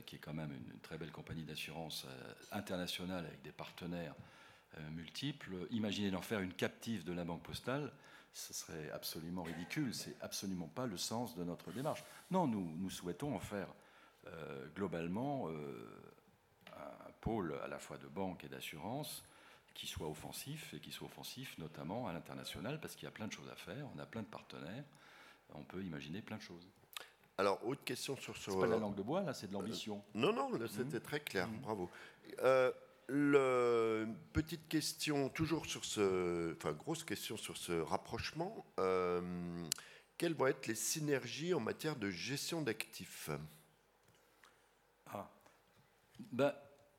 qui 0.06 0.16
est 0.16 0.18
quand 0.20 0.34
même 0.34 0.52
une, 0.52 0.78
très 0.80 0.98
belle 0.98 1.10
compagnie 1.10 1.42
d'assurance 1.42 2.06
internationale 2.52 3.26
avec 3.26 3.42
des 3.42 3.50
partenaires 3.50 4.14
multiples, 4.92 5.66
imaginez 5.70 6.12
d'en 6.12 6.22
faire 6.22 6.40
une 6.40 6.52
captive 6.52 7.04
de 7.04 7.12
la 7.12 7.24
banque 7.24 7.42
postale, 7.42 7.90
ce 8.32 8.52
serait 8.52 8.90
absolument 8.92 9.42
ridicule. 9.42 9.92
C'est 9.92 10.16
absolument 10.20 10.68
pas 10.68 10.86
le 10.86 10.96
sens 10.96 11.34
de 11.36 11.42
notre 11.42 11.72
démarche. 11.72 12.04
Non, 12.30 12.46
nous, 12.46 12.72
nous 12.76 12.90
souhaitons 12.90 13.34
en 13.34 13.40
faire 13.40 13.66
globalement 14.76 15.48
pôle 17.24 17.58
à 17.64 17.68
la 17.68 17.78
fois 17.78 17.96
de 17.96 18.06
banque 18.06 18.44
et 18.44 18.48
d'assurance 18.48 19.24
qui 19.72 19.86
soit 19.86 20.06
offensif 20.06 20.74
et 20.74 20.78
qui 20.78 20.92
soit 20.92 21.06
offensif 21.06 21.56
notamment 21.56 22.06
à 22.06 22.12
l'international 22.12 22.78
parce 22.80 22.94
qu'il 22.94 23.04
y 23.04 23.08
a 23.08 23.10
plein 23.10 23.26
de 23.26 23.32
choses 23.32 23.48
à 23.50 23.56
faire, 23.56 23.86
on 23.96 23.98
a 23.98 24.04
plein 24.04 24.20
de 24.20 24.26
partenaires, 24.26 24.84
on 25.54 25.64
peut 25.64 25.82
imaginer 25.82 26.20
plein 26.20 26.36
de 26.36 26.42
choses. 26.42 26.68
Alors, 27.38 27.66
autre 27.66 27.82
question 27.82 28.14
sur 28.16 28.36
ce. 28.36 28.50
C'est 28.50 28.60
pas 28.60 28.66
de 28.66 28.72
la 28.72 28.78
langue 28.78 28.94
de 28.94 29.02
bois, 29.02 29.22
là, 29.22 29.32
c'est 29.32 29.48
de 29.48 29.54
l'ambition. 29.54 30.04
Euh, 30.14 30.18
non, 30.18 30.32
non, 30.32 30.50
c'était 30.68 30.98
mmh. 30.98 31.00
très 31.00 31.20
clair, 31.20 31.48
mmh. 31.48 31.60
bravo. 31.62 31.90
Euh, 32.40 32.70
le, 33.08 34.06
petite 34.32 34.68
question, 34.68 35.30
toujours 35.30 35.66
sur 35.66 35.84
ce. 35.84 36.54
Enfin, 36.56 36.72
grosse 36.72 37.04
question 37.04 37.36
sur 37.36 37.56
ce 37.56 37.72
rapprochement. 37.72 38.64
Euh, 38.78 39.20
quelles 40.18 40.34
vont 40.34 40.46
être 40.46 40.66
les 40.66 40.76
synergies 40.76 41.54
en 41.54 41.60
matière 41.60 41.96
de 41.96 42.10
gestion 42.10 42.62
d'actifs? 42.62 43.30
Ah. 45.06 45.28
Ben, 46.30 46.54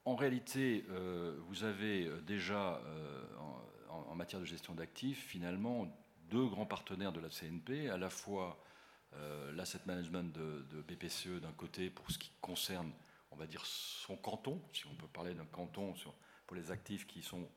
en 0.06 0.16
réalité, 0.16 0.86
euh, 0.90 1.36
vous 1.48 1.64
avez 1.64 2.06
euh, 2.06 2.22
déjà, 2.22 2.80
euh, 2.86 3.24
en, 3.90 4.16
matière 4.16 4.40
de 4.40 4.46
gestion 4.46 4.74
d'actifs, 4.74 5.26
finalement, 5.26 5.88
deux 6.30 6.48
grands 6.48 6.66
partenaires 6.66 7.12
de 7.12 7.20
la 7.20 7.30
CNP, 7.30 7.90
à 7.90 7.98
la 7.98 8.10
fois 8.10 8.58
l'asset 9.54 9.80
management 9.86 10.34
de, 10.34 10.82
BPCE 10.82 11.40
d'un 11.42 11.54
côté 11.54 11.90
pour 11.90 12.12
ce 12.12 12.18
qui 12.18 12.32
concerne, 12.42 12.92
on 13.32 13.38
va 13.38 13.48
dire, 13.48 13.66
son 13.66 14.18
canton, 14.18 14.62
si 14.74 14.86
on 14.88 14.96
peut 14.96 15.08
parler 15.08 15.34
d'un 15.34 15.46
canton 15.46 15.94
pour 16.46 16.58
les 16.58 16.72
actifs 16.72 17.08
qui 17.08 17.22
sont, 17.22 17.48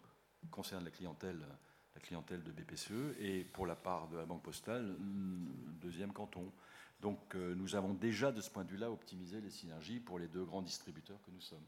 concernent 0.53 0.85
la 0.85 0.93
clientèle, 0.93 1.45
la 1.95 2.01
clientèle 2.01 2.45
de 2.45 2.53
BPCE, 2.53 3.19
et 3.19 3.43
pour 3.43 3.67
la 3.67 3.75
part 3.75 4.07
de 4.09 4.17
la 4.17 4.25
Banque 4.25 4.43
Postale, 4.43 4.97
deuxième 5.81 6.13
canton. 6.13 6.53
Donc 7.01 7.35
nous 7.35 7.75
avons 7.75 7.95
déjà, 7.95 8.31
de 8.31 8.41
ce 8.41 8.51
point 8.51 8.65
de 8.65 8.71
vue-là, 8.71 8.91
optimisé 8.91 9.41
les 9.41 9.51
synergies 9.51 9.99
pour 9.99 10.19
les 10.19 10.29
deux 10.29 10.45
grands 10.45 10.63
distributeurs 10.63 11.21
que 11.23 11.31
nous 11.31 11.41
sommes. 11.41 11.67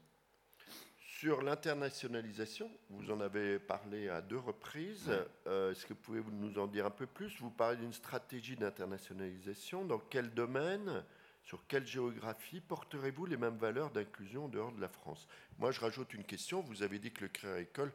Sur 1.21 1.43
l'internationalisation, 1.43 2.67
vous 2.89 3.11
en 3.11 3.21
avez 3.21 3.59
parlé 3.59 4.09
à 4.09 4.21
deux 4.21 4.39
reprises. 4.39 5.11
Euh, 5.45 5.71
est-ce 5.71 5.85
que 5.85 5.93
vous 5.93 5.99
pouvez 5.99 6.23
nous 6.31 6.57
en 6.57 6.65
dire 6.65 6.87
un 6.87 6.89
peu 6.89 7.05
plus? 7.05 7.39
Vous 7.41 7.51
parlez 7.51 7.77
d'une 7.77 7.93
stratégie 7.93 8.55
d'internationalisation. 8.55 9.85
Dans 9.85 9.99
quel 9.99 10.33
domaine, 10.33 11.03
sur 11.43 11.67
quelle 11.67 11.85
géographie 11.85 12.59
porterez-vous 12.59 13.27
les 13.27 13.37
mêmes 13.37 13.57
valeurs 13.57 13.91
d'inclusion 13.91 14.45
en 14.45 14.47
dehors 14.47 14.71
de 14.71 14.81
la 14.81 14.89
France? 14.89 15.27
Moi, 15.59 15.69
je 15.69 15.79
rajoute 15.79 16.11
une 16.15 16.23
question. 16.23 16.61
Vous 16.61 16.81
avez 16.81 16.97
dit 16.97 17.11
que 17.11 17.21
le 17.21 17.27
Crédit 17.27 17.53
Agricole 17.53 17.93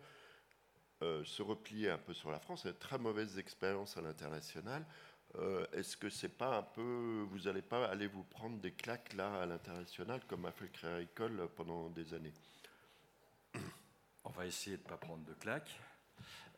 euh, 1.02 1.24
se 1.24 1.42
repliait 1.42 1.90
un 1.90 1.98
peu 1.98 2.14
sur 2.14 2.30
la 2.30 2.38
France. 2.38 2.64
A 2.64 2.68
de 2.68 2.78
très 2.78 2.96
mauvaises 2.96 3.38
expériences 3.38 3.96
à 3.96 4.02
l'international. 4.02 4.86
Euh, 5.34 5.66
est-ce 5.72 5.96
que 5.96 6.10
c'est 6.10 6.28
pas 6.28 6.58
un 6.58 6.62
peu, 6.62 7.26
vous 7.28 7.40
n'allez 7.40 7.62
pas 7.62 7.86
aller 7.86 8.06
vous 8.06 8.22
prendre 8.22 8.60
des 8.60 8.70
claques 8.70 9.14
là 9.14 9.42
à 9.42 9.46
l'international 9.46 10.20
comme 10.28 10.44
a 10.44 10.52
fait 10.52 10.66
le 10.66 10.70
Crédit 10.70 10.94
Agricole 10.94 11.48
pendant 11.56 11.90
des 11.90 12.14
années? 12.14 12.32
Va 14.36 14.46
essayer 14.46 14.76
de 14.76 14.82
ne 14.82 14.88
pas 14.88 14.96
prendre 14.96 15.24
de 15.24 15.34
claques. 15.34 15.80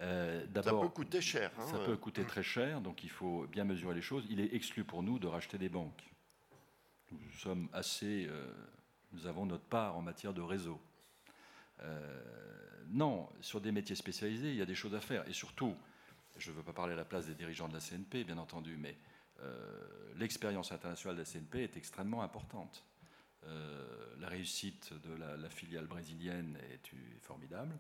Euh, 0.01 0.45
ça 0.55 0.71
peut 0.71 0.89
coûter 0.89 1.21
cher. 1.21 1.51
Hein, 1.59 1.67
ça 1.67 1.79
peut 1.79 1.97
coûter 1.97 2.25
très 2.25 2.43
cher, 2.43 2.81
donc 2.81 3.03
il 3.03 3.11
faut 3.11 3.47
bien 3.47 3.65
mesurer 3.65 3.95
les 3.95 4.03
choses. 4.03 4.25
Il 4.31 4.41
est 4.41 4.55
exclu 4.55 4.85
pour 4.85 5.03
nous 5.03 5.19
de 5.19 5.27
racheter 5.27 5.59
des 5.59 5.69
banques. 5.69 6.03
Nous 7.11 7.33
sommes 7.33 7.69
assez. 7.73 8.27
Euh, 8.29 8.53
nous 9.13 9.27
avons 9.27 9.47
notre 9.47 9.65
part 9.65 9.97
en 9.97 10.03
matière 10.03 10.35
de 10.35 10.43
réseau. 10.43 10.79
Euh, 11.81 12.23
non, 12.91 13.29
sur 13.41 13.61
des 13.61 13.73
métiers 13.73 13.97
spécialisés, 13.97 14.51
il 14.51 14.57
y 14.57 14.63
a 14.63 14.67
des 14.67 14.75
choses 14.75 14.95
à 14.95 15.01
faire. 15.01 15.27
Et 15.29 15.33
surtout, 15.33 15.75
je 16.37 16.51
ne 16.51 16.57
veux 16.57 16.63
pas 16.63 16.73
parler 16.73 16.93
à 16.93 16.97
la 16.97 17.05
place 17.05 17.27
des 17.27 17.35
dirigeants 17.35 17.69
de 17.69 17.75
la 17.75 17.81
CNP, 17.81 18.25
bien 18.25 18.39
entendu, 18.39 18.77
mais 18.77 18.97
l'expérience 20.17 20.73
internationale 20.73 21.17
de 21.17 21.23
la 21.23 21.27
CNP 21.27 21.63
est 21.63 21.77
extrêmement 21.77 22.23
importante. 22.23 22.85
La 23.45 24.29
réussite 24.29 24.93
de 24.93 25.15
la, 25.15 25.49
filiale 25.49 25.87
brésilienne 25.87 26.59
est, 26.71 26.91
formidable. 27.21 27.75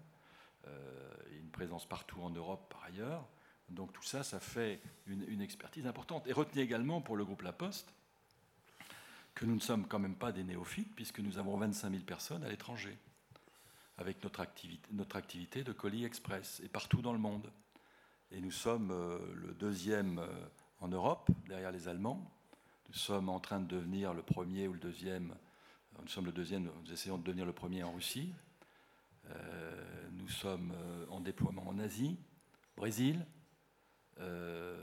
une 1.33 1.51
présence 1.51 1.87
partout 1.87 2.21
en 2.23 2.31
Europe 2.31 2.73
par 2.73 2.85
ailleurs. 2.85 3.27
Donc 3.71 3.93
tout 3.93 4.03
ça, 4.03 4.23
ça 4.23 4.41
fait 4.41 4.81
une, 5.07 5.41
expertise 5.41 5.87
importante. 5.87 6.27
Et 6.27 6.33
retenez 6.33 6.63
également 6.63 7.01
pour 7.01 7.17
le 7.17 7.25
groupe 7.25 7.43
La 7.43 7.53
Poste 7.53 7.93
que 9.35 9.45
nous 9.45 9.55
ne 9.55 9.61
sommes 9.61 9.87
quand 9.87 10.01
même 10.01 10.17
pas 10.17 10.33
des 10.33 10.43
néophytes, 10.43 10.93
puisque 10.97 11.21
nous 11.21 11.39
avons 11.39 11.57
25 11.57 11.91
000 11.91 12.03
personnes 12.03 12.43
à 12.43 12.49
l'étranger, 12.49 12.99
avec 13.97 14.23
notre 14.25 14.41
activité, 14.41 14.89
notre 14.91 15.15
activité 15.15 15.63
de 15.63 15.73
colis 15.73 16.05
express, 16.05 16.61
et 16.65 16.69
partout 16.69 17.03
dans 17.03 17.13
le 17.13 17.21
monde. 17.21 17.53
Et 18.33 18.41
nous 18.41 18.51
sommes 18.51 18.91
euh, 18.91 19.19
le 19.35 19.55
deuxième 19.55 20.19
euh, 20.19 20.27
en 20.81 20.89
Europe, 20.89 21.31
derrière 21.47 21.71
les 21.71 21.87
Allemands. 21.87 22.29
Nous 22.89 22.95
sommes 22.95 23.29
en 23.29 23.41
train 23.41 23.61
de 23.61 23.67
devenir 23.67 24.15
le 24.15 24.23
premier 24.23 24.69
ou 24.69 24.73
le 24.73 24.79
deuxième. 24.79 25.33
Euh, 25.33 26.03
nous 26.03 26.09
sommes 26.09 26.27
le 26.27 26.33
deuxième, 26.33 26.65
nous 26.65 26.93
essayons 26.93 27.19
de 27.19 27.25
devenir 27.25 27.47
le 27.47 27.53
premier 27.53 27.83
en 27.83 27.93
Russie. 27.93 28.33
nous 30.13 30.29
sommes 30.29 30.73
en 31.11 31.21
déploiement 31.21 31.67
en 31.69 31.79
Asie, 31.79 32.19
Brésil, 32.77 33.27
euh, 34.21 34.77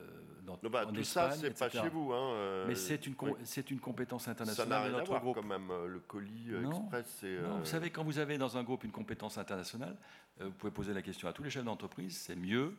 dans, 0.44 0.60
bah, 0.70 0.86
tout 0.86 1.04
ça, 1.04 1.32
c'est 1.32 1.58
pas 1.58 1.70
chez 1.70 1.90
vous. 1.90 2.14
Hein, 2.14 2.34
euh, 2.34 2.66
Mais 2.68 2.76
c'est 2.76 3.08
une, 3.08 3.16
c'est 3.44 3.72
une 3.72 3.80
compétence 3.80 4.28
internationale. 4.28 4.70
Ça 4.70 4.76
n'a 4.76 4.84
rien 4.84 5.00
à 5.00 5.04
voir 5.04 5.22
quand 5.34 5.44
même. 5.44 5.72
Euh, 5.72 5.88
le 5.88 6.00
colis 6.00 6.54
express. 6.54 7.26
Vous 7.60 7.66
savez, 7.66 7.90
quand 7.90 8.04
vous 8.04 8.20
avez 8.20 8.38
dans 8.38 8.58
un 8.58 8.64
groupe 8.64 8.84
une 8.84 8.92
compétence 8.92 9.38
internationale, 9.38 9.96
vous 10.40 10.52
pouvez 10.52 10.72
poser 10.72 10.94
la 10.94 11.02
question 11.02 11.28
à 11.28 11.34
tous 11.34 11.44
les 11.44 11.50
chefs 11.50 11.64
d'entreprise 11.64 12.18
c'est 12.18 12.36
mieux 12.36 12.76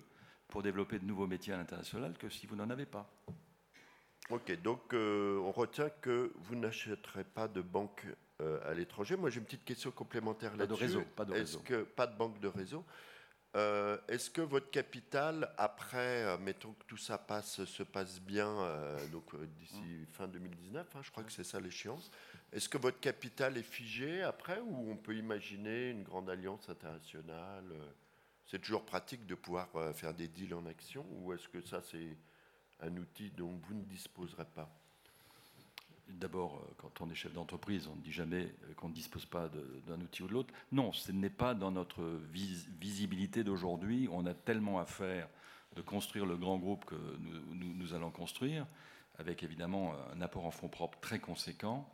pour 0.46 0.62
développer 0.62 0.98
de 0.98 1.04
nouveaux 1.04 1.26
métiers 1.26 1.54
à 1.54 1.56
l'international 1.56 2.16
que 2.18 2.28
si 2.28 2.46
vous 2.46 2.54
n'en 2.54 2.70
avez 2.70 2.86
pas. 2.86 3.10
Ok, 4.30 4.60
donc 4.62 4.92
on 4.92 5.52
retient 5.52 5.88
que 6.00 6.32
vous 6.36 6.56
n'achèterez 6.56 7.24
pas 7.24 7.48
de 7.48 7.60
banque 7.60 8.04
à 8.40 8.74
l'étranger. 8.74 9.16
Moi, 9.16 9.30
j'ai 9.30 9.38
une 9.38 9.46
petite 9.46 9.64
question 9.64 9.90
complémentaire 9.90 10.56
là-dessus. 10.56 10.68
Pas 10.68 10.86
de 10.86 10.92
réseau, 10.92 11.04
pas 11.16 11.24
de 11.24 11.32
réseau. 11.32 11.60
Que, 11.60 11.82
pas 11.82 12.06
de 12.06 12.16
banque 12.16 12.40
de 12.40 12.48
réseau. 12.48 12.84
Euh, 13.56 13.96
est-ce 14.08 14.28
que 14.28 14.42
votre 14.42 14.70
capital, 14.70 15.50
après, 15.56 16.24
euh, 16.24 16.36
mettons 16.36 16.74
que 16.74 16.84
tout 16.84 16.98
ça 16.98 17.16
passe, 17.16 17.64
se 17.64 17.82
passe 17.82 18.20
bien, 18.20 18.48
euh, 18.48 19.06
donc 19.08 19.34
d'ici 19.58 20.06
fin 20.12 20.28
2019, 20.28 20.86
hein, 20.94 21.00
je 21.02 21.10
crois 21.10 21.24
que 21.24 21.32
c'est 21.32 21.44
ça 21.44 21.58
l'échéance, 21.58 22.10
est-ce 22.52 22.68
que 22.68 22.76
votre 22.76 23.00
capital 23.00 23.56
est 23.56 23.62
figé 23.62 24.22
après 24.22 24.60
ou 24.60 24.90
on 24.90 24.96
peut 24.96 25.16
imaginer 25.16 25.88
une 25.88 26.02
grande 26.02 26.28
alliance 26.28 26.68
internationale 26.68 27.72
C'est 28.44 28.58
toujours 28.58 28.84
pratique 28.84 29.24
de 29.24 29.34
pouvoir 29.34 29.68
faire 29.94 30.12
des 30.12 30.28
deals 30.28 30.54
en 30.54 30.66
action 30.66 31.06
ou 31.12 31.32
est-ce 31.32 31.48
que 31.48 31.62
ça 31.62 31.80
c'est 31.80 32.16
un 32.80 32.96
outil 32.96 33.30
dont 33.30 33.52
vous 33.68 33.74
ne 33.74 33.84
disposerez 33.84 34.44
pas 34.44 34.70
D'abord, 36.08 36.62
euh, 36.62 36.72
quand 36.78 37.00
on 37.00 37.10
est 37.10 37.14
chef 37.16 37.32
d'entreprise, 37.32 37.88
on 37.88 37.96
ne 37.96 38.00
dit 38.00 38.12
jamais 38.12 38.44
euh, 38.44 38.74
qu'on 38.76 38.88
ne 38.88 38.94
dispose 38.94 39.26
pas 39.26 39.50
d'un 39.88 40.00
outil 40.00 40.22
ou 40.22 40.28
de 40.28 40.34
l'autre. 40.34 40.54
Non, 40.70 40.92
ce 40.92 41.10
n'est 41.10 41.30
pas 41.30 41.54
dans 41.54 41.72
notre 41.72 42.04
visibilité 42.32 43.42
d'aujourd'hui. 43.42 44.08
On 44.12 44.24
a 44.26 44.34
tellement 44.34 44.78
à 44.78 44.86
faire 44.86 45.28
de 45.74 45.82
construire 45.82 46.24
le 46.24 46.36
grand 46.36 46.58
groupe 46.58 46.84
que 46.84 46.94
nous, 46.94 47.92
allons 47.92 48.10
construire, 48.10 48.66
avec 49.18 49.42
évidemment 49.42 49.94
un 50.14 50.20
apport 50.22 50.46
en 50.46 50.50
fonds 50.50 50.68
propres 50.68 50.98
très 51.00 51.18
conséquent 51.18 51.86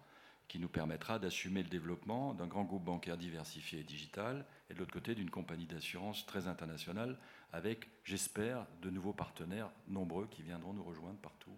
qui 0.47 0.59
nous 0.59 0.68
permettra 0.68 1.18
d'assumer 1.18 1.62
le 1.62 1.68
développement 1.68 2.35
d'un 2.35 2.47
grand 2.47 2.64
groupe 2.64 2.85
bancaire 2.85 3.16
diversifié 3.16 3.80
et 3.80 3.85
digital, 3.85 4.45
et 4.68 4.74
de 4.74 4.78
l'autre 4.78 4.93
côté 4.93 5.14
d'une 5.14 5.30
compagnie 5.30 5.66
d'assurance 5.66 6.26
très 6.26 6.47
internationale, 6.47 7.18
avec, 7.53 7.88
j'espère, 8.05 8.66
de 8.80 8.90
nouveaux 8.90 9.12
partenaires 9.12 9.70
nombreux 9.86 10.26
qui 10.26 10.42
viendront 10.42 10.72
nous 10.72 10.82
rejoindre 10.84 11.18
partout 11.18 11.57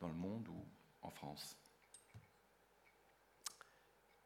dans 0.00 0.08
le 0.08 0.14
monde 0.14 0.48
ou 0.48 0.64
en 1.02 1.10
France. 1.10 1.56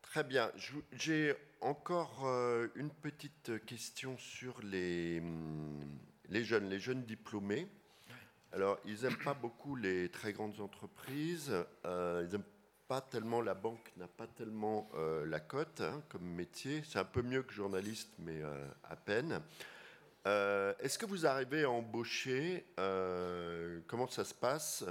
Très 0.03 0.25
bien. 0.25 0.51
J'ai 0.93 1.37
encore 1.61 2.27
euh, 2.27 2.67
une 2.75 2.91
petite 2.91 3.65
question 3.65 4.19
sur 4.19 4.61
les, 4.63 5.21
hum, 5.21 5.99
les 6.29 6.43
jeunes, 6.43 6.69
les 6.69 6.81
jeunes 6.81 7.05
diplômés. 7.05 7.69
Alors, 8.53 8.81
ils 8.87 9.03
n'aiment 9.03 9.23
pas 9.23 9.35
beaucoup 9.35 9.77
les 9.77 10.09
très 10.09 10.33
grandes 10.33 10.59
entreprises. 10.61 11.53
Euh, 11.85 12.25
ils 12.27 12.33
n'aiment 12.33 12.43
pas 12.89 13.01
tellement, 13.01 13.41
la 13.41 13.55
banque 13.55 13.93
n'a 13.99 14.09
pas 14.09 14.27
tellement 14.27 14.91
euh, 14.95 15.25
la 15.27 15.39
cote 15.39 15.81
hein, 15.81 16.03
comme 16.09 16.25
métier. 16.25 16.83
C'est 16.85 16.99
un 16.99 17.05
peu 17.05 17.23
mieux 17.23 17.45
que 17.45 17.53
journaliste, 17.53 18.11
mais 18.19 18.43
à 18.83 18.97
peine. 18.97 19.41
Est-ce 20.25 20.99
que 20.99 21.07
vous 21.07 21.27
arrivez 21.27 21.65
à 21.65 21.71
embaucher 21.71 22.67
Comment 23.87 24.09
ça 24.09 24.25
se 24.25 24.35
passe 24.35 24.85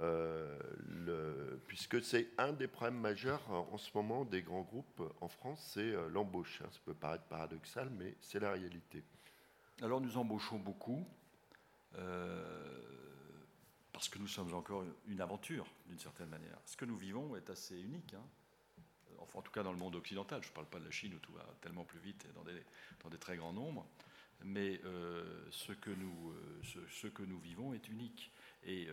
euh, 0.00 1.56
puisque 1.66 2.02
c'est 2.02 2.30
un 2.38 2.52
des 2.52 2.66
problèmes 2.66 2.98
majeurs 2.98 3.42
en 3.50 3.78
ce 3.78 3.90
moment 3.94 4.24
des 4.24 4.42
grands 4.42 4.62
groupes 4.62 5.02
en 5.20 5.28
France, 5.28 5.72
c'est 5.74 5.80
euh, 5.80 6.08
l'embauche. 6.08 6.60
Hein. 6.62 6.68
Ça 6.72 6.80
peut 6.84 6.94
paraître 6.94 7.24
paradoxal, 7.24 7.88
mais 7.90 8.16
c'est 8.20 8.40
la 8.40 8.52
réalité. 8.52 9.04
Alors 9.80 10.00
nous 10.00 10.16
embauchons 10.16 10.58
beaucoup, 10.58 11.06
euh, 11.96 12.80
parce 13.92 14.08
que 14.08 14.18
nous 14.18 14.26
sommes 14.26 14.52
encore 14.54 14.84
une 15.06 15.20
aventure, 15.20 15.66
d'une 15.86 15.98
certaine 15.98 16.28
manière. 16.28 16.58
Ce 16.64 16.76
que 16.76 16.84
nous 16.84 16.96
vivons 16.96 17.36
est 17.36 17.48
assez 17.50 17.78
unique. 17.80 18.14
Hein. 18.14 18.24
En 19.34 19.40
tout 19.40 19.52
cas 19.52 19.62
dans 19.62 19.72
le 19.72 19.78
monde 19.78 19.94
occidental. 19.94 20.42
Je 20.42 20.48
ne 20.48 20.52
parle 20.52 20.66
pas 20.66 20.78
de 20.78 20.84
la 20.84 20.90
Chine 20.90 21.14
où 21.14 21.18
tout 21.18 21.32
va 21.32 21.46
tellement 21.60 21.84
plus 21.84 22.00
vite 22.00 22.26
et 22.26 22.32
dans 23.02 23.08
des 23.08 23.18
très 23.18 23.36
grands 23.36 23.52
nombres. 23.52 23.86
Mais 24.44 24.80
ce, 25.50 25.72
que 25.72 25.90
nous, 25.90 26.34
ce, 26.62 26.78
ce, 26.90 27.06
que 27.06 27.22
nous 27.22 27.38
vivons 27.38 27.74
est 27.74 27.88
unique. 27.88 28.32
Et 28.66 28.88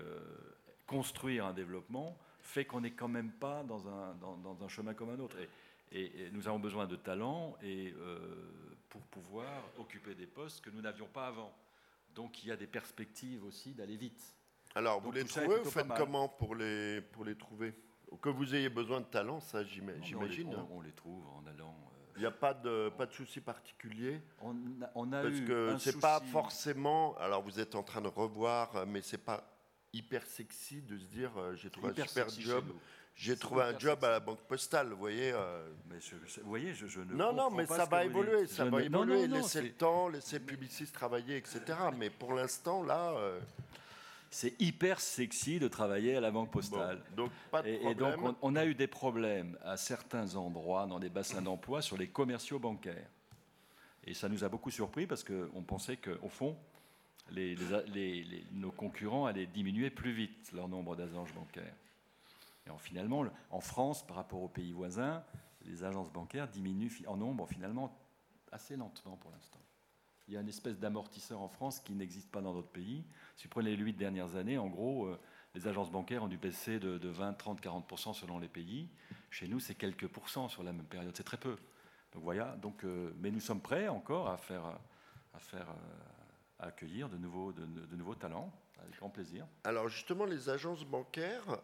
construire 0.89 1.45
un 1.45 1.53
développement 1.53 2.17
fait 2.41 2.65
qu'on 2.65 2.81
n'est 2.81 2.91
quand 2.91 3.07
même 3.07 3.31
pas 3.31 3.63
dans 3.63 3.87
un, 3.87 4.15
dans, 4.15 4.63
un, 4.63 4.67
chemin 4.67 4.93
comme 4.93 5.11
un 5.11 5.19
autre. 5.19 5.37
Et, 5.91 6.29
nous 6.31 6.47
avons 6.47 6.59
besoin 6.59 6.87
de 6.87 6.95
talents 6.95 7.55
et, 7.61 7.93
euh, 7.97 8.17
pour 8.89 9.01
pouvoir 9.03 9.63
occuper 9.77 10.15
des 10.15 10.25
postes 10.25 10.61
que 10.61 10.69
nous 10.69 10.81
n'avions 10.81 11.07
pas 11.07 11.27
avant. 11.27 11.53
Donc 12.15 12.43
il 12.43 12.49
y 12.49 12.51
a 12.51 12.57
des 12.57 12.67
perspectives 12.67 13.43
aussi 13.45 13.73
d'aller 13.73 13.95
vite. 13.95 14.35
Alors 14.75 14.99
vous 14.99 15.11
les 15.11 15.23
trouvez, 15.23 15.59
vous 15.59 15.71
faites 15.71 15.87
comment 15.95 16.27
pour 16.27 16.55
les, 16.55 17.01
pour 17.01 17.23
les 17.23 17.35
trouver? 17.35 17.73
Que 18.21 18.29
vous 18.29 18.55
ayez 18.55 18.69
besoin 18.69 19.01
de 19.01 19.05
talents, 19.05 19.39
ça 19.39 19.63
j'imagine. 19.63 20.55
On, 20.71 20.81
les 20.81 20.91
trouve 20.91 21.23
en 21.29 21.45
allant. 21.45 21.75
Euh, 21.93 21.98
il 22.15 22.21
n'y 22.21 22.25
a 22.25 22.31
pas 22.31 22.53
de, 22.53 22.89
pas 22.97 23.05
de 23.05 23.13
souci 23.13 23.41
particulier 23.41 24.21
on 24.41 24.55
on 24.95 25.11
a 25.13 25.21
Parce 25.21 25.39
que 25.41 25.77
c'est 25.79 25.99
pas 25.99 26.19
forcément. 26.31 27.15
Alors 27.17 27.41
vous 27.41 27.59
êtes 27.59 27.75
en 27.75 27.83
train 27.83 28.01
de 28.01 28.07
revoir, 28.07 28.85
mais 28.87 29.01
c'est 29.01 29.17
pas 29.17 29.43
hyper 29.93 30.25
sexy 30.25 30.81
de 30.81 30.97
se 30.97 31.05
dire 31.05 31.31
euh, 31.37 31.55
j'ai 31.55 31.69
trouvé 31.69 31.89
un 31.89 32.05
super 32.05 32.29
job. 32.29 32.65
J'ai 33.15 33.35
trouvé 33.35 33.63
un 33.63 33.77
job 33.77 34.01
à 34.05 34.11
la 34.11 34.19
banque 34.21 34.39
postale, 34.47 34.91
vous 34.91 34.97
voyez. 34.97 35.33
Euh. 35.33 35.67
Mais 35.89 35.97
vous 36.41 36.49
voyez, 36.49 36.73
je, 36.73 36.87
je 36.87 37.01
ne 37.01 37.13
Non, 37.13 37.33
non, 37.33 37.51
mais 37.51 37.65
ça 37.65 37.83
va 37.83 38.05
évoluer, 38.05 38.47
ça 38.47 38.63
va 38.63 38.81
évoluer. 38.81 39.27
laisser 39.27 39.61
le 39.61 39.73
temps, 39.73 40.07
laisser 40.07 40.39
publicistes 40.39 40.93
travailler, 40.93 41.35
etc. 41.35 41.59
mais 41.97 42.09
pour 42.09 42.33
l'instant, 42.33 42.81
là. 42.81 43.11
Euh, 43.17 43.39
c'est 44.29 44.59
hyper 44.61 44.99
sexy 44.99 45.59
de 45.59 45.67
travailler 45.67 46.15
à 46.15 46.21
la 46.21 46.31
banque 46.31 46.51
postale. 46.51 47.01
donc, 47.15 47.31
pas 47.51 47.61
de 47.61 47.69
et, 47.69 47.85
et, 47.87 47.95
donc, 47.95 48.15
on, 48.21 48.35
on, 48.41 48.55
a 48.55 48.65
eu 48.65 48.75
des 48.75 48.87
problèmes 48.87 49.57
à 49.63 49.77
certains 49.77 50.35
endroits 50.35 50.85
dans 50.85 50.99
des 50.99 51.09
bassins 51.09 51.41
d'emploi 51.41 51.81
sur 51.81 51.97
les 51.97 52.07
commerciaux 52.07 52.59
bancaires. 52.59 53.09
Et 54.05 54.13
ça 54.13 54.29
nous 54.29 54.43
a 54.43 54.49
beaucoup 54.49 54.71
surpris 54.71 55.07
parce 55.07 55.23
qu'on 55.23 55.63
pensait 55.63 55.97
qu'au 55.97 56.29
fond, 56.29 56.57
nos 57.31 58.71
concurrents 58.71 59.25
allaient 59.25 59.45
diminuer 59.45 59.89
plus 59.89 60.11
vite 60.11 60.51
leur 60.53 60.67
nombre 60.67 60.95
d'agences 60.95 61.31
bancaires. 61.33 61.75
Et 62.65 62.69
finalement, 62.79 63.25
en 63.49 63.61
France, 63.61 64.05
par 64.05 64.17
rapport 64.17 64.41
aux 64.41 64.47
pays 64.47 64.71
voisins, 64.71 65.23
les 65.65 65.83
agences 65.83 66.11
bancaires 66.11 66.47
diminuent 66.47 66.91
en 67.07 67.17
nombre 67.17 67.47
finalement 67.47 67.97
assez 68.51 68.75
lentement 68.75 69.17
pour 69.17 69.31
l'instant. 69.31 69.59
Il 70.27 70.35
y 70.35 70.37
a 70.37 70.41
une 70.41 70.49
espèce 70.49 70.79
d'amortisseur 70.79 71.41
en 71.41 71.47
France 71.47 71.79
qui 71.79 71.93
n'existe 71.93 72.29
pas 72.29 72.41
dans 72.41 72.53
d'autres 72.53 72.69
pays. 72.69 73.03
Si 73.39 73.45
vous 73.45 73.51
prenez 73.51 73.73
les 73.73 73.81
huit 73.81 73.93
dernières 73.93 74.35
années, 74.35 74.57
en 74.57 74.67
gros, 74.67 75.05
euh, 75.05 75.17
les 75.55 75.65
agences 75.65 75.89
bancaires 75.89 76.23
ont 76.23 76.27
dû 76.27 76.37
baisser 76.37 76.77
de, 76.77 77.07
20, 77.07 77.31
30, 77.35 77.61
40% 77.61 78.13
selon 78.13 78.37
les 78.37 78.49
pays. 78.49 78.89
Chez 79.29 79.47
nous, 79.47 79.61
c'est 79.61 79.75
quelques 79.75 80.09
pourcents 80.09 80.49
sur 80.49 80.61
la 80.61 80.73
même 80.73 80.85
période. 80.85 81.15
C'est 81.15 81.23
très 81.23 81.37
peu. 81.37 81.55
Donc 82.11 82.23
voilà. 82.23 82.57
Donc, 82.57 82.83
euh, 82.83 83.13
mais 83.21 83.31
nous 83.31 83.39
sommes 83.39 83.61
prêts 83.61 83.87
encore 83.87 84.27
à 84.29 84.35
faire, 84.35 84.65
à 85.33 85.39
faire 85.39 85.69
euh, 85.69 86.59
à 86.59 86.65
accueillir 86.65 87.07
de 87.07 87.15
nouveaux, 87.15 87.53
de, 87.53 87.95
nouveaux 87.95 88.15
talents, 88.15 88.51
avec 88.77 88.97
grand 88.97 89.09
plaisir. 89.09 89.47
Alors 89.63 89.87
justement, 89.87 90.25
les 90.25 90.49
agences 90.49 90.83
bancaires, 90.83 91.61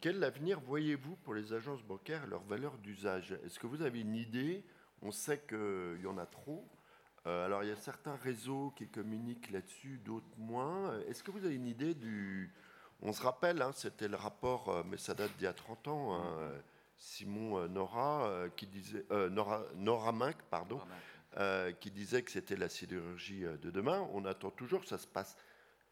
quel 0.00 0.24
avenir 0.24 0.58
voyez-vous 0.58 1.14
pour 1.22 1.34
les 1.34 1.52
agences 1.52 1.84
bancaires 1.84 2.24
et 2.24 2.28
leur 2.28 2.42
valeur 2.42 2.76
d'usage? 2.78 3.30
Est-ce 3.44 3.60
que 3.60 3.68
vous 3.68 3.82
avez 3.82 4.00
une 4.00 4.16
idée? 4.16 4.64
On 5.02 5.12
sait 5.12 5.38
qu'il 5.48 6.00
y 6.02 6.06
en 6.08 6.18
a 6.18 6.26
trop. 6.26 6.66
Euh, 7.26 7.46
alors 7.46 7.62
il 7.62 7.68
y 7.68 7.72
a 7.72 7.76
certains 7.76 8.16
réseaux 8.16 8.72
qui 8.76 8.88
communiquent 8.88 9.50
là-dessus, 9.50 10.00
d'autres 10.04 10.26
moins. 10.38 10.98
Est-ce 11.08 11.22
que 11.22 11.30
vous 11.30 11.44
avez 11.44 11.54
une 11.54 11.66
idée 11.66 11.94
du... 11.94 12.52
On 13.00 13.12
se 13.12 13.22
rappelle, 13.22 13.62
hein, 13.62 13.72
c'était 13.74 14.08
le 14.08 14.16
rapport, 14.16 14.68
euh, 14.68 14.82
mais 14.86 14.96
ça 14.96 15.14
date 15.14 15.30
d'il 15.38 15.44
y 15.44 15.48
a 15.48 15.52
30 15.52 15.88
ans, 15.88 16.14
hein, 16.14 16.52
Simon 16.96 17.68
Nora, 17.68 18.46
qui 18.56 18.66
disait... 18.66 19.04
Nora, 19.10 19.62
Nora 19.74 20.12
Mink, 20.12 20.36
pardon. 20.50 20.80
Euh, 21.38 21.72
qui 21.72 21.90
disait 21.90 22.20
que 22.22 22.30
c'était 22.30 22.56
la 22.56 22.68
sidérurgie 22.68 23.46
euh, 23.46 23.56
de 23.56 23.70
demain. 23.70 24.06
On 24.12 24.26
attend 24.26 24.50
toujours, 24.50 24.84
ça 24.84 24.98
se 24.98 25.06
passe 25.06 25.34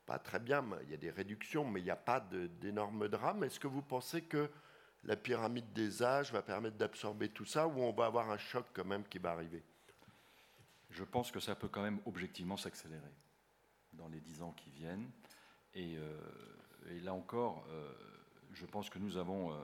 pas 0.05 0.19
très 0.19 0.39
bien, 0.39 0.63
il 0.83 0.91
y 0.91 0.95
a 0.95 0.99
des 0.99 1.11
réductions, 1.11 1.65
mais 1.65 1.81
il 1.81 1.85
n'y 1.85 1.91
a 1.91 1.97
pas 1.97 2.21
d'énormes 2.61 3.09
drames. 3.09 3.43
Est-ce 3.45 3.59
que 3.59 3.67
vous 3.67 3.81
pensez 3.81 4.21
que 4.21 4.51
la 5.05 5.17
pyramide 5.17 5.73
des 5.73 6.03
âges 6.03 6.31
va 6.31 6.43
permettre 6.43 6.77
d'absorber 6.77 7.31
tout 7.31 7.47
ça 7.47 7.67
ou 7.67 7.81
on 7.81 7.93
va 7.93 8.05
avoir 8.05 8.31
un 8.31 8.37
choc 8.37 8.67
quand 8.75 8.85
même 8.85 9.05
qui 9.05 9.19
va 9.19 9.31
arriver? 9.31 9.63
Je 10.91 11.05
pense 11.05 11.31
que 11.31 11.41
ça 11.41 11.55
peut 11.55 11.69
quand 11.69 11.83
même 11.83 12.01
objectivement 12.07 12.57
s'accélérer 12.57 13.15
dans 13.93 14.09
les 14.09 14.21
dix 14.21 14.43
ans 14.43 14.53
qui 14.53 14.71
viennent. 14.71 15.11
Et, 15.75 15.97
euh, 15.97 16.21
là 17.03 17.15
encore, 17.15 17.65
euh, 17.69 17.93
je 18.53 18.67
pense 18.67 18.91
que 18.91 18.99
nous 18.99 19.17
avons 19.17 19.53
euh, 19.53 19.57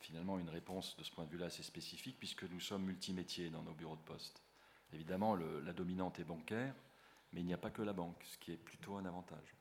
finalement 0.00 0.38
une 0.38 0.50
réponse 0.50 0.96
de 0.96 1.04
ce 1.04 1.10
point 1.10 1.24
de 1.24 1.30
vue-là 1.30 1.46
assez 1.46 1.62
spécifique 1.62 2.16
puisque 2.18 2.44
nous 2.44 2.60
sommes 2.60 2.84
multimétiers 2.84 3.50
dans 3.50 3.62
nos 3.62 3.72
bureaux 3.72 3.96
de 3.96 4.02
poste. 4.02 4.42
Évidemment, 4.92 5.34
la 5.36 5.72
dominante 5.72 6.18
est 6.18 6.24
bancaire, 6.24 6.74
mais 7.32 7.40
il 7.40 7.46
n'y 7.46 7.54
a 7.54 7.58
pas 7.58 7.70
que 7.70 7.80
la 7.80 7.94
banque, 7.94 8.22
ce 8.24 8.36
qui 8.36 8.52
est 8.52 8.58
plutôt 8.58 8.96
un 8.96 9.06
avantage. 9.06 9.56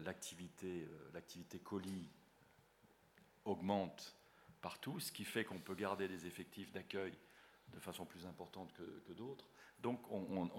L'activité 0.00 0.88
colis 1.62 2.08
augmente 3.44 4.16
partout, 4.62 4.98
ce 4.98 5.12
qui 5.12 5.24
fait 5.24 5.44
qu'on 5.44 5.58
peut 5.58 5.74
garder 5.74 6.08
des 6.08 6.26
effectifs 6.26 6.72
d'accueil 6.72 7.12
de 7.72 7.80
façon 7.80 8.04
plus 8.04 8.26
importante 8.26 8.72
que, 8.72 9.12
d'autres. 9.12 9.46
Donc 9.80 10.00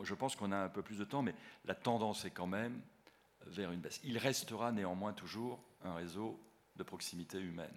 je 0.03 0.13
pense 0.13 0.35
qu'on 0.35 0.51
a 0.51 0.57
un 0.57 0.69
peu 0.69 0.81
plus 0.81 0.97
de 0.97 1.03
temps, 1.03 1.21
mais 1.21 1.35
la 1.65 1.75
tendance 1.75 2.25
est 2.25 2.31
quand 2.31 2.47
même 2.47 2.81
vers 3.47 3.71
une 3.71 3.79
baisse. 3.79 3.99
Il 4.03 4.17
restera 4.17 4.71
néanmoins 4.71 5.13
toujours 5.13 5.63
un 5.83 5.95
réseau 5.95 6.39
de 6.75 6.83
proximité 6.83 7.39
humaine. 7.39 7.75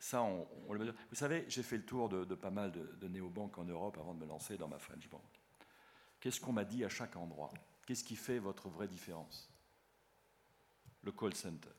Ça, 0.00 0.22
on, 0.22 0.72
le 0.72 0.78
mesure. 0.78 0.94
Vous 1.10 1.16
savez, 1.16 1.44
j'ai 1.48 1.64
fait 1.64 1.76
le 1.76 1.84
tour 1.84 2.08
de, 2.08 2.34
pas 2.34 2.50
mal 2.50 2.70
de, 2.70 2.84
de 3.00 3.08
néobanques 3.08 3.58
en 3.58 3.64
Europe 3.64 3.98
avant 3.98 4.14
de 4.14 4.20
me 4.20 4.26
lancer 4.26 4.56
dans 4.56 4.68
ma 4.68 4.78
French 4.78 5.08
Bank. 5.08 5.22
Qu'est-ce 6.20 6.40
qu'on 6.40 6.52
m'a 6.52 6.64
dit 6.64 6.84
à 6.84 6.88
chaque 6.88 7.16
endroit? 7.16 7.52
Qu'est-ce 7.86 8.04
qui 8.04 8.16
fait 8.16 8.38
votre 8.38 8.68
vraie 8.68 8.88
différence? 8.88 9.50
Le 11.02 11.12
call 11.12 11.34
center. 11.34 11.70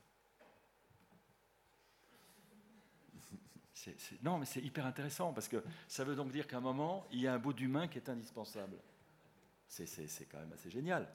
Non, 4.22 4.38
mais 4.38 4.46
c'est 4.46 4.60
hyper 4.60 4.86
intéressant 4.86 5.32
parce 5.32 5.48
que 5.48 5.62
ça 5.88 6.04
veut 6.04 6.14
donc 6.14 6.30
dire 6.30 6.46
qu'à 6.46 6.58
un 6.58 6.60
moment, 6.60 7.06
il 7.12 7.20
y 7.20 7.26
a 7.26 7.34
un 7.34 7.38
bout 7.38 7.52
d'humain 7.52 7.88
qui 7.88 7.98
est 7.98 8.08
indispensable. 8.08 8.76
C'est 9.66 10.26
quand 10.30 10.38
même 10.38 10.52
assez 10.52 10.70
génial. 10.70 11.08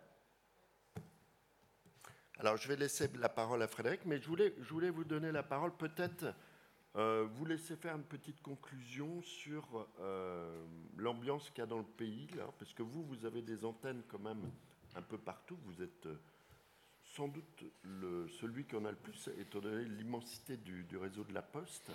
Alors, 2.39 2.57
je 2.57 2.67
vais 2.67 2.75
laisser 2.75 3.09
la 3.17 3.29
parole 3.29 3.61
à 3.61 3.67
Frédéric, 3.67 4.01
mais 4.05 4.19
je 4.19 4.27
voulais, 4.27 4.53
je 4.59 4.69
voulais 4.69 4.89
vous 4.89 5.05
donner 5.05 5.31
la 5.31 5.43
parole. 5.43 5.75
Peut-être 5.75 6.33
euh, 6.97 7.27
vous 7.29 7.45
laisser 7.45 7.75
faire 7.75 7.95
une 7.95 8.03
petite 8.03 8.41
conclusion 8.41 9.21
sur 9.21 9.87
euh, 9.99 10.65
l'ambiance 10.97 11.49
qu'il 11.49 11.59
y 11.59 11.61
a 11.61 11.65
dans 11.65 11.77
le 11.77 11.83
pays, 11.83 12.27
là, 12.37 12.45
parce 12.57 12.73
que 12.73 12.83
vous, 12.83 13.03
vous 13.03 13.25
avez 13.25 13.41
des 13.41 13.65
antennes 13.65 14.01
quand 14.07 14.19
même 14.19 14.41
un 14.95 15.01
peu 15.01 15.17
partout. 15.17 15.57
Vous 15.65 15.81
êtes 15.81 16.05
euh, 16.05 16.15
sans 17.03 17.27
doute 17.27 17.65
celui 18.39 18.65
qui 18.65 18.75
en 18.75 18.85
a 18.85 18.91
le 18.91 18.97
plus, 18.97 19.29
étant 19.37 19.59
donné 19.59 19.83
l'immensité 19.83 20.55
du, 20.55 20.97
réseau 20.97 21.23
de 21.25 21.33
la 21.33 21.41
Poste. 21.41 21.91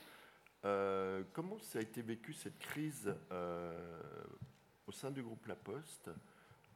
Euh, 0.64 1.22
comment 1.32 1.58
ça 1.58 1.78
a 1.78 1.82
été 1.82 2.02
vécu 2.02 2.32
cette 2.34 2.58
crise 2.58 3.14
euh, 3.32 3.92
au 4.86 4.92
sein 4.92 5.10
du 5.10 5.22
groupe 5.22 5.46
La 5.46 5.56
Poste 5.56 6.10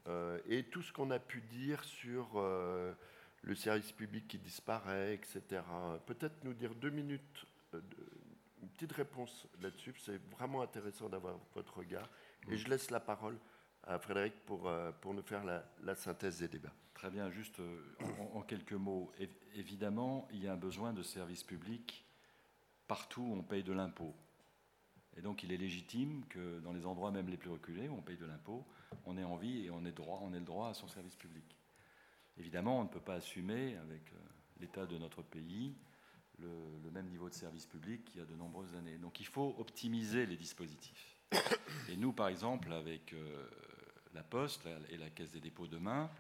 euh, 0.07 0.39
et 0.47 0.65
tout 0.65 0.81
ce 0.81 0.93
qu'on 0.93 1.11
a 1.11 1.19
pu 1.19 1.43
dire 1.43 1.85
sur 1.85 2.41
le 3.43 3.55
service 3.55 3.93
public 3.93 4.27
qui 4.27 4.39
disparaît, 4.39 5.15
etc. 5.15 5.63
Peut-être 6.07 6.45
nous 6.45 6.55
dire 6.55 6.75
deux 6.75 6.91
minutes, 6.91 7.47
une 7.75 8.69
petite 8.71 8.93
réponse 8.93 9.47
là-dessus. 9.61 9.95
C'est 9.99 10.19
vraiment 10.31 10.63
intéressant 10.63 11.09
d'avoir 11.09 11.39
votre 11.55 11.79
regard. 11.79 12.09
Et 12.49 12.57
je 12.57 12.69
laisse 12.69 12.91
la 12.91 13.01
parole 13.01 13.39
à 13.83 13.99
Frédéric 13.99 14.35
pour, 14.47 14.73
pour 15.03 15.13
nous 15.13 15.23
faire 15.23 15.45
la, 15.45 15.95
synthèse 15.95 16.39
des 16.39 16.49
débats. 16.49 16.73
Très 16.95 17.11
bien, 17.11 17.31
juste 17.31 17.61
en, 18.01 18.39
en 18.39 18.43
quelques 18.43 18.73
mots. 18.73 19.13
Évidemment, 19.55 20.27
il 20.33 20.43
y 20.43 20.49
a 20.49 20.55
un 20.55 20.57
besoin 20.57 20.95
de 20.95 21.03
service 21.03 21.43
public 21.43 22.05
partout 22.87 23.27
on 23.37 23.43
paye 23.43 23.63
de 23.63 23.73
l'impôt. 23.73 24.15
Et 25.17 25.23
donc 25.23 25.43
il 25.43 25.53
est 25.53 25.57
légitime 25.57 26.25
que 26.29 26.61
dans 26.61 26.73
les 26.73 26.87
endroits 26.87 27.11
même 27.11 27.29
les 27.29 27.37
plus 27.37 27.51
reculés 27.51 27.89
où 27.89 27.95
on 27.95 28.03
paye 28.03 28.17
de 28.17 28.27
l'impôt, 28.27 28.67
on 29.07 29.17
ait 29.17 29.25
envie 29.25 29.65
et 29.65 29.71
on 29.71 29.85
ait, 29.85 29.93
le 29.93 30.41
droit 30.41 30.71
à 30.71 30.75
son 30.75 30.89
service 30.89 31.17
public. 31.17 31.57
Évidemment, 32.37 32.81
on 32.81 32.85
ne 32.85 32.89
peut 32.89 33.01
pas 33.01 33.15
assumer 33.15 33.77
avec 33.77 34.13
euh, 34.13 34.17
l'état 34.61 34.87
de 34.87 34.99
notre 34.99 35.23
pays 35.23 35.77
le, 36.39 36.91
même 36.91 37.09
niveau 37.09 37.29
de 37.29 37.35
service 37.35 37.67
public 37.67 38.05
qu'il 38.05 38.21
y 38.21 38.23
a 38.23 38.27
de 38.27 38.35
nombreuses 38.35 38.75
années. 38.75 38.99
Donc 38.99 39.21
il 39.21 39.27
faut 39.27 39.55
optimiser 39.59 40.27
les 40.27 40.37
dispositifs. 40.37 41.17
Et 41.89 41.97
nous, 41.97 42.13
par 42.13 42.29
exemple, 42.29 42.73
avec 42.73 43.13
euh, 43.13 43.49
la 44.15 44.23
Poste 44.23 44.67
et 44.91 44.97
la 44.97 45.11
Caisse 45.11 45.33
des 45.33 45.41
dépôts 45.41 45.67
demain, 45.67 46.11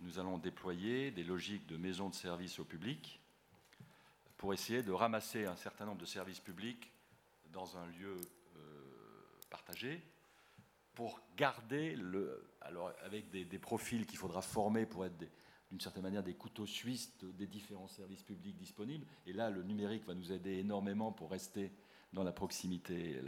nous 0.00 0.18
allons 0.18 0.38
déployer 0.38 1.10
des 1.10 1.24
logiques 1.24 1.66
de 1.66 1.76
maisons 1.76 2.08
de 2.08 2.14
service 2.14 2.58
au 2.58 2.64
public 2.64 3.20
pour 4.42 4.52
essayer 4.52 4.82
de 4.82 4.90
ramasser 4.90 5.46
un 5.46 5.54
certain 5.54 5.86
nombre 5.86 6.00
de 6.00 6.04
services 6.04 6.40
publics 6.40 6.90
dans 7.52 7.76
un 7.76 7.86
lieu 7.86 8.20
euh, 8.56 8.60
partagé, 9.48 10.02
pour 10.94 11.20
garder 11.36 11.94
le. 11.94 12.44
Alors, 12.60 12.92
avec 13.04 13.30
des, 13.30 13.58
profils 13.60 14.04
qu'il 14.04 14.18
faudra 14.18 14.42
former 14.42 14.84
pour 14.84 15.06
être 15.06 15.16
d'une 15.70 15.80
certaine 15.80 16.02
manière 16.02 16.24
des 16.24 16.34
couteaux 16.34 16.66
suisses 16.66 17.12
des 17.22 17.46
différents 17.46 17.86
services 17.86 18.24
publics 18.24 18.56
disponibles. 18.56 19.06
Et 19.28 19.32
là, 19.32 19.48
le 19.48 19.62
numérique 19.62 20.04
va 20.06 20.14
nous 20.14 20.32
aider 20.32 20.58
énormément 20.58 21.12
pour 21.12 21.30
rester 21.30 21.70
dans 22.12 22.24
la 22.24 22.32
proximité 22.32 23.22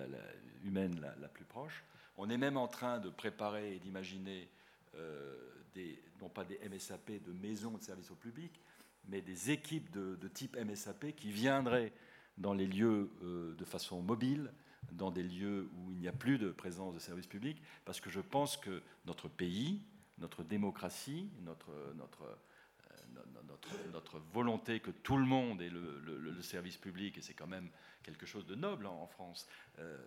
humaine 0.64 1.00
la, 1.20 1.28
plus 1.28 1.44
proche. 1.44 1.84
On 2.16 2.28
est 2.28 2.38
même 2.38 2.56
en 2.56 2.66
train 2.66 2.98
de 2.98 3.08
préparer 3.08 3.76
et 3.76 3.78
d'imaginer 3.78 4.48
euh, 4.96 5.36
des, 5.74 6.02
non 6.20 6.28
pas 6.28 6.44
des 6.44 6.58
MSAP 6.68 7.22
de 7.22 7.32
maisons 7.32 7.78
de 7.78 7.82
services 7.82 8.10
au 8.10 8.16
public, 8.16 8.60
mais 9.08 9.20
des 9.20 9.50
équipes 9.50 9.90
de, 9.90 10.28
type 10.28 10.56
MSAP 10.56 11.14
qui 11.16 11.30
viendraient 11.30 11.92
dans 12.38 12.54
les 12.54 12.66
lieux 12.66 13.10
euh, 13.22 13.54
de 13.54 13.64
façon 13.64 14.02
mobile, 14.02 14.52
dans 14.92 15.10
des 15.10 15.22
lieux 15.22 15.68
où 15.76 15.92
il 15.92 15.98
n'y 15.98 16.08
a 16.08 16.12
plus 16.12 16.38
de 16.38 16.50
présence 16.50 16.94
de 16.94 16.98
services 16.98 17.26
publics, 17.26 17.62
parce 17.84 18.00
que 18.00 18.10
je 18.10 18.20
pense 18.20 18.56
que 18.56 18.82
notre 19.06 19.28
pays, 19.28 19.82
notre 20.18 20.42
démocratie, 20.42 21.30
notre, 21.42 21.70
notre, 21.96 22.22
euh, 22.22 23.90
notre, 23.92 24.18
volonté 24.32 24.80
que 24.80 24.90
tout 24.90 25.16
le 25.16 25.24
monde 25.24 25.62
ait 25.62 25.70
le, 25.70 26.42
service 26.42 26.76
public, 26.76 27.16
et 27.18 27.22
c'est 27.22 27.34
quand 27.34 27.46
même 27.46 27.70
quelque 28.02 28.26
chose 28.26 28.46
de 28.46 28.54
noble 28.54 28.86
en, 28.86 29.06
France, 29.06 29.48
euh, 29.78 29.98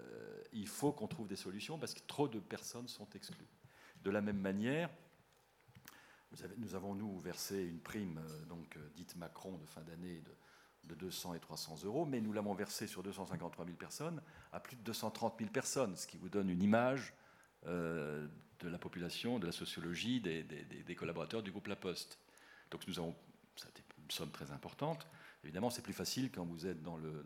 il 0.53 0.67
faut 0.67 0.91
qu'on 0.91 1.07
trouve 1.07 1.27
des 1.27 1.35
solutions 1.35 1.79
parce 1.79 1.93
que 1.95 2.01
trop 2.05 2.27
de 2.27 2.39
personnes 2.39 2.87
sont 2.87 3.07
exclues. 3.15 3.47
De 4.03 4.11
la 4.11 4.21
même 4.21 4.39
manière, 4.39 4.89
nous 6.57 6.75
avons, 6.75 6.93
nous, 6.93 7.19
versé 7.19 7.63
une 7.63 7.79
prime, 7.79 8.19
euh, 8.19 8.45
donc 8.45 8.77
euh, 8.77 8.89
dite 8.95 9.15
Macron, 9.15 9.57
de 9.57 9.65
fin 9.65 9.81
d'année 9.81 10.21
de, 10.21 10.95
200 10.95 11.33
et 11.33 11.39
300 11.39 11.83
euros, 11.83 12.05
mais 12.05 12.21
nous 12.21 12.31
l'avons 12.31 12.53
versé 12.53 12.87
sur 12.87 13.03
253 13.03 13.65
000 13.65 13.77
personnes 13.77 14.21
à 14.53 14.61
plus 14.61 14.77
de 14.77 14.81
230 14.83 15.35
000 15.37 15.51
personnes, 15.51 15.97
ce 15.97 16.07
qui 16.07 16.17
vous 16.17 16.29
donne 16.29 16.49
une 16.49 16.63
image 16.63 17.13
euh, 17.65 18.25
de 18.59 18.69
la 18.69 18.77
population, 18.77 19.37
de 19.37 19.45
la 19.45 19.51
sociologie, 19.51 20.21
des, 20.21 20.95
collaborateurs 20.95 21.43
du 21.43 21.51
groupe 21.51 21.67
La 21.67 21.75
Poste. 21.75 22.19
Donc 22.71 22.87
nous 22.87 22.99
avons, 22.99 23.13
ça 23.57 23.67
une 24.01 24.11
somme 24.11 24.31
très 24.31 24.51
importante. 24.51 25.05
Évidemment, 25.43 25.69
c'est 25.69 25.81
plus 25.81 25.93
facile 25.93 26.31
quand 26.31 26.45
vous 26.45 26.65
êtes 26.65 26.81
dans 26.81 26.95
le, 26.95 27.25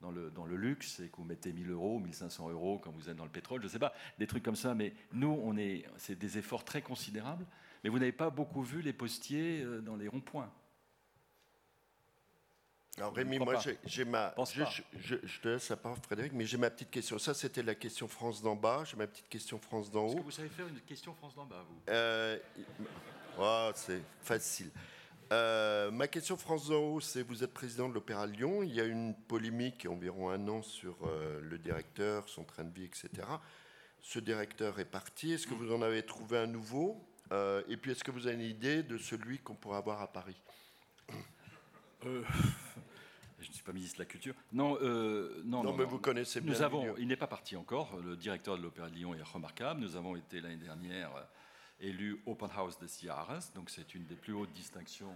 dans 0.00 0.10
le, 0.10 0.30
dans 0.30 0.44
le 0.44 0.56
luxe 0.56 0.98
et 1.00 1.08
que 1.08 1.16
vous 1.16 1.24
mettez 1.24 1.52
1000 1.52 1.70
euros, 1.70 2.00
1500 2.00 2.50
euros 2.50 2.78
quand 2.78 2.90
vous 2.90 3.08
êtes 3.08 3.16
dans 3.16 3.24
le 3.24 3.30
pétrole, 3.30 3.60
je 3.60 3.66
ne 3.66 3.70
sais 3.70 3.78
pas, 3.78 3.94
des 4.18 4.26
trucs 4.26 4.42
comme 4.42 4.56
ça, 4.56 4.74
mais 4.74 4.92
nous, 5.12 5.40
on 5.44 5.56
est, 5.56 5.86
c'est 5.96 6.18
des 6.18 6.38
efforts 6.38 6.64
très 6.64 6.82
considérables. 6.82 7.46
Mais 7.82 7.90
vous 7.90 7.98
n'avez 7.98 8.12
pas 8.12 8.30
beaucoup 8.30 8.62
vu 8.62 8.82
les 8.82 8.92
postiers 8.92 9.62
euh, 9.62 9.80
dans 9.80 9.96
les 9.96 10.08
ronds-points. 10.08 10.50
Alors 12.98 13.14
Rémi, 13.14 13.38
moi 13.38 13.60
j'ai 13.84 14.06
ma, 14.06 14.34
je, 14.54 14.62
je, 14.98 15.40
te 15.40 15.48
laisse 15.48 15.68
la 15.68 15.76
parole 15.76 15.98
Frédéric, 15.98 16.32
mais 16.32 16.46
j'ai 16.46 16.56
ma 16.56 16.70
petite 16.70 16.90
question. 16.90 17.18
Ça 17.18 17.34
c'était 17.34 17.62
la 17.62 17.74
question 17.74 18.08
France 18.08 18.40
d'en 18.40 18.56
bas, 18.56 18.84
j'ai 18.86 18.96
ma 18.96 19.06
petite 19.06 19.28
question 19.28 19.58
France 19.58 19.90
d'en 19.90 20.04
haut. 20.04 20.08
Est-ce 20.08 20.16
que 20.16 20.22
vous 20.22 20.30
savez 20.30 20.48
faire 20.48 20.66
une 20.66 20.80
question 20.80 21.12
France 21.14 21.34
d'en 21.34 21.44
bas, 21.44 21.62
vous? 21.68 21.76
Euh, 21.90 22.38
oh, 23.38 23.70
C'est 23.74 24.00
facile. 24.22 24.70
Euh, 25.30 25.90
ma 25.90 26.08
question 26.08 26.38
France 26.38 26.68
d'en 26.68 26.78
haut, 26.78 27.00
c'est 27.00 27.22
vous 27.22 27.44
êtes 27.44 27.52
président 27.52 27.90
de 27.90 27.94
l'Opéra 27.94 28.26
Lyon. 28.26 28.62
Il 28.62 28.74
y 28.74 28.80
a 28.80 28.84
une 28.84 29.14
polémique 29.14 29.84
il 29.84 29.88
y 29.88 29.88
a 29.88 29.92
environ 29.92 30.30
un 30.30 30.48
an 30.48 30.62
sur 30.62 30.96
le 31.42 31.58
directeur, 31.58 32.26
son 32.30 32.44
train 32.44 32.64
de 32.64 32.72
vie, 32.72 32.84
etc. 32.84 33.10
Ce 34.00 34.18
directeur 34.20 34.78
est 34.78 34.86
parti. 34.86 35.32
Est-ce 35.32 35.46
que 35.46 35.54
vous 35.54 35.70
en 35.70 35.82
avez 35.82 36.02
trouvé 36.02 36.38
un 36.38 36.46
nouveau? 36.46 37.04
Euh, 37.32 37.62
et 37.68 37.76
puis, 37.76 37.90
est-ce 37.90 38.04
que 38.04 38.10
vous 38.10 38.26
avez 38.26 38.36
une 38.36 38.50
idée 38.50 38.82
de 38.82 38.98
celui 38.98 39.38
qu'on 39.38 39.54
pourrait 39.54 39.78
avoir 39.78 40.00
à 40.00 40.12
Paris 40.12 40.40
euh, 42.06 42.22
Je 43.40 43.48
ne 43.48 43.52
suis 43.52 43.64
pas 43.64 43.72
ministre 43.72 43.98
de 43.98 44.02
la 44.02 44.08
Culture. 44.08 44.34
Non, 44.52 44.78
euh, 44.80 45.42
non, 45.44 45.62
non, 45.62 45.76
mais 45.76 45.84
vous 45.84 45.98
connaissez 45.98 46.40
bien. 46.40 46.52
Nous 46.52 46.62
avons, 46.62 46.96
il 46.96 47.08
n'est 47.08 47.16
pas 47.16 47.26
parti 47.26 47.56
encore. 47.56 47.96
Le 48.00 48.16
directeur 48.16 48.56
de 48.56 48.62
l'Opéra 48.62 48.88
de 48.88 48.94
Lyon 48.94 49.14
est 49.14 49.22
remarquable. 49.22 49.80
Nous 49.80 49.96
avons 49.96 50.16
été 50.16 50.40
l'année 50.40 50.56
dernière 50.56 51.10
élu 51.80 52.22
Open 52.26 52.48
House 52.56 52.78
des 52.78 52.86
Jahres, 52.88 53.52
donc 53.54 53.68
c'est 53.68 53.94
une 53.94 54.06
des 54.06 54.14
plus 54.14 54.32
hautes 54.32 54.52
distinctions 54.54 55.12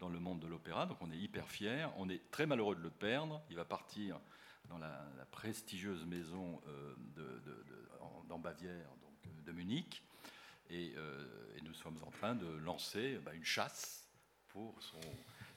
dans 0.00 0.08
le 0.08 0.18
monde 0.18 0.40
de 0.40 0.48
l'opéra. 0.48 0.84
Donc 0.84 0.96
on 1.00 1.12
est 1.12 1.16
hyper 1.16 1.48
fiers. 1.48 1.86
On 1.96 2.08
est 2.08 2.28
très 2.32 2.44
malheureux 2.44 2.74
de 2.74 2.82
le 2.82 2.90
perdre. 2.90 3.40
Il 3.50 3.56
va 3.56 3.64
partir 3.64 4.18
dans 4.68 4.78
la, 4.78 5.06
prestigieuse 5.30 6.04
maison 6.06 6.60
de, 7.14 7.42
dans 8.28 8.40
Bavière, 8.40 8.88
donc 9.00 9.44
de 9.44 9.52
Munich. 9.52 10.02
Euh, 10.70 11.56
et, 11.56 11.62
nous 11.62 11.74
sommes 11.74 11.98
en 12.04 12.10
train 12.10 12.34
de 12.34 12.46
lancer 12.58 13.18
bah, 13.24 13.32
une 13.34 13.44
chasse 13.44 14.08
pour 14.48 14.80
son, 14.82 15.00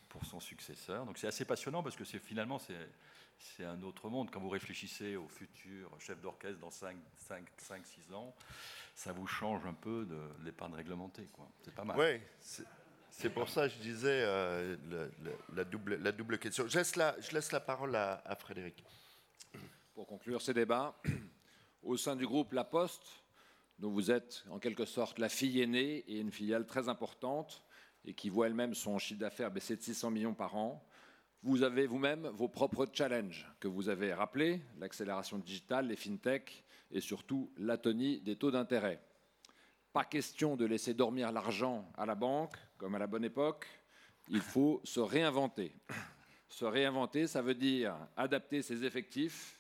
pour 0.07 0.25
son 0.25 0.39
successeur. 0.39 1.05
Donc 1.05 1.17
c'est 1.17 1.27
assez 1.27 1.45
passionnant 1.45 1.83
parce 1.83 1.95
que 1.95 2.05
c'est 2.05 2.19
finalement 2.19 2.59
c'est 2.59 3.65
un 3.65 3.81
autre 3.83 4.09
monde. 4.09 4.29
Quand 4.31 4.39
vous 4.39 4.49
réfléchissez 4.49 5.15
au 5.15 5.27
futur 5.27 5.89
chef 5.99 6.19
d'orchestre 6.21 6.59
dans 6.59 6.69
5-6 6.69 8.13
ans, 8.13 8.35
ça 8.95 9.13
vous 9.13 9.27
change 9.27 9.65
un 9.65 9.73
peu 9.73 10.05
de 10.05 10.19
l'épargne 10.43 10.73
réglementée. 10.73 11.27
C'est 11.63 11.73
pas 11.73 11.85
mal. 11.85 11.97
Oui, 11.97 12.19
c'est 13.11 13.29
pour 13.29 13.49
ça 13.49 13.67
que 13.67 13.75
je 13.75 13.79
disais 13.79 14.23
euh, 14.23 15.09
la, 15.53 15.63
double, 15.63 15.95
la 15.95 16.11
double 16.11 16.37
question. 16.37 16.67
Je 16.67 16.77
laisse 16.77 16.95
la, 16.95 17.19
je 17.19 17.31
laisse 17.31 17.51
la 17.51 17.59
parole 17.59 17.95
à, 17.95 18.21
à 18.25 18.35
Frédéric. 18.35 18.83
Pour 19.93 20.07
conclure 20.07 20.41
ces 20.41 20.53
débats, 20.53 20.95
au 21.83 21.97
sein 21.97 22.15
du 22.15 22.25
groupe 22.25 22.53
La 22.53 22.63
Poste, 22.63 23.23
dont 23.79 23.89
vous 23.89 24.11
êtes 24.11 24.43
en 24.49 24.59
quelque 24.59 24.85
sorte 24.85 25.19
la 25.19 25.29
fille 25.29 25.61
aînée 25.61 26.03
et 26.07 26.19
une 26.19 26.31
filiale 26.31 26.65
très 26.65 26.89
importante 26.89 27.63
et 28.05 28.13
qui 28.13 28.29
voit 28.29 28.47
elle-même 28.47 28.73
son 28.73 28.97
chiffre 28.97 29.19
d'affaires 29.19 29.51
baisser 29.51 29.75
de 29.75 29.81
600 29.81 30.11
millions 30.11 30.33
par 30.33 30.55
an, 30.55 30.85
vous 31.41 31.63
avez 31.63 31.87
vous-même 31.87 32.27
vos 32.27 32.49
propres 32.49 32.85
challenges 32.91 33.47
que 33.59 33.69
vous 33.69 33.87
avez 33.87 34.13
rappelés, 34.13 34.61
l'accélération 34.77 35.37
digitale, 35.37 35.87
les 35.87 35.95
fintech 35.95 36.63
et 36.91 36.99
surtout 36.99 37.51
l'atonie 37.57 38.19
des 38.19 38.35
taux 38.35 38.51
d'intérêt. 38.51 39.01
Pas 39.93 40.03
question 40.03 40.57
de 40.57 40.65
laisser 40.65 40.93
dormir 40.93 41.31
l'argent 41.31 41.89
à 41.97 42.05
la 42.05 42.15
banque 42.15 42.55
comme 42.77 42.95
à 42.95 42.99
la 42.99 43.07
bonne 43.07 43.23
époque, 43.23 43.65
il 44.27 44.41
faut 44.41 44.81
se 44.83 44.99
réinventer. 44.99 45.73
Se 46.49 46.65
réinventer, 46.65 47.27
ça 47.27 47.41
veut 47.41 47.55
dire 47.55 47.95
adapter 48.17 48.61
ses 48.61 48.83
effectifs, 48.83 49.58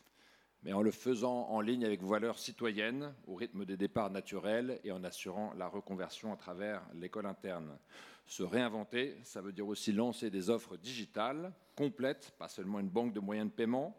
mais 0.63 0.73
en 0.73 0.81
le 0.81 0.91
faisant 0.91 1.47
en 1.49 1.61
ligne 1.61 1.85
avec 1.85 2.01
vos 2.01 2.09
valeurs 2.09 2.37
citoyennes, 2.37 3.13
au 3.27 3.35
rythme 3.35 3.65
des 3.65 3.77
départs 3.77 4.09
naturels 4.09 4.79
et 4.83 4.91
en 4.91 5.03
assurant 5.03 5.53
la 5.57 5.67
reconversion 5.67 6.33
à 6.33 6.37
travers 6.37 6.81
l'école 6.93 7.25
interne. 7.25 7.77
Se 8.25 8.43
réinventer, 8.43 9.17
ça 9.23 9.41
veut 9.41 9.53
dire 9.53 9.67
aussi 9.67 9.91
lancer 9.91 10.29
des 10.29 10.49
offres 10.49 10.77
digitales 10.77 11.53
complètes, 11.75 12.35
pas 12.37 12.49
seulement 12.49 12.79
une 12.79 12.89
banque 12.89 13.13
de 13.13 13.19
moyens 13.19 13.49
de 13.49 13.55
paiement. 13.55 13.95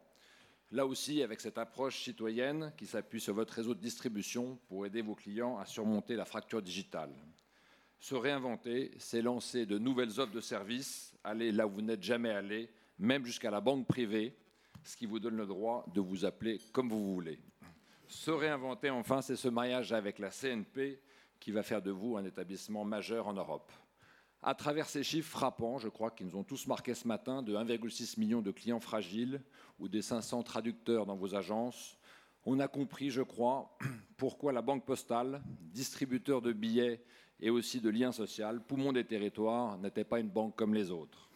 Là 0.71 0.87
aussi, 0.87 1.23
avec 1.23 1.41
cette 1.41 1.59
approche 1.59 2.05
citoyenne 2.05 2.73
qui 2.77 2.87
s'appuie 2.87 3.21
sur 3.21 3.35
votre 3.35 3.55
réseau 3.55 3.75
de 3.75 3.81
distribution 3.81 4.59
pour 4.69 4.87
aider 4.87 5.03
vos 5.03 5.17
clients 5.17 5.59
à 5.59 5.65
surmonter 5.65 6.15
la 6.15 6.25
fracture 6.25 6.63
digitale. 6.63 7.13
Se 7.99 8.15
réinventer, 8.15 8.93
c'est 8.99 9.21
lancer 9.21 9.67
de 9.67 9.79
nouvelles 9.79 10.21
offres 10.21 10.33
de 10.33 10.41
services, 10.41 11.13
aller 11.25 11.53
là 11.53 11.67
où 11.67 11.71
vous 11.71 11.83
n'êtes 11.83 12.03
jamais 12.03 12.31
allé, 12.31 12.71
même 12.99 13.25
jusqu'à 13.25 13.51
la 13.51 13.61
banque 13.61 13.89
privée, 13.89 14.37
ce 14.85 14.97
qui 14.97 15.07
vous 15.07 15.19
donne 15.19 15.37
le 15.37 15.47
droit 15.47 15.85
de 15.95 16.01
vous 16.01 16.25
appeler 16.25 16.61
comme 16.73 16.89
vous 16.89 17.15
voulez. 17.15 17.39
Se 18.09 18.31
réinventer, 18.31 18.91
enfin, 18.91 19.23
c'est 19.23 19.37
ce 19.37 19.49
mariage 19.49 19.93
avec 19.93 20.19
la 20.19 20.31
CNP 20.31 21.01
qui 21.39 21.53
va 21.53 21.63
faire 21.63 21.83
de 21.83 21.91
vous 21.91 22.17
un 22.17 22.25
établissement 22.25 22.85
majeur 22.85 23.29
en 23.29 23.33
Europe. 23.33 23.73
À 24.43 24.55
travers 24.55 24.89
ces 24.89 25.03
chiffres 25.03 25.31
frappants, 25.31 25.79
je 25.79 25.89
crois 25.89 26.11
qu'ils 26.11 26.27
nous 26.27 26.37
ont 26.37 26.45
tous 26.45 26.67
marqué 26.67 26.95
ce 26.95 27.07
matin, 27.07 27.43
de 27.43 27.55
1,6 27.55 28.19
million 28.19 28.41
de 28.41 28.51
clients 28.51 28.81
fragiles 28.81 29.43
ou 29.79 29.89
des 29.89 30.03
500 30.03 30.43
traducteurs 30.43 31.07
dans 31.07 31.17
vos 31.17 31.35
agences, 31.35 31.99
on 32.47 32.59
a 32.59 32.69
compris, 32.69 33.11
je 33.11 33.23
crois, 33.23 33.77
pourquoi 34.17 34.53
la 34.53 34.63
Banque 34.63 34.87
Postale, 34.87 35.43
distributeur 35.61 36.41
de 36.41 36.53
billets 36.53 37.03
et 37.39 37.51
aussi 37.51 37.81
de 37.81 37.91
liens 37.91 38.13
sociaux, 38.13 38.47
poumon 38.67 38.93
des 38.93 39.05
territoires, 39.05 39.79
n'était 39.79 40.05
pas 40.05 40.21
une 40.21 40.31
banque 40.31 40.57
comme 40.57 40.75
les 40.75 40.91
autres. 40.91 41.31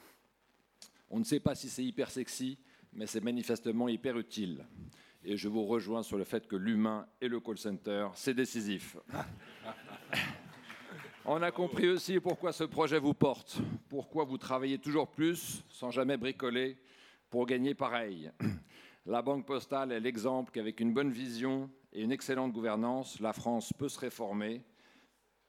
On 1.10 1.18
ne 1.18 1.24
sait 1.24 1.40
pas 1.40 1.54
si 1.54 1.68
c'est 1.68 1.84
hyper 1.84 2.10
sexy, 2.10 2.58
mais 2.94 3.06
c'est 3.06 3.22
manifestement 3.22 3.88
hyper 3.88 4.18
utile. 4.18 4.66
Et 5.24 5.36
je 5.36 5.48
vous 5.48 5.64
rejoins 5.64 6.02
sur 6.02 6.18
le 6.18 6.24
fait 6.24 6.46
que 6.46 6.56
l'humain 6.56 7.06
et 7.20 7.28
le 7.28 7.40
call 7.40 7.58
center, 7.58 8.08
c'est 8.14 8.34
décisif. 8.34 8.96
On 11.24 11.42
a 11.42 11.50
compris 11.50 11.88
aussi 11.88 12.20
pourquoi 12.20 12.52
ce 12.52 12.64
projet 12.64 12.98
vous 12.98 13.14
porte, 13.14 13.58
pourquoi 13.88 14.24
vous 14.24 14.36
travaillez 14.36 14.78
toujours 14.78 15.10
plus 15.10 15.64
sans 15.70 15.90
jamais 15.90 16.18
bricoler 16.18 16.76
pour 17.30 17.46
gagner 17.46 17.74
pareil. 17.74 18.30
La 19.06 19.22
Banque 19.22 19.46
postale 19.46 19.92
est 19.92 20.00
l'exemple 20.00 20.50
qu'avec 20.50 20.80
une 20.80 20.92
bonne 20.92 21.10
vision 21.10 21.70
et 21.92 22.02
une 22.02 22.12
excellente 22.12 22.52
gouvernance, 22.52 23.20
la 23.20 23.32
France 23.32 23.72
peut 23.72 23.88
se 23.88 23.98
réformer. 23.98 24.62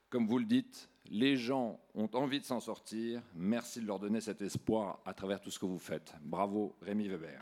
Comme 0.09 0.27
vous 0.27 0.39
le 0.39 0.45
dites, 0.45 0.89
les 1.09 1.35
gens 1.35 1.79
ont 1.93 2.09
envie 2.13 2.39
de 2.39 2.45
s'en 2.45 2.59
sortir. 2.59 3.21
Merci 3.35 3.81
de 3.81 3.87
leur 3.87 3.99
donner 3.99 4.21
cet 4.21 4.41
espoir 4.41 4.99
à 5.05 5.13
travers 5.13 5.39
tout 5.39 5.51
ce 5.51 5.59
que 5.59 5.65
vous 5.65 5.79
faites. 5.79 6.13
Bravo, 6.21 6.75
Rémi 6.81 7.07
Weber. 7.07 7.39